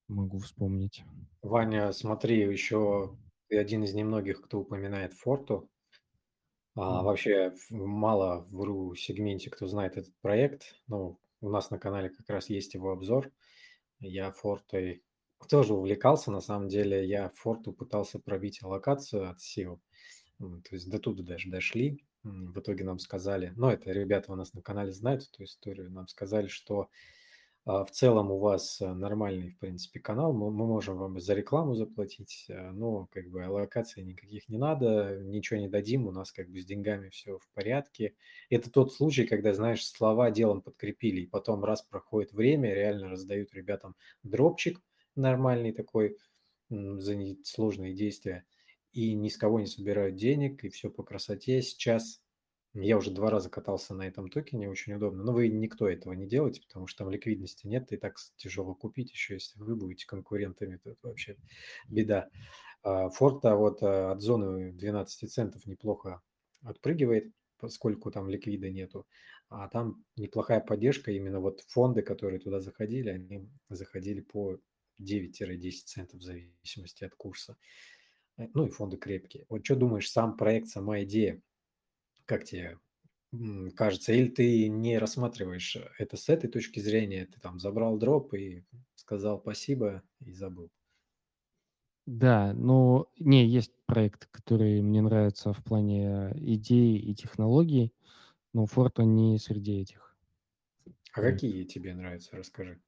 могу 0.08 0.40
вспомнить. 0.40 1.04
Ваня, 1.42 1.94
смотри, 1.94 2.42
еще 2.42 3.18
ты 3.48 3.58
один 3.58 3.86
из 3.86 3.94
немногих, 3.94 4.42
кто 4.42 4.60
упоминает 4.60 5.14
Форту. 5.14 5.70
А, 6.76 7.04
Мгм. 7.04 7.04
вообще 7.04 7.52
в- 7.52 7.72
мало 7.72 8.46
в 8.52 8.62
ру-сегменте, 8.64 9.50
кто 9.50 9.68
знает 9.68 9.98
этот 9.98 10.14
проект. 10.22 10.76
Ну, 10.88 11.20
у 11.42 11.50
нас 11.50 11.72
на 11.72 11.80
канале 11.80 12.10
как 12.10 12.30
раз 12.30 12.50
есть 12.50 12.74
его 12.74 12.92
обзор. 12.92 13.32
Я 14.00 14.32
Фортой 14.32 15.04
тоже 15.50 15.74
увлекался. 15.76 16.32
На 16.32 16.42
самом 16.42 16.70
деле 16.70 17.08
я 17.08 17.30
Форту 17.36 17.74
пытался 17.74 18.20
пробить 18.20 18.64
аллокацию 18.64 19.30
от 19.30 19.40
SEO. 19.40 19.82
М, 20.42 20.64
То 20.64 20.76
есть 20.76 20.90
до 20.90 21.00
туда 21.00 21.24
даже 21.24 21.50
дошли. 21.50 22.06
М, 22.26 22.54
В 22.54 22.60
итоге 22.60 22.84
нам 22.86 23.00
сказали, 23.00 23.54
ну 23.58 23.70
это 23.70 23.92
ребята 23.92 24.34
у 24.34 24.36
нас 24.36 24.54
на 24.54 24.62
канале 24.62 24.94
знают 24.94 25.24
эту 25.24 25.44
историю, 25.46 25.92
нам 25.92 26.08
сказали, 26.08 26.48
что 26.48 26.90
В 27.66 27.88
целом 27.92 28.30
у 28.30 28.38
вас 28.38 28.80
э, 28.80 28.94
нормальный, 28.94 29.50
в 29.50 29.58
принципе, 29.58 30.00
канал. 30.00 30.34
Мы, 30.34 30.52
можем 30.52 30.98
вам 30.98 31.20
за 31.20 31.34
рекламу 31.34 31.74
заплатить, 31.74 32.46
э, 32.48 32.70
но 32.70 33.08
как 33.08 33.28
бы 33.32 33.44
аллокаций 33.44 34.04
никаких 34.04 34.48
не 34.50 34.60
надо, 34.60 35.20
ничего 35.24 35.60
не 35.60 35.68
дадим, 35.68 36.06
у 36.06 36.12
нас 36.12 36.32
как 36.32 36.48
бы 36.48 36.62
с 36.62 36.66
деньгами 36.66 37.10
все 37.10 37.40
в 37.40 37.50
порядке. 37.56 38.14
Это 38.52 38.70
тот 38.70 38.94
случай, 38.94 39.26
когда, 39.26 39.52
знаешь, 39.52 39.84
слова 39.84 40.30
делом 40.30 40.62
подкрепили, 40.62 41.22
и 41.22 41.26
потом 41.26 41.66
раз 41.66 41.82
проходит 41.82 42.34
время, 42.34 42.72
реально 42.72 43.10
раздают 43.10 43.52
ребятам 43.56 43.96
дропчик 44.22 44.80
нормальный 45.16 45.72
такой 45.72 46.18
за 46.70 47.16
сложные 47.44 47.96
действия, 47.96 48.46
и 48.92 49.16
ни 49.16 49.30
с 49.30 49.38
кого 49.38 49.60
не 49.60 49.66
собирают 49.66 50.16
денег, 50.16 50.64
и 50.64 50.70
все 50.70 50.92
по 50.92 51.02
красоте. 51.02 51.64
Сейчас 51.64 52.22
я 52.76 52.98
уже 52.98 53.12
два 53.12 53.30
раза 53.30 53.50
катался 53.50 53.94
на 53.94 54.04
этом 54.08 54.30
токене, 54.30 54.70
очень 54.70 54.94
удобно. 54.94 55.24
Но 55.24 55.34
вы 55.34 55.48
никто 55.48 55.88
этого 55.88 56.14
не 56.14 56.28
делаете, 56.28 56.62
потому 56.62 56.88
что 56.88 57.00
там 57.04 57.10
ликвидности 57.12 57.68
нет, 57.68 57.92
и 57.92 57.98
так 57.98 58.18
тяжело 58.36 58.76
купить, 58.76 59.12
еще 59.12 59.36
если 59.36 59.60
вы 59.60 59.76
будете 59.76 60.06
конкурентами, 60.06 60.78
то 60.78 60.92
это 60.92 61.08
вообще 61.08 61.38
беда. 61.88 62.30
А, 62.84 63.10
Форта 63.10 63.56
вот 63.56 63.82
а, 63.82 64.12
от 64.12 64.22
зоны 64.22 64.72
12 64.74 65.32
центов 65.32 65.66
неплохо 65.66 66.22
отпрыгивает, 66.64 67.32
поскольку 67.60 68.12
там 68.12 68.30
ликвида 68.30 68.70
нету. 68.70 69.08
А 69.50 69.70
там 69.70 70.04
неплохая 70.18 70.60
поддержка, 70.60 71.12
именно 71.12 71.40
вот 71.40 71.62
фонды, 71.68 72.02
которые 72.02 72.40
туда 72.40 72.60
заходили, 72.60 73.10
они 73.10 73.50
заходили 73.70 74.22
по 74.22 74.60
9-10 75.00 75.86
центов 75.86 76.20
в 76.20 76.24
зависимости 76.24 77.04
от 77.04 77.16
курса. 77.16 77.58
Э, 78.38 78.48
Ну 78.54 78.66
и 78.68 78.70
фонды 78.70 78.98
крепкие. 78.98 79.46
Вот 79.50 79.66
что 79.66 79.76
думаешь, 79.76 80.10
сам 80.10 80.38
проект, 80.38 80.68
сама 80.70 81.04
идея, 81.04 81.42
как 82.26 82.44
тебе 82.44 82.80
кажется? 83.76 84.14
Или 84.14 84.30
ты 84.30 84.70
не 84.70 84.98
рассматриваешь 84.98 85.78
это 86.00 86.18
с 86.18 86.30
этой 86.30 86.50
точки 86.50 86.80
зрения? 86.80 87.26
Ты 87.26 87.40
там 87.40 87.60
забрал 87.60 87.98
дроп 87.98 88.34
и 88.34 88.66
сказал 88.96 89.40
спасибо 89.40 90.04
и 90.20 90.32
забыл. 90.34 90.72
Да, 92.08 92.54
но 92.54 93.08
не, 93.20 93.48
есть 93.48 93.72
проект, 93.86 94.28
который 94.28 94.82
мне 94.82 95.02
нравится 95.02 95.54
в 95.54 95.64
плане 95.64 96.32
идей 96.36 96.98
и 96.98 97.16
технологий, 97.16 97.94
но 98.54 98.66
Форта 98.68 99.04
не 99.06 99.40
среди 99.40 99.82
этих 99.82 100.16
А 101.14 101.22
какие 101.22 101.64
тебе 101.64 101.96
нравятся? 101.96 102.38
Расскажи. 102.38 102.80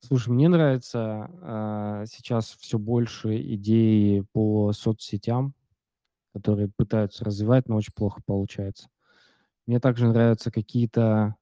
Слушай, 0.00 0.30
мне 0.30 0.48
нравится 0.48 1.28
а, 1.42 2.04
сейчас 2.06 2.56
все 2.60 2.78
больше 2.78 3.40
идей 3.40 4.22
по 4.32 4.72
соцсетям, 4.72 5.54
которые 6.38 6.68
пытаются 6.68 7.24
развивать, 7.24 7.68
но 7.68 7.76
очень 7.76 7.92
плохо 7.94 8.22
получается. 8.24 8.88
Мне 9.66 9.80
также 9.80 10.08
нравятся 10.08 10.50
какие-то 10.50 11.36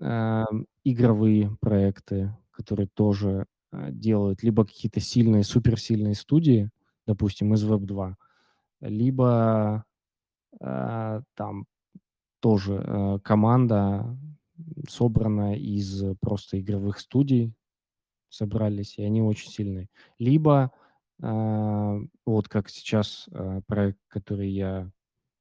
э, 0.00 0.44
игровые 0.84 1.56
проекты, 1.60 2.34
которые 2.50 2.88
тоже 2.88 3.46
э, 3.72 3.90
делают 3.90 4.42
либо 4.42 4.64
какие-то 4.64 5.00
сильные, 5.00 5.44
суперсильные 5.44 6.14
студии, 6.14 6.70
допустим, 7.06 7.52
из 7.54 7.64
Web 7.64 7.80
2, 7.80 8.16
либо 8.80 9.84
э, 10.60 11.22
там 11.34 11.66
тоже 12.40 12.82
э, 12.86 13.18
команда 13.22 14.16
собрана 14.88 15.56
из 15.56 16.04
просто 16.20 16.60
игровых 16.60 17.00
студий, 17.00 17.52
собрались, 18.28 18.98
и 18.98 19.02
они 19.02 19.22
очень 19.22 19.50
сильные. 19.50 19.88
Либо 20.18 20.72
вот 21.20 22.48
как 22.48 22.68
сейчас 22.68 23.28
э, 23.30 23.60
проект, 23.66 24.00
который 24.08 24.50
я, 24.50 24.90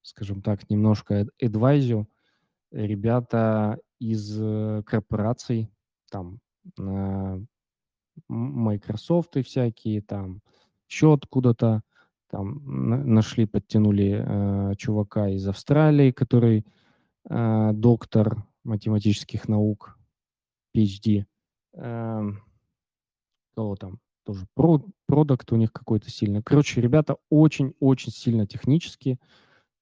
скажем 0.01 0.41
так, 0.41 0.69
немножко 0.69 1.27
адвайзю, 1.41 2.07
ребята 2.71 3.79
из 3.99 4.39
э, 4.39 4.83
корпораций, 4.85 5.69
там, 6.09 6.39
Microsoft 8.27 9.35
и 9.37 9.41
всякие, 9.41 10.01
там, 10.01 10.41
еще 10.87 11.13
откуда-то, 11.13 11.81
там, 12.29 12.61
нашли, 13.13 13.45
подтянули 13.45 14.23
э, 14.25 14.75
чувака 14.77 15.29
из 15.29 15.47
Австралии, 15.47 16.11
который 16.11 16.65
доктор 17.25 18.43
математических 18.63 19.47
наук, 19.47 19.97
PhD. 20.75 21.25
Э, 21.73 22.31
кого 23.55 23.75
там? 23.75 23.99
Тоже 24.23 24.47
про, 24.53 24.81
продукт 25.05 25.51
у 25.51 25.55
них 25.55 25.71
какой-то 25.73 26.09
сильный. 26.09 26.41
Короче, 26.41 26.81
ребята 26.81 27.17
очень-очень 27.29 28.11
сильно 28.11 28.47
технические, 28.47 29.19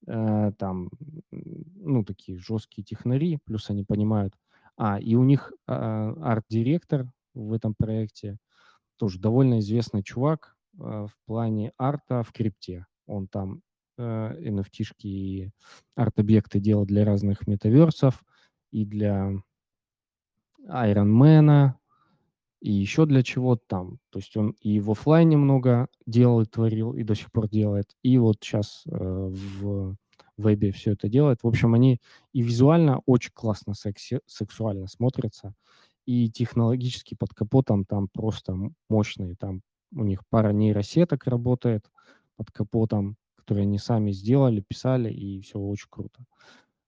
э, 0.07 0.51
там, 0.57 0.89
ну, 1.31 2.03
такие 2.03 2.37
жесткие 2.39 2.83
технари, 2.83 3.39
плюс 3.45 3.69
они 3.69 3.83
понимают. 3.83 4.33
А, 4.77 4.99
и 4.99 5.15
у 5.15 5.23
них 5.23 5.53
э, 5.67 5.71
арт-директор 5.73 7.11
в 7.33 7.53
этом 7.53 7.75
проекте, 7.75 8.37
тоже 8.97 9.19
довольно 9.19 9.59
известный 9.59 10.03
чувак 10.03 10.55
э, 10.73 10.77
в 10.79 11.11
плане 11.25 11.71
арта 11.77 12.23
в 12.23 12.31
крипте. 12.31 12.87
Он 13.05 13.27
там 13.27 13.61
э, 13.97 14.03
NFT-шки 14.03 15.07
и 15.07 15.51
арт-объекты 15.95 16.59
делал 16.59 16.85
для 16.85 17.05
разных 17.05 17.47
метаверсов 17.47 18.23
и 18.71 18.85
для 18.85 19.33
Ironman, 20.67 21.73
и 22.61 22.71
еще 22.71 23.05
для 23.05 23.23
чего-то 23.23 23.63
там. 23.67 23.99
То 24.11 24.19
есть 24.19 24.37
он 24.37 24.51
и 24.61 24.79
в 24.79 24.91
офлайне 24.91 25.37
много 25.37 25.87
делал 26.05 26.41
и 26.41 26.45
творил, 26.45 26.93
и 26.93 27.03
до 27.03 27.15
сих 27.15 27.31
пор 27.31 27.49
делает, 27.49 27.95
и 28.03 28.17
вот 28.17 28.37
сейчас 28.41 28.83
э, 28.85 28.91
в 28.91 29.95
вебе 30.37 30.71
все 30.71 30.91
это 30.93 31.09
делает. 31.09 31.39
В 31.43 31.47
общем, 31.47 31.73
они 31.73 31.99
и 32.33 32.41
визуально 32.41 33.01
очень 33.05 33.31
классно, 33.33 33.73
секси, 33.73 34.19
сексуально 34.25 34.87
смотрятся, 34.87 35.53
и 36.05 36.29
технологически 36.29 37.15
под 37.15 37.33
капотом 37.33 37.85
там 37.85 38.07
просто 38.11 38.55
мощные. 38.89 39.35
Там 39.35 39.61
у 39.93 40.03
них 40.03 40.21
пара 40.29 40.51
нейросеток 40.51 41.25
работает 41.27 41.85
под 42.37 42.51
капотом, 42.51 43.17
которые 43.35 43.63
они 43.63 43.77
сами 43.77 44.11
сделали, 44.11 44.61
писали, 44.61 45.11
и 45.11 45.41
все 45.41 45.59
очень 45.59 45.87
круто. 45.89 46.23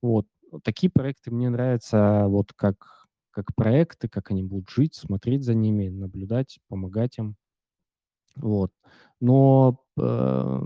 Вот. 0.02 0.28
Такие 0.64 0.91
проекты 0.91 1.32
мне 1.32 1.50
нравятся, 1.50 2.26
вот 2.28 2.54
как 2.54 3.03
как 3.34 3.54
проекты, 3.56 4.08
как 4.08 4.32
они 4.32 4.44
будут 4.44 4.70
жить, 4.70 4.96
смотреть 4.96 5.44
за 5.44 5.56
ними, 5.56 5.90
наблюдать, 5.90 6.60
помогать 6.68 7.18
им. 7.18 7.36
Вот. 8.36 8.72
Но 9.20 9.80
э, 9.98 10.62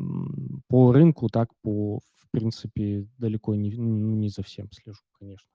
по 0.68 0.92
рынку 0.92 1.30
так, 1.30 1.50
по, 1.62 2.00
в 2.00 2.30
принципе, 2.32 3.08
далеко 3.18 3.56
не, 3.56 3.72
не 3.72 4.30
за 4.30 4.44
всем 4.44 4.72
слежу, 4.72 5.04
конечно. 5.18 5.50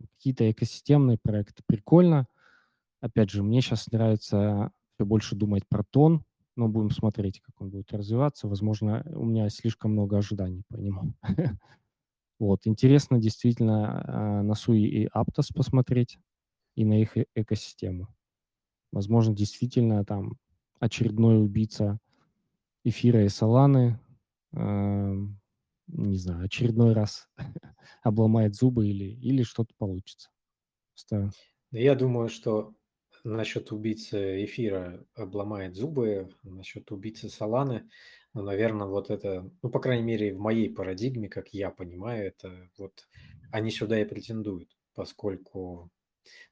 Какие-то 0.00 0.50
экосистемные 0.50 1.18
проекты 1.18 1.62
прикольно. 1.66 2.26
Опять 3.00 3.30
же, 3.30 3.42
мне 3.42 3.60
сейчас 3.60 3.90
нравится 3.90 4.72
все 4.94 5.06
больше 5.06 5.36
думать 5.36 5.66
про 5.68 5.84
тон, 5.84 6.24
но 6.56 6.68
будем 6.68 6.90
смотреть, 6.90 7.40
как 7.40 7.60
он 7.60 7.70
будет 7.70 7.92
развиваться. 7.92 8.48
Возможно, 8.48 9.04
у 9.14 9.24
меня 9.24 9.48
слишком 9.50 9.92
много 9.92 10.18
ожиданий 10.18 10.62
по 10.68 10.76
нему. 10.76 11.14
Вот, 12.38 12.66
интересно 12.66 13.18
действительно 13.18 14.04
э, 14.06 14.42
на 14.42 14.54
Суи 14.54 14.86
и 14.86 15.08
Аптос 15.12 15.50
посмотреть 15.50 16.18
и 16.74 16.84
на 16.84 17.00
их 17.00 17.16
э 17.16 17.26
экосистему. 17.34 18.08
Возможно, 18.92 19.34
действительно 19.34 20.04
там 20.04 20.38
очередной 20.80 21.42
убийца 21.42 21.98
эфира 22.84 23.24
и 23.24 23.28
соланы, 23.28 24.00
э, 24.52 25.14
не 25.86 26.18
знаю, 26.18 26.44
очередной 26.44 26.92
раз 26.92 27.28
обломает 28.02 28.54
зубы 28.54 28.88
или, 28.88 29.04
или 29.04 29.42
что-то 29.42 29.74
получится. 29.78 30.30
Просто... 30.92 31.30
Я 31.70 31.94
думаю, 31.94 32.28
что 32.28 32.74
насчет 33.24 33.72
убийцы 33.72 34.44
эфира 34.44 35.04
обломает 35.14 35.74
зубы, 35.76 36.30
насчет 36.42 36.90
убийцы 36.92 37.28
Соланы, 37.28 37.88
ну, 38.34 38.42
наверное, 38.42 38.88
вот 38.88 39.10
это, 39.10 39.48
ну, 39.62 39.70
по 39.70 39.78
крайней 39.78 40.04
мере, 40.04 40.34
в 40.34 40.38
моей 40.38 40.68
парадигме, 40.68 41.28
как 41.28 41.48
я 41.54 41.70
понимаю, 41.70 42.26
это 42.26 42.68
вот 42.76 43.08
они 43.52 43.70
сюда 43.70 44.00
и 44.00 44.04
претендуют, 44.04 44.76
поскольку 44.94 45.90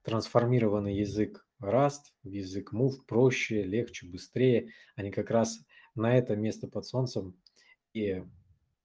трансформированный 0.02 0.94
язык 0.94 1.44
Rust 1.60 2.12
в 2.22 2.30
язык 2.30 2.72
Move 2.72 3.04
проще, 3.06 3.62
легче, 3.64 4.06
быстрее. 4.06 4.70
Они 4.96 5.10
как 5.10 5.30
раз 5.30 5.58
на 5.94 6.16
это 6.16 6.36
место 6.36 6.68
под 6.68 6.86
солнцем 6.86 7.36
и 7.92 8.22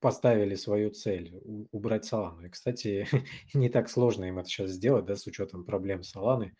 поставили 0.00 0.54
свою 0.54 0.90
цель– 0.90 1.32
убрать 1.72 2.04
Солану. 2.04 2.46
И, 2.46 2.50
кстати, 2.50 3.06
не 3.54 3.68
так 3.68 3.88
сложно 3.88 4.24
им 4.24 4.38
это 4.38 4.48
сейчас 4.48 4.70
сделать, 4.70 5.06
да, 5.06 5.16
с 5.16 5.26
учетом 5.26 5.64
проблем 5.64 6.02
Соланы 6.02 6.56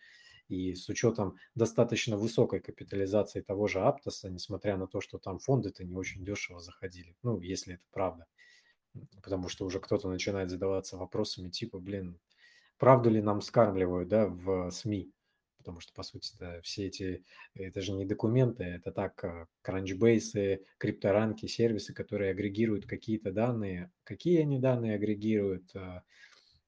и 0.49 0.75
с 0.75 0.89
учетом 0.89 1.37
достаточно 1.55 2.17
высокой 2.17 2.59
капитализации 2.59 3.41
того 3.41 3.67
же 3.67 3.79
Аптоса, 3.79 4.29
несмотря 4.29 4.75
на 4.75 4.87
то, 4.87 4.99
что 4.99 5.19
там 5.19 5.39
фонды-то 5.39 5.83
не 5.85 5.95
очень 5.95 6.25
дешево 6.25 6.59
заходили, 6.59 7.15
ну, 7.23 7.39
если 7.39 7.75
это 7.75 7.85
правда. 7.91 8.25
Потому 9.21 9.47
что 9.47 9.65
уже 9.65 9.79
кто-то 9.79 10.09
начинает 10.09 10.49
задаваться 10.49 10.97
вопросами 10.97 11.49
типа, 11.49 11.79
блин, 11.79 12.19
правду 12.77 13.09
ли 13.09 13.21
нам 13.21 13.41
скармливают, 13.41 14.09
да, 14.09 14.27
в 14.27 14.71
СМИ? 14.71 15.11
Потому 15.59 15.81
что, 15.81 15.93
по 15.93 16.03
сути, 16.03 16.33
все 16.63 16.87
эти, 16.87 17.23
это 17.53 17.81
же 17.81 17.91
не 17.91 18.05
документы, 18.05 18.63
это 18.63 18.91
так, 18.91 19.47
кранчбейсы, 19.61 20.65
крипторанки, 20.77 21.45
сервисы, 21.45 21.93
которые 21.93 22.31
агрегируют 22.31 22.87
какие-то 22.87 23.31
данные. 23.31 23.91
Какие 24.03 24.41
они 24.41 24.57
данные 24.57 24.95
агрегируют? 24.95 25.71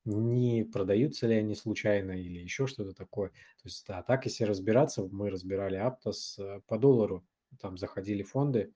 Не 0.03 0.63
продаются 0.63 1.27
ли 1.27 1.35
они 1.35 1.53
случайно 1.53 2.11
или 2.11 2.39
еще 2.39 2.65
что-то 2.65 2.93
такое. 2.93 3.29
То 3.29 3.65
есть, 3.65 3.85
да, 3.87 4.01
так 4.01 4.25
если 4.25 4.45
разбираться, 4.45 5.07
мы 5.11 5.29
разбирали 5.29 5.79
Aptos 5.79 6.39
э, 6.39 6.61
по 6.67 6.79
доллару, 6.79 7.23
там 7.59 7.77
заходили 7.77 8.23
фонды, 8.23 8.73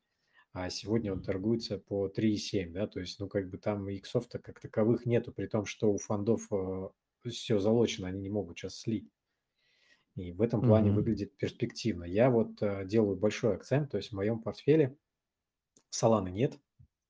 а 0.53 0.69
сегодня 0.69 1.11
он 1.11 1.22
торгуется 1.22 1.80
по 1.80 2.07
3,7, 2.07 2.72
да, 2.72 2.88
то 2.88 2.99
есть, 2.99 3.19
ну, 3.19 3.27
как 3.27 3.49
бы 3.49 3.57
там 3.57 3.89
иксов-то 3.89 4.39
как 4.39 4.60
таковых 4.60 5.06
нету, 5.06 5.34
при 5.34 5.47
том, 5.47 5.65
что 5.65 5.91
у 5.91 5.97
фондов 5.97 6.47
э, 6.52 6.89
все 7.30 7.60
залочено, 7.60 8.07
они 8.07 8.22
не 8.22 8.30
могут 8.30 8.57
сейчас 8.57 8.80
слить. 8.80 9.10
И 10.15 10.31
в 10.31 10.41
этом 10.41 10.61
плане 10.61 10.91
mm-hmm. 10.91 10.93
выглядит 10.93 11.38
перспективно. 11.38 12.06
Я 12.06 12.30
вот 12.30 12.61
э, 12.61 12.85
делаю 12.85 13.18
большой 13.18 13.56
акцент, 13.56 13.91
то 13.91 13.97
есть 13.97 14.11
в 14.11 14.15
моем 14.15 14.41
портфеле 14.41 14.95
Соланы 15.89 16.30
нет, 16.30 16.57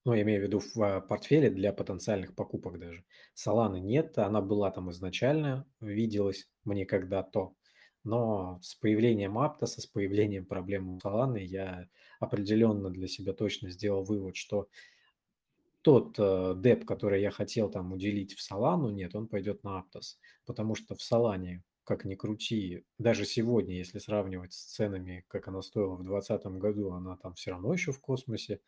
ну, 0.06 0.14
я 0.14 0.22
имею 0.22 0.42
в 0.42 0.44
виду 0.44 0.60
в 0.60 0.82
а, 0.82 1.02
портфеле 1.02 1.50
для 1.50 1.74
потенциальных 1.74 2.36
покупок 2.36 2.80
даже. 2.80 3.04
Соланы 3.34 3.80
нет, 3.80 4.18
она 4.20 4.40
была 4.40 4.70
там 4.72 4.92
изначально, 4.92 5.68
виделась 5.82 6.48
мне 6.64 6.86
когда-то, 6.86 7.56
но 8.04 8.60
с 8.62 8.76
появлением 8.76 9.40
Аптоса, 9.40 9.82
с 9.82 9.88
появлением 9.88 10.46
проблем 10.46 11.00
Соланы 11.02 11.40
я 11.40 11.90
определенно 12.20 12.92
для 12.92 13.08
себя 13.08 13.34
точно 13.34 13.72
сделал 13.72 14.04
вывод, 14.04 14.36
что 14.36 14.70
тот 15.82 16.16
э, 16.20 16.54
деп, 16.56 16.86
который 16.86 17.22
я 17.22 17.32
хотел 17.32 17.70
там 17.70 17.92
уделить 17.92 18.34
в 18.36 18.42
Солану, 18.42 18.90
нет, 18.90 19.16
он 19.16 19.28
пойдет 19.28 19.64
на 19.64 19.80
Аптос, 19.80 20.20
потому 20.46 20.76
что 20.76 20.96
в 20.96 21.02
Солане, 21.02 21.64
как 21.84 22.06
ни 22.06 22.14
крути, 22.14 22.86
даже 23.00 23.26
сегодня, 23.26 23.76
если 23.76 23.98
сравнивать 23.98 24.54
с 24.54 24.66
ценами, 24.66 25.26
как 25.28 25.48
она 25.48 25.64
стоила 25.64 25.96
в 25.96 26.04
2020 26.04 26.46
году, 26.60 26.92
она 26.92 27.18
там 27.18 27.34
все 27.34 27.52
равно 27.52 27.74
еще 27.74 27.92
в 27.92 28.00
космосе, 28.00 28.60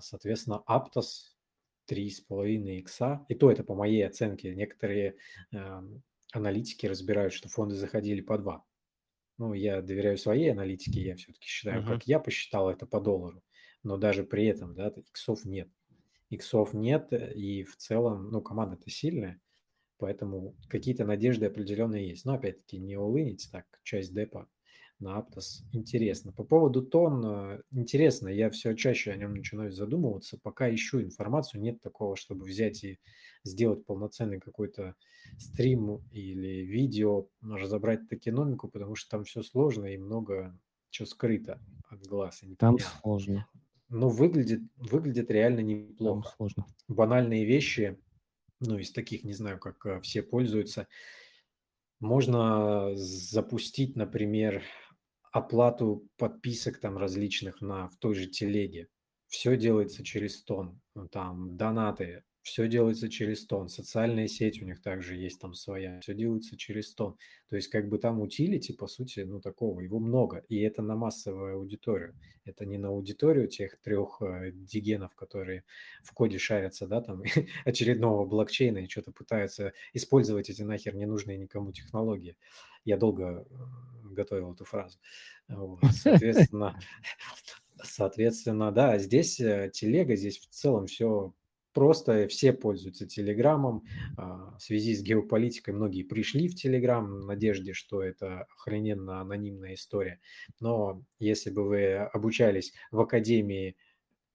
соответственно, 0.00 0.62
Aptos 0.68 1.34
3,5 1.90 2.78
икса, 2.78 3.24
и 3.28 3.34
то 3.34 3.50
это 3.50 3.64
по 3.64 3.74
моей 3.74 4.06
оценке, 4.06 4.54
некоторые 4.54 5.16
эм, 5.52 6.02
аналитики 6.32 6.86
разбирают, 6.86 7.32
что 7.32 7.48
фонды 7.48 7.74
заходили 7.74 8.20
по 8.20 8.38
2. 8.38 8.64
Ну, 9.38 9.52
я 9.52 9.82
доверяю 9.82 10.16
своей 10.16 10.52
аналитике, 10.52 11.00
я 11.02 11.16
все-таки 11.16 11.46
считаю, 11.46 11.82
uh-huh. 11.82 11.88
как 11.88 12.06
я 12.06 12.20
посчитал 12.20 12.70
это 12.70 12.86
по 12.86 13.00
доллару, 13.00 13.42
но 13.82 13.96
даже 13.96 14.24
при 14.24 14.46
этом, 14.46 14.74
да, 14.74 14.88
иксов 14.88 15.44
нет. 15.44 15.68
Иксов 16.30 16.72
нет, 16.72 17.12
и 17.12 17.64
в 17.64 17.76
целом, 17.76 18.30
ну, 18.30 18.40
команда-то 18.40 18.88
сильная, 18.90 19.40
поэтому 19.98 20.56
какие-то 20.68 21.04
надежды 21.04 21.46
определенные 21.46 22.08
есть. 22.08 22.24
Но, 22.24 22.34
опять-таки, 22.34 22.78
не 22.78 22.96
улынить 22.96 23.48
так, 23.50 23.66
часть 23.82 24.14
депа 24.14 24.48
на 25.00 25.18
Aptos. 25.18 25.62
Интересно. 25.72 26.32
По 26.32 26.44
поводу 26.44 26.82
тон, 26.82 27.62
интересно, 27.70 28.28
я 28.28 28.50
все 28.50 28.74
чаще 28.74 29.10
о 29.12 29.16
нем 29.16 29.34
начинаю 29.34 29.72
задумываться. 29.72 30.38
Пока 30.42 30.72
ищу 30.72 31.02
информацию, 31.02 31.60
нет 31.60 31.80
такого, 31.80 32.16
чтобы 32.16 32.44
взять 32.44 32.84
и 32.84 32.98
сделать 33.42 33.84
полноценный 33.84 34.40
какой-то 34.40 34.94
стрим 35.38 36.02
или 36.10 36.64
видео, 36.64 37.28
разобрать 37.42 38.08
токеномику, 38.08 38.68
потому 38.68 38.94
что 38.94 39.10
там 39.10 39.24
все 39.24 39.42
сложно 39.42 39.86
и 39.86 39.96
много 39.98 40.58
чего 40.90 41.06
скрыто 41.06 41.60
от 41.90 42.06
глаз. 42.06 42.42
Там 42.58 42.78
сложно. 42.78 43.48
Но 43.88 44.08
выглядит, 44.08 44.60
выглядит 44.76 45.30
реально 45.30 45.58
Там 45.58 45.66
неплохо. 45.66 46.34
сложно. 46.36 46.66
Банальные 46.88 47.44
вещи, 47.44 47.98
ну, 48.60 48.78
из 48.78 48.92
таких, 48.92 49.24
не 49.24 49.34
знаю, 49.34 49.58
как 49.58 49.84
э, 49.86 50.00
все 50.00 50.22
пользуются. 50.22 50.88
Можно 52.00 52.92
запустить, 52.96 53.96
например, 53.96 54.62
оплату 55.34 56.08
подписок 56.16 56.78
там 56.78 56.96
различных 56.96 57.60
на 57.60 57.88
в 57.88 57.96
той 57.96 58.14
же 58.14 58.26
телеге. 58.26 58.86
Все 59.26 59.56
делается 59.56 60.04
через 60.04 60.40
тон. 60.44 60.80
Ну, 60.94 61.08
там 61.08 61.56
донаты, 61.56 62.22
все 62.42 62.68
делается 62.68 63.08
через 63.08 63.44
тон. 63.44 63.68
Социальная 63.68 64.28
сеть 64.28 64.62
у 64.62 64.64
них 64.64 64.80
также 64.80 65.16
есть 65.16 65.40
там 65.40 65.52
своя. 65.52 65.98
Все 66.02 66.14
делается 66.14 66.56
через 66.56 66.94
тон. 66.94 67.16
То 67.48 67.56
есть 67.56 67.66
как 67.66 67.88
бы 67.88 67.98
там 67.98 68.20
утилити, 68.20 68.74
по 68.74 68.86
сути, 68.86 69.20
ну 69.20 69.40
такого, 69.40 69.80
его 69.80 69.98
много. 69.98 70.44
И 70.48 70.60
это 70.60 70.82
на 70.82 70.94
массовую 70.94 71.56
аудиторию. 71.56 72.14
Это 72.44 72.64
не 72.64 72.78
на 72.78 72.88
аудиторию 72.90 73.48
тех 73.48 73.80
трех 73.80 74.22
э, 74.22 74.52
дигенов, 74.52 75.16
которые 75.16 75.64
в 76.04 76.12
коде 76.12 76.38
шарятся, 76.38 76.86
да, 76.86 77.00
там 77.00 77.24
очередного 77.64 78.24
блокчейна 78.24 78.78
и 78.78 78.88
что-то 78.88 79.10
пытаются 79.10 79.72
использовать 79.94 80.48
эти 80.48 80.62
нахер 80.62 80.94
ненужные 80.94 81.38
никому 81.38 81.72
технологии. 81.72 82.36
Я 82.84 82.98
долго 82.98 83.48
э, 83.50 83.93
готовил 84.14 84.52
эту 84.52 84.64
фразу. 84.64 84.98
Вот, 85.48 85.80
соответственно, 85.92 86.78
соответственно, 87.82 88.72
да, 88.72 88.98
здесь 88.98 89.40
э, 89.40 89.70
телега, 89.72 90.16
здесь 90.16 90.38
в 90.38 90.48
целом 90.48 90.86
все 90.86 91.34
просто 91.74 92.28
все 92.28 92.52
пользуются 92.52 93.06
Телеграмом. 93.06 93.84
А, 94.16 94.56
в 94.56 94.62
связи 94.62 94.94
с 94.94 95.02
геополитикой 95.02 95.74
многие 95.74 96.04
пришли 96.04 96.48
в 96.48 96.54
Телеграм 96.54 97.20
в 97.20 97.26
надежде, 97.26 97.74
что 97.74 98.02
это 98.02 98.46
охрененно 98.56 99.20
анонимная 99.20 99.74
история. 99.74 100.20
Но 100.60 101.02
если 101.18 101.50
бы 101.50 101.64
вы 101.64 101.96
обучались 101.96 102.72
в 102.90 103.00
Академии 103.00 103.76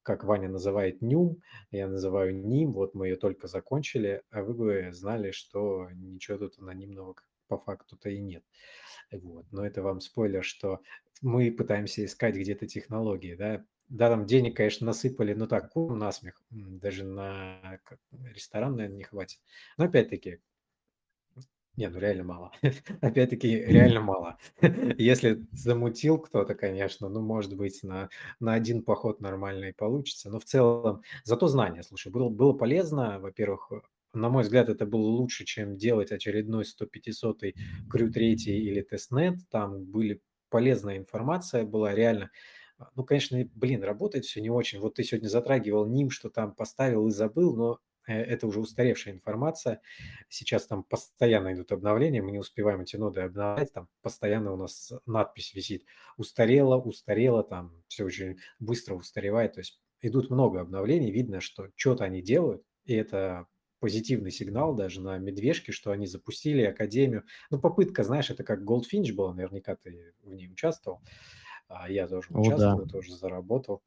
как 0.03 0.23
Ваня 0.23 0.49
называет 0.49 1.01
НЮМ, 1.01 1.37
я 1.71 1.87
называю 1.87 2.35
НИМ, 2.35 2.71
вот 2.73 2.95
мы 2.95 3.09
ее 3.09 3.15
только 3.15 3.47
закончили, 3.47 4.23
а 4.31 4.41
вы 4.41 4.53
бы 4.53 4.89
знали, 4.91 5.29
что 5.29 5.87
ничего 5.93 6.37
тут 6.39 6.57
анонимного 6.57 7.15
по 7.47 7.59
факту-то 7.59 8.09
и 8.09 8.19
нет. 8.19 8.43
Вот. 9.11 9.45
Но 9.51 9.65
это 9.65 9.81
вам 9.81 9.99
спойлер, 9.99 10.43
что 10.43 10.81
мы 11.21 11.51
пытаемся 11.51 12.05
искать 12.05 12.35
где-то 12.35 12.67
технологии, 12.67 13.35
да, 13.35 13.65
да, 13.89 14.09
там 14.09 14.25
денег, 14.25 14.55
конечно, 14.55 14.85
насыпали, 14.85 15.33
но 15.33 15.47
так, 15.47 15.71
кум 15.71 15.97
насмех. 15.97 16.41
Даже 16.51 17.03
на 17.03 17.79
ресторан, 18.33 18.75
наверное, 18.75 18.97
не 18.97 19.03
хватит. 19.03 19.39
Но 19.77 19.85
опять-таки, 19.85 20.39
не, 21.79 21.87
ну 21.87 21.97
реально 21.97 22.25
мало. 22.25 22.51
Опять-таки, 23.01 23.55
реально 23.55 24.01
мало. 24.01 24.37
Если 24.97 25.45
замутил 25.53 26.19
кто-то, 26.19 26.53
конечно, 26.53 27.07
ну, 27.07 27.21
может 27.21 27.55
быть, 27.55 27.81
на, 27.83 28.09
на 28.41 28.53
один 28.53 28.83
поход 28.83 29.21
нормально 29.21 29.65
и 29.65 29.71
получится. 29.71 30.29
Но 30.29 30.39
в 30.39 30.43
целом, 30.43 31.03
зато 31.23 31.47
знание, 31.47 31.81
слушай, 31.81 32.11
было, 32.11 32.27
было 32.27 32.51
полезно. 32.51 33.19
Во-первых, 33.21 33.71
на 34.13 34.29
мой 34.29 34.43
взгляд, 34.43 34.69
это 34.69 34.85
было 34.85 35.07
лучше, 35.07 35.45
чем 35.45 35.77
делать 35.77 36.11
очередной 36.11 36.63
100-500 36.63 37.53
крю 37.89 38.11
3 38.11 38.33
или 38.33 38.81
тестнет. 38.81 39.35
Там 39.49 39.85
были 39.85 40.21
полезная 40.49 40.97
информация, 40.97 41.63
была 41.63 41.93
реально 41.93 42.31
а, 42.79 42.89
ну, 42.95 43.03
конечно, 43.03 43.37
блин, 43.55 43.83
работает 43.83 44.25
все 44.25 44.41
не 44.41 44.49
очень. 44.49 44.79
Вот 44.79 44.95
ты 44.95 45.03
сегодня 45.03 45.27
затрагивал 45.27 45.85
ним, 45.85 46.09
что 46.09 46.29
там 46.29 46.55
поставил 46.55 47.07
и 47.07 47.11
забыл, 47.11 47.55
но 47.55 47.79
э, 48.07 48.13
это 48.13 48.47
уже 48.47 48.61
устаревшая 48.61 49.13
информация. 49.13 49.81
Сейчас 50.29 50.65
там 50.65 50.83
постоянно 50.83 51.53
идут 51.53 51.71
обновления, 51.73 52.21
мы 52.21 52.31
не 52.31 52.39
успеваем 52.39 52.81
эти 52.81 52.95
ноды 52.95 53.21
обновлять, 53.21 53.73
там 53.73 53.89
постоянно 54.01 54.53
у 54.53 54.57
нас 54.57 54.93
надпись 55.05 55.53
висит 55.53 55.83
«устарело», 56.17 56.77
«устарело», 56.77 57.43
там 57.43 57.83
все 57.89 58.05
очень 58.05 58.37
быстро 58.59 58.95
устаревает, 58.95 59.53
то 59.53 59.59
есть 59.59 59.81
идут 60.01 60.29
много 60.29 60.61
обновлений, 60.61 61.11
видно, 61.11 61.41
что 61.41 61.69
что-то 61.75 62.05
они 62.05 62.21
делают, 62.21 62.63
и 62.85 62.93
это 62.93 63.47
позитивный 63.79 64.31
сигнал 64.31 64.75
даже 64.75 65.01
на 65.01 65.17
медвежке, 65.17 65.71
что 65.71 65.91
они 65.91 66.07
запустили 66.07 66.61
академию. 66.63 67.23
Ну, 67.49 67.59
попытка, 67.59 68.03
знаешь, 68.03 68.29
это 68.29 68.43
как 68.43 68.61
Goldfinch 68.61 69.13
была, 69.13 69.33
наверняка 69.33 69.75
ты 69.75 70.13
в 70.23 70.33
ней 70.33 70.49
участвовал. 70.49 71.01
А 71.67 71.89
я 71.89 72.07
тоже 72.07 72.27
О, 72.31 72.33
да. 72.33 72.39
участвовал, 72.41 72.87
тоже 72.87 73.15
заработал. 73.15 73.83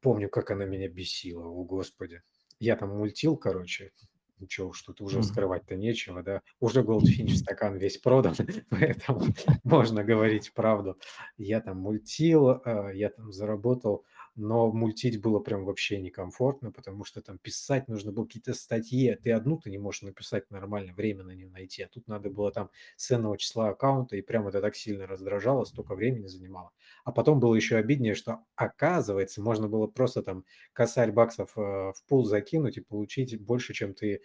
Помню, 0.00 0.28
как 0.28 0.50
она 0.50 0.64
меня 0.64 0.88
бесила, 0.88 1.44
о 1.44 1.64
господи. 1.64 2.22
Я 2.58 2.76
там 2.76 2.96
мультил, 2.96 3.36
короче, 3.36 3.92
ничего 4.38 4.68
уж 4.68 4.82
тут 4.82 5.00
уже 5.00 5.22
скрывать-то 5.22 5.76
нечего, 5.76 6.22
да. 6.22 6.42
Уже 6.60 6.82
Goldfinch 6.82 7.34
стакан 7.36 7.76
весь 7.76 7.98
продан, 7.98 8.34
поэтому 8.70 9.22
можно 9.64 10.04
говорить 10.04 10.52
правду. 10.52 10.98
Я 11.36 11.60
там 11.60 11.78
мультил, 11.78 12.60
а, 12.64 12.90
я 12.90 13.10
там 13.10 13.32
заработал 13.32 14.04
но 14.36 14.70
мультить 14.70 15.20
было 15.20 15.40
прям 15.40 15.64
вообще 15.64 15.98
некомфортно, 16.00 16.70
потому 16.72 17.04
что 17.04 17.22
там 17.22 17.38
писать 17.38 17.88
нужно 17.88 18.12
было 18.12 18.24
какие-то 18.26 18.54
статьи, 18.54 19.08
а 19.08 19.16
ты 19.16 19.32
одну 19.32 19.58
ты 19.58 19.70
не 19.70 19.78
можешь 19.78 20.02
написать 20.02 20.50
нормально, 20.50 20.92
время 20.94 21.24
на 21.24 21.32
нее 21.32 21.48
найти, 21.48 21.82
а 21.82 21.88
тут 21.88 22.06
надо 22.06 22.30
было 22.30 22.52
там 22.52 22.70
с 22.96 23.06
ценного 23.06 23.38
числа 23.38 23.70
аккаунта, 23.70 24.16
и 24.16 24.22
прям 24.22 24.46
это 24.48 24.60
так 24.60 24.76
сильно 24.76 25.06
раздражало, 25.06 25.64
столько 25.64 25.94
времени 25.94 26.26
занимало. 26.26 26.72
А 27.04 27.12
потом 27.12 27.40
было 27.40 27.54
еще 27.54 27.76
обиднее, 27.76 28.14
что 28.14 28.44
оказывается, 28.54 29.42
можно 29.42 29.68
было 29.68 29.86
просто 29.86 30.22
там 30.22 30.44
косарь 30.72 31.12
баксов 31.12 31.56
э, 31.56 31.60
в 31.60 31.94
пул 32.06 32.24
закинуть 32.24 32.76
и 32.76 32.80
получить 32.80 33.40
больше, 33.40 33.74
чем 33.74 33.94
ты 33.94 34.22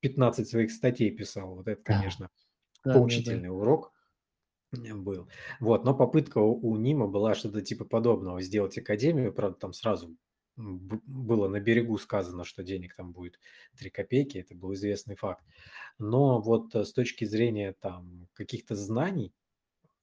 15 0.00 0.48
своих 0.48 0.70
статей 0.72 1.10
писал. 1.10 1.56
Вот 1.56 1.68
это, 1.68 1.82
конечно, 1.82 2.30
Да, 2.84 3.06
да, 3.06 3.20
да. 3.20 3.40
поучительный 3.40 3.50
урок 3.50 3.92
был. 4.72 5.28
Вот, 5.60 5.84
но 5.84 5.94
попытка 5.94 6.38
у, 6.38 6.76
Нима 6.76 7.06
была 7.06 7.34
что-то 7.34 7.62
типа 7.62 7.84
подобного, 7.84 8.40
сделать 8.42 8.76
академию, 8.78 9.32
правда, 9.32 9.58
там 9.58 9.72
сразу 9.72 10.16
было 10.56 11.48
на 11.48 11.60
берегу 11.60 11.98
сказано, 11.98 12.44
что 12.44 12.64
денег 12.64 12.94
там 12.94 13.12
будет 13.12 13.38
3 13.76 13.90
копейки, 13.90 14.38
это 14.38 14.54
был 14.56 14.74
известный 14.74 15.14
факт. 15.14 15.44
Но 15.98 16.40
вот 16.40 16.74
э, 16.74 16.84
с 16.84 16.92
точки 16.92 17.24
зрения 17.24 17.74
там 17.80 18.28
каких-то 18.34 18.74
знаний, 18.74 19.32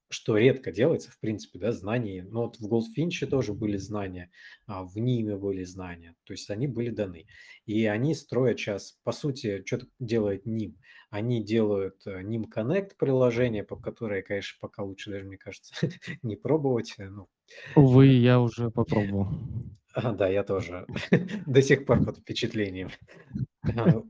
что 0.08 0.36
редко 0.36 0.72
делается, 0.72 1.10
в 1.10 1.18
принципе, 1.18 1.58
да, 1.58 1.72
знания. 1.72 2.24
Ну, 2.28 2.42
вот 2.42 2.58
в 2.58 2.72
Goldfinch 2.72 3.26
тоже 3.26 3.52
были 3.52 3.76
знания, 3.76 4.30
а 4.66 4.84
в 4.84 4.96
Ниме 4.96 5.36
были 5.36 5.64
знания, 5.64 6.14
то 6.24 6.32
есть 6.32 6.50
они 6.50 6.66
были 6.66 6.90
даны. 6.90 7.26
И 7.64 7.86
они 7.86 8.14
строят 8.14 8.58
сейчас, 8.58 8.98
по 9.02 9.12
сути, 9.12 9.62
что 9.64 9.80
делает 9.98 10.46
Ним? 10.46 10.78
Они 11.10 11.42
делают 11.42 12.06
э, 12.06 12.22
Ним 12.22 12.46
Connect 12.54 12.92
приложение, 12.98 13.64
по 13.64 13.76
которое, 13.76 14.22
конечно, 14.22 14.56
пока 14.60 14.82
лучше 14.82 15.10
даже, 15.10 15.24
мне 15.24 15.38
кажется, 15.38 15.74
не 16.22 16.36
пробовать. 16.36 16.94
Э, 16.98 17.08
ну, 17.08 17.28
Увы, 17.74 18.06
я 18.06 18.40
уже 18.40 18.70
попробовал. 18.70 19.28
а, 19.94 20.12
да, 20.12 20.28
я 20.28 20.44
тоже 20.44 20.86
до 21.46 21.62
сих 21.62 21.86
пор 21.86 22.04
под 22.04 22.18
впечатлением. 22.18 22.90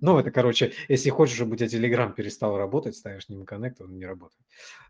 Ну, 0.00 0.18
это, 0.18 0.30
короче, 0.30 0.72
если 0.88 1.10
хочешь, 1.10 1.36
чтобы 1.36 1.54
у 1.54 1.56
тебя 1.56 1.68
Telegram 1.68 2.12
перестал 2.14 2.56
работать, 2.56 2.96
ставишь 2.96 3.28
Nим 3.28 3.44
Connect, 3.44 3.76
он 3.80 3.96
не 3.96 4.06
работает. 4.06 4.44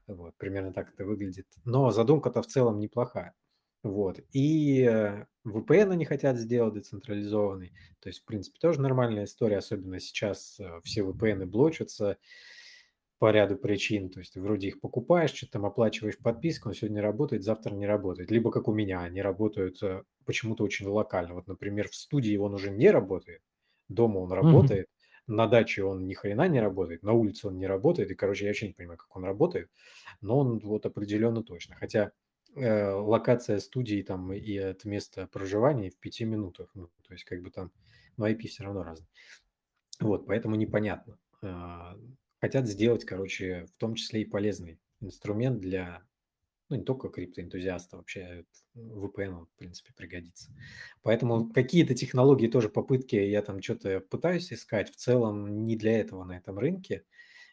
Вот, 0.06 0.34
примерно 0.36 0.72
так 0.72 0.92
это 0.92 1.04
выглядит. 1.04 1.46
Но 1.64 1.90
задумка-то 1.90 2.42
в 2.42 2.46
целом 2.46 2.80
неплохая. 2.80 3.34
Вот. 3.82 4.18
И 4.32 4.82
э, 4.82 5.26
VPN 5.46 5.92
они 5.92 6.04
хотят 6.04 6.36
сделать 6.38 6.74
децентрализованный. 6.74 7.72
То 8.00 8.08
есть, 8.08 8.20
в 8.20 8.24
принципе, 8.24 8.58
тоже 8.60 8.80
нормальная 8.80 9.24
история, 9.24 9.58
особенно 9.58 10.00
сейчас 10.00 10.58
э, 10.58 10.80
все 10.82 11.02
VPN 11.02 11.46
блочатся 11.46 12.18
по 13.18 13.30
ряду 13.30 13.56
причин. 13.56 14.10
То 14.10 14.20
есть 14.20 14.34
ты 14.34 14.40
вроде 14.40 14.68
их 14.68 14.80
покупаешь, 14.80 15.32
что-то 15.32 15.52
там 15.52 15.66
оплачиваешь 15.66 16.18
подписку, 16.18 16.68
но 16.68 16.74
сегодня 16.74 17.00
работает, 17.00 17.44
завтра 17.44 17.74
не 17.74 17.86
работает. 17.86 18.30
Либо 18.30 18.50
как 18.50 18.68
у 18.68 18.72
меня, 18.72 19.02
они 19.02 19.22
работают 19.22 19.82
э, 19.82 20.02
почему-то 20.24 20.64
очень 20.64 20.86
локально. 20.88 21.34
Вот, 21.34 21.46
например, 21.46 21.88
в 21.88 21.94
студии 21.94 22.36
он 22.36 22.54
уже 22.54 22.70
не 22.70 22.90
работает, 22.90 23.42
дома 23.88 24.18
он 24.18 24.32
работает, 24.32 24.88
на 25.26 25.46
даче 25.46 25.84
он 25.84 26.06
ни 26.06 26.14
хрена 26.14 26.48
не 26.48 26.60
работает, 26.60 27.02
на 27.02 27.12
улице 27.12 27.48
он 27.48 27.58
не 27.58 27.66
работает, 27.66 28.10
и, 28.10 28.14
короче, 28.14 28.44
я 28.44 28.50
вообще 28.50 28.68
не 28.68 28.74
понимаю, 28.74 28.98
как 28.98 29.14
он 29.16 29.24
работает, 29.24 29.70
но 30.20 30.38
он 30.38 30.58
вот 30.60 30.86
определенно 30.86 31.42
точно. 31.42 31.74
Хотя 31.76 32.12
э, 32.54 32.90
локация 32.90 33.58
студии 33.58 34.02
там 34.02 34.32
и 34.32 34.56
от 34.56 34.84
места 34.84 35.26
проживания 35.26 35.90
в 35.90 35.98
пяти 35.98 36.24
минутах, 36.24 36.70
ну, 36.74 36.88
то 37.06 37.12
есть 37.12 37.24
как 37.24 37.42
бы 37.42 37.50
там, 37.50 37.72
но 38.16 38.28
IP 38.28 38.46
все 38.46 38.64
равно 38.64 38.82
разный. 38.82 39.08
Вот, 40.00 40.26
поэтому 40.26 40.56
непонятно. 40.56 41.18
А, 41.42 41.96
хотят 42.40 42.66
сделать, 42.66 43.04
короче, 43.04 43.66
в 43.66 43.80
том 43.80 43.94
числе 43.94 44.22
и 44.22 44.26
полезный 44.26 44.78
инструмент 45.00 45.60
для 45.60 46.02
ну, 46.68 46.76
не 46.76 46.84
только 46.84 47.08
криптоэнтузиаста, 47.08 47.96
вообще 47.96 48.44
VPN, 48.74 49.46
в 49.46 49.58
принципе, 49.58 49.92
пригодится. 49.94 50.52
Поэтому 51.02 51.50
какие-то 51.50 51.94
технологии 51.94 52.48
тоже, 52.48 52.68
попытки, 52.68 53.16
я 53.16 53.42
там 53.42 53.62
что-то 53.62 54.00
пытаюсь 54.00 54.52
искать, 54.52 54.90
в 54.90 54.96
целом 54.96 55.66
не 55.66 55.76
для 55.76 55.98
этого 56.00 56.24
на 56.24 56.36
этом 56.36 56.58
рынке. 56.58 57.04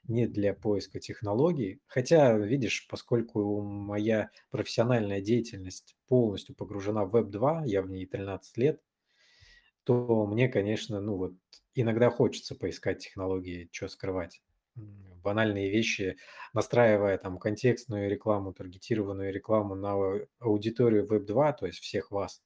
не 0.07 0.27
для 0.27 0.53
поиска 0.53 0.99
технологий. 0.99 1.81
Хотя, 1.87 2.37
видишь, 2.37 2.87
поскольку 2.89 3.61
моя 3.61 4.31
профессиональная 4.51 5.21
деятельность 5.21 5.95
полностью 6.07 6.55
погружена 6.55 7.05
в 7.05 7.15
Web2, 7.15 7.63
я 7.65 7.81
в 7.81 7.89
ней 7.89 8.05
13 8.05 8.57
лет, 8.57 8.81
то 9.83 10.25
мне, 10.25 10.47
конечно, 10.49 10.99
ну 11.01 11.17
вот 11.17 11.33
иногда 11.75 12.09
хочется 12.09 12.55
поискать 12.55 12.99
технологии, 12.99 13.69
что 13.71 13.87
скрывать. 13.87 14.41
Банальные 14.75 15.69
вещи, 15.69 16.17
настраивая 16.53 17.17
там 17.17 17.37
контекстную 17.37 18.09
рекламу, 18.09 18.53
таргетированную 18.53 19.31
рекламу 19.31 19.75
на 19.75 19.93
аудиторию 20.39 21.07
Web2, 21.07 21.55
то 21.59 21.65
есть 21.65 21.79
всех 21.79 22.11
вас. 22.11 22.41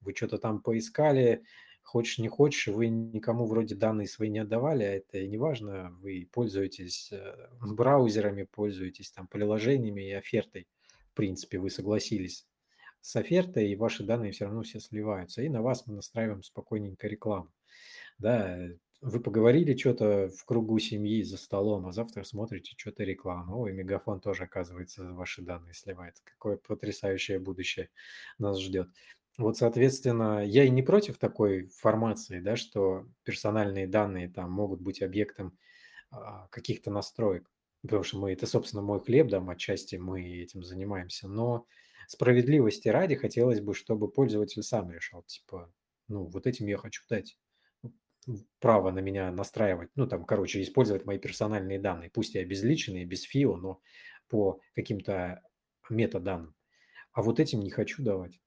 Вы 0.00 0.14
что-то 0.14 0.38
там 0.38 0.62
поискали, 0.62 1.44
хочешь 1.82 2.18
не 2.18 2.28
хочешь, 2.28 2.68
вы 2.68 2.88
никому 2.88 3.46
вроде 3.46 3.74
данные 3.74 4.08
свои 4.08 4.30
не 4.30 4.38
отдавали, 4.38 4.84
а 4.84 4.94
это 4.94 5.26
не 5.26 5.36
важно, 5.36 5.90
вы 6.00 6.28
пользуетесь 6.32 7.12
э, 7.12 7.48
браузерами, 7.60 8.44
пользуетесь 8.44 9.10
там 9.10 9.26
приложениями 9.26 10.08
и 10.08 10.12
офертой. 10.12 10.68
В 11.10 11.14
принципе, 11.14 11.58
вы 11.58 11.68
согласились 11.68 12.46
с 13.02 13.16
офертой, 13.16 13.68
и 13.68 13.76
ваши 13.76 14.04
данные 14.04 14.32
все 14.32 14.46
равно 14.46 14.62
все 14.62 14.80
сливаются. 14.80 15.42
И 15.42 15.48
на 15.48 15.60
вас 15.60 15.86
мы 15.86 15.94
настраиваем 15.94 16.42
спокойненько 16.42 17.08
рекламу. 17.08 17.52
Да, 18.18 18.58
вы 19.02 19.18
поговорили 19.18 19.76
что-то 19.76 20.28
в 20.28 20.44
кругу 20.44 20.78
семьи 20.78 21.22
за 21.24 21.36
столом, 21.36 21.86
а 21.86 21.92
завтра 21.92 22.22
смотрите 22.22 22.74
что-то 22.76 23.02
рекламу. 23.02 23.62
Ой, 23.62 23.72
Мегафон 23.72 24.20
тоже, 24.20 24.44
оказывается, 24.44 25.12
ваши 25.12 25.42
данные 25.42 25.74
сливает. 25.74 26.20
Какое 26.22 26.56
потрясающее 26.56 27.40
будущее 27.40 27.90
нас 28.38 28.60
ждет. 28.60 28.88
Вот, 29.38 29.56
соответственно, 29.56 30.44
я 30.44 30.64
и 30.64 30.70
не 30.70 30.82
против 30.82 31.18
такой 31.18 31.66
формации, 31.66 32.38
да, 32.38 32.54
что 32.54 33.08
персональные 33.24 33.88
данные 33.88 34.28
там 34.28 34.52
могут 34.52 34.80
быть 34.80 35.02
объектом 35.02 35.58
а, 36.10 36.46
каких-то 36.48 36.90
настроек, 36.90 37.50
потому 37.82 38.04
что 38.04 38.18
мы, 38.18 38.32
это, 38.32 38.46
собственно, 38.46 38.82
мой 38.82 39.00
хлеб, 39.00 39.28
да, 39.28 39.42
отчасти 39.48 39.96
мы 39.96 40.22
этим 40.22 40.62
занимаемся, 40.62 41.28
но 41.28 41.66
справедливости 42.06 42.88
ради 42.88 43.16
хотелось 43.16 43.60
бы, 43.60 43.74
чтобы 43.74 44.08
пользователь 44.08 44.62
сам 44.62 44.92
решал, 44.92 45.22
типа, 45.22 45.72
ну, 46.08 46.24
вот 46.26 46.46
этим 46.46 46.66
я 46.66 46.76
хочу 46.76 47.02
дать 47.08 47.36
право 48.60 48.90
на 48.90 49.00
меня 49.00 49.30
настраивать, 49.32 49.90
ну, 49.94 50.06
там, 50.06 50.24
короче, 50.24 50.62
использовать 50.62 51.04
мои 51.04 51.18
персональные 51.18 51.78
данные, 51.78 52.10
пусть 52.10 52.34
и 52.34 52.38
обезличенные, 52.38 53.04
без 53.04 53.22
ФИО, 53.22 53.56
но 53.56 53.80
по 54.28 54.60
каким-то 54.74 55.42
метаданным. 55.90 56.54
А 57.12 57.22
вот 57.22 57.40
этим 57.40 57.60
не 57.60 57.70
хочу 57.70 58.02
давать. 58.02 58.40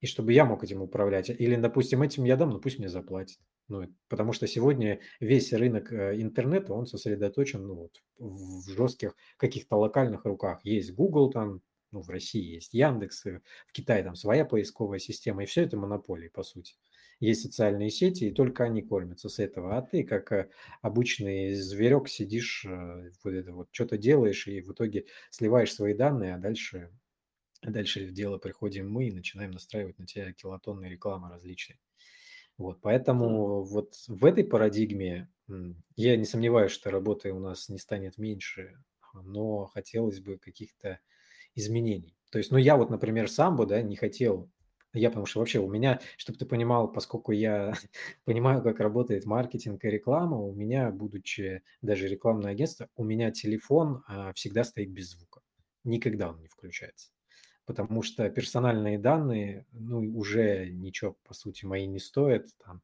И 0.00 0.06
чтобы 0.06 0.32
я 0.32 0.44
мог 0.44 0.62
этим 0.62 0.82
управлять. 0.82 1.30
Или, 1.30 1.56
допустим, 1.56 2.02
этим 2.02 2.24
я 2.24 2.36
дам, 2.36 2.50
но 2.50 2.60
пусть 2.60 2.78
мне 2.78 2.88
заплатит. 2.88 3.38
Ну, 3.68 3.86
потому 4.08 4.34
что 4.34 4.46
сегодня 4.46 5.00
весь 5.20 5.52
рынок 5.52 5.90
э, 5.90 6.20
интернета, 6.20 6.74
он 6.74 6.86
сосредоточен 6.86 7.66
ну, 7.66 7.74
вот, 7.74 8.02
в 8.18 8.70
жестких 8.70 9.16
каких-то 9.38 9.76
локальных 9.76 10.26
руках. 10.26 10.60
Есть 10.62 10.92
Google 10.92 11.30
там, 11.30 11.62
ну, 11.90 12.02
в 12.02 12.10
России 12.10 12.54
есть 12.56 12.74
Яндекс, 12.74 13.24
в 13.24 13.72
Китае 13.72 14.04
там 14.04 14.16
своя 14.16 14.44
поисковая 14.44 14.98
система, 14.98 15.44
и 15.44 15.46
все 15.46 15.62
это 15.62 15.78
монополии, 15.78 16.28
по 16.28 16.42
сути. 16.42 16.74
Есть 17.20 17.42
социальные 17.42 17.90
сети, 17.90 18.24
и 18.24 18.32
только 18.32 18.64
они 18.64 18.82
кормятся 18.82 19.28
с 19.28 19.38
этого. 19.38 19.76
А 19.76 19.82
ты, 19.82 20.04
как 20.04 20.32
э, 20.32 20.50
обычный 20.82 21.54
зверек, 21.54 22.08
сидишь, 22.08 22.64
э, 22.66 23.10
вот 23.22 23.30
это 23.32 23.52
вот, 23.52 23.68
что-то 23.72 23.96
делаешь, 23.98 24.46
и 24.48 24.60
в 24.60 24.72
итоге 24.72 25.06
сливаешь 25.30 25.72
свои 25.72 25.94
данные, 25.94 26.34
а 26.34 26.38
дальше, 26.38 26.90
дальше 27.62 28.06
в 28.06 28.12
дело 28.12 28.38
приходим 28.38 28.90
мы 28.90 29.08
и 29.08 29.12
начинаем 29.12 29.52
настраивать 29.52 29.98
на 29.98 30.06
тебя 30.06 30.32
килотонные 30.32 30.90
рекламы 30.90 31.30
различные. 31.30 31.78
Вот, 32.56 32.80
поэтому 32.80 33.64
вот 33.64 33.94
в 34.06 34.24
этой 34.24 34.44
парадигме 34.44 35.28
я 35.96 36.16
не 36.16 36.24
сомневаюсь, 36.24 36.72
что 36.72 36.90
работы 36.90 37.32
у 37.32 37.40
нас 37.40 37.68
не 37.68 37.78
станет 37.78 38.16
меньше, 38.18 38.82
но 39.12 39.66
хотелось 39.66 40.20
бы 40.20 40.38
каких-то 40.38 41.00
изменений. 41.54 42.16
То 42.30 42.38
есть, 42.38 42.50
ну, 42.52 42.58
я 42.58 42.76
вот, 42.76 42.90
например, 42.90 43.30
сам 43.30 43.56
бы, 43.56 43.66
да, 43.66 43.82
не 43.82 43.96
хотел, 43.96 44.50
я 44.94 45.10
потому 45.10 45.26
что 45.26 45.40
вообще 45.40 45.58
у 45.58 45.68
меня, 45.68 46.00
чтобы 46.16 46.38
ты 46.38 46.46
понимал, 46.46 46.90
поскольку 46.90 47.32
я 47.32 47.74
понимаю, 48.24 48.62
как 48.62 48.80
работает 48.80 49.26
маркетинг 49.26 49.84
и 49.84 49.90
реклама, 49.90 50.38
у 50.38 50.52
меня, 50.54 50.90
будучи 50.90 51.62
даже 51.82 52.08
рекламное 52.08 52.52
агентство, 52.52 52.88
у 52.96 53.04
меня 53.04 53.30
телефон 53.30 54.02
а, 54.06 54.32
всегда 54.32 54.64
стоит 54.64 54.90
без 54.90 55.10
звука. 55.10 55.40
Никогда 55.84 56.30
он 56.30 56.40
не 56.40 56.48
включается 56.48 57.10
потому 57.66 58.02
что 58.02 58.28
персональные 58.28 58.98
данные, 58.98 59.66
ну, 59.72 60.00
уже 60.16 60.68
ничего, 60.70 61.16
по 61.24 61.34
сути, 61.34 61.64
мои 61.64 61.86
не 61.86 61.98
стоят. 61.98 62.46
Там. 62.64 62.82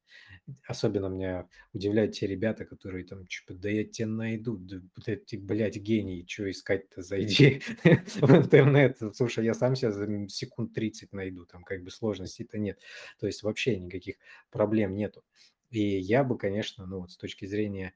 Особенно 0.66 1.06
меня 1.06 1.48
удивляют 1.72 2.12
те 2.12 2.26
ребята, 2.26 2.64
которые 2.64 3.04
там, 3.04 3.26
типа, 3.26 3.54
да 3.54 3.68
я 3.68 3.84
тебя 3.84 4.08
найду, 4.08 4.56
да, 4.56 4.80
эти, 5.06 5.36
блядь, 5.36 5.76
гений, 5.76 6.24
что 6.26 6.50
искать-то, 6.50 7.02
зайди 7.02 7.62
в 7.84 8.34
интернет. 8.34 8.98
Слушай, 9.14 9.44
я 9.44 9.54
сам 9.54 9.76
себя 9.76 9.92
за 9.92 10.06
секунд 10.28 10.72
30 10.72 11.12
найду, 11.12 11.44
там 11.44 11.62
как 11.62 11.82
бы 11.82 11.90
сложностей-то 11.90 12.58
нет. 12.58 12.80
То 13.18 13.26
есть 13.26 13.42
вообще 13.42 13.78
никаких 13.78 14.16
проблем 14.50 14.94
нету. 14.94 15.24
И 15.70 15.98
я 15.98 16.24
бы, 16.24 16.36
конечно, 16.38 16.86
ну 16.86 17.00
вот 17.00 17.12
с 17.12 17.16
точки 17.16 17.44
зрения 17.44 17.94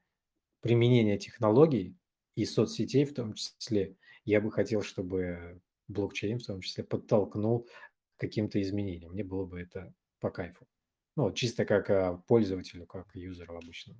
применения 0.61 1.17
технологий 1.17 1.95
и 2.35 2.45
соцсетей 2.45 3.05
в 3.05 3.13
том 3.13 3.33
числе, 3.33 3.95
я 4.23 4.41
бы 4.41 4.51
хотел, 4.51 4.81
чтобы 4.81 5.61
блокчейн 5.87 6.39
в 6.39 6.45
том 6.45 6.61
числе 6.61 6.83
подтолкнул 6.83 7.67
к 8.15 8.19
каким-то 8.19 8.61
изменениям. 8.61 9.11
Мне 9.11 9.23
было 9.23 9.45
бы 9.45 9.61
это 9.61 9.93
по 10.19 10.29
кайфу. 10.29 10.67
Ну, 11.15 11.31
чисто 11.31 11.65
как 11.65 11.89
а, 11.89 12.17
пользователю, 12.27 12.85
как 12.85 13.15
юзеру 13.15 13.57
обычно. 13.57 13.95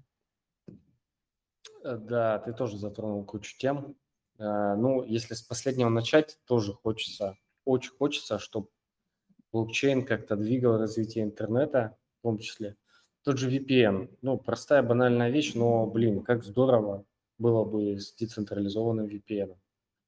Э, 1.84 1.98
да, 1.98 2.40
ты 2.40 2.54
тоже 2.54 2.78
затронул 2.78 3.24
кучу 3.24 3.58
тем. 3.58 3.96
Э, 4.38 4.76
ну, 4.76 5.04
если 5.04 5.34
с 5.34 5.42
последнего 5.42 5.90
начать, 5.90 6.38
тоже 6.46 6.74
хочется, 6.74 7.38
очень 7.64 7.92
хочется, 7.92 8.40
чтобы 8.40 8.68
блокчейн 9.52 10.06
как-то 10.06 10.36
двигал 10.36 10.78
развитие 10.78 11.24
интернета, 11.24 11.98
в 12.20 12.24
том 12.24 12.38
числе. 12.40 12.76
Тот 13.24 13.38
же 13.38 13.50
VPN. 13.50 14.18
Ну, 14.22 14.38
простая 14.38 14.84
банальная 14.84 15.30
вещь, 15.30 15.54
но, 15.56 15.88
блин, 15.88 16.22
как 16.22 16.44
здорово 16.44 17.06
было 17.38 17.64
бы 17.64 18.00
с 18.00 18.14
децентрализованным 18.14 19.08
VPN. 19.08 19.58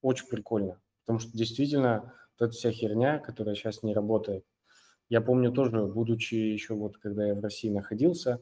Очень 0.01 0.27
прикольно. 0.27 0.79
Потому 1.07 1.19
что 1.19 1.31
действительно 1.31 2.13
вот 2.37 2.49
эта 2.49 2.51
вся 2.51 2.69
херня, 2.69 3.19
которая 3.19 3.55
сейчас 3.55 3.81
не 3.81 3.93
работает. 3.93 4.45
Я 5.07 5.21
помню 5.21 5.53
тоже, 5.53 5.85
будучи 5.85 6.35
еще 6.35 6.73
вот, 6.73 6.97
когда 6.97 7.25
я 7.25 7.33
в 7.33 7.39
России 7.39 7.69
находился, 7.69 8.41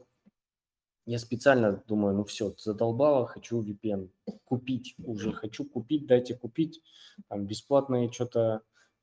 я 1.04 1.20
специально 1.20 1.80
думаю, 1.86 2.16
ну 2.16 2.24
все, 2.24 2.52
задолбало, 2.58 3.28
хочу 3.28 3.62
VPN 3.62 4.10
купить 4.44 4.96
уже, 4.98 5.32
хочу 5.32 5.64
купить, 5.64 6.08
дайте 6.08 6.34
купить. 6.34 6.82
Там 7.28 7.46
бесплатные 7.46 8.10
что-то 8.10 8.62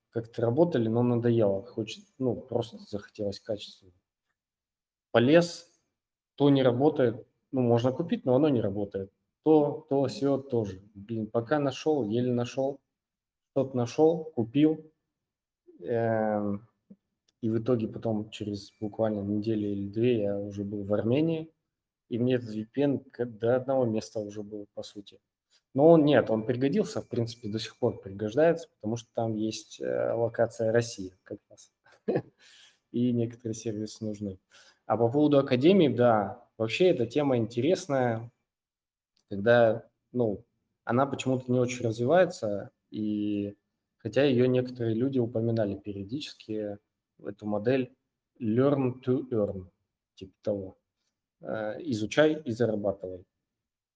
как-то 0.10 0.42
работали, 0.42 0.90
но 0.90 1.02
надоело. 1.02 1.64
Хочет, 1.64 2.04
ну, 2.20 2.36
просто 2.36 2.78
захотелось 2.80 3.40
качественно. 3.40 3.94
Полез, 5.12 5.72
то 6.36 6.50
не 6.50 6.64
работает, 6.64 7.26
ну, 7.54 7.62
можно 7.62 7.94
купить, 7.94 8.26
но 8.26 8.36
оно 8.36 8.50
не 8.50 8.60
работает. 8.60 9.10
То, 9.44 9.86
то, 9.90 10.06
все 10.08 10.38
тоже. 10.38 10.82
Блин, 10.94 11.28
пока 11.28 11.60
нашел, 11.60 12.04
еле 12.04 12.34
нашел, 12.34 12.82
что-то 13.54 13.78
нашел, 13.78 14.32
купил, 14.36 14.92
э, 15.80 16.58
и 17.42 17.50
в 17.50 17.60
итоге 17.60 17.88
потом 17.88 18.32
через 18.32 18.72
буквально 18.80 19.22
неделю 19.22 19.70
или 19.70 19.88
две 19.88 20.24
я 20.24 20.40
уже 20.40 20.64
был 20.64 20.84
в 20.84 20.94
Армении, 20.94 21.52
и 22.10 22.18
мне 22.18 22.36
этот 22.36 22.56
VPN 22.56 23.06
до 23.26 23.56
одного 23.56 23.86
места 23.86 24.20
уже 24.20 24.42
был, 24.42 24.68
по 24.74 24.82
сути. 24.82 25.20
Но 25.76 25.88
он 25.90 26.04
нет, 26.04 26.32
он 26.32 26.46
пригодился, 26.46 27.02
в 27.02 27.08
принципе, 27.08 27.48
до 27.48 27.60
сих 27.60 27.78
пор 27.78 28.00
пригождается, 28.02 28.70
потому 28.70 28.98
что 28.98 29.10
там 29.14 29.36
есть 29.36 29.80
э, 29.80 30.14
локация 30.14 30.72
России 30.72 31.16
как 31.24 31.40
раз. 31.50 31.72
И 32.92 33.12
некоторые 33.12 33.56
сервисы 33.56 34.04
нужны. 34.04 34.40
А 34.88 34.98
по 34.98 35.10
поводу 35.10 35.38
Академии, 35.38 35.90
да, 35.90 36.48
вообще 36.58 36.90
эта 36.90 37.06
тема 37.06 37.38
интересная, 37.38 38.32
когда, 39.30 39.88
ну, 40.12 40.44
она 40.86 41.06
почему-то 41.06 41.52
не 41.52 41.60
очень 41.60 41.86
развивается, 41.86 42.73
и 42.94 43.56
хотя 43.98 44.24
ее 44.24 44.48
некоторые 44.48 44.94
люди 44.94 45.18
упоминали 45.18 45.76
периодически, 45.76 46.78
эту 47.26 47.48
модель 47.48 47.96
learn 48.40 49.02
to 49.02 49.28
earn, 49.32 49.68
типа 50.14 50.34
того. 50.44 50.78
Э, 51.42 51.76
изучай 51.80 52.40
и 52.40 52.52
зарабатывай. 52.52 53.26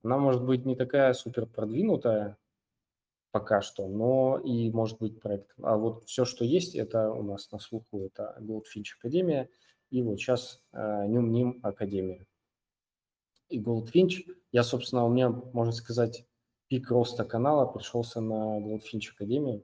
Она 0.01 0.17
может 0.17 0.43
быть 0.43 0.65
не 0.65 0.75
такая 0.75 1.13
супер 1.13 1.45
продвинутая 1.45 2.37
пока 3.31 3.61
что, 3.61 3.87
но 3.87 4.39
и 4.39 4.71
может 4.71 4.97
быть 4.97 5.19
проект. 5.21 5.53
А 5.61 5.77
вот 5.77 6.05
все, 6.05 6.25
что 6.25 6.43
есть, 6.43 6.75
это 6.75 7.11
у 7.11 7.21
нас 7.21 7.51
на 7.51 7.59
слуху, 7.59 8.03
это 8.03 8.35
Goldfinch 8.39 8.95
Академия 8.97 9.47
и 9.91 10.01
вот 10.01 10.19
сейчас 10.19 10.63
Нюм 10.73 11.31
Ним 11.31 11.59
Академия. 11.61 12.25
И 13.49 13.61
Goldfinch, 13.61 14.25
я, 14.51 14.63
собственно, 14.63 15.05
у 15.05 15.09
меня, 15.09 15.29
можно 15.29 15.71
сказать, 15.71 16.25
пик 16.68 16.89
роста 16.91 17.23
канала 17.26 17.65
пришелся 17.65 18.22
на 18.22 18.60
Goldfinch 18.60 19.11
Академию. 19.14 19.64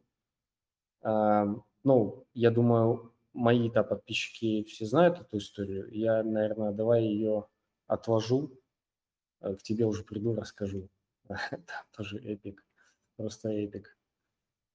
Ну, 1.84 2.26
я 2.34 2.50
думаю, 2.50 3.14
мои-то 3.34 3.84
подписчики 3.84 4.64
все 4.64 4.86
знают 4.86 5.20
эту 5.20 5.38
историю. 5.38 5.90
Я, 5.92 6.24
наверное, 6.24 6.72
давай 6.72 7.04
ее 7.04 7.48
отложу, 7.88 8.52
э, 9.42 9.56
к 9.56 9.64
тебе 9.64 9.86
уже 9.86 10.04
приду, 10.04 10.34
расскажу. 10.34 10.90
Тоже 11.96 12.20
эпик, 12.20 12.66
просто 13.18 13.50
эпик. 13.50 13.98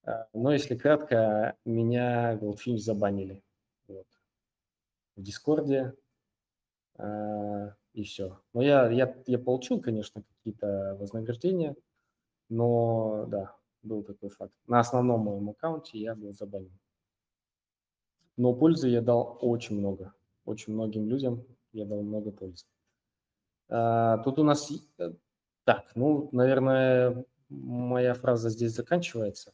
А, 0.03 0.29
но 0.33 0.53
если 0.53 0.77
кратко, 0.77 1.57
меня 1.65 2.35
Goldfinch 2.37 2.79
забанили. 2.79 3.43
Вот. 3.87 4.07
В 5.17 5.23
Discord 5.23 5.79
е. 5.79 5.95
А, 6.97 7.75
и 7.95 8.03
все. 8.03 8.41
Но 8.53 8.63
я, 8.63 8.91
я, 8.91 9.17
я 9.27 9.39
получил, 9.39 9.81
конечно, 9.81 10.23
какие-то 10.23 10.97
вознаграждения, 11.01 11.75
но 12.49 13.27
да, 13.29 13.57
был 13.83 14.03
такой 14.03 14.31
факт. 14.31 14.53
На 14.67 14.81
основном 14.81 15.21
моем 15.21 15.51
аккаунте 15.51 15.99
я 15.99 16.15
был 16.15 16.33
забанен. 16.33 16.79
Но 18.37 18.55
пользы 18.55 18.89
я 18.89 19.03
дал 19.03 19.39
очень 19.41 19.79
много. 19.79 20.15
Очень 20.45 20.75
многим 20.75 21.09
людям 21.09 21.45
я 21.73 21.85
дал 21.85 22.03
много 22.03 22.31
пользы. 22.31 22.67
А, 23.69 24.19
тут 24.19 24.39
у 24.39 24.45
нас... 24.45 24.71
Э, 24.99 25.13
так, 25.65 25.91
ну, 25.95 26.29
наверное, 26.33 27.27
моя 27.49 28.15
фраза 28.15 28.49
здесь 28.51 28.73
заканчивается. 28.73 29.53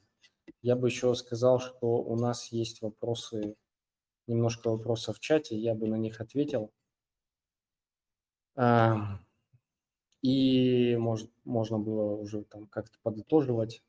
Я 0.62 0.76
бы 0.76 0.88
еще 0.88 1.14
сказал, 1.14 1.58
что 1.60 1.96
у 2.02 2.16
нас 2.16 2.52
есть 2.52 2.82
вопросы, 2.82 3.56
немножко 4.26 4.70
вопросов 4.70 5.16
в 5.16 5.20
чате, 5.20 5.56
я 5.56 5.74
бы 5.74 5.88
на 5.88 5.96
них 5.96 6.20
ответил. 6.20 6.72
А, 8.56 9.18
и 10.24 10.96
может, 10.96 11.30
можно 11.44 11.78
было 11.78 12.16
уже 12.16 12.44
там 12.44 12.66
как-то 12.66 12.98
подытоживать, 13.02 13.84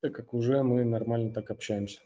так 0.00 0.14
как 0.14 0.32
уже 0.32 0.62
мы 0.62 0.84
нормально 0.84 1.32
так 1.32 1.50
общаемся. 1.50 2.00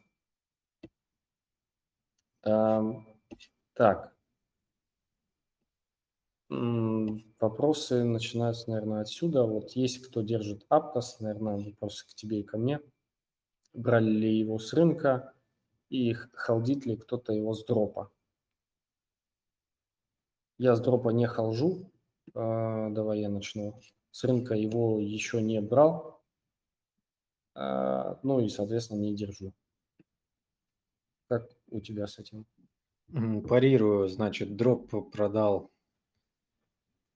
Так. 3.74 4.16
Вопросы 6.48 8.04
начинаются, 8.04 8.70
наверное, 8.70 9.02
отсюда. 9.02 9.44
Вот 9.44 9.72
есть 9.72 9.98
кто 10.06 10.22
держит 10.22 10.64
Aptos, 10.70 11.20
наверное, 11.20 11.58
вопросы 11.58 12.06
к 12.06 12.14
тебе 12.14 12.40
и 12.40 12.42
ко 12.42 12.56
мне. 12.56 12.80
Брали 13.74 14.10
ли 14.10 14.38
его 14.38 14.58
с 14.58 14.72
рынка 14.72 15.34
и 15.90 16.14
халдит 16.14 16.86
ли 16.86 16.96
кто-то 16.96 17.34
его 17.34 17.52
с 17.52 17.62
дропа? 17.66 18.10
Я 20.56 20.74
с 20.74 20.80
дропа 20.80 21.10
не 21.10 21.26
халжу. 21.26 21.90
А, 22.34 22.90
давай 22.90 23.20
я 23.20 23.28
начну. 23.28 23.80
С 24.10 24.24
рынка 24.24 24.54
его 24.54 25.00
еще 25.00 25.40
не 25.40 25.60
брал. 25.60 26.22
А, 27.54 28.18
ну 28.22 28.40
и, 28.40 28.48
соответственно, 28.48 29.00
не 29.00 29.14
держу. 29.14 29.52
Как 31.28 31.48
у 31.70 31.80
тебя 31.80 32.06
с 32.06 32.18
этим? 32.18 32.46
Парирую, 33.48 34.08
значит, 34.08 34.56
дроп 34.56 34.90
продал 35.12 35.70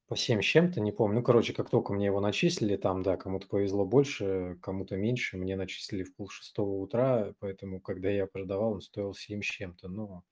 по 0.07 0.17
7 0.17 0.43
с 0.43 0.45
чем-то, 0.45 0.81
не 0.81 0.93
помню. 0.93 1.21
Ну, 1.21 1.23
короче, 1.23 1.55
как 1.55 1.71
только 1.71 1.93
мне 1.95 2.07
его 2.07 2.21
начислили, 2.21 2.77
там, 2.77 3.03
да, 3.03 3.17
кому-то 3.17 3.49
повезло 3.49 3.87
больше, 3.87 4.59
кому-то 4.61 4.97
меньше. 4.97 5.39
Мне 5.39 5.57
начислили 5.57 6.03
в 6.03 6.15
полшестого 6.15 6.77
утра, 6.77 7.35
поэтому, 7.39 7.81
когда 7.81 8.11
я 8.11 8.27
продавал, 8.27 8.73
он 8.75 8.81
стоил 8.83 9.15
7 9.15 9.43
с 9.43 9.47
чем-то. 9.47 9.89
Но 9.89 10.25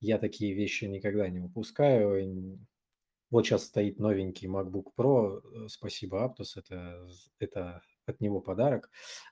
я 0.00 0.18
такие 0.18 0.54
вещи 0.54 0.84
никогда 0.84 1.28
не 1.28 1.40
выпускаю. 1.40 2.66
Вот 3.30 3.44
сейчас 3.44 3.64
стоит 3.64 3.98
новенький 3.98 4.48
MacBook 4.48 4.92
Pro, 4.96 5.40
э, 5.40 5.68
спасибо 5.68 6.24
Aptos, 6.24 6.52
это, 6.56 7.08
это 7.40 7.82
от 8.06 8.20
него 8.20 8.40
подарок 8.40 8.90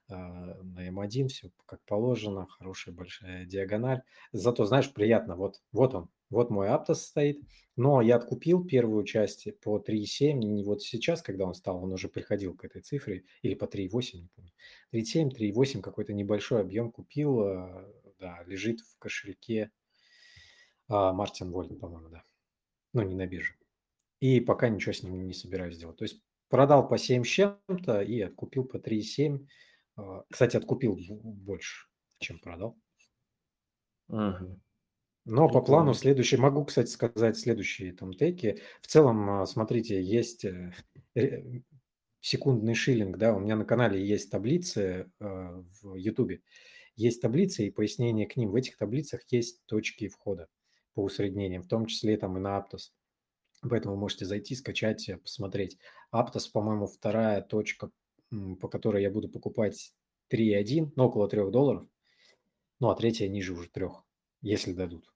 а, 0.08 0.16
на 0.62 0.88
M1, 0.88 1.28
все 1.28 1.50
как 1.64 1.80
положено, 1.84 2.46
хорошая 2.46 2.94
большая 2.94 3.46
диагональ. 3.46 4.02
Зато, 4.32 4.64
знаешь, 4.64 4.92
приятно, 4.92 5.36
вот, 5.36 5.62
вот 5.70 5.94
он, 5.94 6.08
вот 6.28 6.50
мой 6.50 6.68
Aptos 6.68 6.96
стоит, 6.96 7.40
но 7.76 8.02
я 8.02 8.16
откупил 8.16 8.64
первую 8.64 9.04
часть 9.04 9.46
по 9.60 9.78
3,7, 9.78 10.32
не 10.32 10.64
вот 10.64 10.82
сейчас, 10.82 11.22
когда 11.22 11.44
он 11.44 11.54
стал, 11.54 11.82
он 11.82 11.92
уже 11.92 12.08
приходил 12.08 12.56
к 12.56 12.64
этой 12.64 12.82
цифре, 12.82 13.24
или 13.42 13.54
по 13.54 13.66
3,8, 13.66 14.18
не 14.18 14.28
помню. 14.34 14.52
3,7, 14.92 15.30
3,8, 15.30 15.80
какой-то 15.80 16.12
небольшой 16.12 16.60
объем 16.60 16.90
купил, 16.90 17.40
а, 17.40 17.92
да, 18.18 18.42
лежит 18.46 18.80
в 18.80 18.98
кошельке 18.98 19.70
Мартин 20.88 21.50
Вольт, 21.50 21.78
по-моему, 21.78 22.08
да. 22.08 22.24
Ну, 22.92 23.02
не 23.02 23.14
на 23.14 23.26
бирже. 23.26 23.54
И 24.24 24.40
пока 24.40 24.70
ничего 24.70 24.94
с 24.94 25.02
ним 25.02 25.26
не 25.26 25.34
собираюсь 25.34 25.76
делать. 25.76 25.98
То 25.98 26.05
есть 26.05 26.22
продал 26.48 26.88
по 26.88 26.96
7 26.96 27.24
с 27.24 27.26
чем-то 27.26 28.01
и 28.01 28.22
откупил 28.22 28.64
по 28.64 28.78
3,7. 28.78 29.46
А, 29.96 30.24
кстати, 30.30 30.56
откупил 30.56 30.98
больше, 30.98 31.88
чем 32.20 32.38
продал. 32.38 32.74
Угу. 34.09 34.60
Но 35.26 35.48
по 35.51 35.60
плану 35.60 35.92
следующий, 35.92 36.38
могу, 36.38 36.64
кстати, 36.64 36.88
сказать 36.88 37.36
следующие 37.36 37.92
там 37.92 38.14
теки. 38.14 38.62
В 38.80 38.86
целом, 38.86 39.28
а, 39.28 39.44
смотрите, 39.44 40.02
есть 40.02 40.46
э, 40.46 40.72
секундный 42.22 42.74
шиллинг, 42.74 43.18
да, 43.18 43.34
у 43.34 43.40
меня 43.40 43.56
на 43.56 43.66
канале 43.66 44.02
есть 44.02 44.30
таблицы 44.30 45.12
э, 45.20 45.62
в 45.82 45.96
Ютубе, 45.96 46.40
есть 46.96 47.20
таблицы 47.20 47.66
и 47.66 47.70
пояснения 47.70 48.26
к 48.26 48.36
ним. 48.36 48.52
В 48.52 48.56
этих 48.56 48.78
таблицах 48.78 49.20
есть 49.28 49.66
точки 49.66 50.09
входа 50.09 50.48
по 50.94 51.02
усреднениям, 51.02 51.62
в 51.62 51.68
том 51.68 51.84
числе 51.84 52.16
там 52.16 52.38
и 52.38 52.40
на 52.40 52.59
Aptos. 52.59 52.88
Поэтому 53.69 53.97
можете 53.97 54.27
зайти, 54.27 54.55
скачать, 54.55 55.09
э, 55.09 55.16
посмотреть. 55.16 55.78
Aptos, 56.12 56.51
по-моему, 56.53 56.86
вторая 56.86 57.41
точка, 57.41 57.91
по 58.61 58.69
которой 58.69 59.03
я 59.03 59.11
буду 59.11 59.28
покупать 59.28 59.93
3,1, 60.28 60.93
ну, 60.97 61.05
около 61.05 61.28
3 61.28 61.51
долларов. 61.51 61.86
Ну, 62.81 62.91
а 62.91 62.97
третья 62.97 63.28
ниже 63.28 63.53
уже 63.53 63.69
3, 63.70 64.05
если 64.43 64.73
дадут. 64.73 65.12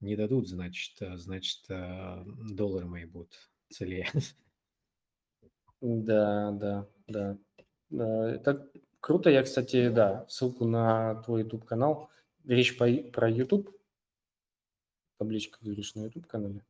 Не 0.00 0.16
дадут, 0.16 0.48
значит, 0.48 1.00
э, 1.00 1.16
значит, 1.16 1.64
э, 1.68 2.24
доллары 2.50 2.86
мои 2.86 3.04
будут 3.04 3.50
целее. 3.70 4.08
Да, 5.80 6.50
да, 6.50 6.88
да. 7.06 7.38
Это 7.90 8.68
круто. 8.98 9.30
Я, 9.30 9.44
кстати, 9.44 9.90
да, 9.90 10.26
ссылку 10.28 10.64
на 10.64 11.22
твой 11.22 11.42
YouTube-канал. 11.42 12.10
Речь 12.44 12.76
про 12.76 13.30
YouTube. 13.30 13.70
Табличка, 15.18 15.58
говоришь, 15.62 15.94
на 15.94 16.06
YouTube-канале. 16.06 16.64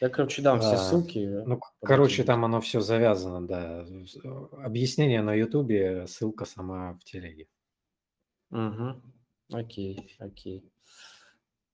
Я, 0.00 0.08
короче, 0.08 0.40
дам 0.40 0.60
все 0.60 0.78
ссылки. 0.78 1.18
Ну, 1.18 1.60
короче, 1.82 2.24
там 2.24 2.44
оно 2.44 2.60
все 2.60 2.80
завязано, 2.80 3.46
да. 3.46 3.86
Объяснение 4.64 5.20
на 5.20 5.34
Ютубе, 5.34 6.06
ссылка 6.06 6.46
сама 6.46 6.94
в 6.94 7.04
телеге. 7.04 7.48
Угу. 8.50 9.02
Окей, 9.52 10.16
окей. 10.18 10.72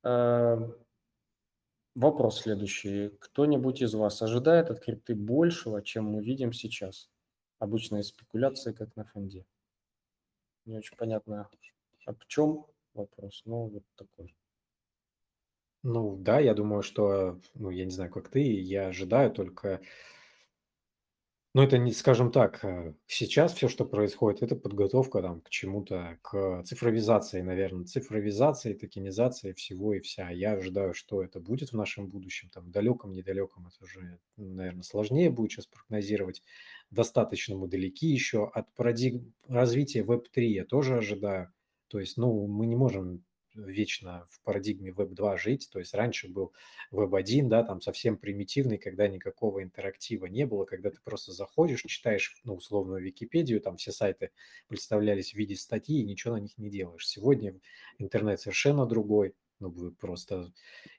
А, 0.03 0.59
вопрос 1.94 2.40
следующий. 2.40 3.11
Кто-нибудь 3.20 3.82
из 3.82 3.94
вас 3.94 4.20
ожидает 4.23 4.70
от 4.70 4.81
крипты 4.81 5.15
большего, 5.15 5.81
чем 5.82 6.07
мы 6.07 6.23
видим 6.23 6.53
сейчас? 6.53 7.11
Обычная 7.59 8.03
спекуляция, 8.03 8.73
как 8.73 8.94
на 8.97 9.05
фонде. 9.05 9.47
Не 10.65 10.78
очень 10.78 10.97
понятно, 10.97 11.48
об 12.07 12.24
чем 12.27 12.66
вопрос, 12.93 13.43
но 13.44 13.69
вот 13.69 13.85
такой. 13.94 14.35
Ну 15.88 16.16
да, 16.18 16.40
я 16.40 16.52
думаю, 16.54 16.82
что, 16.82 17.40
ну, 17.54 17.70
я 17.70 17.84
не 17.84 17.90
знаю, 17.92 18.10
как 18.10 18.28
ты, 18.28 18.40
я 18.42 18.88
ожидаю 18.88 19.30
только 19.30 19.80
ну, 21.54 21.62
это 21.62 21.78
не, 21.78 21.90
скажем 21.92 22.30
так, 22.32 22.62
э, 22.64 22.92
сейчас 23.06 23.54
все, 23.54 23.68
что 23.68 23.86
происходит, 23.86 24.42
это 24.42 24.56
подготовка 24.56 25.22
там 25.22 25.40
к 25.40 25.48
чему-то, 25.48 26.18
к 26.22 26.62
цифровизации, 26.64 27.40
наверное, 27.40 27.86
цифровизации, 27.86 28.74
токенизации 28.74 29.52
всего 29.54 29.94
и 29.94 30.00
вся. 30.00 30.28
Я 30.30 30.52
ожидаю, 30.52 30.92
что 30.92 31.22
это 31.22 31.40
будет 31.40 31.70
в 31.70 31.76
нашем 31.76 32.08
будущем, 32.08 32.50
там, 32.50 32.70
далеком, 32.70 33.12
недалеком, 33.12 33.68
это 33.68 33.84
уже, 33.84 34.18
наверное, 34.36 34.82
сложнее 34.82 35.30
будет 35.30 35.52
сейчас 35.52 35.66
прогнозировать. 35.66 36.42
Достаточно 36.90 37.56
мы 37.56 37.68
далеки 37.68 38.06
еще 38.08 38.46
от 38.52 38.70
парадигм 38.74 39.32
развития 39.48 40.02
Web3 40.02 40.42
я 40.44 40.64
тоже 40.66 40.96
ожидаю. 40.98 41.52
То 41.88 42.00
есть, 42.00 42.18
ну, 42.18 42.46
мы 42.48 42.66
не 42.66 42.76
можем 42.76 43.24
вечно 43.56 44.26
в 44.30 44.40
парадигме 44.42 44.90
Web 44.90 45.14
2 45.14 45.36
жить. 45.36 45.68
То 45.72 45.78
есть 45.78 45.94
раньше 45.94 46.28
был 46.28 46.52
Web 46.92 47.16
1, 47.16 47.48
да, 47.48 47.62
там 47.62 47.80
совсем 47.80 48.16
примитивный, 48.16 48.78
когда 48.78 49.08
никакого 49.08 49.62
интерактива 49.62 50.26
не 50.26 50.46
было, 50.46 50.64
когда 50.64 50.90
ты 50.90 50.98
просто 51.02 51.32
заходишь, 51.32 51.82
читаешь, 51.82 52.40
ну, 52.44 52.54
условную 52.54 53.02
Википедию, 53.02 53.60
там 53.60 53.76
все 53.76 53.92
сайты 53.92 54.30
представлялись 54.68 55.32
в 55.32 55.34
виде 55.36 55.56
статьи, 55.56 56.00
и 56.00 56.04
ничего 56.04 56.34
на 56.34 56.40
них 56.40 56.56
не 56.58 56.70
делаешь. 56.70 57.06
Сегодня 57.06 57.58
интернет 57.98 58.40
совершенно 58.40 58.86
другой. 58.86 59.34
Ну, 59.58 59.70
вы 59.70 59.92
просто, 59.92 60.52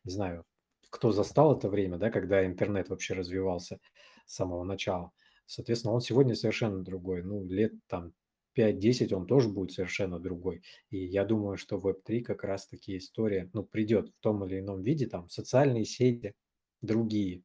не 0.03 0.11
знаю, 0.11 0.45
кто 0.89 1.11
застал 1.11 1.55
это 1.55 1.69
время, 1.69 1.97
да, 1.97 2.09
когда 2.09 2.45
интернет 2.45 2.89
вообще 2.89 3.13
развивался 3.13 3.79
с 4.25 4.35
самого 4.35 4.63
начала. 4.63 5.11
Соответственно, 5.45 5.93
он 5.93 6.01
сегодня 6.01 6.35
совершенно 6.35 6.84
другой. 6.84 7.23
Ну, 7.23 7.45
лет 7.45 7.73
там 7.88 8.13
5-10 8.57 9.13
он 9.13 9.27
тоже 9.27 9.49
будет 9.49 9.71
совершенно 9.71 10.19
другой. 10.19 10.61
И 10.89 10.97
я 10.97 11.25
думаю, 11.25 11.57
что 11.57 11.77
Web3 11.77 12.21
как 12.21 12.43
раз-таки 12.43 12.97
история, 12.97 13.49
ну, 13.53 13.63
придет 13.63 14.09
в 14.09 14.19
том 14.21 14.45
или 14.45 14.59
ином 14.59 14.81
виде, 14.84 15.07
там, 15.07 15.29
социальные 15.29 15.85
сети, 15.85 16.34
другие, 16.81 17.43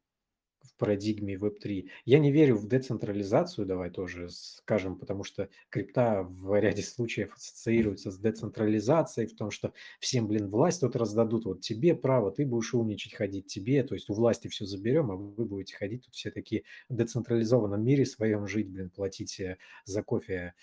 в 0.63 0.77
парадигме 0.77 1.35
Web3. 1.35 1.89
Я 2.05 2.19
не 2.19 2.31
верю 2.33 2.57
в 2.57 2.69
децентрализацию, 2.69 3.67
давай 3.67 3.91
тоже 3.91 4.29
скажем, 4.31 4.99
потому 4.99 5.25
что 5.25 5.49
крипта 5.69 6.23
в 6.23 6.59
ряде 6.59 6.83
случаев 6.83 7.35
ассоциируется 7.35 8.11
с 8.11 8.19
децентрализацией, 8.19 9.29
в 9.29 9.37
том, 9.37 9.51
что 9.51 9.73
всем, 10.01 10.29
блин, 10.29 10.49
власть 10.49 10.83
вот 10.83 10.97
раздадут, 10.97 11.45
вот 11.45 11.61
тебе 11.61 11.95
право, 11.95 12.31
ты 12.31 12.47
будешь 12.47 12.75
умничать, 12.75 13.15
ходить 13.15 13.47
тебе, 13.47 13.83
то 13.83 13.95
есть 13.95 14.09
у 14.11 14.15
власти 14.15 14.49
все 14.49 14.65
заберем, 14.65 15.11
а 15.11 15.17
вы 15.17 15.45
будете 15.45 15.77
ходить 15.77 16.05
тут 16.05 16.15
все 16.15 16.31
такие 16.31 16.63
в 16.89 16.95
децентрализованном 16.95 17.83
мире 17.83 18.07
своем 18.07 18.47
жить, 18.47 18.71
блин, 18.71 18.91
платить 18.91 19.41
за 19.85 20.03
кофе 20.03 20.55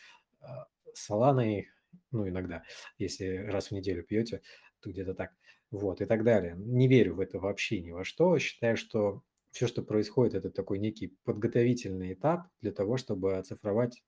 саланой, 0.93 1.69
ну, 2.11 2.27
иногда, 2.27 2.63
если 2.97 3.37
раз 3.37 3.67
в 3.67 3.71
неделю 3.71 4.03
пьете, 4.03 4.41
то 4.79 4.89
где-то 4.89 5.13
так, 5.13 5.31
вот, 5.71 6.01
и 6.01 6.05
так 6.05 6.23
далее. 6.23 6.55
Не 6.57 6.87
верю 6.87 7.15
в 7.15 7.19
это 7.19 7.39
вообще 7.39 7.81
ни 7.81 7.91
во 7.91 8.03
что. 8.03 8.37
Считаю, 8.39 8.77
что 8.77 9.23
все, 9.51 9.67
что 9.67 9.81
происходит, 9.81 10.35
это 10.35 10.49
такой 10.51 10.79
некий 10.79 11.15
подготовительный 11.23 12.13
этап 12.13 12.47
для 12.61 12.71
того, 12.71 12.97
чтобы 12.97 13.37
оцифровать 13.37 14.03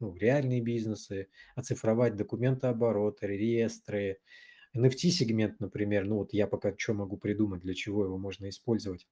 ну, 0.00 0.14
реальные 0.14 0.60
бизнесы, 0.60 1.28
оцифровать 1.54 2.16
документообороты, 2.16 3.26
реестры, 3.26 4.18
NFT-сегмент, 4.76 5.58
например, 5.58 6.04
ну 6.04 6.16
вот 6.16 6.32
я 6.32 6.46
пока 6.46 6.74
что 6.76 6.94
могу 6.94 7.16
придумать, 7.16 7.62
для 7.62 7.74
чего 7.74 8.04
его 8.04 8.18
можно 8.18 8.48
использовать. 8.48 9.06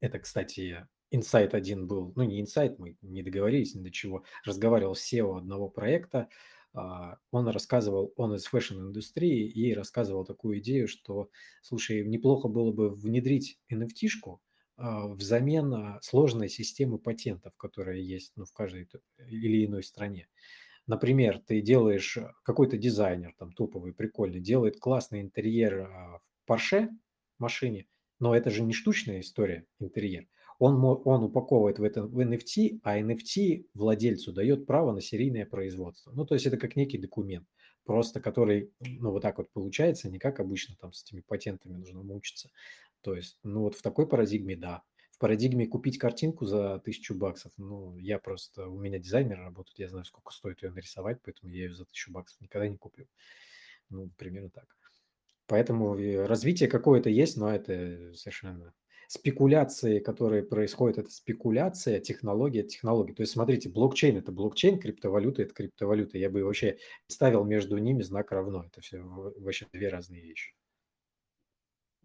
Это, 0.00 0.18
кстати, 0.18 0.86
инсайт 1.10 1.54
один 1.54 1.86
был, 1.86 2.12
ну 2.16 2.24
не 2.24 2.40
инсайт, 2.40 2.78
мы 2.78 2.96
не 3.02 3.22
договорились 3.22 3.74
ни 3.74 3.82
до 3.82 3.90
чего, 3.90 4.24
разговаривал 4.44 4.94
с 4.94 5.12
CEO 5.12 5.38
одного 5.38 5.68
проекта, 5.68 6.28
а, 6.74 7.18
он 7.30 7.48
рассказывал, 7.48 8.12
он 8.16 8.34
из 8.34 8.44
fashion-индустрии 8.46 9.48
и 9.48 9.74
рассказывал 9.74 10.24
такую 10.24 10.58
идею, 10.60 10.88
что, 10.88 11.30
слушай, 11.62 12.06
неплохо 12.06 12.48
было 12.48 12.72
бы 12.72 12.90
внедрить 12.90 13.58
NFT-шку, 13.72 14.40
а, 14.76 15.08
взамен 15.08 15.74
а, 15.74 15.98
сложной 16.02 16.48
системы 16.48 16.98
патентов, 16.98 17.56
которая 17.56 17.96
есть 17.96 18.32
ну, 18.36 18.44
в 18.44 18.52
каждой 18.52 18.88
или 19.26 19.66
иной 19.66 19.82
стране. 19.82 20.28
Например, 20.86 21.38
ты 21.38 21.60
делаешь, 21.60 22.16
какой-то 22.44 22.78
дизайнер, 22.78 23.34
там 23.38 23.52
топовый, 23.52 23.92
прикольный, 23.92 24.40
делает 24.40 24.78
классный 24.80 25.20
интерьер 25.20 26.20
в 26.46 26.50
Porsche 26.50 26.88
машине, 27.38 27.86
но 28.20 28.34
это 28.34 28.50
же 28.50 28.62
не 28.62 28.72
штучная 28.72 29.20
история, 29.20 29.66
интерьер. 29.80 30.26
Он, 30.58 30.82
он 30.84 31.24
упаковывает 31.24 31.78
в 31.78 31.84
это 31.84 32.02
в 32.02 32.18
NFT, 32.18 32.80
а 32.82 32.98
NFT 33.00 33.66
владельцу 33.74 34.32
дает 34.32 34.66
право 34.66 34.92
на 34.92 35.00
серийное 35.00 35.46
производство. 35.46 36.10
Ну, 36.12 36.26
то 36.26 36.34
есть 36.34 36.46
это 36.46 36.56
как 36.56 36.74
некий 36.74 36.98
документ, 36.98 37.46
просто 37.84 38.20
который, 38.20 38.72
ну, 38.80 39.12
вот 39.12 39.22
так 39.22 39.38
вот 39.38 39.50
получается, 39.52 40.10
не 40.10 40.18
как 40.18 40.40
обычно 40.40 40.74
там 40.76 40.92
с 40.92 41.04
этими 41.04 41.20
патентами 41.20 41.74
нужно 41.74 42.02
мучиться. 42.02 42.50
То 43.02 43.14
есть, 43.14 43.38
ну, 43.44 43.62
вот 43.62 43.76
в 43.76 43.82
такой 43.82 44.08
парадигме, 44.08 44.56
да. 44.56 44.82
В 45.12 45.18
парадигме 45.18 45.66
купить 45.66 45.98
картинку 45.98 46.44
за 46.44 46.80
тысячу 46.84 47.14
баксов, 47.14 47.52
ну, 47.56 47.96
я 47.98 48.18
просто, 48.18 48.68
у 48.68 48.78
меня 48.78 48.98
дизайнер 48.98 49.38
работает, 49.38 49.78
я 49.78 49.88
знаю, 49.88 50.04
сколько 50.04 50.32
стоит 50.32 50.62
ее 50.62 50.70
нарисовать, 50.70 51.18
поэтому 51.24 51.52
я 51.52 51.64
ее 51.64 51.74
за 51.74 51.84
тысячу 51.84 52.12
баксов 52.12 52.40
никогда 52.40 52.68
не 52.68 52.76
куплю. 52.76 53.06
Ну, 53.90 54.10
примерно 54.16 54.50
так. 54.50 54.66
Поэтому 55.46 55.94
развитие 56.26 56.68
какое-то 56.68 57.10
есть, 57.10 57.36
но 57.36 57.50
это 57.50 58.12
совершенно 58.14 58.74
спекуляции, 59.08 60.00
которые 60.00 60.42
происходят, 60.42 60.98
это 60.98 61.10
спекуляция, 61.10 61.98
технология, 61.98 62.62
технология. 62.62 63.14
То 63.14 63.22
есть, 63.22 63.32
смотрите, 63.32 63.70
блокчейн– 63.70 64.16
это 64.18 64.30
блокчейн, 64.32 64.78
криптовалюта– 64.78 65.42
это 65.44 65.54
криптовалюта. 65.54 66.18
Я 66.18 66.28
бы 66.28 66.44
вообще 66.44 66.78
ставил 67.06 67.44
между 67.44 67.78
ними 67.78 68.02
знак 68.02 68.30
равно. 68.32 68.66
Это 68.66 68.82
все 68.82 68.98
вообще 69.00 69.66
две 69.72 69.88
разные 69.88 70.20
вещи. 70.20 70.54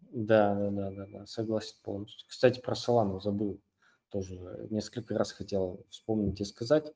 Да, 0.00 0.54
да, 0.54 0.70
да, 0.70 0.90
да, 0.90 1.06
да, 1.06 1.26
согласен 1.26 1.76
полностью. 1.82 2.26
Кстати, 2.26 2.60
про 2.60 2.72
Solana 2.74 3.20
забыл. 3.20 3.60
Тоже 4.08 4.66
несколько 4.70 5.18
раз 5.18 5.32
хотел 5.32 5.84
вспомнить 5.90 6.40
и 6.40 6.44
сказать, 6.44 6.94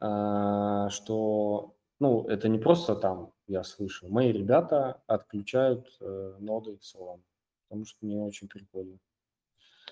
а, 0.00 0.88
что, 0.90 1.76
ну, 2.00 2.26
это 2.26 2.48
не 2.48 2.58
просто 2.58 2.96
там, 2.96 3.32
я 3.46 3.62
слышал, 3.62 4.08
мои 4.08 4.32
ребята 4.32 5.02
отключают 5.06 5.96
э, 6.00 6.36
ноды 6.40 6.78
Solana 6.82 7.22
потому 7.74 7.86
что 7.86 8.06
мне 8.06 8.16
очень 8.18 8.48
прикольно. 8.48 8.98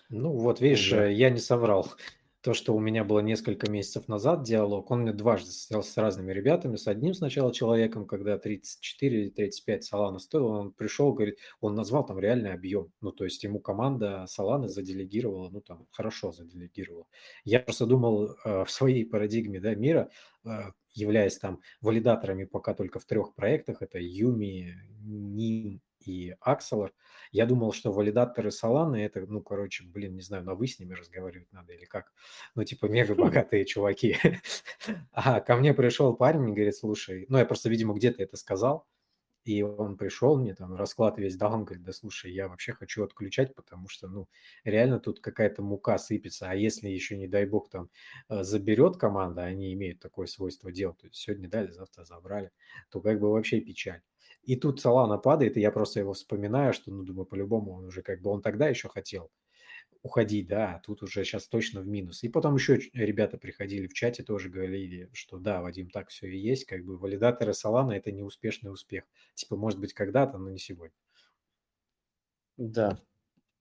Ну 0.08 0.32
вот, 0.32 0.60
видишь, 0.60 0.90
да. 0.90 1.06
Я 1.06 1.30
не 1.30 1.40
соврал. 1.40 1.92
То, 2.40 2.54
что 2.54 2.74
у 2.74 2.80
меня 2.80 3.04
было 3.04 3.20
несколько 3.20 3.70
месяцев 3.70 4.08
назад 4.08 4.42
диалог, 4.42 4.90
он 4.90 5.02
мне 5.02 5.12
дважды 5.12 5.50
состоялся 5.50 5.92
с 5.92 5.96
разными 5.96 6.32
ребятами. 6.32 6.76
С 6.76 6.88
одним 6.88 7.14
сначала 7.14 7.52
человеком, 7.52 8.04
когда 8.06 8.36
34 8.36 9.22
или 9.22 9.30
35 9.30 9.84
Солана 9.84 10.18
стоил, 10.18 10.46
он 10.46 10.72
пришел, 10.72 11.12
говорит, 11.12 11.38
он 11.60 11.74
назвал 11.74 12.04
там 12.04 12.18
реальный 12.18 12.52
объем. 12.52 12.92
Ну, 13.00 13.12
то 13.12 13.24
есть 13.24 13.42
ему 13.44 13.60
команда 13.60 14.26
Соланы 14.28 14.68
заделегировала, 14.68 15.50
ну, 15.50 15.60
там, 15.60 15.86
хорошо 15.90 16.32
заделегировала. 16.32 17.06
Я 17.44 17.60
просто 17.60 17.86
думал 17.86 18.36
э, 18.44 18.64
в 18.64 18.70
своей 18.70 19.04
парадигме 19.04 19.60
да, 19.60 19.74
мира, 19.76 20.10
э, 20.44 20.72
являясь 20.94 21.38
там 21.38 21.60
валидаторами 21.80 22.44
пока 22.44 22.74
только 22.74 22.98
в 22.98 23.04
трех 23.04 23.34
проектах, 23.34 23.82
это 23.82 23.98
Юми, 24.00 24.74
Ним 25.00 25.80
и 26.06 26.34
Axelar. 26.46 26.90
Я 27.30 27.46
думал, 27.46 27.72
что 27.72 27.92
валидаторы 27.92 28.50
Solana 28.50 28.96
это, 28.96 29.20
ну, 29.26 29.40
короче, 29.40 29.84
блин, 29.84 30.14
не 30.14 30.22
знаю, 30.22 30.44
на 30.44 30.54
вы 30.54 30.66
с 30.66 30.78
ними 30.78 30.94
разговаривать 30.94 31.52
надо 31.52 31.72
или 31.72 31.84
как. 31.84 32.12
Ну, 32.54 32.64
типа, 32.64 32.86
мега 32.86 33.14
богатые 33.14 33.64
чуваки. 33.64 34.16
А 35.12 35.40
ко 35.40 35.56
мне 35.56 35.74
пришел 35.74 36.14
парень 36.14 36.48
и 36.50 36.52
говорит, 36.52 36.76
слушай, 36.76 37.26
ну, 37.28 37.38
я 37.38 37.44
просто, 37.46 37.68
видимо, 37.68 37.94
где-то 37.94 38.22
это 38.22 38.36
сказал, 38.36 38.86
и 39.44 39.62
он 39.62 39.96
пришел, 39.96 40.38
мне 40.38 40.54
там 40.54 40.74
расклад 40.76 41.18
весь 41.18 41.36
дал, 41.36 41.54
он 41.54 41.64
говорит, 41.64 41.84
да 41.84 41.92
слушай, 41.92 42.32
я 42.32 42.48
вообще 42.48 42.72
хочу 42.72 43.02
отключать, 43.02 43.54
потому 43.54 43.88
что, 43.88 44.08
ну, 44.08 44.28
реально 44.64 45.00
тут 45.00 45.20
какая-то 45.20 45.62
мука 45.62 45.98
сыпется, 45.98 46.48
а 46.48 46.54
если 46.54 46.88
еще, 46.88 47.16
не 47.16 47.26
дай 47.26 47.44
бог, 47.46 47.68
там 47.68 47.90
э, 48.28 48.42
заберет 48.44 48.96
команда, 48.98 49.42
они 49.42 49.72
имеют 49.72 50.00
такое 50.00 50.26
свойство 50.26 50.70
делать, 50.70 50.98
то 50.98 51.06
есть 51.06 51.16
сегодня 51.16 51.48
дали, 51.48 51.70
завтра 51.72 52.04
забрали, 52.04 52.52
то 52.90 53.00
как 53.00 53.18
бы 53.20 53.30
вообще 53.32 53.60
печаль. 53.60 54.02
И 54.42 54.56
тут 54.56 54.80
Салана 54.80 55.18
падает, 55.18 55.56
и 55.56 55.60
я 55.60 55.70
просто 55.70 56.00
его 56.00 56.14
вспоминаю, 56.14 56.72
что, 56.72 56.90
ну, 56.90 57.04
думаю, 57.04 57.26
по-любому 57.26 57.72
он 57.72 57.86
уже 57.86 58.02
как 58.02 58.20
бы, 58.20 58.30
он 58.30 58.42
тогда 58.42 58.68
еще 58.68 58.88
хотел 58.88 59.30
уходить, 60.02 60.48
да, 60.48 60.74
а 60.74 60.80
тут 60.80 61.02
уже 61.02 61.24
сейчас 61.24 61.46
точно 61.46 61.80
в 61.80 61.86
минус. 61.86 62.24
И 62.24 62.28
потом 62.28 62.56
еще 62.56 62.76
ребята 62.92 63.38
приходили 63.38 63.86
в 63.86 63.94
чате, 63.94 64.24
тоже 64.24 64.48
говорили, 64.48 65.08
что 65.12 65.38
да, 65.38 65.62
Вадим, 65.62 65.90
так 65.90 66.08
все 66.08 66.26
и 66.26 66.38
есть, 66.38 66.64
как 66.64 66.84
бы 66.84 66.98
валидаторы 66.98 67.54
Салана– 67.54 67.92
это 67.92 68.10
неуспешный 68.10 68.72
успех. 68.72 69.04
Типа, 69.34 69.56
может 69.56 69.78
быть, 69.78 69.94
когда-то, 69.94 70.38
но 70.38 70.50
не 70.50 70.58
сегодня. 70.58 70.96
Да, 72.56 72.98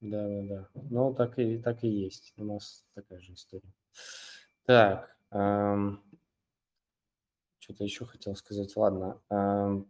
да, 0.01 0.27
да, 0.27 0.41
да. 0.41 0.69
Ну, 0.89 1.13
так 1.13 1.37
и, 1.37 1.59
так 1.59 1.83
и 1.83 1.87
есть. 1.87 2.33
У 2.37 2.43
нас 2.43 2.85
такая 2.95 3.19
же 3.19 3.33
история. 3.33 3.71
Так, 4.65 5.15
эм, 5.29 6.01
что-то 7.59 7.83
еще 7.83 8.05
хотел 8.05 8.35
сказать. 8.35 8.75
Ладно. 8.75 9.21
Эм, 9.29 9.87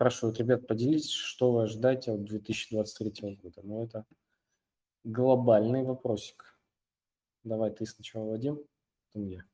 Спрашивают, 0.00 0.38
ребят, 0.38 0.66
поделитесь, 0.66 1.10
что 1.10 1.52
вы 1.52 1.64
ожидаете 1.64 2.12
от 2.12 2.24
2023 2.24 3.36
года. 3.42 3.60
Ну, 3.62 3.84
это 3.84 4.06
глобальный 5.04 5.82
вопросик. 5.82 6.58
Давай 7.44 7.70
ты 7.70 7.84
сначала, 7.84 8.30
Вадим, 8.30 8.62
потом 9.04 9.28
я. 9.28 9.44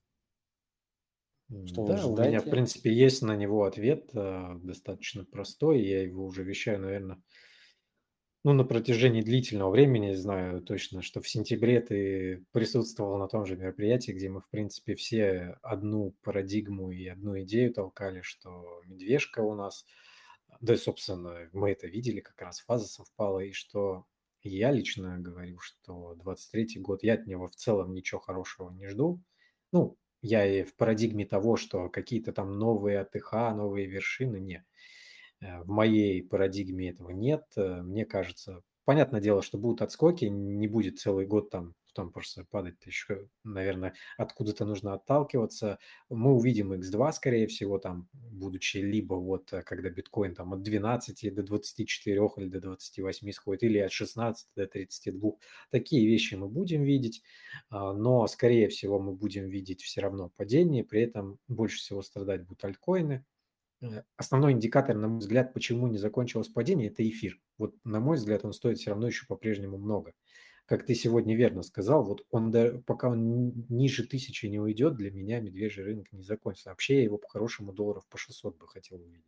Что 1.66 1.84
да, 1.88 2.06
у 2.06 2.16
меня, 2.16 2.40
в 2.40 2.48
принципе, 2.48 2.92
есть 2.92 3.22
на 3.22 3.34
него 3.34 3.64
ответ, 3.64 4.10
э, 4.14 4.54
достаточно 4.62 5.24
простой. 5.24 5.82
Я 5.82 6.02
его 6.02 6.24
уже 6.24 6.44
вещаю, 6.44 6.78
наверное, 6.78 7.20
ну, 8.44 8.52
на 8.52 8.62
протяжении 8.62 9.22
длительного 9.22 9.72
времени, 9.72 10.14
знаю 10.14 10.62
точно, 10.62 11.02
что 11.02 11.20
в 11.20 11.28
сентябре 11.28 11.80
ты 11.80 12.46
присутствовал 12.52 13.18
на 13.18 13.26
том 13.26 13.46
же 13.46 13.56
мероприятии, 13.56 14.12
где 14.12 14.28
мы, 14.28 14.40
в 14.40 14.48
принципе, 14.48 14.94
все 14.94 15.58
одну 15.62 16.14
парадигму 16.22 16.92
и 16.92 17.08
одну 17.08 17.36
идею 17.40 17.74
толкали, 17.74 18.20
что 18.20 18.80
медвежка 18.86 19.40
у 19.40 19.56
нас– 19.56 19.84
да 20.60 20.74
и, 20.74 20.76
собственно, 20.76 21.48
мы 21.52 21.70
это 21.72 21.86
видели, 21.86 22.20
как 22.20 22.40
раз 22.40 22.60
фаза 22.60 22.86
совпала, 22.86 23.40
и 23.40 23.52
что 23.52 24.06
я 24.42 24.70
лично 24.70 25.18
говорю, 25.18 25.58
что 25.58 26.16
23-й 26.24 26.78
год, 26.80 27.02
я 27.02 27.14
от 27.14 27.26
него 27.26 27.48
в 27.48 27.56
целом 27.56 27.92
ничего 27.92 28.20
хорошего 28.20 28.70
не 28.70 28.88
жду. 28.88 29.20
Ну, 29.72 29.96
я 30.22 30.46
и 30.46 30.62
в 30.62 30.76
парадигме 30.76 31.26
того, 31.26 31.56
что 31.56 31.88
какие-то 31.88 32.32
там 32.32 32.58
новые 32.58 33.00
АТХ, 33.00 33.32
новые 33.54 33.86
вершины, 33.86 34.38
не. 34.38 34.64
Э, 35.40 35.62
в 35.62 35.68
моей 35.68 36.22
парадигме 36.22 36.90
этого 36.90 37.10
нет. 37.10 37.44
Э, 37.56 37.82
мне 37.82 38.04
кажется, 38.04 38.62
понятное 38.84 39.20
дело, 39.20 39.42
что 39.42 39.58
будут 39.58 39.82
отскоки, 39.82 40.26
не 40.26 40.68
будет 40.68 40.98
целый 40.98 41.26
год 41.26 41.50
там 41.50 41.74
потом 41.96 42.12
просто 42.12 42.44
падать 42.44 42.74
еще, 42.84 43.28
наверное, 43.42 43.94
откуда-то 44.18 44.66
нужно 44.66 44.94
отталкиваться. 44.94 45.78
Мы 46.10 46.34
увидим 46.34 46.74
X2, 46.74 47.12
скорее 47.12 47.46
всего, 47.46 47.78
там, 47.78 48.08
будучи 48.12 48.78
либо 48.78 49.14
вот, 49.14 49.52
э, 49.52 49.62
когда 49.62 49.88
биткоин 49.88 50.34
там 50.34 50.52
от 50.52 50.62
12 50.62 51.30
до 51.30 51.42
24 51.42 52.20
или 52.36 52.48
до 52.48 52.60
28 52.60 53.32
сходит, 53.32 53.62
или 53.62 53.78
от 53.78 53.92
16 53.92 54.48
до 54.54 54.66
32. 54.66 55.32
Такие 55.70 56.06
вещи 56.06 56.34
мы 56.34 56.48
будем 56.48 56.82
видеть, 56.82 57.22
а, 57.70 57.94
но, 57.94 58.26
скорее 58.26 58.68
всего, 58.68 58.98
мы 58.98 59.14
будем 59.14 59.48
видеть 59.48 59.82
все 59.82 60.02
равно 60.02 60.30
падение, 60.36 60.84
при 60.84 61.00
этом 61.00 61.38
больше 61.48 61.78
всего 61.78 62.02
страдать 62.02 62.42
будут 62.42 62.64
альткоины, 62.64 63.24
э, 63.80 64.02
Основной 64.18 64.52
индикатор, 64.52 64.96
на 64.96 65.08
мой 65.08 65.20
взгляд, 65.20 65.54
почему 65.54 65.86
не 65.86 65.98
закончилось 65.98 66.48
падение, 66.48 66.88
это 66.88 67.08
эфир. 67.08 67.40
Вот, 67.56 67.74
на 67.84 68.00
мой 68.00 68.18
взгляд, 68.18 68.44
он 68.44 68.52
стоит 68.52 68.78
все 68.78 68.90
равно 68.90 69.06
еще 69.06 69.24
по-прежнему 69.26 69.78
много. 69.78 70.12
Как 70.66 70.84
ты 70.84 70.94
сегодня 70.94 71.36
верно 71.36 71.62
сказал, 71.62 72.04
вот 72.04 72.26
он, 72.30 72.52
пока 72.82 73.08
он 73.08 73.66
ниже 73.68 74.06
тысячи 74.06 74.46
не 74.46 74.58
уйдет, 74.58 74.96
для 74.96 75.10
меня 75.10 75.40
медвежий 75.40 75.84
рынок 75.84 76.12
не 76.12 76.22
закончится. 76.22 76.70
Вообще 76.70 76.96
я 76.96 77.04
его 77.04 77.18
по-хорошему 77.18 77.72
долларов 77.72 78.04
по 78.08 78.18
600 78.18 78.58
бы 78.58 78.66
хотел 78.66 79.00
увидеть. 79.00 79.24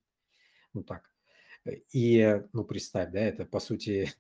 Ну 0.74 0.82
так. 0.82 1.10
И, 1.92 2.42
ну, 2.52 2.64
представь, 2.64 3.12
да, 3.12 3.20
это, 3.20 3.44
по 3.44 3.60
сути, 3.60 4.12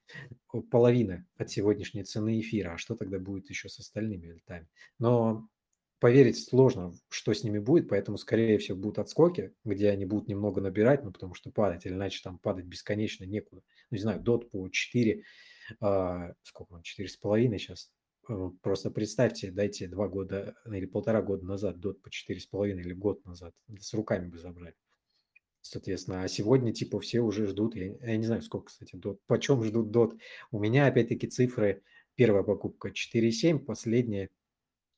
половина 0.70 1.26
от 1.36 1.50
сегодняшней 1.50 2.04
цены 2.04 2.40
эфира. 2.40 2.74
А 2.74 2.78
что 2.78 2.94
тогда 2.94 3.18
будет 3.18 3.50
еще 3.50 3.68
с 3.68 3.78
остальными 3.78 4.30
альтами? 4.30 4.68
Но 4.98 5.48
поверить 5.98 6.42
сложно, 6.42 6.94
что 7.08 7.34
с 7.34 7.42
ними 7.42 7.58
будет, 7.58 7.88
поэтому, 7.88 8.18
скорее 8.18 8.58
всего, 8.58 8.76
будут 8.78 8.98
отскоки, 8.98 9.52
где 9.64 9.90
они 9.90 10.04
будут 10.04 10.28
немного 10.28 10.60
набирать, 10.60 11.04
ну, 11.04 11.12
потому 11.12 11.34
что 11.34 11.50
падать, 11.50 11.86
или 11.86 11.94
иначе 11.94 12.20
там 12.22 12.38
падать 12.38 12.66
бесконечно 12.66 13.24
некуда. 13.24 13.62
Ну, 13.90 13.96
не 13.96 14.02
знаю, 14.02 14.20
дот 14.20 14.50
по 14.50 14.68
4, 14.68 15.14
а, 15.14 15.22
сколько 15.76 16.72
он, 16.72 16.82
4,5 16.82 17.58
сейчас. 17.58 17.90
Э, 18.28 18.50
просто 18.62 18.90
представьте, 18.90 19.50
дайте 19.50 19.88
два 19.88 20.08
года 20.08 20.54
или 20.66 20.86
полтора 20.86 21.22
года 21.22 21.44
назад 21.46 21.80
дот 21.80 22.00
по 22.02 22.08
4,5 22.08 22.70
или 22.70 22.92
год 22.92 23.24
назад, 23.24 23.54
с 23.80 23.94
руками 23.94 24.28
бы 24.28 24.38
забрали. 24.38 24.74
Соответственно, 25.60 26.22
а 26.22 26.28
сегодня 26.28 26.72
типа 26.72 27.00
все 27.00 27.20
уже 27.20 27.46
ждут, 27.46 27.74
я, 27.74 27.86
я 27.86 28.16
не 28.16 28.24
знаю, 28.24 28.42
сколько, 28.42 28.66
кстати, 28.66 28.96
дот, 28.96 29.20
почем 29.26 29.62
ждут 29.64 29.90
дот. 29.90 30.14
У 30.50 30.60
меня 30.60 30.86
опять-таки 30.86 31.26
цифры, 31.26 31.82
первая 32.14 32.42
покупка 32.42 32.88
4,7, 32.88 33.58
последняя 33.58 34.28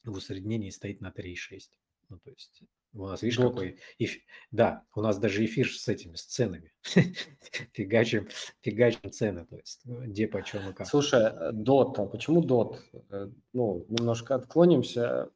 в 0.05 0.17
усреднении 0.17 0.71
стоит 0.71 1.01
на 1.01 1.09
3,6. 1.09 1.61
Ну, 2.09 2.19
то 2.19 2.31
есть 2.31 2.63
у 2.93 3.07
нас, 3.07 3.23
видишь, 3.23 3.37
Дот. 3.39 3.53
какой... 3.53 3.79
Эф... 3.99 4.17
Да, 4.51 4.85
у 4.95 5.01
нас 5.01 5.19
даже 5.19 5.45
эфир 5.45 5.69
с 5.69 5.87
этими, 5.89 6.17
с 6.17 6.25
ценами. 6.25 6.73
фигачим, 7.73 8.29
фигачим 8.61 9.13
цены, 9.13 9.47
то 9.47 9.57
есть 9.57 9.83
ну, 9.85 10.01
где, 10.03 10.27
почем 10.27 10.71
и 10.71 10.73
как. 10.73 10.87
Слушай, 10.87 11.23
э, 11.23 11.53
дот, 11.53 11.99
а 11.99 12.07
почему 12.07 12.43
дот? 12.43 12.83
Э, 13.11 13.29
ну, 13.53 13.87
немножко 13.89 14.35
отклонимся, 14.35 15.31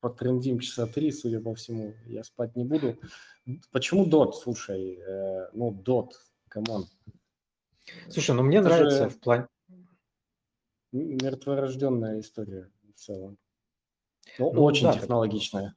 потрендим 0.00 0.58
часа 0.60 0.86
три, 0.86 1.12
судя 1.12 1.40
по 1.40 1.54
всему, 1.54 1.94
я 2.06 2.24
спать 2.24 2.56
не 2.56 2.64
буду. 2.64 2.98
Почему 3.70 4.04
дот? 4.04 4.36
Слушай, 4.36 4.96
э, 4.96 5.50
ну, 5.52 5.70
дот, 5.70 6.14
come 6.48 6.70
on. 6.70 6.86
Слушай, 8.08 8.34
ну 8.34 8.42
мне 8.42 8.58
Это 8.58 8.68
нравится 8.68 9.08
в 9.08 9.18
плане... 9.20 9.46
Мертворожденная 10.92 12.18
история 12.20 12.70
в 12.82 12.98
целом. 12.98 13.38
Ну, 14.38 14.52
ну 14.52 14.64
очень 14.64 14.84
да, 14.84 14.94
технологичная. 14.94 15.76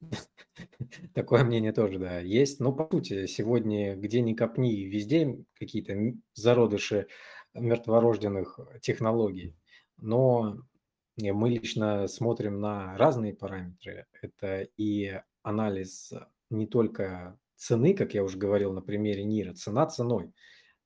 Такое 1.14 1.44
мнение 1.44 1.72
тоже, 1.72 1.98
да, 1.98 2.20
есть. 2.20 2.60
Но, 2.60 2.72
по 2.72 2.88
сути, 2.90 3.26
сегодня 3.26 3.96
где 3.96 4.20
ни 4.20 4.34
копни, 4.34 4.84
везде 4.84 5.38
какие-то 5.58 5.94
зародыши 6.34 7.08
мертворожденных 7.54 8.58
технологий. 8.82 9.56
Но 9.96 10.58
мы 11.16 11.50
лично 11.50 12.06
смотрим 12.08 12.60
на 12.60 12.96
разные 12.98 13.34
параметры. 13.34 14.06
Это 14.20 14.68
и 14.76 15.20
анализ 15.42 16.12
не 16.50 16.66
только 16.66 17.38
цены, 17.56 17.94
как 17.94 18.14
я 18.14 18.22
уже 18.22 18.38
говорил 18.38 18.72
на 18.72 18.82
примере 18.82 19.24
НИРа, 19.24 19.54
цена 19.54 19.86
ценой. 19.86 20.32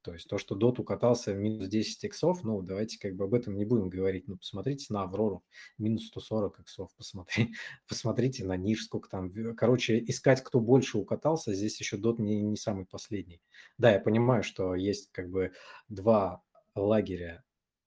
То 0.02 0.14
есть 0.14 0.28
то, 0.28 0.38
что 0.38 0.56
DOT 0.56 0.80
укатался 0.80 1.32
в 1.32 1.36
минус 1.36 1.68
10 1.68 2.04
иксов, 2.04 2.42
ну, 2.42 2.62
давайте 2.62 2.98
как 2.98 3.16
бы 3.16 3.24
об 3.24 3.34
этом 3.34 3.56
не 3.56 3.64
будем 3.64 3.90
говорить. 3.90 4.28
Ну, 4.28 4.36
посмотрите 4.38 4.86
на 4.90 5.02
Аврору, 5.02 5.44
минус 5.78 6.06
140 6.08 6.60
иксов, 6.60 6.90
посмотри, 6.96 7.54
посмотрите 7.88 8.44
на 8.44 8.56
Ниш, 8.56 8.84
сколько 8.84 9.10
там. 9.10 9.32
Короче, 9.54 10.02
искать, 10.06 10.42
кто 10.42 10.60
больше 10.60 10.98
укатался, 10.98 11.54
здесь 11.54 11.78
еще 11.78 11.96
DOT 11.96 12.20
не, 12.20 12.40
не 12.40 12.56
самый 12.56 12.86
последний. 12.86 13.42
Да, 13.78 13.92
я 13.92 14.00
понимаю, 14.00 14.42
что 14.42 14.74
есть 14.74 15.10
как 15.12 15.28
бы 15.28 15.52
два 15.88 16.42
лагеря 16.74 17.44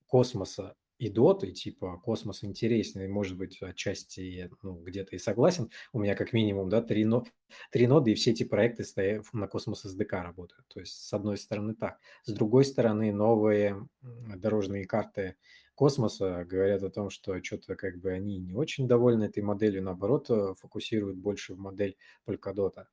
космоса 0.08 0.76
и 1.04 1.10
дот, 1.10 1.44
и 1.44 1.52
типа 1.52 1.98
космос 1.98 2.46
интересный, 2.46 3.10
может 3.10 3.38
быть, 3.38 3.62
отчасти 3.62 4.50
ну, 4.62 4.76
где-то 4.76 5.16
и 5.16 5.20
согласен. 5.20 5.70
У 5.92 6.00
меня 6.00 6.16
как 6.16 6.32
минимум, 6.32 6.70
да, 6.70 6.82
три, 6.82 7.04
но, 7.04 7.26
три 7.72 7.88
ноды, 7.88 8.12
и 8.12 8.16
все 8.16 8.32
эти 8.32 8.44
проекты 8.44 8.86
стоят 8.86 9.26
на 9.34 9.48
космос 9.48 9.86
SDK 9.86 10.24
работают. 10.24 10.66
То 10.70 10.80
есть, 10.80 10.94
с 10.94 11.12
одной 11.12 11.38
стороны 11.38 11.76
так. 11.76 12.00
С 12.24 12.32
другой 12.32 12.64
стороны, 12.64 13.12
новые 13.12 13.86
дорожные 14.02 14.86
карты 14.86 15.36
космоса 15.76 16.46
говорят 16.46 16.84
о 16.84 16.90
том, 16.90 17.10
что 17.10 17.44
что-то 17.44 17.76
как 17.76 18.00
бы 18.00 18.12
они 18.12 18.38
не 18.38 18.54
очень 18.54 18.88
довольны 18.88 19.26
этой 19.26 19.44
моделью, 19.44 19.84
наоборот, 19.84 20.30
э, 20.30 20.54
фокусируют 20.58 21.18
больше 21.18 21.54
в 21.54 21.60
модель 21.60 21.98
Polkadot. 22.26 22.86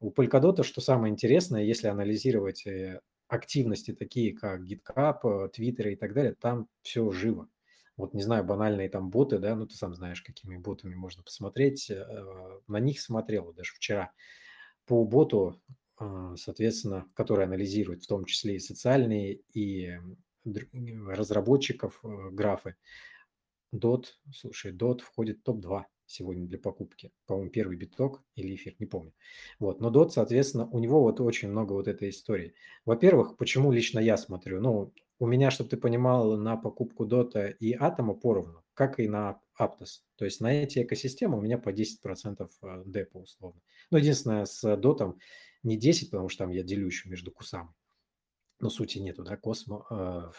У 0.00 0.10
Polkadot, 0.10 0.64
что 0.64 0.80
самое 0.80 1.12
интересное, 1.12 1.62
если 1.62 1.86
анализировать 1.86 2.66
э, 2.66 3.00
активности, 3.28 3.92
такие 3.92 4.36
как 4.36 4.62
GitHub, 4.62 5.50
Twitter 5.56 5.92
и 5.92 5.96
так 5.96 6.14
далее, 6.14 6.34
там 6.34 6.68
все 6.82 7.10
живо. 7.10 7.48
Вот, 7.96 8.12
не 8.12 8.22
знаю, 8.22 8.44
банальные 8.44 8.88
там 8.88 9.10
боты, 9.10 9.38
да, 9.38 9.54
ну 9.54 9.66
ты 9.66 9.76
сам 9.76 9.94
знаешь, 9.94 10.22
какими 10.22 10.56
ботами 10.56 10.94
можно 10.94 11.22
посмотреть. 11.22 11.90
Э, 11.90 12.60
на 12.66 12.80
них 12.80 13.00
смотрел 13.00 13.52
даже 13.52 13.72
вчера. 13.74 14.12
По 14.86 15.04
боту, 15.04 15.60
э, 16.00 16.34
соответственно, 16.36 17.06
который 17.14 17.44
анализирует 17.44 18.02
в 18.02 18.08
том 18.08 18.24
числе 18.24 18.56
и 18.56 18.60
социальные, 18.60 19.40
и 19.52 19.96
разработчиков 20.44 22.00
э, 22.02 22.30
графы, 22.32 22.74
DOT, 23.72 24.06
слушай, 24.32 24.72
DOT 24.72 25.00
входит 25.00 25.38
в 25.38 25.42
топ-2 25.42 25.84
сегодня 26.06 26.46
для 26.46 26.58
покупки. 26.58 27.12
По-моему, 27.26 27.50
первый 27.50 27.76
биток 27.76 28.22
или 28.34 28.54
эфир, 28.54 28.74
не 28.78 28.86
помню. 28.86 29.12
Вот. 29.58 29.80
Но 29.80 29.90
DOT, 29.90 30.10
соответственно, 30.10 30.68
у 30.70 30.78
него 30.78 31.02
вот 31.02 31.20
очень 31.20 31.48
много 31.48 31.72
вот 31.72 31.88
этой 31.88 32.10
истории. 32.10 32.54
Во-первых, 32.84 33.36
почему 33.36 33.72
лично 33.72 33.98
я 33.98 34.16
смотрю? 34.16 34.60
Ну, 34.60 34.92
у 35.18 35.26
меня, 35.26 35.50
чтобы 35.50 35.70
ты 35.70 35.76
понимал, 35.76 36.36
на 36.36 36.56
покупку 36.56 37.06
DOT 37.06 37.56
и 37.58 37.72
Атома 37.72 38.14
поровну, 38.14 38.64
как 38.74 39.00
и 39.00 39.08
на 39.08 39.40
Aptos. 39.58 40.02
То 40.16 40.24
есть 40.24 40.40
на 40.40 40.52
эти 40.52 40.82
экосистемы 40.82 41.38
у 41.38 41.40
меня 41.40 41.58
по 41.58 41.70
10% 41.70 42.48
э, 42.62 42.82
депо 42.86 43.20
условно. 43.20 43.60
Но 43.90 43.98
единственное, 43.98 44.44
с 44.44 44.64
DOT 44.64 45.14
не 45.62 45.76
10, 45.76 46.10
потому 46.10 46.28
что 46.28 46.44
там 46.44 46.50
я 46.50 46.62
делю 46.62 46.86
еще 46.86 47.08
между 47.08 47.30
кусами. 47.30 47.70
Но 48.60 48.70
сути 48.70 48.98
нету, 48.98 49.24
да, 49.24 49.36
Космо, 49.36 50.32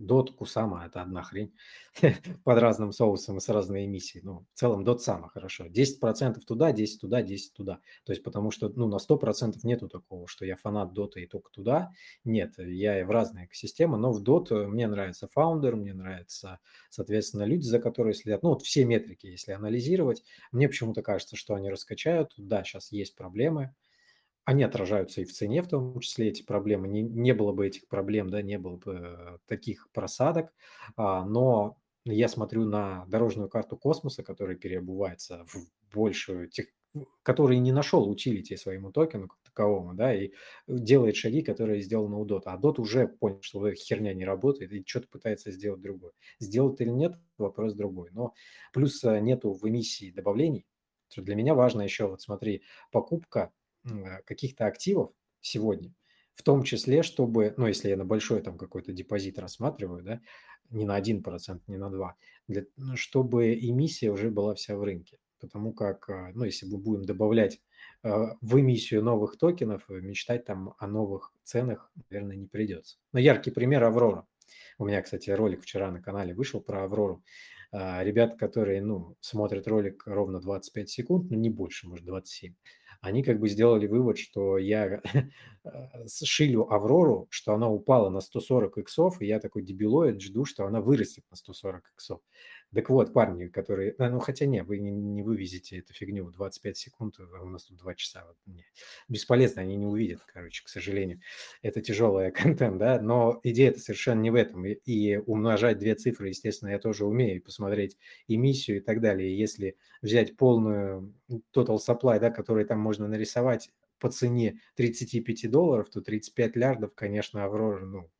э, 0.00 0.04
Дот, 0.04 0.32
Кусама– 0.32 0.84
это 0.86 1.02
одна 1.02 1.22
хрень 1.22 1.52
под 2.44 2.58
разным 2.58 2.92
соусом 2.92 3.38
и 3.38 3.40
с 3.40 3.48
разной 3.48 3.86
эмиссией. 3.86 4.24
Ну, 4.24 4.46
в 4.54 4.58
целом 4.58 4.84
Дот 4.84 5.02
Сама 5.02 5.28
хорошо. 5.28 5.66
10% 5.66 6.40
туда, 6.46 6.72
10 6.72 7.00
туда, 7.00 7.22
10 7.22 7.52
туда. 7.52 7.80
То 8.04 8.12
есть 8.12 8.22
потому 8.22 8.50
что 8.50 8.68
ну, 8.68 8.86
на 8.86 8.96
100% 8.96 9.58
нету 9.62 9.88
такого, 9.88 10.26
что 10.26 10.44
я 10.44 10.56
фанат 10.56 10.92
Дота 10.92 11.20
и 11.20 11.26
только 11.26 11.50
туда. 11.50 11.90
Нет, 12.24 12.54
я 12.58 13.04
в 13.04 13.10
разные 13.10 13.46
экосистемы, 13.46 13.96
но 13.96 14.12
в 14.12 14.22
Dot 14.22 14.66
мне 14.66 14.86
нравится 14.86 15.28
фаундер, 15.28 15.76
мне 15.76 15.94
нравится, 15.94 16.60
соответственно, 16.88 17.44
люди, 17.44 17.66
за 17.66 17.78
которые 17.78 18.14
следят. 18.14 18.42
Ну, 18.42 18.50
вот 18.50 18.62
все 18.62 18.84
метрики, 18.84 19.26
если 19.26 19.52
анализировать, 19.52 20.22
мне 20.52 20.68
почему-то 20.68 21.02
кажется, 21.02 21.36
что 21.36 21.54
они 21.54 21.70
раскачают. 21.70 22.32
Да, 22.36 22.64
сейчас 22.64 22.92
есть 22.92 23.14
проблемы, 23.14 23.74
они 24.44 24.64
отражаются 24.64 25.20
и 25.20 25.24
в 25.24 25.32
цене, 25.32 25.62
в 25.62 25.68
том 25.68 25.98
числе 26.00 26.28
эти 26.28 26.42
проблемы. 26.42 26.88
Не, 26.88 27.02
не 27.02 27.32
было 27.34 27.52
бы 27.52 27.66
этих 27.66 27.86
проблем, 27.88 28.30
да, 28.30 28.42
не 28.42 28.58
было 28.58 28.76
бы 28.76 29.40
таких 29.46 29.88
просадок. 29.92 30.52
А, 30.96 31.24
но 31.24 31.76
я 32.04 32.28
смотрю 32.28 32.64
на 32.64 33.04
дорожную 33.06 33.48
карту 33.48 33.76
космоса, 33.76 34.22
которая 34.22 34.56
переобувается 34.56 35.44
в 35.46 35.56
большую, 35.94 36.48
тех, 36.48 36.66
который 37.22 37.58
не 37.58 37.72
нашел 37.72 38.08
утилити 38.08 38.56
своему 38.56 38.90
токену 38.90 39.28
как 39.28 39.38
таковому, 39.44 39.94
да, 39.94 40.14
и 40.14 40.32
делает 40.66 41.16
шаги, 41.16 41.42
которые 41.42 41.82
сделаны 41.82 42.16
у 42.16 42.24
DOT. 42.26 42.42
А 42.46 42.58
DOT 42.58 42.80
уже 42.80 43.06
понял, 43.06 43.40
что 43.42 43.66
эта 43.66 43.76
херня 43.76 44.14
не 44.14 44.24
работает 44.24 44.72
и 44.72 44.82
что-то 44.86 45.08
пытается 45.08 45.50
сделать 45.52 45.80
другое. 45.82 46.12
Сделать 46.40 46.80
или 46.80 46.90
нет, 46.90 47.14
вопрос 47.38 47.74
другой. 47.74 48.10
Но 48.12 48.34
плюс 48.72 49.02
э, 49.04 49.20
нету 49.20 49.52
в 49.52 49.68
эмиссии 49.68 50.10
добавлений. 50.10 50.66
Для 51.16 51.34
меня 51.34 51.54
важно 51.54 51.82
еще, 51.82 52.06
вот 52.08 52.22
смотри, 52.22 52.62
покупка 52.92 53.52
каких-то 54.24 54.66
активов 54.66 55.12
сегодня, 55.40 55.92
в 56.34 56.42
том 56.42 56.62
числе, 56.62 57.02
чтобы, 57.02 57.54
ну, 57.56 57.66
если 57.66 57.88
я 57.88 57.96
на 57.96 58.04
большой 58.04 58.42
там 58.42 58.56
какой-то 58.56 58.92
депозит 58.92 59.38
рассматриваю, 59.38 60.02
да, 60.02 60.20
не 60.70 60.84
на 60.84 60.98
1%, 60.98 61.60
не 61.66 61.76
на 61.76 61.90
2%, 61.90 62.12
для, 62.48 62.64
ну, 62.76 62.96
чтобы 62.96 63.54
эмиссия 63.54 64.10
уже 64.10 64.30
была 64.30 64.54
вся 64.54 64.76
в 64.76 64.82
рынке. 64.82 65.18
Потому 65.40 65.72
как, 65.72 66.08
э, 66.10 66.32
ну, 66.34 66.44
если 66.44 66.66
мы 66.66 66.78
будем 66.78 67.04
добавлять 67.04 67.60
э, 68.04 68.10
в 68.40 68.60
эмиссию 68.60 69.02
новых 69.02 69.38
токенов, 69.38 69.88
мечтать 69.88 70.44
там 70.44 70.74
о 70.78 70.86
новых 70.86 71.32
ценах, 71.42 71.90
наверное, 72.10 72.36
не 72.36 72.46
придется. 72.46 72.98
Но 73.12 73.20
яркий 73.20 73.50
пример 73.50 73.82
Аврора. 73.84 74.26
У 74.78 74.84
меня, 74.84 75.02
кстати, 75.02 75.30
ролик 75.30 75.62
вчера 75.62 75.90
на 75.90 76.02
канале 76.02 76.34
вышел 76.34 76.60
про 76.60 76.84
Аврору. 76.84 77.22
А, 77.72 78.02
ребят, 78.02 78.36
которые, 78.36 78.82
ну, 78.82 79.16
смотрят 79.20 79.68
ролик 79.68 80.02
ровно 80.06 80.40
25 80.40 80.90
секунд, 80.90 81.30
ну, 81.30 81.36
не 81.36 81.50
больше, 81.50 81.88
может, 81.88 82.04
27, 82.04 82.54
они 83.00 83.22
как 83.22 83.40
бы 83.40 83.48
сделали 83.48 83.86
вывод, 83.86 84.18
что 84.18 84.58
я 84.58 85.00
э, 85.64 85.70
шилю 86.24 86.70
Аврору, 86.72 87.26
что 87.30 87.54
она 87.54 87.68
упала 87.70 88.10
на 88.10 88.20
140 88.20 88.78
иксов, 88.78 89.20
и 89.22 89.26
я 89.26 89.40
такой 89.40 89.62
дебилоид 89.62 90.20
жду, 90.20 90.44
что 90.44 90.66
она 90.66 90.80
вырастет 90.80 91.24
на 91.30 91.36
140 91.36 91.84
иксов. 91.94 92.20
Так 92.72 92.88
вот, 92.88 93.12
парни, 93.12 93.48
которые... 93.48 93.96
Ну, 93.98 94.20
хотя 94.20 94.46
не, 94.46 94.62
вы 94.62 94.78
не, 94.78 94.92
не 94.92 95.22
вывезете 95.22 95.78
эту 95.78 95.92
фигню 95.92 96.30
25 96.30 96.76
секунд, 96.76 97.16
а 97.18 97.42
у 97.42 97.48
нас 97.48 97.64
тут 97.64 97.78
2 97.78 97.94
часа. 97.96 98.24
Вот, 98.26 98.36
не. 98.46 98.64
Бесполезно, 99.08 99.62
они 99.62 99.76
не 99.76 99.86
увидят, 99.86 100.20
короче, 100.26 100.62
к 100.64 100.68
сожалению. 100.68 101.20
Это 101.62 101.80
тяжелый 101.80 102.30
контент, 102.32 102.78
да, 102.78 103.00
но 103.00 103.40
идея-то 103.42 103.80
совершенно 103.80 104.20
не 104.20 104.30
в 104.30 104.36
этом. 104.36 104.66
И, 104.66 104.74
и 104.84 105.16
умножать 105.16 105.78
две 105.78 105.96
цифры, 105.96 106.28
естественно, 106.28 106.70
я 106.70 106.78
тоже 106.78 107.04
умею, 107.06 107.36
и 107.36 107.40
посмотреть 107.40 107.96
эмиссию 108.28 108.78
и 108.78 108.80
так 108.80 109.00
далее. 109.00 109.36
Если 109.36 109.76
взять 110.00 110.36
полную 110.36 111.12
total 111.52 111.78
supply, 111.78 112.20
да, 112.20 112.30
который 112.30 112.64
там 112.64 112.78
можно 112.78 113.08
нарисовать 113.08 113.70
по 113.98 114.10
цене 114.10 114.60
35 114.76 115.50
долларов, 115.50 115.90
то 115.90 116.00
35 116.00 116.56
лярдов, 116.56 116.94
конечно, 116.94 117.44
Aurora, 117.44 117.84
ну, 117.84 118.10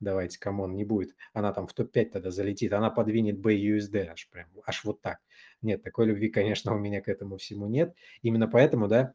давайте, 0.00 0.38
come 0.38 0.59
on, 0.59 0.74
не 0.74 0.84
будет. 0.84 1.14
Она 1.32 1.52
там 1.52 1.66
в 1.66 1.74
топ-5 1.74 2.10
тогда 2.10 2.30
залетит, 2.30 2.72
она 2.72 2.90
подвинет 2.90 3.38
BUSD 3.38 4.06
аж 4.06 4.28
прям, 4.30 4.48
аж 4.64 4.84
вот 4.84 5.00
так. 5.00 5.18
Нет, 5.62 5.82
такой 5.82 6.06
любви, 6.06 6.28
конечно, 6.30 6.74
у 6.74 6.78
меня 6.78 7.00
к 7.00 7.08
этому 7.08 7.36
всему 7.36 7.66
нет. 7.66 7.94
Именно 8.22 8.48
поэтому, 8.48 8.88
да, 8.88 9.14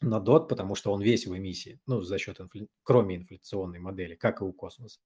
на 0.00 0.18
DOT, 0.18 0.48
потому 0.48 0.74
что 0.74 0.92
он 0.92 1.00
весь 1.00 1.26
в 1.26 1.36
эмиссии, 1.36 1.80
ну, 1.86 2.02
за 2.02 2.18
счет, 2.18 2.40
инфля... 2.40 2.66
кроме 2.82 3.16
инфляционной 3.16 3.78
модели, 3.78 4.14
как 4.14 4.40
и 4.40 4.44
у 4.44 4.52
космоса, 4.52 5.00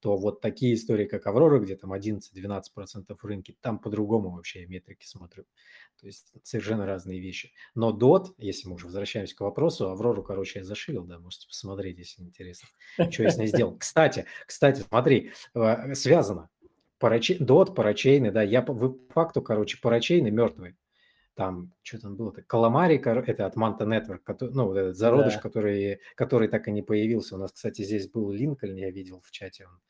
то 0.00 0.16
вот 0.16 0.40
такие 0.40 0.74
истории, 0.74 1.06
как 1.06 1.26
Аврора, 1.26 1.60
где 1.60 1.76
там 1.76 1.92
11-12% 1.92 3.16
в 3.16 3.24
рынке, 3.24 3.56
там 3.60 3.78
по-другому 3.78 4.30
вообще 4.30 4.62
я 4.62 4.66
метрики 4.66 5.06
смотрю. 5.06 5.44
То 6.00 6.06
есть 6.06 6.32
совершенно 6.42 6.86
разные 6.86 7.20
вещи. 7.20 7.52
Но 7.74 7.96
DOT, 7.96 8.34
если 8.38 8.68
мы 8.68 8.74
уже 8.74 8.86
возвращаемся 8.86 9.36
к 9.36 9.40
вопросу, 9.40 9.88
Аврору, 9.88 10.22
короче, 10.22 10.60
я 10.60 10.64
зашилил, 10.64 11.04
да, 11.04 11.18
можете 11.18 11.46
посмотреть, 11.46 11.98
если 11.98 12.22
интересно, 12.22 12.68
что 13.10 13.22
я 13.22 13.30
с 13.30 13.38
ней 13.38 13.46
сделал. 13.46 13.76
Кстати, 13.76 14.26
кстати, 14.46 14.82
смотри, 14.88 15.32
э, 15.54 15.94
связано. 15.94 16.50
Парачей, 16.98 17.38
DOT, 17.38 17.74
парачейны, 17.74 18.30
да, 18.30 18.42
я 18.42 18.62
по 18.62 18.96
факту, 19.10 19.42
короче, 19.42 19.78
парачейны 19.80 20.30
мертвые 20.30 20.76
там, 21.34 21.72
что 21.82 21.98
там 22.00 22.16
было-то, 22.16 22.42
Каламари, 22.42 22.96
это 22.96 23.46
от 23.46 23.56
Network, 23.56 24.18
который, 24.18 24.52
ну, 24.52 24.66
вот 24.66 24.76
этот 24.76 24.96
зародыш, 24.96 25.34
да. 25.34 25.40
который, 25.40 26.00
который 26.14 26.48
так 26.48 26.68
и 26.68 26.72
не 26.72 26.82
появился. 26.82 27.36
У 27.36 27.38
нас, 27.38 27.52
кстати, 27.52 27.82
здесь 27.82 28.08
был 28.08 28.30
Линкольн, 28.30 28.76
я 28.76 28.90
видел 28.90 29.20
в 29.20 29.30
чате, 29.30 29.66
он 29.66 29.80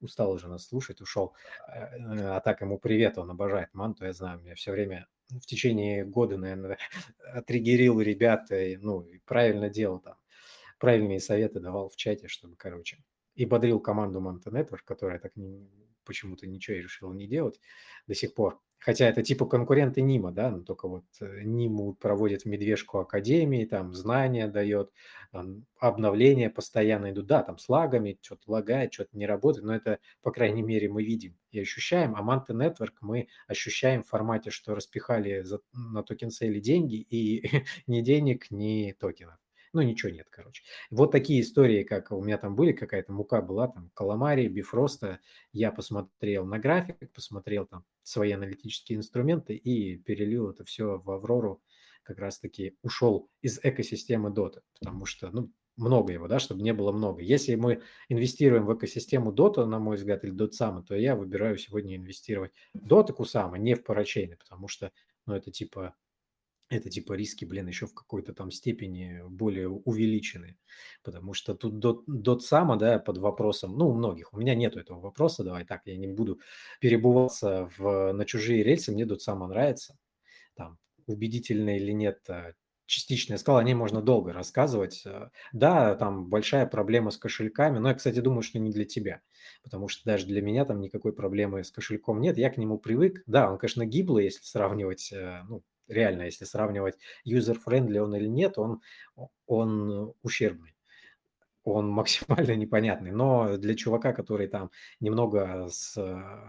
устал 0.00 0.32
уже 0.32 0.48
нас 0.48 0.66
слушать, 0.66 1.00
ушел. 1.00 1.34
А 1.68 2.40
так 2.40 2.60
ему 2.60 2.78
привет, 2.78 3.18
он 3.18 3.30
обожает 3.30 3.72
Манту, 3.72 4.04
я 4.04 4.12
знаю, 4.12 4.40
меня 4.40 4.54
все 4.54 4.72
время 4.72 5.06
в 5.28 5.46
течение 5.46 6.04
года, 6.04 6.36
наверное, 6.36 6.78
отригерил 7.32 8.00
ребят, 8.00 8.50
и, 8.50 8.76
ну, 8.76 9.02
и 9.02 9.18
правильно 9.18 9.68
делал 9.68 10.00
там, 10.00 10.16
правильные 10.78 11.20
советы 11.20 11.60
давал 11.60 11.88
в 11.88 11.96
чате, 11.96 12.28
чтобы, 12.28 12.56
короче, 12.56 13.02
и 13.34 13.46
бодрил 13.46 13.80
команду 13.80 14.20
Manta 14.20 14.52
Network, 14.52 14.82
которая 14.84 15.18
так 15.18 15.32
почему-то 16.04 16.46
ничего 16.46 16.76
и 16.76 16.82
решила 16.82 17.12
не 17.12 17.26
делать 17.26 17.60
до 18.06 18.14
сих 18.14 18.34
пор. 18.34 18.60
Хотя 18.84 19.08
это 19.08 19.22
типа 19.22 19.46
конкуренты 19.46 20.02
Нима, 20.02 20.32
да, 20.32 20.50
но 20.50 20.60
только 20.60 20.88
вот 20.88 21.04
э, 21.20 21.42
Ниму 21.44 21.94
проводит 21.94 22.44
медвежку 22.44 22.98
академии, 22.98 23.64
там 23.64 23.94
знания 23.94 24.48
дает, 24.48 24.90
обновления 25.78 26.50
постоянно 26.50 27.12
идут, 27.12 27.26
да, 27.26 27.44
там 27.44 27.58
с 27.58 27.68
лагами, 27.68 28.18
что-то 28.20 28.50
лагает, 28.50 28.92
что-то 28.92 29.16
не 29.16 29.24
работает, 29.24 29.64
но 29.64 29.74
это, 29.74 30.00
по 30.20 30.32
крайней 30.32 30.62
мере, 30.62 30.88
мы 30.88 31.04
видим 31.04 31.36
и 31.52 31.60
ощущаем. 31.60 32.16
А 32.16 32.22
Manta 32.22 32.56
Network 32.56 32.94
мы 33.00 33.28
ощущаем 33.46 34.02
в 34.02 34.08
формате, 34.08 34.50
что 34.50 34.74
распихали 34.74 35.42
за, 35.42 35.60
на 35.72 36.02
токен 36.02 36.30
сейле 36.30 36.60
деньги 36.60 36.96
и 36.96 37.64
ни 37.86 38.00
денег, 38.00 38.50
ни 38.50 38.94
токенов 38.98 39.41
ну, 39.72 39.82
ничего 39.82 40.10
нет, 40.12 40.26
короче. 40.30 40.62
Вот 40.90 41.12
такие 41.12 41.40
истории, 41.40 41.82
как 41.82 42.10
у 42.12 42.22
меня 42.22 42.38
там 42.38 42.54
были, 42.54 42.72
какая-то 42.72 43.12
мука 43.12 43.40
была, 43.40 43.68
там, 43.68 43.90
каламари, 43.94 44.48
бифроста, 44.48 45.20
я 45.52 45.72
посмотрел 45.72 46.44
на 46.44 46.58
график, 46.58 47.10
посмотрел 47.12 47.66
там 47.66 47.84
свои 48.02 48.32
аналитические 48.32 48.98
инструменты 48.98 49.54
и 49.54 49.96
перелил 49.96 50.50
это 50.50 50.64
все 50.64 50.98
в 50.98 51.10
Аврору, 51.10 51.62
как 52.02 52.18
раз-таки 52.18 52.76
ушел 52.82 53.30
из 53.40 53.60
экосистемы 53.62 54.30
Dota, 54.30 54.60
потому 54.78 55.06
что, 55.06 55.30
ну, 55.30 55.50
много 55.76 56.12
его, 56.12 56.28
да, 56.28 56.38
чтобы 56.38 56.62
не 56.62 56.74
было 56.74 56.92
много. 56.92 57.22
Если 57.22 57.54
мы 57.54 57.82
инвестируем 58.08 58.66
в 58.66 58.74
экосистему 58.76 59.32
Dota, 59.32 59.64
на 59.64 59.78
мой 59.78 59.96
взгляд, 59.96 60.24
или 60.24 60.34
Dotsama, 60.34 60.82
то 60.82 60.94
я 60.94 61.16
выбираю 61.16 61.56
сегодня 61.56 61.96
инвестировать 61.96 62.52
в 62.74 62.86
Dota 62.86 63.16
Kusama, 63.16 63.58
не 63.58 63.74
в 63.74 63.82
парачейны, 63.82 64.36
потому 64.36 64.68
что, 64.68 64.92
ну, 65.26 65.34
это 65.34 65.50
типа 65.50 65.94
это 66.76 66.90
типа 66.90 67.14
риски, 67.14 67.44
блин, 67.44 67.68
еще 67.68 67.86
в 67.86 67.94
какой-то 67.94 68.34
там 68.34 68.50
степени 68.50 69.22
более 69.28 69.68
увеличены. 69.68 70.56
Потому 71.02 71.34
что 71.34 71.54
тут 71.54 71.78
дот, 71.78 72.04
дот 72.06 72.44
сама, 72.44 72.76
да, 72.76 72.98
под 72.98 73.18
вопросом, 73.18 73.76
ну, 73.76 73.88
у 73.88 73.94
многих, 73.94 74.32
у 74.32 74.38
меня 74.38 74.54
нету 74.54 74.80
этого 74.80 75.00
вопроса, 75.00 75.44
давай 75.44 75.64
так, 75.64 75.82
я 75.86 75.96
не 75.96 76.06
буду 76.06 76.40
перебываться 76.80 77.70
в, 77.76 78.12
на 78.12 78.24
чужие 78.24 78.62
рельсы, 78.62 78.92
мне 78.92 79.06
дот 79.06 79.22
сама 79.22 79.48
нравится. 79.48 79.96
Там, 80.56 80.78
убедительно 81.06 81.76
или 81.76 81.92
нет, 81.92 82.20
а, 82.28 82.52
частичная 82.86 83.38
скала, 83.38 83.60
о 83.60 83.64
ней 83.64 83.74
можно 83.74 84.02
долго 84.02 84.32
рассказывать. 84.32 85.02
А, 85.06 85.30
да, 85.52 85.94
там 85.96 86.26
большая 86.28 86.66
проблема 86.66 87.10
с 87.10 87.16
кошельками, 87.16 87.78
но 87.78 87.88
я, 87.88 87.94
кстати, 87.94 88.20
думаю, 88.20 88.42
что 88.42 88.58
не 88.58 88.70
для 88.70 88.84
тебя, 88.84 89.22
потому 89.62 89.88
что 89.88 90.04
даже 90.04 90.26
для 90.26 90.42
меня 90.42 90.64
там 90.64 90.80
никакой 90.80 91.12
проблемы 91.12 91.64
с 91.64 91.70
кошельком 91.70 92.20
нет, 92.20 92.38
я 92.38 92.50
к 92.50 92.58
нему 92.58 92.78
привык. 92.78 93.22
Да, 93.26 93.50
он, 93.50 93.58
конечно, 93.58 93.86
гиблый, 93.86 94.24
если 94.26 94.42
сравнивать, 94.44 95.10
э, 95.12 95.42
ну, 95.48 95.62
реально, 95.92 96.22
если 96.22 96.44
сравнивать 96.44 96.96
user-friendly 97.26 97.98
он 97.98 98.14
или 98.16 98.26
нет, 98.28 98.58
он, 98.58 98.80
он 99.46 100.14
ущербный 100.22 100.74
он 101.64 101.88
максимально 101.90 102.56
непонятный. 102.56 103.10
Но 103.10 103.56
для 103.56 103.74
чувака, 103.74 104.12
который 104.12 104.48
там 104.48 104.70
немного 105.00 105.68
с 105.70 105.96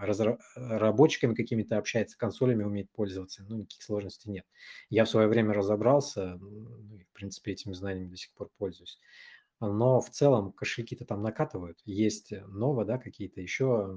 разработчиками 0.01 1.35
какими-то 1.35 1.77
общается, 1.77 2.17
консолями 2.17 2.63
умеет 2.63 2.89
пользоваться, 2.91 3.43
ну, 3.47 3.57
никаких 3.57 3.83
сложностей 3.83 4.31
нет. 4.31 4.45
Я 4.89 5.05
в 5.05 5.09
свое 5.09 5.27
время 5.27 5.53
разобрался, 5.53 6.37
ну, 6.39 6.97
и, 6.97 7.03
в 7.03 7.11
принципе, 7.13 7.51
этими 7.51 7.73
знаниями 7.73 8.09
до 8.09 8.17
сих 8.17 8.33
пор 8.33 8.49
пользуюсь. 8.57 8.99
Но 9.61 10.01
в 10.01 10.09
целом 10.09 10.51
кошельки-то 10.51 11.05
там 11.05 11.21
накатывают. 11.21 11.79
Есть 11.85 12.33
ново, 12.47 12.83
да, 12.85 12.97
какие-то 12.97 13.39
еще 13.39 13.95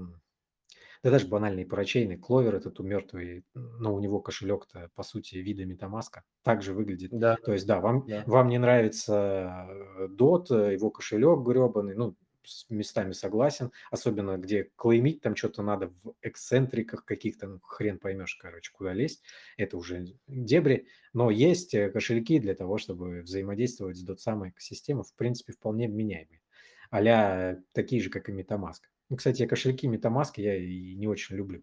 да 1.06 1.12
даже 1.12 1.28
банальный 1.28 1.64
парачейный 1.64 2.16
кловер 2.16 2.56
этот 2.56 2.80
у 2.80 2.82
мертвый, 2.82 3.44
но 3.54 3.94
у 3.94 4.00
него 4.00 4.18
кошелек-то 4.18 4.90
по 4.96 5.04
сути 5.04 5.36
вида 5.36 5.64
метамаска 5.64 6.24
также 6.42 6.74
выглядит. 6.74 7.12
Да. 7.12 7.36
То 7.36 7.52
есть 7.52 7.64
да, 7.64 7.78
вам, 7.80 8.04
да. 8.08 8.24
вам 8.26 8.48
не 8.48 8.58
нравится 8.58 9.68
DOT, 10.00 10.46
э, 10.50 10.72
его 10.72 10.90
кошелек 10.90 11.46
гребаный, 11.46 11.94
ну, 11.94 12.16
с 12.42 12.68
местами 12.70 13.12
согласен, 13.12 13.70
особенно 13.92 14.36
где 14.36 14.68
клеймить 14.74 15.20
там 15.20 15.36
что-то 15.36 15.62
надо 15.62 15.92
в 16.02 16.16
эксцентриках 16.22 17.04
каких-то, 17.04 17.46
ну, 17.46 17.60
хрен 17.62 18.00
поймешь, 18.00 18.34
короче, 18.34 18.72
куда 18.72 18.92
лезть, 18.92 19.22
это 19.56 19.76
уже 19.76 20.06
дебри, 20.26 20.88
но 21.12 21.30
есть 21.30 21.72
э, 21.74 21.88
кошельки 21.88 22.40
для 22.40 22.56
того, 22.56 22.78
чтобы 22.78 23.22
взаимодействовать 23.22 23.96
с 23.96 24.04
DOT 24.04 24.16
самой 24.16 24.50
экосистемой, 24.50 25.04
в 25.04 25.14
принципе, 25.14 25.52
вполне 25.52 25.86
вменяемые, 25.86 26.42
а 26.90 27.54
такие 27.70 28.02
же, 28.02 28.10
как 28.10 28.28
и 28.28 28.32
MetaMask. 28.32 28.80
Кстати, 29.14 29.42
я 29.42 29.48
кошельки 29.48 29.86
MetaMask 29.86 30.32
я 30.36 30.56
и 30.56 30.94
не 30.94 31.06
очень 31.06 31.36
люблю. 31.36 31.62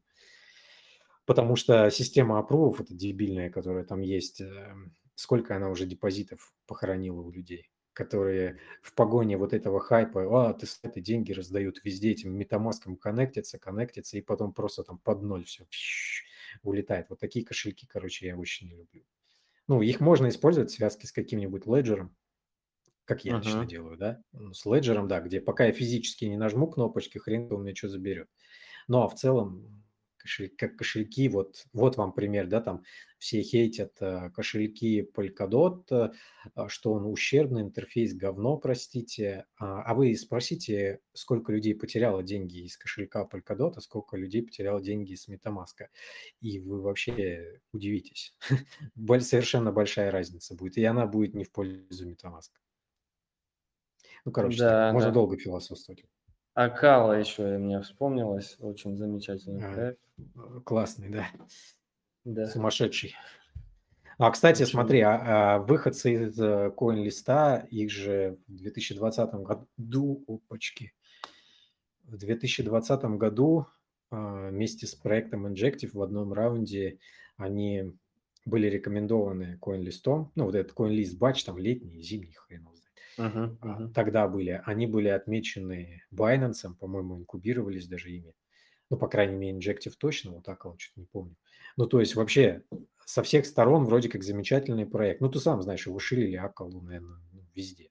Потому 1.25 1.55
что 1.55 1.89
система 1.89 2.39
апрувов, 2.39 2.81
это 2.81 2.93
дебильная, 2.93 3.49
которая 3.49 3.85
там 3.85 4.01
есть, 4.01 4.41
эм, 4.41 4.93
сколько 5.15 5.55
она 5.55 5.69
уже 5.69 5.85
депозитов 5.85 6.53
похоронила 6.67 7.21
у 7.21 7.31
людей, 7.31 7.71
которые 7.93 8.59
в 8.81 8.93
погоне 8.93 9.37
вот 9.37 9.53
этого 9.53 9.79
хайпа, 9.79 10.49
а, 10.49 10.53
ты 10.53 10.67
эти 10.83 10.99
деньги 10.99 11.31
раздают 11.31 11.79
везде 11.83 12.11
этим 12.11 12.33
метамаском 12.37 12.97
коннектятся, 12.97 13.57
коннектятся, 13.57 14.17
и 14.17 14.21
потом 14.21 14.53
просто 14.53 14.83
там 14.83 14.97
под 14.97 15.21
ноль 15.21 15.45
все 15.45 15.65
улетает. 16.61 17.07
Вот 17.09 17.19
такие 17.19 17.45
кошельки, 17.45 17.87
короче, 17.87 18.27
я 18.27 18.37
очень 18.37 18.67
не 18.67 18.75
люблю. 18.75 19.03
Ну, 19.67 19.81
их 19.81 20.01
можно 20.01 20.29
использовать 20.29 20.71
в 20.71 20.75
связке 20.75 21.07
с 21.07 21.11
каким-нибудь 21.13 21.65
леджером, 21.67 22.15
как 23.05 23.25
я 23.25 23.37
лично 23.37 23.65
делаю, 23.65 23.97
да, 23.97 24.21
с 24.53 24.65
леджером, 24.65 25.07
да, 25.07 25.19
где 25.19 25.41
пока 25.41 25.65
я 25.65 25.71
физически 25.73 26.25
не 26.25 26.37
нажму 26.37 26.67
кнопочки, 26.67 27.17
хрен 27.17 27.51
у 27.51 27.57
меня 27.57 27.75
что 27.75 27.89
заберет. 27.89 28.29
Ну, 28.87 29.01
а 29.01 29.07
в 29.07 29.15
целом, 29.15 29.83
кошель, 30.23 30.49
как 30.57 30.77
кошельки, 30.77 31.27
вот, 31.27 31.65
вот 31.73 31.97
вам 31.97 32.13
пример, 32.13 32.47
да, 32.47 32.61
там 32.61 32.83
все 33.17 33.41
хейтят 33.41 33.93
э, 34.01 34.29
кошельки 34.31 35.07
Polkadot, 35.13 35.83
э, 35.91 36.11
а, 36.55 36.69
что 36.69 36.93
он 36.93 37.05
ущербный, 37.05 37.61
интерфейс 37.61 38.13
говно, 38.13 38.57
простите. 38.57 39.45
А, 39.57 39.83
а 39.83 39.93
вы 39.93 40.15
спросите, 40.15 40.99
сколько 41.13 41.51
людей 41.51 41.75
потеряло 41.75 42.23
деньги 42.23 42.65
из 42.65 42.77
кошелька 42.77 43.27
Polkadot, 43.29 43.73
а 43.75 43.81
сколько 43.81 44.17
людей 44.17 44.43
потеряло 44.43 44.81
деньги 44.81 45.13
из 45.13 45.27
MetaMask, 45.27 45.87
и 46.41 46.59
вы 46.59 46.81
вообще 46.81 47.59
удивитесь. 47.71 48.35
Совершенно 49.19 49.71
большая 49.71 50.11
разница 50.11 50.55
будет, 50.55 50.77
и 50.77 50.83
она 50.83 51.05
будет 51.05 51.33
не 51.33 51.43
в 51.43 51.51
пользу 51.51 52.09
MetaMask. 52.09 52.62
Ну, 54.25 54.31
короче, 54.31 54.59
да, 54.59 54.93
можно 54.93 55.09
да. 55.09 55.13
долго 55.13 55.37
философствовать. 55.37 56.03
Акала 56.53 57.13
еще 57.13 57.57
мне 57.57 57.81
вспомнилось. 57.81 58.57
Очень 58.59 58.95
замечательный 58.95 59.63
а, 59.63 59.73
проект. 59.73 59.99
Классный, 60.65 61.09
да. 61.09 61.27
да. 62.23 62.45
Сумасшедший. 62.45 63.15
А, 64.19 64.29
кстати, 64.31 64.61
Очень... 64.61 64.71
смотри, 64.71 65.01
а, 65.01 65.55
а, 65.55 65.59
выходцы 65.59 66.25
из 66.25 66.39
CoinList, 66.39 67.67
их 67.69 67.91
же 67.91 68.37
в 68.47 68.55
2020 68.55 69.33
году, 69.33 70.23
опачки, 70.27 70.93
в 72.03 72.17
2020 72.17 73.03
году 73.17 73.65
а, 74.11 74.49
вместе 74.49 74.85
с 74.85 74.93
проектом 74.93 75.47
Injective 75.47 75.91
в 75.93 76.01
одном 76.01 76.33
раунде 76.33 76.99
они 77.37 77.91
были 78.45 78.67
рекомендованы 78.67 79.57
CoinList. 79.59 80.29
Ну, 80.35 80.45
вот 80.45 80.53
этот 80.53 80.77
CoinList 80.77 81.17
батч, 81.17 81.43
там 81.43 81.57
летний, 81.57 82.01
зимний, 82.03 82.33
хрен 82.33 82.61
его 82.61 82.75
Мгм, 83.17 83.57
мгм. 83.61 83.93
Тогда 83.93 84.27
были, 84.27 84.61
они 84.65 84.87
были 84.87 85.07
отмечены 85.07 86.03
Binance, 86.11 86.73
по-моему, 86.79 87.17
инкубировались 87.17 87.87
даже 87.87 88.11
ими. 88.11 88.33
Ну, 88.89 88.97
по 88.97 89.07
крайней 89.07 89.35
мере, 89.35 89.57
Injective 89.59 89.93
точно, 89.99 90.31
вот 90.33 90.45
так 90.45 90.65
вот, 90.65 90.81
что-то 90.81 91.01
не 91.01 91.07
помню. 91.07 91.35
Ну, 91.77 91.87
то 91.87 91.99
есть 91.99 92.15
вообще 92.15 92.63
со 93.05 93.23
всех 93.23 93.45
сторон 93.47 93.85
вроде 93.85 94.09
как 94.09 94.23
замечательный 94.23 94.85
проект. 94.87 95.21
Ну, 95.21 95.29
ты 95.29 95.39
сам 95.39 95.61
знаешь, 95.63 95.87
его 95.87 95.99
ширили 95.99 96.35
Акалу, 96.37 96.81
наверное, 96.81 97.19
ну, 97.33 97.45
везде. 97.55 97.89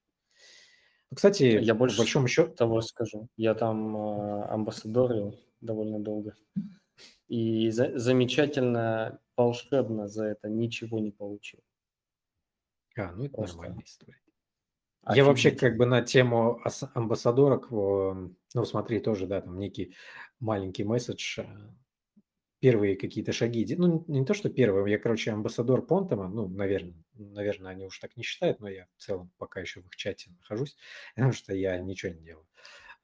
Ну, 1.11 1.17
Кстати, 1.17 1.61
Я 1.61 1.75
больше 1.75 1.97
большому 1.99 2.27
счету, 2.29 2.55
того 2.57 2.81
скажу. 2.81 3.29
Я 3.37 3.55
там 3.55 3.97
э, 3.97 4.45
амбассадорил 4.49 5.39
довольно 5.61 6.01
долго. 6.01 6.35
И 7.29 7.71
за- 7.71 7.99
замечательно, 7.99 9.21
волшебно 9.37 10.09
за 10.09 10.27
это 10.27 10.49
ничего 10.51 11.01
не 11.01 11.11
получил. 11.13 11.61
а, 12.97 13.13
ну 13.13 13.25
это 13.27 13.35
Просто 13.37 13.59
нормальная 13.59 13.85
история. 13.85 14.22
Я 15.15 15.25
вообще 15.25 15.51
как 15.51 15.77
бы 15.77 15.87
на 15.87 16.03
тему 16.03 16.61
ас- 16.65 16.89
амбассадорок, 16.95 17.71
ну 17.71 18.65
смотри, 18.65 19.01
тоже, 19.01 19.27
да, 19.27 19.41
там 19.41 19.59
некий 19.59 19.95
маленький 20.39 20.85
месседж, 20.85 21.41
э, 21.41 21.45
первые 22.61 22.97
какие-то 22.97 23.33
шаги. 23.33 23.75
Ну, 23.77 24.05
не 24.07 24.25
то, 24.25 24.35
что 24.35 24.49
первые, 24.49 24.91
я, 24.93 24.99
короче, 24.99 25.33
амбассадор 25.33 25.83
Понтома, 25.83 26.29
ну, 26.29 26.47
наверное, 26.49 26.95
наверное, 27.15 27.73
они 27.73 27.87
уж 27.87 27.99
так 27.99 28.17
не 28.17 28.23
считают, 28.23 28.61
но 28.61 28.69
я 28.69 28.87
в 28.97 29.03
целом 29.03 29.33
пока 29.39 29.61
еще 29.61 29.81
в 29.81 29.87
их 29.87 29.97
чате 29.97 30.31
нахожусь, 30.39 30.77
потому 31.17 31.33
что 31.33 31.55
я 31.55 31.79
ничего 31.79 32.13
не 32.13 32.21
делаю. 32.23 32.47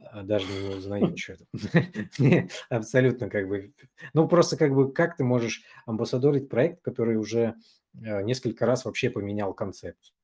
а, 0.01 0.23
Даже 0.25 0.47
не 0.53 0.75
узнаю, 0.77 1.17
что 1.19 1.35
это. 1.35 1.47
Мне 2.19 2.51
Абсолютно 2.71 3.31
как 3.31 3.49
бы... 3.49 3.73
Ну, 4.15 4.29
просто 4.29 4.57
как 4.57 4.75
бы 4.75 4.93
как 4.93 5.17
ты 5.17 5.25
можешь 5.25 5.63
амбассадорить 5.87 6.49
проект, 6.51 6.83
который 6.83 7.17
уже 7.17 7.57
э, 7.95 8.23
несколько 8.23 8.67
раз 8.67 8.85
вообще 8.85 9.11
поменял 9.11 9.55
концепцию? 9.55 10.18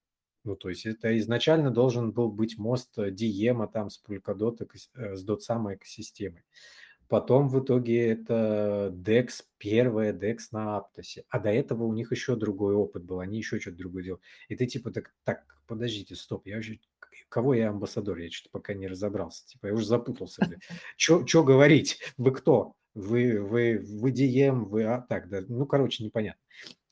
Ну, 0.45 0.57
то 0.57 0.69
есть 0.69 0.85
это 0.85 1.19
изначально 1.19 1.71
должен 1.71 2.13
был 2.13 2.31
быть 2.31 2.59
мост 2.59 2.99
э, 2.99 3.11
Диема 3.11 3.67
там 3.67 3.89
с 3.89 4.01
Polkadot, 4.07 4.59
экос- 4.59 4.91
э, 4.95 5.17
с 5.17 5.27
DotSam 5.27 5.75
экосистемой. 5.75 6.45
Потом 7.09 7.49
в 7.49 7.63
итоге 7.63 8.09
это 8.11 8.91
DEX, 8.93 9.45
первая 9.59 10.13
DEX 10.13 10.39
на 10.53 10.77
Аптосе. 10.77 11.25
А 11.29 11.39
до 11.39 11.51
этого 11.51 11.85
у 11.85 11.93
них 11.93 12.13
еще 12.13 12.37
другой 12.37 12.75
опыт 12.75 13.05
был, 13.05 13.21
они 13.21 13.39
еще 13.39 13.61
что-то 13.61 13.79
другое 13.79 14.05
делали. 14.05 14.23
И 14.49 14.57
ты 14.57 14.67
типа 14.67 14.91
так, 14.91 15.15
так, 15.25 15.45
подождите, 15.67 16.15
стоп, 16.15 16.47
я 16.47 16.57
вообще, 16.57 16.79
кого 17.29 17.55
я 17.55 17.71
амбассадор? 17.71 18.19
Я 18.19 18.31
что-то 18.31 18.51
пока 18.53 18.75
не 18.75 18.87
разобрался. 18.87 19.47
Типа 19.47 19.67
я 19.67 19.75
уже 19.75 19.87
запутался. 19.87 20.49
Что 20.97 21.45
говорить? 21.45 22.01
Вы 22.17 22.33
кто? 22.33 22.75
Вы, 22.95 23.41
вы, 23.41 23.79
вы 23.79 24.11
DM, 24.13 24.67
вы, 24.67 24.85
а, 24.85 25.01
так, 25.01 25.29
да, 25.29 25.43
ну, 25.49 25.67
короче, 25.67 26.05
непонятно. 26.05 26.41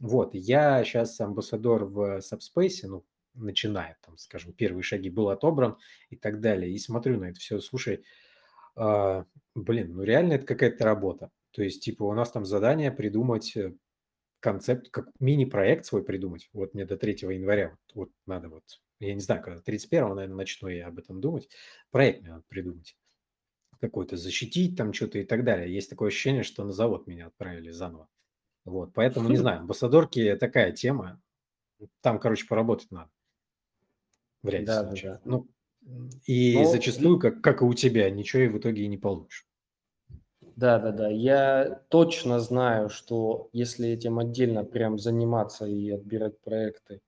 Вот, 0.00 0.34
я 0.34 0.82
сейчас 0.82 1.20
амбассадор 1.20 1.84
в 1.84 2.18
Subspace, 2.18 2.88
ну, 2.88 3.04
начинает, 3.34 3.96
там, 4.02 4.16
скажем, 4.16 4.52
первые 4.52 4.82
шаги 4.82 5.10
был 5.10 5.30
отобран 5.30 5.76
и 6.10 6.16
так 6.16 6.40
далее. 6.40 6.72
И 6.72 6.78
смотрю 6.78 7.18
на 7.18 7.30
это 7.30 7.40
все, 7.40 7.60
слушай, 7.60 8.04
а, 8.74 9.24
блин, 9.54 9.94
ну 9.94 10.02
реально 10.02 10.34
это 10.34 10.46
какая-то 10.46 10.84
работа. 10.84 11.30
То 11.52 11.62
есть, 11.62 11.82
типа, 11.82 12.04
у 12.04 12.14
нас 12.14 12.30
там 12.30 12.44
задание 12.44 12.90
придумать 12.90 13.56
э, 13.56 13.74
концепт, 14.40 14.88
как 14.90 15.10
мини-проект 15.20 15.84
свой 15.84 16.02
придумать. 16.02 16.48
Вот 16.52 16.74
мне 16.74 16.86
до 16.86 16.96
3 16.96 17.12
января 17.34 17.70
вот, 17.70 17.94
вот 17.94 18.10
надо 18.26 18.48
вот, 18.48 18.64
я 19.00 19.14
не 19.14 19.20
знаю, 19.20 19.42
когда 19.42 19.60
31, 19.60 20.14
наверное, 20.14 20.36
начну 20.36 20.68
я 20.68 20.86
об 20.86 20.98
этом 20.98 21.20
думать. 21.20 21.50
Проект 21.90 22.22
мне 22.22 22.30
надо 22.30 22.44
придумать 22.48 22.96
какой-то, 23.80 24.16
защитить 24.16 24.76
там 24.76 24.92
что-то 24.92 25.18
и 25.18 25.24
так 25.24 25.44
далее. 25.44 25.72
Есть 25.72 25.90
такое 25.90 26.09
ощущение, 26.09 26.44
что 26.44 26.64
на 26.64 26.72
завод 26.72 27.06
меня 27.06 27.26
отправили 27.26 27.70
заново. 27.70 28.09
Вот, 28.64 28.94
поэтому, 28.94 29.28
не 29.28 29.36
знаю, 29.38 29.60
амбассадорки 29.60 30.36
такая 30.36 30.72
тема. 30.72 31.20
Там, 32.00 32.18
короче, 32.18 32.46
поработать 32.46 32.90
надо 32.92 33.10
в 34.43 34.48
ряде 34.48 34.66
Да, 34.66 34.82
да, 34.82 34.89
случаев. 34.89 35.12
да. 35.14 35.20
Ну, 35.24 35.48
и 36.27 36.55
Ну, 36.55 36.70
зачастую, 36.70 37.19
как, 37.19 37.40
как 37.40 37.62
и 37.62 37.64
у 37.64 37.74
тебя, 37.74 38.09
ничего 38.10 38.43
и 38.43 38.48
в 38.48 38.59
итоге 38.59 38.82
и 38.85 38.89
не 38.89 38.98
получишь. 38.98 39.47
Да, 40.56 40.78
да, 40.78 40.93
да. 40.93 41.09
Я 41.09 41.82
точно 41.89 42.39
знаю, 42.40 42.89
что 42.89 43.48
если 43.52 43.89
этим 43.89 44.19
отдельно 44.19 44.64
прям 44.64 44.98
заниматься 44.98 45.66
и 45.66 45.90
отбирать 45.90 46.40
проекты 46.40 47.01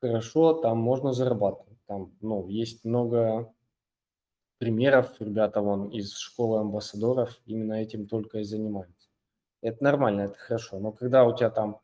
хорошо, 0.00 0.54
там 0.54 0.78
можно 0.78 1.12
зарабатывать. 1.12 1.78
Там, 1.86 2.12
ну, 2.20 2.48
есть 2.48 2.84
много 2.84 3.52
примеров, 4.58 5.14
ребята 5.20 5.60
вон 5.60 5.88
из 5.90 6.16
школы 6.16 6.60
амбассадоров 6.60 7.40
именно 7.46 7.74
этим 7.74 8.06
только 8.06 8.38
и 8.38 8.44
занимаются. 8.44 9.08
Это 9.60 9.82
нормально, 9.84 10.22
это 10.22 10.34
хорошо. 10.38 10.78
Но 10.78 10.92
когда 10.92 11.24
у 11.24 11.36
тебя 11.36 11.50
там 11.50 11.80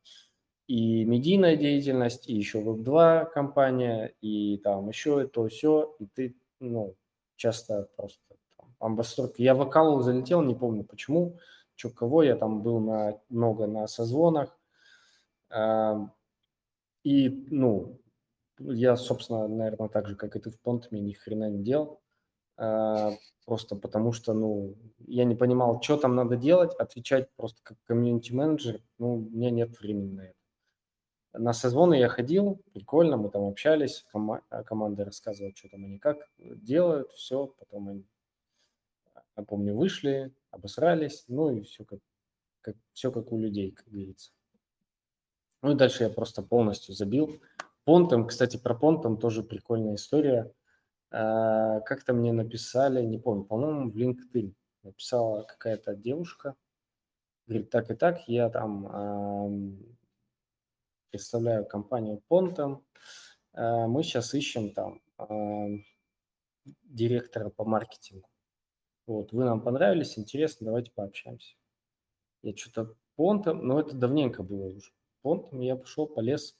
и 0.66 1.05
медийная 1.05 1.57
деятельность, 1.57 2.28
и 2.28 2.35
еще 2.35 2.61
Web2 2.61 3.31
компания, 3.32 4.15
и 4.20 4.59
там 4.59 4.89
еще 4.89 5.27
то 5.27 5.49
все, 5.49 5.95
и 5.99 6.07
ты, 6.07 6.36
ну, 6.61 6.97
часто 7.36 7.89
просто 7.97 8.20
там, 8.57 8.74
амбассадор. 8.78 9.32
Я 9.36 9.55
в 9.55 9.62
Акалу 9.62 10.01
залетел, 10.01 10.43
не 10.43 10.55
помню 10.55 10.85
почему, 10.85 11.39
что 11.77 11.91
кого, 11.91 12.23
я 12.23 12.36
там 12.36 12.62
был 12.62 12.81
на, 12.81 13.20
много 13.28 13.66
на 13.66 13.86
созвонах, 13.86 14.59
а, 15.51 16.11
и, 17.03 17.47
ну, 17.51 18.01
я, 18.59 18.97
собственно, 18.97 19.47
наверное, 19.49 19.89
так 19.89 20.09
же, 20.09 20.16
как 20.16 20.36
и 20.36 20.41
ты 20.41 20.51
в 20.51 20.59
Понтами, 20.61 20.99
ни 21.01 21.12
хрена 21.12 21.51
не 21.51 21.62
делал, 21.62 22.01
а, 22.57 23.12
просто 23.45 23.77
потому 23.77 24.12
что, 24.12 24.32
ну, 24.32 24.77
я 25.07 25.24
не 25.24 25.35
понимал, 25.35 25.82
что 25.82 25.99
там 25.99 26.15
надо 26.15 26.36
делать, 26.36 26.74
отвечать 26.74 27.28
просто 27.36 27.61
как 27.62 27.77
комьюнити-менеджер, 27.85 28.81
ну, 28.99 29.16
у 29.16 29.20
меня 29.20 29.51
нет 29.51 29.78
времени 29.78 30.12
на 30.12 30.23
это. 30.23 30.44
На 31.36 31.52
созвоны 31.52 31.94
я 31.98 32.09
ходил, 32.09 32.62
прикольно, 32.73 33.16
мы 33.16 33.28
там 33.28 33.43
общались, 33.43 34.05
кома- 34.12 34.43
а 34.51 34.62
команда 34.62 35.05
рассказывала, 35.05 35.52
что 35.56 35.69
там 35.69 35.85
они 35.85 35.98
как 35.98 36.19
делают, 36.39 37.11
все, 37.11 37.48
потом 37.59 37.89
они, 37.89 38.05
я 39.36 39.43
помню, 39.43 39.74
вышли, 39.74 40.32
обосрались, 40.52 41.24
ну 41.27 41.51
и 41.51 41.62
все 41.62 41.85
как, 41.85 41.98
как, 42.61 42.77
все 42.93 43.11
как 43.11 43.32
у 43.32 43.39
людей, 43.39 43.73
как 43.73 43.89
говорится. 43.89 44.31
Ну 45.62 45.73
и 45.73 45.74
дальше 45.74 46.05
я 46.05 46.11
просто 46.11 46.40
полностью 46.43 46.94
забил. 46.94 47.40
Понтом, 47.82 48.28
кстати, 48.28 48.56
про 48.56 48.74
Понтом 48.74 49.19
тоже 49.19 49.43
прикольная 49.43 49.97
история. 49.97 50.52
А, 51.11 51.81
Как-то 51.81 52.12
мне 52.12 52.32
написали, 52.32 53.02
не 53.02 53.19
помню, 53.19 53.44
по-моему, 53.44 53.90
в 53.90 53.97
LinkedIn 53.97 54.55
написала 54.85 55.43
какая-то 55.43 55.97
девушка, 55.97 56.55
говорит, 57.48 57.70
так 57.70 57.90
и 57.90 57.94
так, 57.94 58.28
я 58.28 58.51
там 58.51 58.86
ам, 58.86 59.78
представляю 61.15 61.65
компанию 61.65 62.20
Pontum, 62.28 62.82
а, 63.53 63.86
мы 63.86 64.03
сейчас 64.03 64.35
ищем 64.35 64.73
там 64.73 65.01
ам, 65.16 65.85
директора 66.65 67.51
по 67.51 67.65
маркетингу. 67.65 68.28
Вот, 69.07 69.31
вы 69.31 69.45
нам 69.45 69.61
понравились, 69.61 70.19
интересно, 70.19 70.66
давайте 70.66 70.91
пообщаемся. 70.91 71.55
Я 72.43 72.57
что-то 72.57 72.97
Понтом, 73.15 73.65
но 73.65 73.78
это 73.78 73.95
давненько 73.95 74.43
было 74.43 74.66
уже. 74.66 74.91
Понтом 75.23 75.61
я 75.61 75.77
пошел, 75.77 76.09
полез, 76.09 76.59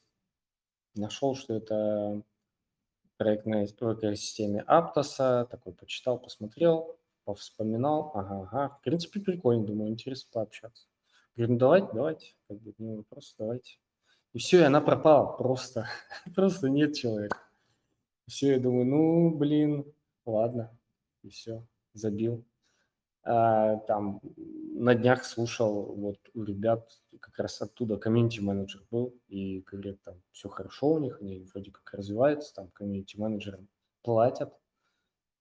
нашел, 0.95 1.35
что 1.35 1.55
это 1.55 2.23
проект 3.17 3.47
на 3.47 3.65
экосистеме 3.65 4.61
Аптоса, 4.61 5.49
такой 5.51 5.73
почитал, 5.73 6.21
посмотрел, 6.21 6.97
повспоминал, 7.25 8.13
ага, 8.15 8.43
ага, 8.43 8.77
в 8.77 8.83
принципе, 8.83 9.19
прикольно, 9.19 9.67
думаю, 9.67 9.91
интересно 9.91 10.31
пообщаться. 10.33 10.87
Говорю, 11.35 11.55
ну 11.55 11.59
давайте, 11.59 11.89
давайте, 11.93 12.35
как 12.47 12.61
бы 12.61 12.73
не 12.79 12.95
вопрос, 12.95 13.35
давайте. 13.37 13.79
И 14.35 14.39
все, 14.39 14.61
и 14.61 14.65
она 14.65 14.81
пропала 14.81 15.37
просто, 15.37 15.87
просто 16.35 16.69
нет 16.69 16.95
человека. 16.95 17.39
Все, 18.27 18.55
я 18.55 18.59
думаю, 18.59 18.85
ну, 18.85 19.31
блин, 19.31 19.85
ладно, 20.27 20.77
и 21.23 21.31
все, 21.31 21.65
забил. 21.93 22.45
А, 23.23 23.77
там 23.87 24.21
на 24.75 24.95
днях 24.97 25.25
слушал, 25.25 25.95
вот 25.95 26.19
у 26.35 26.43
ребят 26.43 26.91
как 27.21 27.39
раз 27.39 27.63
оттуда 27.63 27.97
комьюнити-менеджер 27.97 28.83
был, 28.91 29.15
и 29.29 29.61
говорят, 29.61 30.03
там 30.03 30.21
все 30.33 30.49
хорошо 30.49 30.95
у 30.95 30.99
них, 30.99 31.21
они 31.21 31.47
вроде 31.53 31.71
как 31.71 31.95
развиваются, 31.95 32.55
там 32.55 32.69
комьюнити-менеджерам 32.69 33.69
платят 34.03 34.53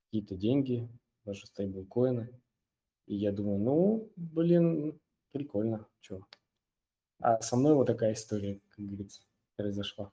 какие-то 0.05 0.35
деньги, 0.35 0.87
даже 1.25 1.47
стейблкоины. 1.47 2.29
И 3.07 3.15
я 3.15 3.31
думаю, 3.31 3.59
ну, 3.59 4.11
блин, 4.15 4.99
прикольно, 5.31 5.87
что. 5.99 6.21
А 7.23 7.41
со 7.41 7.55
мной 7.55 7.73
вот 7.73 7.85
такая 7.87 8.13
история, 8.13 8.59
как 8.69 8.85
говорится, 8.85 9.21
произошла. 9.55 10.11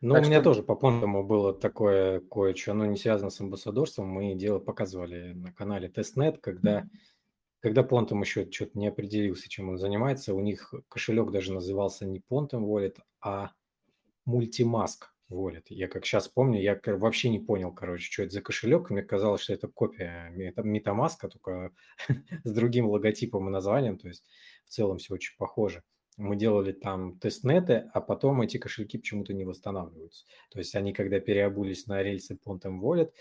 Ну, 0.00 0.14
Так 0.14 0.24
у 0.24 0.26
меня 0.26 0.36
что- 0.40 0.44
тоже 0.50 0.62
по 0.62 0.76
понтому 0.76 1.24
было 1.24 1.52
такое 1.52 2.20
кое-что, 2.20 2.72
оно 2.72 2.86
не 2.86 2.96
связано 2.96 3.30
с 3.30 3.40
амбассадорством. 3.40 4.08
Мы 4.08 4.34
дело 4.34 4.58
показывали 4.58 5.32
на 5.32 5.52
канале 5.52 5.88
Testnet, 5.88 6.38
когда, 6.38 6.86
когда 7.60 7.82
понтом 7.82 8.20
еще 8.20 8.48
что-то 8.50 8.78
не 8.78 8.86
определился, 8.88 9.48
чем 9.48 9.70
он 9.70 9.78
занимается. 9.78 10.34
У 10.34 10.40
них 10.40 10.72
кошелек 10.88 11.30
даже 11.32 11.52
назывался 11.52 12.06
не 12.06 12.20
Phantom 12.20 12.64
Wallet, 12.66 12.98
а 13.20 13.50
MultiMask. 14.24 15.12
Wallet. 15.28 15.64
Я 15.70 15.88
как 15.88 16.06
сейчас 16.06 16.28
помню, 16.28 16.60
я 16.62 16.80
вообще 16.86 17.28
не 17.30 17.40
понял, 17.40 17.72
короче, 17.72 18.04
что 18.12 18.22
это 18.22 18.32
за 18.34 18.42
кошелек. 18.42 18.90
Мне 18.90 19.02
казалось, 19.02 19.40
что 19.40 19.52
это 19.54 19.66
копия 19.66 20.32
MetaMask, 20.56 21.28
только 21.28 21.72
с 22.44 22.52
другим 22.52 22.86
логотипом 22.88 23.48
и 23.48 23.50
названием. 23.50 23.98
То 23.98 24.06
есть 24.06 24.24
в 24.66 24.70
целом 24.70 24.98
все 24.98 25.14
очень 25.14 25.36
похоже. 25.36 25.82
Мы 26.16 26.36
делали 26.36 26.72
там 26.72 27.18
тестнеты, 27.18 27.90
а 27.92 28.00
потом 28.00 28.40
эти 28.40 28.56
кошельки 28.56 28.98
почему-то 28.98 29.34
не 29.34 29.44
восстанавливаются. 29.44 30.24
То 30.50 30.58
есть 30.58 30.74
они, 30.74 30.92
когда 30.92 31.20
переобулись 31.20 31.86
на 31.86 32.02
рельсы 32.02 32.38
Pontem 32.42 32.80
Wallet, 32.80 33.12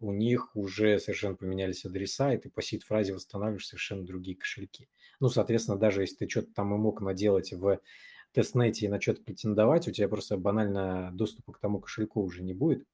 у 0.00 0.12
них 0.12 0.56
уже 0.56 0.98
совершенно 0.98 1.36
поменялись 1.36 1.84
адреса, 1.84 2.32
и 2.32 2.38
ты 2.38 2.48
по 2.48 2.62
сид-фразе 2.62 3.12
восстанавливаешь 3.12 3.66
совершенно 3.66 4.06
другие 4.06 4.36
кошельки. 4.36 4.88
Ну, 5.20 5.28
соответственно, 5.28 5.78
даже 5.78 6.00
если 6.00 6.16
ты 6.16 6.28
что-то 6.30 6.52
там 6.54 6.74
и 6.74 6.78
мог 6.78 7.02
наделать 7.02 7.52
в 7.52 7.78
тестнете 8.32 8.86
и 8.86 8.88
на 8.88 9.00
что-то 9.00 9.22
претендовать, 9.22 9.86
у 9.86 9.92
тебя 9.92 10.08
просто 10.08 10.38
банально 10.38 11.10
доступа 11.12 11.52
к 11.52 11.58
тому 11.58 11.80
кошельку 11.80 12.22
уже 12.22 12.42
не 12.42 12.54
будет, 12.54 12.86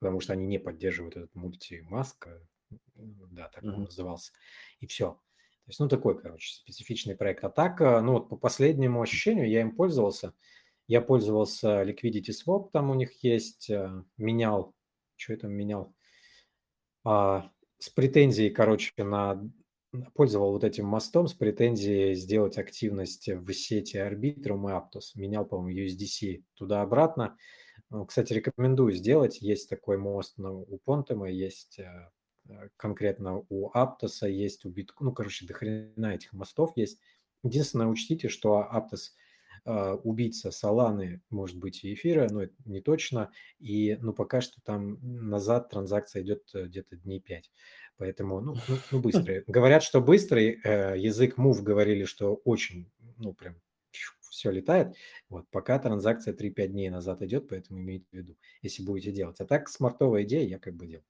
потому 0.00 0.18
что 0.18 0.32
они 0.32 0.46
не 0.46 0.58
поддерживают 0.58 1.16
этот 1.16 1.34
мультимаск, 1.36 2.28
да, 2.96 3.48
так 3.48 3.62
mm-hmm. 3.62 3.74
он 3.74 3.82
назывался, 3.84 4.32
и 4.80 4.88
все. 4.88 5.20
Есть, 5.70 5.78
ну, 5.78 5.88
такой, 5.88 6.20
короче, 6.20 6.52
специфичный 6.52 7.14
проект. 7.14 7.44
А 7.44 7.48
так, 7.48 7.80
э, 7.80 8.00
ну, 8.00 8.14
вот 8.14 8.28
по 8.28 8.36
последнему 8.36 9.00
ощущению 9.00 9.48
я 9.48 9.60
им 9.60 9.76
пользовался. 9.76 10.34
Я 10.88 11.00
пользовался 11.00 11.84
Liquidity 11.84 12.32
Swap, 12.32 12.70
там 12.72 12.90
у 12.90 12.94
них 12.94 13.22
есть, 13.22 13.70
э, 13.70 14.02
менял, 14.16 14.74
что 15.14 15.36
там 15.36 15.52
менял? 15.52 15.94
А, 17.04 17.52
с 17.78 17.88
претензией, 17.88 18.50
короче, 18.50 18.92
на 18.98 19.48
пользовал 20.14 20.50
вот 20.52 20.64
этим 20.64 20.86
мостом 20.86 21.28
с 21.28 21.34
претензией 21.34 22.14
сделать 22.14 22.58
активность 22.58 23.28
в 23.28 23.52
сети 23.52 23.96
Arbitrum 23.96 24.68
и 24.68 24.72
Aptos. 24.72 25.12
Менял, 25.14 25.44
по-моему, 25.44 25.86
USDC 25.86 26.42
туда-обратно. 26.54 27.36
Ну, 27.90 28.04
кстати, 28.06 28.32
рекомендую 28.32 28.92
сделать. 28.92 29.40
Есть 29.40 29.68
такой 29.68 29.98
мост 29.98 30.36
на, 30.36 30.52
у 30.52 30.78
Понтема, 30.78 31.30
есть 31.30 31.78
э, 31.78 31.82
э, 31.84 32.19
конкретно 32.76 33.44
у 33.48 33.70
Aptos, 33.70 34.28
есть 34.28 34.64
у 34.64 34.70
Bitcoin. 34.70 35.00
Ну, 35.00 35.12
короче, 35.12 35.46
до 35.46 35.54
хрена 35.54 36.14
этих 36.14 36.32
мостов 36.32 36.72
есть. 36.76 36.98
Единственное, 37.42 37.86
учтите, 37.86 38.28
что 38.28 38.68
Aptos 38.72 39.12
э, 39.64 39.92
убийца 40.04 40.50
Соланы, 40.50 41.22
может 41.30 41.56
быть, 41.58 41.84
и 41.84 41.94
эфира, 41.94 42.28
но 42.30 42.42
это 42.42 42.54
не 42.64 42.80
точно. 42.80 43.30
И, 43.58 43.96
ну, 44.00 44.12
пока 44.12 44.40
что 44.40 44.60
там 44.62 44.98
назад 45.02 45.70
транзакция 45.70 46.22
идет 46.22 46.50
где-то 46.52 46.96
дней 46.96 47.20
5. 47.20 47.50
Поэтому, 47.96 48.40
ну, 48.40 48.56
ну, 48.68 48.76
ну 48.90 49.00
быстрый. 49.02 49.44
Говорят, 49.46 49.82
что 49.82 50.00
быстрый. 50.00 50.60
Э, 50.64 50.94
язык 50.96 51.38
Move 51.38 51.62
говорили, 51.62 52.04
что 52.04 52.34
очень, 52.44 52.90
ну, 53.16 53.32
прям 53.32 53.56
все 54.30 54.50
летает. 54.50 54.94
Вот, 55.28 55.46
пока 55.50 55.78
транзакция 55.78 56.34
3-5 56.34 56.68
дней 56.68 56.88
назад 56.88 57.20
идет, 57.22 57.48
поэтому 57.48 57.80
имейте 57.80 58.06
в 58.10 58.14
виду, 58.14 58.36
если 58.62 58.82
будете 58.82 59.12
делать. 59.12 59.40
А 59.40 59.46
так, 59.46 59.68
смартовая 59.68 60.22
идея, 60.22 60.46
я 60.46 60.58
как 60.58 60.74
бы 60.74 60.86
делал. 60.86 61.04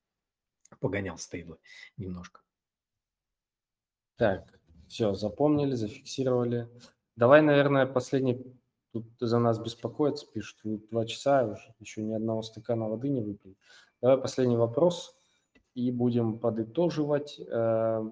Погонял 0.79 1.19
стейблы 1.19 1.59
немножко. 1.97 2.41
Так, 4.17 4.59
все, 4.87 5.15
запомнили, 5.15 5.75
зафиксировали. 5.75 6.69
Давай, 7.17 7.43
наверное, 7.43 7.87
последний 7.87 8.61
Тут 8.93 9.07
за 9.21 9.39
нас 9.39 9.59
беспокоятся, 9.61 10.27
пишут, 10.27 10.89
два 10.91 11.07
часа 11.07 11.45
уже, 11.45 11.75
еще 11.79 12.03
ни 12.03 12.13
одного 12.13 12.43
стакана 12.43 12.89
воды 12.89 13.09
не 13.09 13.21
выпили. 13.21 13.55
Давай 14.01 14.19
последний 14.19 14.57
вопрос 14.57 15.17
и 15.75 15.93
будем 15.93 16.41
подытоживать 16.41 17.39
э, 17.39 18.11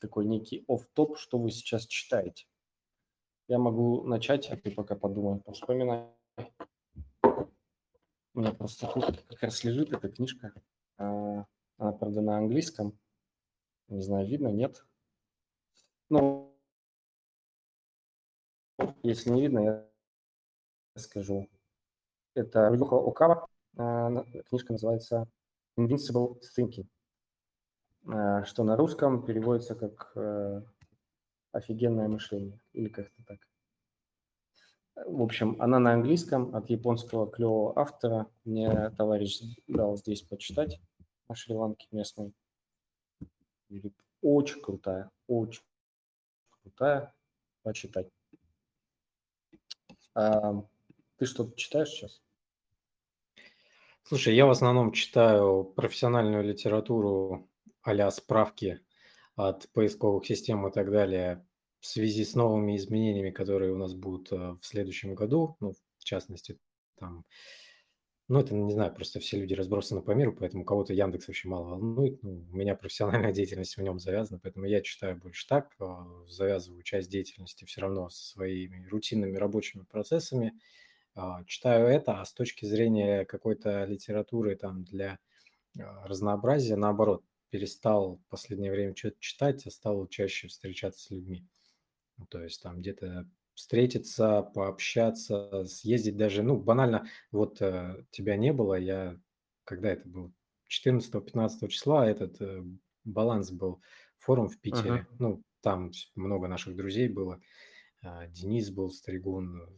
такой 0.00 0.26
некий 0.26 0.64
оф-топ, 0.68 1.18
что 1.18 1.38
вы 1.38 1.50
сейчас 1.50 1.86
читаете. 1.86 2.46
Я 3.48 3.58
могу 3.58 4.04
начать, 4.04 4.48
а 4.50 4.56
ты 4.56 4.70
пока 4.70 4.94
подумай, 4.94 5.42
вспоминай. 5.52 6.06
У 8.34 8.40
меня 8.40 8.52
просто 8.52 8.86
тут 8.86 9.22
как 9.28 9.42
раз 9.42 9.64
лежит 9.64 9.92
эта 9.92 10.08
книжка. 10.08 10.52
Она, 11.78 11.92
правда, 11.92 12.20
на 12.20 12.38
английском. 12.38 12.98
Не 13.88 14.02
знаю, 14.02 14.26
видно, 14.26 14.48
нет. 14.48 14.84
Ну, 16.08 16.54
если 19.02 19.30
не 19.30 19.42
видно, 19.42 19.58
я 19.60 19.88
скажу. 20.96 21.48
Это 22.34 22.68
Рюха 22.68 22.96
Окава. 22.96 23.48
Э, 23.76 24.24
книжка 24.48 24.72
называется 24.72 25.28
Invincible 25.78 26.40
Thinking, 26.56 26.86
э, 28.06 28.44
что 28.44 28.64
на 28.64 28.76
русском 28.76 29.24
переводится 29.24 29.74
как 29.74 30.12
э, 30.16 30.62
офигенное 31.52 32.08
мышление 32.08 32.60
или 32.72 32.88
как-то 32.88 33.22
так. 33.24 33.38
В 35.06 35.22
общем, 35.22 35.56
она 35.60 35.78
на 35.78 35.94
английском 35.94 36.54
от 36.54 36.68
японского 36.68 37.30
клевого 37.30 37.78
автора. 37.78 38.26
Мне 38.44 38.90
товарищ 38.90 39.40
дал 39.66 39.96
здесь 39.96 40.22
почитать 40.22 40.80
на 41.32 41.36
Шри-Ланке 41.36 41.88
местной. 41.92 42.34
Очень 44.20 44.60
крутая, 44.60 45.10
очень 45.26 45.62
крутая. 46.62 47.14
Почитать. 47.62 48.08
А, 50.14 50.62
ты 51.16 51.24
что-то 51.24 51.56
читаешь 51.56 51.88
сейчас? 51.88 52.20
Слушай, 54.02 54.34
я 54.34 54.44
в 54.44 54.50
основном 54.50 54.92
читаю 54.92 55.64
профессиональную 55.64 56.44
литературу 56.44 57.48
а 57.80 58.10
справки 58.10 58.80
от 59.34 59.70
поисковых 59.72 60.26
систем 60.26 60.66
и 60.68 60.72
так 60.72 60.90
далее 60.90 61.46
в 61.80 61.86
связи 61.86 62.24
с 62.24 62.34
новыми 62.34 62.76
изменениями, 62.76 63.30
которые 63.30 63.72
у 63.72 63.78
нас 63.78 63.94
будут 63.94 64.30
э, 64.32 64.36
в 64.60 64.66
следующем 64.66 65.14
году, 65.14 65.56
ну, 65.60 65.72
в 65.98 66.04
частности, 66.04 66.58
там, 66.96 67.24
ну, 68.32 68.40
это, 68.40 68.54
не 68.54 68.72
знаю, 68.72 68.94
просто 68.94 69.20
все 69.20 69.38
люди 69.38 69.54
разбросаны 69.54 70.02
по 70.02 70.12
миру, 70.12 70.34
поэтому 70.38 70.64
кого-то 70.64 70.92
Яндекс 70.92 71.28
очень 71.28 71.50
мало 71.50 71.70
волнует. 71.70 72.22
Ну, 72.22 72.46
у 72.50 72.56
меня 72.56 72.74
профессиональная 72.74 73.32
деятельность 73.32 73.76
в 73.76 73.82
нем 73.82 73.98
завязана, 73.98 74.40
поэтому 74.42 74.66
я 74.66 74.80
читаю 74.82 75.16
больше 75.16 75.46
так, 75.46 75.74
а, 75.78 76.06
завязываю 76.28 76.82
часть 76.82 77.10
деятельности 77.10 77.64
все 77.64 77.80
равно 77.82 78.08
своими 78.10 78.86
рутинными 78.88 79.36
рабочими 79.36 79.84
процессами– 79.84 80.52
а, 81.14 81.44
читаю 81.44 81.86
это, 81.88 82.20
а 82.20 82.24
с 82.24 82.32
точки 82.32 82.64
зрения 82.64 83.24
какой-то 83.24 83.84
литературы 83.84 84.56
там 84.56 84.84
для 84.84 85.18
а, 85.78 86.06
разнообразия, 86.06 86.76
наоборот, 86.76 87.22
перестал 87.50 88.16
в 88.16 88.26
последнее 88.30 88.72
время 88.72 88.96
что-то 88.96 89.16
читать, 89.20 89.66
а 89.66 89.70
стал 89.70 90.06
чаще 90.06 90.48
встречаться 90.48 91.04
с 91.04 91.10
людьми. 91.10 91.46
Ну, 92.16 92.26
то 92.26 92.42
есть 92.42 92.62
там 92.62 92.80
где-то 92.80 93.28
встретиться, 93.54 94.42
пообщаться, 94.42 95.64
съездить 95.66 96.16
даже, 96.16 96.42
ну, 96.42 96.56
банально, 96.56 97.08
вот 97.30 97.60
э, 97.60 98.04
тебя 98.10 98.36
не 98.36 98.52
было, 98.52 98.74
я, 98.74 99.18
когда 99.64 99.90
это 99.90 100.08
было, 100.08 100.32
14-15 100.68 101.68
числа 101.68 102.08
этот 102.08 102.40
э, 102.40 102.64
баланс 103.04 103.50
был, 103.50 103.82
форум 104.18 104.48
в 104.48 104.58
Питере, 104.58 104.90
uh-huh. 104.90 105.16
ну, 105.18 105.42
там 105.60 105.90
много 106.14 106.48
наших 106.48 106.76
друзей 106.76 107.08
было, 107.08 107.40
э, 108.02 108.28
Денис 108.28 108.70
был, 108.70 108.90
Стригун, 108.90 109.68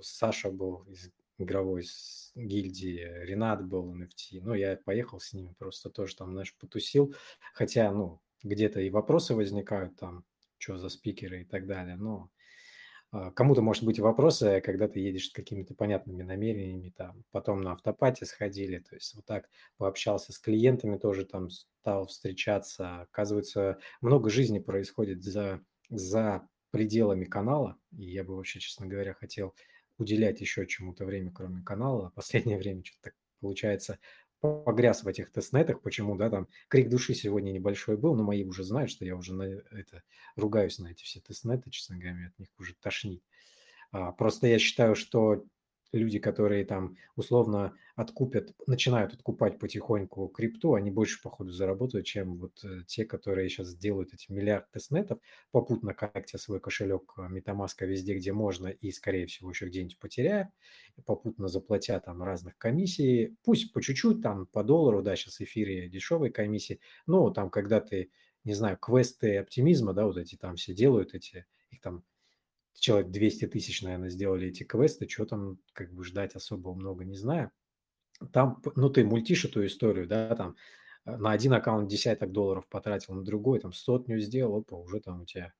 Саша 0.00 0.50
был 0.50 0.82
из 0.88 1.12
игровой 1.38 1.84
гильдии, 2.34 3.24
Ренат 3.24 3.64
был 3.64 3.94
NFT. 3.94 4.40
Ну, 4.42 4.54
я 4.54 4.76
поехал 4.76 5.20
с 5.20 5.32
ними, 5.32 5.54
просто 5.58 5.90
тоже 5.90 6.16
там, 6.16 6.32
знаешь, 6.32 6.56
потусил. 6.56 7.14
Хотя, 7.54 7.92
ну, 7.92 8.20
где-то 8.42 8.80
и 8.80 8.90
вопросы 8.90 9.34
возникают 9.34 9.96
там, 9.96 10.24
что 10.58 10.78
за 10.78 10.88
спикеры 10.88 11.42
и 11.42 11.44
так 11.44 11.66
далее. 11.66 11.96
Но 11.96 12.28
а, 12.28 12.41
кому-то, 13.34 13.60
может 13.60 13.84
быть, 13.84 13.98
вопросы, 13.98 14.62
когда 14.64 14.88
ты 14.88 15.00
едешь 15.00 15.28
с 15.28 15.32
какими-то 15.32 15.74
понятными 15.74 16.22
намерениями, 16.22 16.92
там, 16.96 17.24
потом 17.30 17.60
на 17.60 17.72
автопате 17.72 18.24
сходили, 18.24 18.78
то 18.78 18.94
есть 18.94 19.14
вот 19.14 19.26
так 19.26 19.50
пообщался 19.76 20.32
с 20.32 20.38
клиентами, 20.38 20.96
тоже 20.96 21.26
там 21.26 21.50
стал 21.50 22.06
встречаться. 22.06 23.02
Оказывается, 23.02 23.78
много 24.00 24.30
жизни 24.30 24.58
происходит 24.60 25.22
за, 25.22 25.60
за 25.90 26.48
пределами 26.70 27.24
канала, 27.24 27.76
и 27.96 28.04
я 28.04 28.24
бы 28.24 28.34
вообще, 28.34 28.60
честно 28.60 28.86
говоря, 28.86 29.12
хотел 29.12 29.54
уделять 29.98 30.40
еще 30.40 30.66
чему-то 30.66 31.04
время, 31.04 31.30
кроме 31.30 31.62
канала. 31.62 32.08
А 32.08 32.10
последнее 32.10 32.58
время 32.58 32.82
что-то 32.84 33.10
так 33.10 33.14
получается 33.40 33.98
погряз 34.42 35.04
в 35.04 35.08
этих 35.08 35.30
тестнетах, 35.30 35.80
почему, 35.80 36.16
да, 36.16 36.28
там 36.28 36.48
крик 36.68 36.88
души 36.90 37.14
сегодня 37.14 37.52
небольшой 37.52 37.96
был, 37.96 38.14
но 38.16 38.24
мои 38.24 38.44
уже 38.44 38.64
знают, 38.64 38.90
что 38.90 39.04
я 39.04 39.16
уже 39.16 39.32
на 39.32 39.44
это 39.44 40.02
ругаюсь 40.36 40.78
на 40.78 40.88
эти 40.88 41.04
все 41.04 41.20
тестнеты, 41.20 41.70
честно 41.70 41.96
говоря, 41.96 42.26
от 42.26 42.38
них 42.38 42.48
уже 42.58 42.74
тошнит. 42.74 43.22
А, 43.92 44.10
просто 44.12 44.48
я 44.48 44.58
считаю, 44.58 44.96
что 44.96 45.44
люди, 45.92 46.18
которые 46.18 46.64
там 46.64 46.96
условно 47.16 47.76
откупят, 47.94 48.54
начинают 48.66 49.12
откупать 49.12 49.58
потихоньку 49.58 50.28
крипту, 50.28 50.74
они 50.74 50.90
больше, 50.90 51.20
походу, 51.22 51.50
заработают, 51.52 52.06
чем 52.06 52.38
вот 52.38 52.64
э, 52.64 52.82
те, 52.86 53.04
которые 53.04 53.48
сейчас 53.48 53.74
делают 53.76 54.14
эти 54.14 54.32
миллиард 54.32 54.70
тестнетов, 54.70 55.18
попутно 55.50 55.92
коннектя 55.94 56.38
свой 56.38 56.60
кошелек 56.60 57.12
э, 57.18 57.22
MetaMask 57.22 57.86
везде, 57.86 58.14
где 58.14 58.32
можно, 58.32 58.68
и, 58.68 58.90
скорее 58.90 59.26
всего, 59.26 59.50
еще 59.50 59.66
где-нибудь 59.66 59.98
потеряя, 59.98 60.52
попутно 61.04 61.48
заплатя 61.48 62.00
там 62.00 62.22
разных 62.22 62.56
комиссий, 62.58 63.36
пусть 63.44 63.72
по 63.72 63.82
чуть-чуть, 63.82 64.22
там 64.22 64.46
по 64.46 64.64
доллару, 64.64 65.02
да, 65.02 65.16
сейчас 65.16 65.40
эфире 65.40 65.88
дешевые 65.88 66.32
комиссии, 66.32 66.80
но 67.06 67.30
там, 67.30 67.50
когда 67.50 67.80
ты, 67.80 68.10
не 68.44 68.54
знаю, 68.54 68.78
квесты 68.78 69.36
оптимизма, 69.36 69.92
да, 69.92 70.06
вот 70.06 70.16
эти 70.16 70.36
там 70.36 70.56
все 70.56 70.74
делают, 70.74 71.14
эти, 71.14 71.46
их 71.70 71.80
там 71.80 72.04
человек 72.74 73.10
200 73.10 73.48
тысяч, 73.48 73.82
наверное, 73.82 74.10
сделали 74.10 74.48
эти 74.48 74.64
квесты, 74.64 75.08
что 75.08 75.26
там 75.26 75.58
как 75.72 75.92
бы 75.92 76.04
ждать 76.04 76.34
особо 76.34 76.74
много 76.74 77.04
не 77.04 77.16
знаю. 77.16 77.50
Там, 78.32 78.62
ну, 78.76 78.88
ты 78.90 79.04
мультишь 79.04 79.44
эту 79.44 79.66
историю, 79.66 80.06
да, 80.06 80.34
там 80.36 80.56
э, 81.06 81.16
на 81.16 81.32
один 81.32 81.52
аккаунт 81.54 81.88
десяток 81.88 82.32
долларов 82.32 82.68
потратил, 82.68 83.14
на 83.14 83.24
другой 83.24 83.60
там 83.60 83.72
сотню 83.72 84.20
сделал, 84.20 84.58
опа, 84.58 84.76
уже 84.76 85.00
там 85.00 85.22
у 85.22 85.24
тебя 85.26 85.52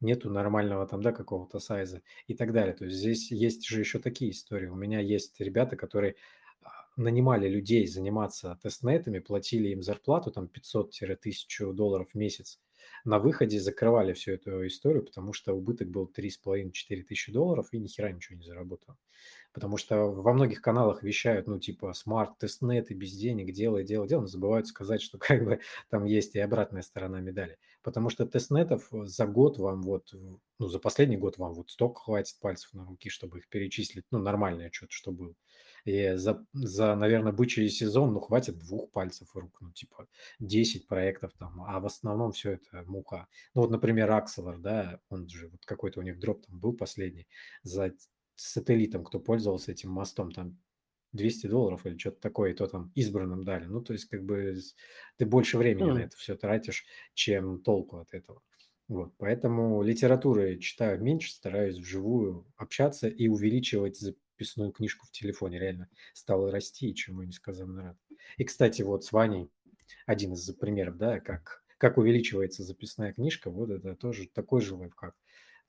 нету 0.00 0.30
нормального 0.30 0.86
там, 0.86 1.02
да, 1.02 1.12
какого-то 1.12 1.58
size 1.58 1.93
а 1.93 2.02
и 2.26 2.34
так 2.34 2.52
далее. 2.52 2.74
То 2.74 2.84
есть 2.86 2.96
здесь 2.98 3.30
есть 3.30 3.66
же 3.66 3.80
еще 3.80 3.98
такие 3.98 4.30
истории. 4.30 4.66
У 4.68 4.74
меня 4.76 5.00
есть 5.00 5.38
ребята, 5.40 5.76
которые 5.76 6.16
а, 6.62 6.68
нанимали 6.96 7.48
людей 7.48 7.86
заниматься 7.86 8.58
testnet 8.62 8.98
ами, 8.98 9.18
платили 9.18 9.68
им 9.68 9.82
зарплату 9.82 10.30
там 10.30 10.46
500-1000 10.46 11.72
долларов 11.72 12.10
в 12.12 12.14
месяц, 12.14 12.60
на 13.04 13.18
выходе 13.18 13.60
закрывали 13.60 14.12
всю 14.12 14.32
эту 14.32 14.66
историю, 14.66 15.04
потому 15.04 15.32
что 15.32 15.54
убыток 15.54 15.88
был 15.88 16.10
3,5-4 16.14 17.02
тысячи 17.02 17.32
долларов 17.32 17.68
и 17.72 17.78
ни 17.78 17.86
хера 17.86 18.10
ничего 18.10 18.36
не 18.36 18.44
заработал. 18.44 18.96
Потому 19.52 19.78
что 19.78 20.10
во 20.10 20.34
многих 20.34 20.60
каналах 20.60 21.02
вещают, 21.02 21.46
ну, 21.46 21.58
типа, 21.58 21.94
smart, 21.94 22.36
testnet 22.38 22.80
ы, 22.80 22.92
без 22.92 23.12
денег, 23.12 23.54
делай, 23.54 23.84
делай, 23.84 24.06
делай, 24.06 24.20
но 24.20 24.26
забывают 24.26 24.66
сказать, 24.66 25.00
что 25.00 25.16
как 25.18 25.44
бы 25.44 25.60
там 25.88 26.04
есть 26.04 26.34
и 26.34 26.40
обратная 26.40 26.82
сторона 26.82 27.20
медали. 27.20 27.58
Потому 27.82 28.10
что 28.10 28.26
тестнетов 28.26 28.88
за 28.90 29.26
год 29.26 29.58
вам 29.58 29.82
вот, 29.82 30.12
ну, 30.58 30.68
за 30.68 30.78
последний 30.78 31.16
год 31.16 31.38
вам 31.38 31.54
вот 31.54 31.70
столько 31.70 32.00
хватит 32.00 32.38
пальцев 32.40 32.74
на 32.74 32.84
руки, 32.84 33.08
чтобы 33.08 33.38
их 33.38 33.48
перечислить, 33.48 34.04
ну, 34.10 34.18
нормальное 34.18 34.70
что-то, 34.70 34.92
что 34.92 35.12
было. 35.12 35.34
И 35.86 36.16
за, 36.16 36.44
за, 36.52 36.96
наверное, 36.96 37.32
бычий 37.32 37.68
сезон, 37.70 38.12
ну, 38.12 38.20
хватит 38.20 38.58
двух 38.58 38.90
пальцев 38.90 39.28
рук, 39.34 39.56
ну, 39.60 39.70
типа 39.72 40.08
10 40.40 40.88
проектов 40.88 41.32
там, 41.38 41.62
а 41.62 41.78
в 41.78 41.86
основном 41.86 42.32
все 42.32 42.54
это 42.54 42.82
муха. 42.86 43.28
Ну, 43.54 43.62
вот, 43.62 43.70
например, 43.70 44.10
Axelar, 44.10 44.58
да, 44.58 45.00
он 45.08 45.28
же, 45.28 45.48
вот 45.48 45.64
какой-то 45.64 46.00
у 46.00 46.02
них 46.02 46.18
дроп 46.18 46.44
там 46.44 46.58
был 46.58 46.72
последний, 46.72 47.28
за 47.62 47.92
сателлитом, 48.34 49.04
кто 49.04 49.20
пользовался 49.20 49.70
этим 49.70 49.90
мостом, 49.90 50.32
там 50.32 50.58
200 51.12 51.46
долларов 51.46 51.86
или 51.86 51.96
что-то 51.96 52.20
такое, 52.20 52.50
и 52.50 52.54
то 52.54 52.66
там 52.66 52.90
избранным 52.96 53.44
дали. 53.44 53.66
Ну, 53.66 53.80
то 53.80 53.92
есть, 53.92 54.06
как 54.06 54.24
бы 54.24 54.56
ты 55.18 55.24
больше 55.24 55.56
времени 55.56 55.90
mm. 55.90 55.94
на 55.94 55.98
это 56.00 56.16
все 56.16 56.34
тратишь, 56.34 56.84
чем 57.14 57.62
толку 57.62 57.98
от 57.98 58.12
этого. 58.12 58.42
Вот, 58.88 59.12
поэтому 59.18 59.82
литературы 59.82 60.58
читаю 60.58 61.02
меньше, 61.02 61.32
стараюсь 61.32 61.76
вживую 61.76 62.46
общаться 62.56 63.08
и 63.08 63.26
увеличивать 63.26 64.00
записную 64.36 64.72
книжку 64.72 65.06
в 65.06 65.10
телефоне. 65.10 65.58
Реально 65.58 65.88
стало 66.12 66.50
расти, 66.50 66.94
чему 66.94 67.22
я 67.22 67.28
несказанно 67.28 67.82
рад. 67.82 67.96
И, 68.36 68.44
кстати, 68.44 68.82
вот 68.82 69.04
с 69.04 69.12
Ваней 69.12 69.50
один 70.04 70.34
из 70.34 70.50
примеров, 70.52 70.98
да, 70.98 71.20
как, 71.20 71.64
как 71.78 71.96
увеличивается 71.96 72.62
записная 72.62 73.12
книжка, 73.12 73.50
вот 73.50 73.70
это 73.70 73.94
тоже 73.96 74.28
такой 74.28 74.60
же 74.60 74.74
лайфхак 74.74 75.14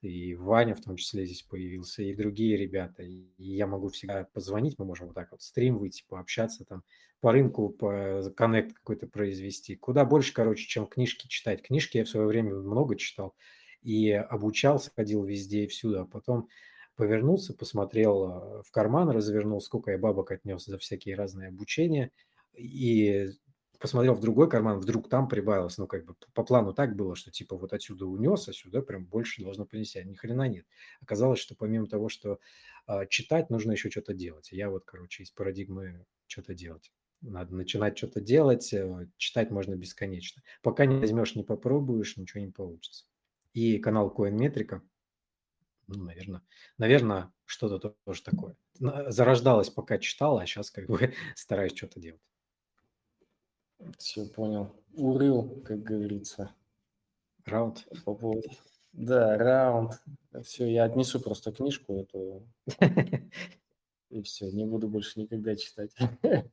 и 0.01 0.35
Ваня 0.35 0.75
в 0.75 0.81
том 0.81 0.95
числе 0.95 1.25
здесь 1.25 1.41
появился, 1.41 2.03
и 2.03 2.13
другие 2.13 2.55
ребята. 2.55 3.03
И 3.03 3.25
я 3.37 3.67
могу 3.67 3.89
всегда 3.89 4.27
позвонить, 4.31 4.77
мы 4.77 4.85
можем 4.85 5.07
вот 5.07 5.15
так 5.15 5.31
вот 5.31 5.41
стрим 5.41 5.77
выйти, 5.77 6.03
пообщаться 6.07 6.65
там, 6.65 6.83
по 7.19 7.31
рынку, 7.31 7.69
по 7.69 8.31
коннект 8.35 8.73
какой-то 8.73 9.07
произвести. 9.07 9.75
Куда 9.75 10.05
больше, 10.05 10.33
короче, 10.33 10.67
чем 10.67 10.85
книжки 10.85 11.27
читать. 11.27 11.63
Книжки 11.63 11.97
я 11.97 12.05
в 12.05 12.09
свое 12.09 12.27
время 12.27 12.53
много 12.53 12.95
читал 12.95 13.35
и 13.81 14.11
обучался, 14.11 14.91
ходил 14.95 15.23
везде 15.23 15.63
и 15.63 15.67
всюду, 15.67 16.01
а 16.01 16.05
потом 16.05 16.47
повернулся, 16.97 17.53
посмотрел 17.53 18.25
э, 18.25 18.63
в 18.63 18.71
карман, 18.71 19.09
развернул, 19.09 19.61
сколько 19.61 19.91
я 19.91 19.97
бабок 19.97 20.31
отнес 20.31 20.65
за 20.65 20.77
всякие 20.77 21.15
разные 21.15 21.49
обучения, 21.49 22.11
и 22.53 23.29
посмотрел 23.79 24.15
в 24.15 24.19
другой 24.19 24.49
карман, 24.49 24.79
вдруг 24.79 25.07
там 25.07 25.27
прибавилось, 25.27 25.77
ну, 25.77 25.87
как 25.87 26.05
бы 26.05 26.15
по 26.33 26.43
плану 26.43 26.73
так 26.73 26.95
было, 26.95 27.15
что 27.15 27.31
типа 27.31 27.55
вот 27.55 27.73
отсюда 27.73 28.07
унес, 28.07 28.49
а 28.49 28.53
сюда 28.53 28.81
прям 28.81 29.05
больше 29.05 29.43
должно 29.43 29.65
принести, 29.65 29.99
а 29.99 30.03
ни 30.03 30.15
хрена 30.15 30.47
нет. 30.47 30.65
Оказалось, 30.99 31.39
что 31.39 31.55
помимо 31.55 31.87
того, 31.87 32.09
что 32.09 32.39
а, 32.87 33.05
читать, 33.05 33.49
нужно 33.49 33.73
еще 33.73 33.91
что-то 33.91 34.13
делать. 34.13 34.51
я 34.51 34.69
вот, 34.69 34.83
короче, 34.85 35.23
из 35.23 35.31
парадигмы 35.31 36.05
что-то 36.25 36.55
делать. 36.55 36.91
Надо 37.21 37.55
начинать 37.55 37.97
что-то 37.97 38.21
делать, 38.21 38.71
э, 38.73 39.07
читать 39.17 39.49
можно 39.51 39.75
бесконечно. 39.75 40.41
Пока 40.61 40.85
не 40.85 40.99
возьмешь, 40.99 41.35
не 41.35 41.43
попробуешь, 41.43 42.15
ничего 42.17 42.43
не 42.43 42.51
получится. 42.51 43.05
И 43.53 43.79
канал 43.79 44.13
CoinMetrica, 44.15 44.81
ну, 45.87 46.03
наверное, 46.03 46.41
наверное, 46.77 47.31
что-то 47.45 47.95
тоже 48.05 48.23
такое. 48.23 48.55
Зарождалось, 48.79 49.69
пока 49.69 49.97
читал, 49.97 50.37
а 50.37 50.45
сейчас 50.45 50.69
как 50.71 50.87
бы 50.87 51.13
стараюсь 51.35 51.75
что-то 51.75 51.99
делать. 51.99 52.21
Все 53.97 54.25
понял. 54.25 54.75
Урыл, 54.93 55.61
как 55.61 55.81
говорится. 55.83 56.53
Раунд. 57.45 57.87
По 58.03 58.15
поводу... 58.15 58.49
Да, 58.91 59.37
раунд. 59.37 60.01
Все, 60.43 60.65
я 60.69 60.85
отнесу 60.85 61.19
просто 61.19 61.51
книжку 61.51 61.99
эту. 61.99 62.47
И 64.09 64.21
все, 64.23 64.49
не 64.51 64.65
буду 64.65 64.87
больше 64.87 65.19
никогда 65.19 65.55
читать. 65.55 65.91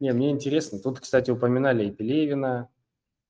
Не, 0.00 0.12
мне 0.12 0.30
интересно. 0.30 0.78
Тут, 0.78 1.00
кстати, 1.00 1.30
упоминали 1.30 1.86
и 1.86 1.90
Пелевина, 1.90 2.68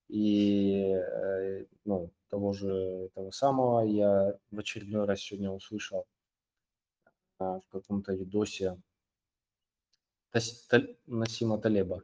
и 0.09 0.95
э, 0.95 1.67
ну, 1.85 2.11
того 2.35 2.53
же 2.53 2.69
этого 3.13 3.31
самого. 3.31 3.83
Я 3.87 4.37
в 4.51 4.59
очередной 4.59 5.05
раз 5.05 5.21
сегодня 5.21 5.53
услышал 5.53 6.05
а, 7.39 7.61
в 7.61 7.67
каком-то 7.69 8.13
видосе 8.13 8.77
Насима 11.07 11.59
Талеба 11.59 12.03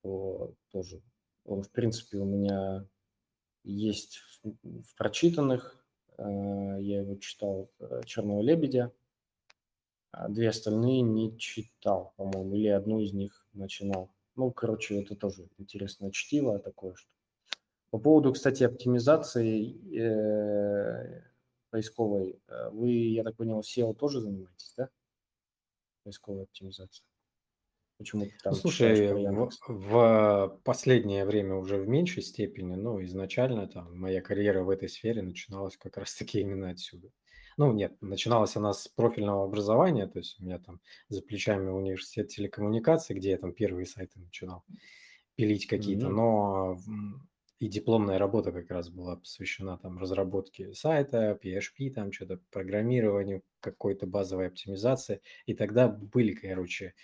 что 0.00 0.54
тоже 0.72 1.00
он, 1.44 1.62
в 1.62 1.70
принципе, 1.70 2.18
у 2.18 2.24
меня 2.24 2.84
есть 3.62 4.18
в 4.42 4.96
прочитанных. 4.96 5.86
Э, 6.16 6.22
я 6.80 6.98
его 6.98 7.14
читал 7.16 7.70
«Черного 8.04 8.42
лебедя», 8.42 8.92
а 10.10 10.28
две 10.28 10.48
остальные 10.48 11.02
не 11.02 11.38
читал, 11.38 12.12
по-моему, 12.16 12.56
или 12.56 12.68
одну 12.68 12.98
из 13.00 13.12
них 13.12 13.46
начинал. 13.52 14.10
Ну, 14.34 14.50
короче, 14.50 15.00
это 15.00 15.14
тоже 15.14 15.48
интересное 15.58 16.10
чтиво 16.10 16.58
такое, 16.58 16.94
что 16.94 17.08
по 17.90 17.98
поводу, 17.98 18.32
кстати, 18.32 18.64
оптимизации 18.64 19.98
э, 19.98 21.22
поисковой, 21.70 22.40
э, 22.48 22.70
вы, 22.70 22.90
я 22.90 23.24
так 23.24 23.36
понял, 23.36 23.60
SEO 23.60 23.94
тоже 23.94 24.20
занимаетесь, 24.20 24.74
да? 24.76 24.88
Поисковой 26.04 26.44
оптимизацией. 26.44 27.04
Почему 27.98 28.26
ты 28.26 28.32
там 28.44 28.54
Слушай, 28.54 29.12
в, 29.12 29.50
в 29.66 30.60
последнее 30.62 31.24
время 31.24 31.56
уже 31.56 31.78
в 31.78 31.88
меньшей 31.88 32.22
степени, 32.22 32.76
но 32.76 33.02
изначально 33.02 33.66
там 33.66 33.98
моя 33.98 34.20
карьера 34.20 34.62
в 34.62 34.70
этой 34.70 34.88
сфере 34.88 35.20
начиналась 35.20 35.76
как 35.76 35.96
раз-таки 35.96 36.40
именно 36.40 36.70
отсюда. 36.70 37.10
Ну, 37.56 37.72
нет, 37.72 37.96
начиналась 38.00 38.54
она 38.54 38.72
с 38.72 38.86
профильного 38.86 39.44
образования, 39.44 40.06
то 40.06 40.20
есть 40.20 40.38
у 40.38 40.44
меня 40.44 40.60
там 40.60 40.80
за 41.08 41.22
плечами 41.22 41.70
университет 41.70 42.28
телекоммуникаций, 42.28 43.16
где 43.16 43.30
я 43.30 43.36
там 43.36 43.52
первые 43.52 43.84
сайты 43.84 44.20
начинал 44.20 44.62
пилить 45.34 45.66
какие-то, 45.66 46.06
mm-hmm. 46.06 46.10
но 46.10 46.78
и 47.58 47.68
дипломная 47.68 48.18
работа 48.18 48.52
как 48.52 48.70
раз 48.70 48.88
была 48.88 49.16
посвящена 49.16 49.78
там 49.78 49.98
разработке 49.98 50.72
сайта, 50.74 51.38
PHP, 51.42 51.90
там 51.92 52.12
что-то 52.12 52.40
программированию, 52.50 53.42
какой-то 53.60 54.06
базовой 54.06 54.48
оптимизации, 54.48 55.22
и 55.46 55.54
тогда 55.54 55.88
были, 55.88 56.32
короче, 56.34 56.94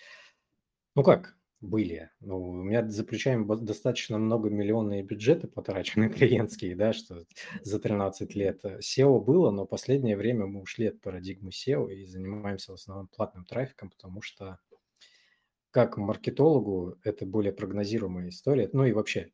ну 0.95 1.03
как 1.03 1.37
были? 1.61 2.11
Ну, 2.19 2.41
у 2.41 2.53
меня 2.53 2.87
за 2.87 3.03
плечами 3.03 3.45
достаточно 3.63 4.17
много 4.17 4.49
миллионные 4.49 5.03
бюджеты 5.03 5.47
потрачены 5.47 6.09
клиентские, 6.13 6.75
да, 6.75 6.93
что 6.93 7.25
за 7.63 7.79
13 7.79 8.35
лет. 8.35 8.63
SEO 8.63 9.19
было, 9.19 9.51
но 9.51 9.65
последнее 9.65 10.17
время 10.17 10.45
мы 10.45 10.61
ушли 10.61 10.87
от 10.87 11.01
парадигмы 11.01 11.49
SEO 11.49 11.91
и 11.91 12.05
занимаемся 12.05 12.71
в 12.71 12.75
основном 12.75 13.07
платным 13.07 13.45
трафиком, 13.45 13.89
потому 13.89 14.21
что 14.21 14.59
как 15.71 15.97
маркетологу 15.97 16.97
это 17.03 17.25
более 17.25 17.51
прогнозируемая 17.51 18.29
история. 18.29 18.69
Ну 18.71 18.85
и 18.85 18.93
вообще 18.93 19.31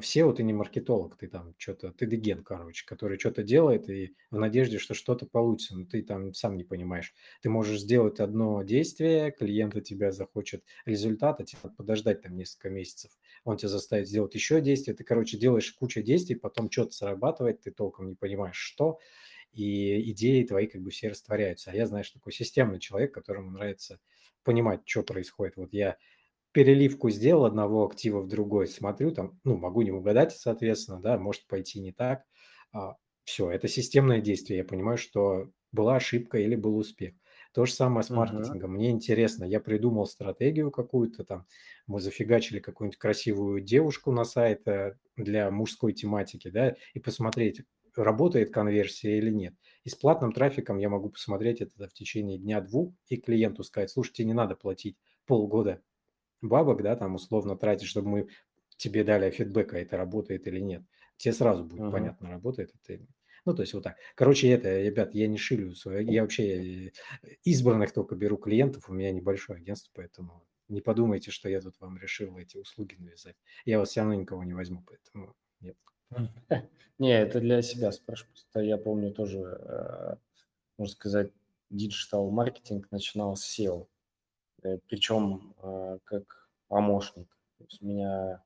все 0.00 0.24
вот 0.24 0.36
ты 0.36 0.42
не 0.42 0.52
маркетолог, 0.52 1.16
ты 1.16 1.28
там 1.28 1.54
что-то, 1.58 1.92
ты 1.92 2.06
деген, 2.06 2.42
короче, 2.44 2.84
который 2.86 3.18
что-то 3.18 3.42
делает 3.42 3.88
и 3.90 4.16
в 4.30 4.38
надежде, 4.38 4.78
что 4.78 4.94
что-то 4.94 5.26
получится, 5.26 5.76
но 5.76 5.86
ты 5.86 6.02
там 6.02 6.34
сам 6.34 6.56
не 6.56 6.64
понимаешь. 6.64 7.14
Ты 7.42 7.50
можешь 7.50 7.80
сделать 7.80 8.20
одно 8.20 8.62
действие, 8.62 9.30
клиент 9.32 9.76
от 9.76 9.84
тебя 9.84 10.12
захочет 10.12 10.64
результата, 10.84 11.44
тебе 11.44 11.60
надо 11.62 11.74
подождать 11.76 12.22
там 12.22 12.36
несколько 12.36 12.70
месяцев, 12.70 13.10
он 13.44 13.56
тебя 13.56 13.68
заставит 13.68 14.08
сделать 14.08 14.34
еще 14.34 14.60
действие, 14.60 14.96
ты, 14.96 15.04
короче, 15.04 15.38
делаешь 15.38 15.72
кучу 15.72 16.02
действий, 16.02 16.36
потом 16.36 16.70
что-то 16.70 16.92
срабатывает, 16.92 17.60
ты 17.62 17.70
толком 17.70 18.08
не 18.08 18.14
понимаешь, 18.14 18.56
что, 18.56 18.98
и 19.52 20.10
идеи 20.12 20.44
твои 20.44 20.66
как 20.66 20.82
бы 20.82 20.90
все 20.90 21.08
растворяются. 21.08 21.70
А 21.70 21.74
я, 21.74 21.86
знаешь, 21.86 22.10
такой 22.10 22.32
системный 22.32 22.78
человек, 22.78 23.14
которому 23.14 23.50
нравится 23.50 24.00
понимать, 24.44 24.82
что 24.84 25.02
происходит. 25.02 25.56
Вот 25.56 25.72
я 25.72 25.96
переливку 26.56 27.10
сделал 27.10 27.44
одного 27.44 27.84
актива 27.84 28.22
в 28.22 28.28
другой, 28.28 28.66
смотрю, 28.66 29.10
там, 29.10 29.38
ну, 29.44 29.58
могу 29.58 29.82
не 29.82 29.90
угадать, 29.90 30.32
соответственно, 30.32 30.98
да, 31.02 31.18
может 31.18 31.46
пойти 31.46 31.80
не 31.80 31.92
так. 31.92 32.22
А, 32.72 32.96
все, 33.24 33.50
это 33.50 33.68
системное 33.68 34.22
действие, 34.22 34.60
я 34.60 34.64
понимаю, 34.64 34.96
что 34.96 35.50
была 35.70 35.96
ошибка 35.96 36.38
или 36.38 36.56
был 36.56 36.78
успех. 36.78 37.12
То 37.52 37.66
же 37.66 37.74
самое 37.74 38.02
с 38.02 38.08
маркетингом. 38.08 38.70
Uh-huh. 38.70 38.74
Мне 38.74 38.90
интересно, 38.90 39.44
я 39.44 39.60
придумал 39.60 40.06
стратегию 40.06 40.70
какую-то 40.70 41.24
там, 41.24 41.46
мы 41.86 42.00
зафигачили 42.00 42.58
какую-нибудь 42.58 42.98
красивую 42.98 43.60
девушку 43.60 44.10
на 44.10 44.24
сайт 44.24 44.66
э, 44.66 44.96
для 45.18 45.50
мужской 45.50 45.92
тематики, 45.92 46.48
да, 46.48 46.74
и 46.94 47.00
посмотреть, 47.00 47.64
работает 47.94 48.50
конверсия 48.50 49.18
или 49.18 49.28
нет. 49.28 49.52
И 49.84 49.90
с 49.90 49.94
платным 49.94 50.32
трафиком 50.32 50.78
я 50.78 50.88
могу 50.88 51.10
посмотреть 51.10 51.60
это 51.60 51.86
в 51.86 51.92
течение 51.92 52.38
дня-двух 52.38 52.94
и 53.08 53.18
клиенту 53.18 53.62
сказать, 53.62 53.90
слушайте, 53.90 54.24
не 54.24 54.32
надо 54.32 54.54
платить 54.54 54.96
полгода 55.26 55.82
бабок, 56.48 56.82
да, 56.82 56.96
там 56.96 57.14
условно 57.14 57.56
тратить, 57.56 57.88
чтобы 57.88 58.08
мы 58.08 58.28
тебе 58.76 59.04
дали 59.04 59.30
фидбэк, 59.30 59.74
а 59.74 59.78
это 59.78 59.96
работает 59.96 60.46
или 60.46 60.60
нет. 60.60 60.82
Тебе 61.16 61.32
сразу 61.32 61.64
будет 61.64 61.80
uh-huh. 61.80 61.92
понятно, 61.92 62.30
работает 62.30 62.72
это 62.74 62.92
или 62.92 63.00
нет. 63.02 63.10
Ну, 63.46 63.54
то 63.54 63.62
есть 63.62 63.74
вот 63.74 63.84
так. 63.84 63.96
Короче, 64.16 64.50
это, 64.50 64.80
ребят, 64.80 65.14
я 65.14 65.28
не 65.28 65.38
shill 65.38 65.62
ю 65.62 65.72
я 65.84 66.22
вообще 66.22 66.92
избранных 67.44 67.92
только 67.92 68.16
беру 68.16 68.36
клиентов, 68.36 68.88
у 68.88 68.92
меня 68.92 69.12
небольшое 69.12 69.58
агентство, 69.58 69.92
поэтому 69.94 70.44
не 70.68 70.80
подумайте, 70.80 71.30
что 71.30 71.48
я 71.48 71.60
тут 71.60 71.78
вам 71.78 71.96
решил 71.96 72.36
эти 72.38 72.56
услуги 72.56 72.96
навязать. 72.98 73.36
Я 73.64 73.78
вас 73.78 73.90
все 73.90 74.00
равно 74.00 74.14
никого 74.14 74.42
не 74.42 74.52
возьму, 74.52 74.82
поэтому 74.84 75.36
нет. 75.60 75.76
Не, 76.98 77.12
это 77.12 77.40
для 77.40 77.62
себя 77.62 77.92
спрашиваю. 77.92 78.34
Я 78.54 78.78
помню 78.78 79.12
тоже, 79.12 79.38
э, 79.38 80.16
можно 80.78 80.92
сказать, 80.92 81.30
digital 81.68 82.30
маркетинг 82.30 82.88
начинал 82.90 83.36
с 83.36 83.58
SEO, 83.58 83.82
э, 83.82 83.86
причем 84.60 85.54
э, 85.62 85.98
как 86.04 86.48
помощник. 86.68 87.28
То 87.58 87.64
есть 87.64 87.82
меня 87.82 88.42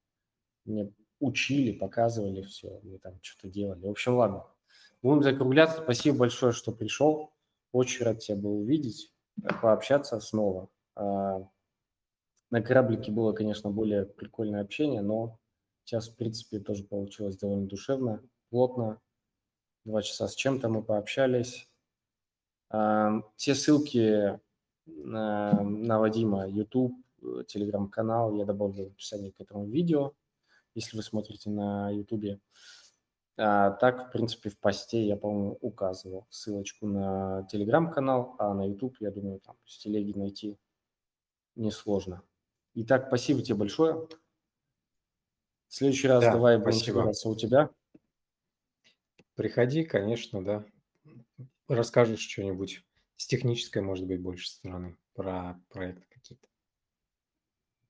мне 0.64 0.92
учили, 1.20 1.72
показывали 1.72 2.42
все, 2.42 2.80
мы 2.82 2.98
там 2.98 3.18
что-то 3.22 3.48
делали. 3.48 3.86
В 3.86 3.90
общем, 3.90 4.16
ладно. 4.16 4.46
Будем 5.02 5.22
закругляться. 5.22 5.82
Спасибо 5.82 6.18
большое, 6.18 6.52
что 6.52 6.72
пришел. 6.72 7.32
Очень 7.72 8.04
рад 8.04 8.18
тебя 8.18 8.36
был 8.36 8.60
увидеть, 8.60 9.12
пообщаться 9.62 10.20
снова. 10.20 10.68
А, 10.96 11.46
на 12.50 12.62
кораблике 12.62 13.12
было, 13.12 13.32
конечно, 13.32 13.70
более 13.70 14.04
прикольное 14.04 14.60
общение, 14.60 15.02
но 15.02 15.38
сейчас, 15.84 16.08
в 16.08 16.16
принципе, 16.16 16.58
тоже 16.58 16.84
получилось 16.84 17.38
довольно 17.38 17.66
душевно, 17.66 18.22
плотно. 18.50 19.00
Два 19.84 20.02
часа 20.02 20.28
с 20.28 20.34
чем-то 20.34 20.68
мы 20.68 20.82
пообщались. 20.82 21.68
А, 22.68 23.22
все 23.36 23.54
ссылки 23.54 24.38
на, 24.86 25.98
Вадима, 25.98 26.48
YouTube, 26.48 26.94
телеграм-канал 27.46 28.34
я 28.34 28.44
добавлю 28.44 28.86
в 28.86 28.92
описании 28.92 29.30
к 29.30 29.40
этому 29.40 29.66
видео, 29.66 30.12
если 30.74 30.96
вы 30.96 31.02
смотрите 31.02 31.50
на 31.50 31.90
YouTube. 31.90 32.40
А, 33.36 33.70
так, 33.70 34.08
в 34.08 34.12
принципе, 34.12 34.50
в 34.50 34.58
посте 34.58 35.06
я, 35.06 35.16
по-моему, 35.16 35.58
указывал 35.60 36.26
ссылочку 36.30 36.86
на 36.86 37.46
телеграм-канал, 37.50 38.36
а 38.38 38.52
на 38.54 38.68
YouTube, 38.68 38.96
я 39.00 39.10
думаю, 39.10 39.40
там 39.40 39.56
с 39.64 39.78
телеги 39.78 40.16
найти 40.16 40.58
несложно. 41.56 42.22
Итак, 42.74 43.06
спасибо 43.08 43.42
тебе 43.42 43.56
большое. 43.56 44.08
В 45.68 45.74
следующий 45.74 46.08
раз 46.08 46.24
Да, 46.24 46.32
давай 46.32 46.58
будем 46.58 46.72
собираться 46.72 47.28
у 47.28 47.36
тебя. 47.36 47.70
Приходи, 49.36 49.84
конечно, 49.84 50.44
да. 50.44 50.64
Расскажешь 51.68 52.20
что-нибудь 52.20 52.84
с 53.20 53.26
технической, 53.26 53.82
может 53.82 54.06
быть, 54.06 54.22
больше 54.22 54.48
стороны 54.48 54.96
про 55.12 55.60
проекты 55.68 56.06
какие-то. 56.08 56.48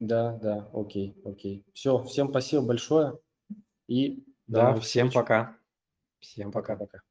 Да, 0.01 0.37
да, 0.39 0.69
окей, 0.73 1.15
окей. 1.25 1.65
Все, 1.73 2.03
всем 2.03 2.31
спасибо 2.31 2.63
большое 2.67 3.21
и 3.89 4.25
Да, 4.47 4.75
всем 4.81 5.09
встреч. 5.09 5.15
пока. 5.23 5.57
Всем 6.21 6.53
пока. 6.53 6.75
Пока-пока. 6.75 7.03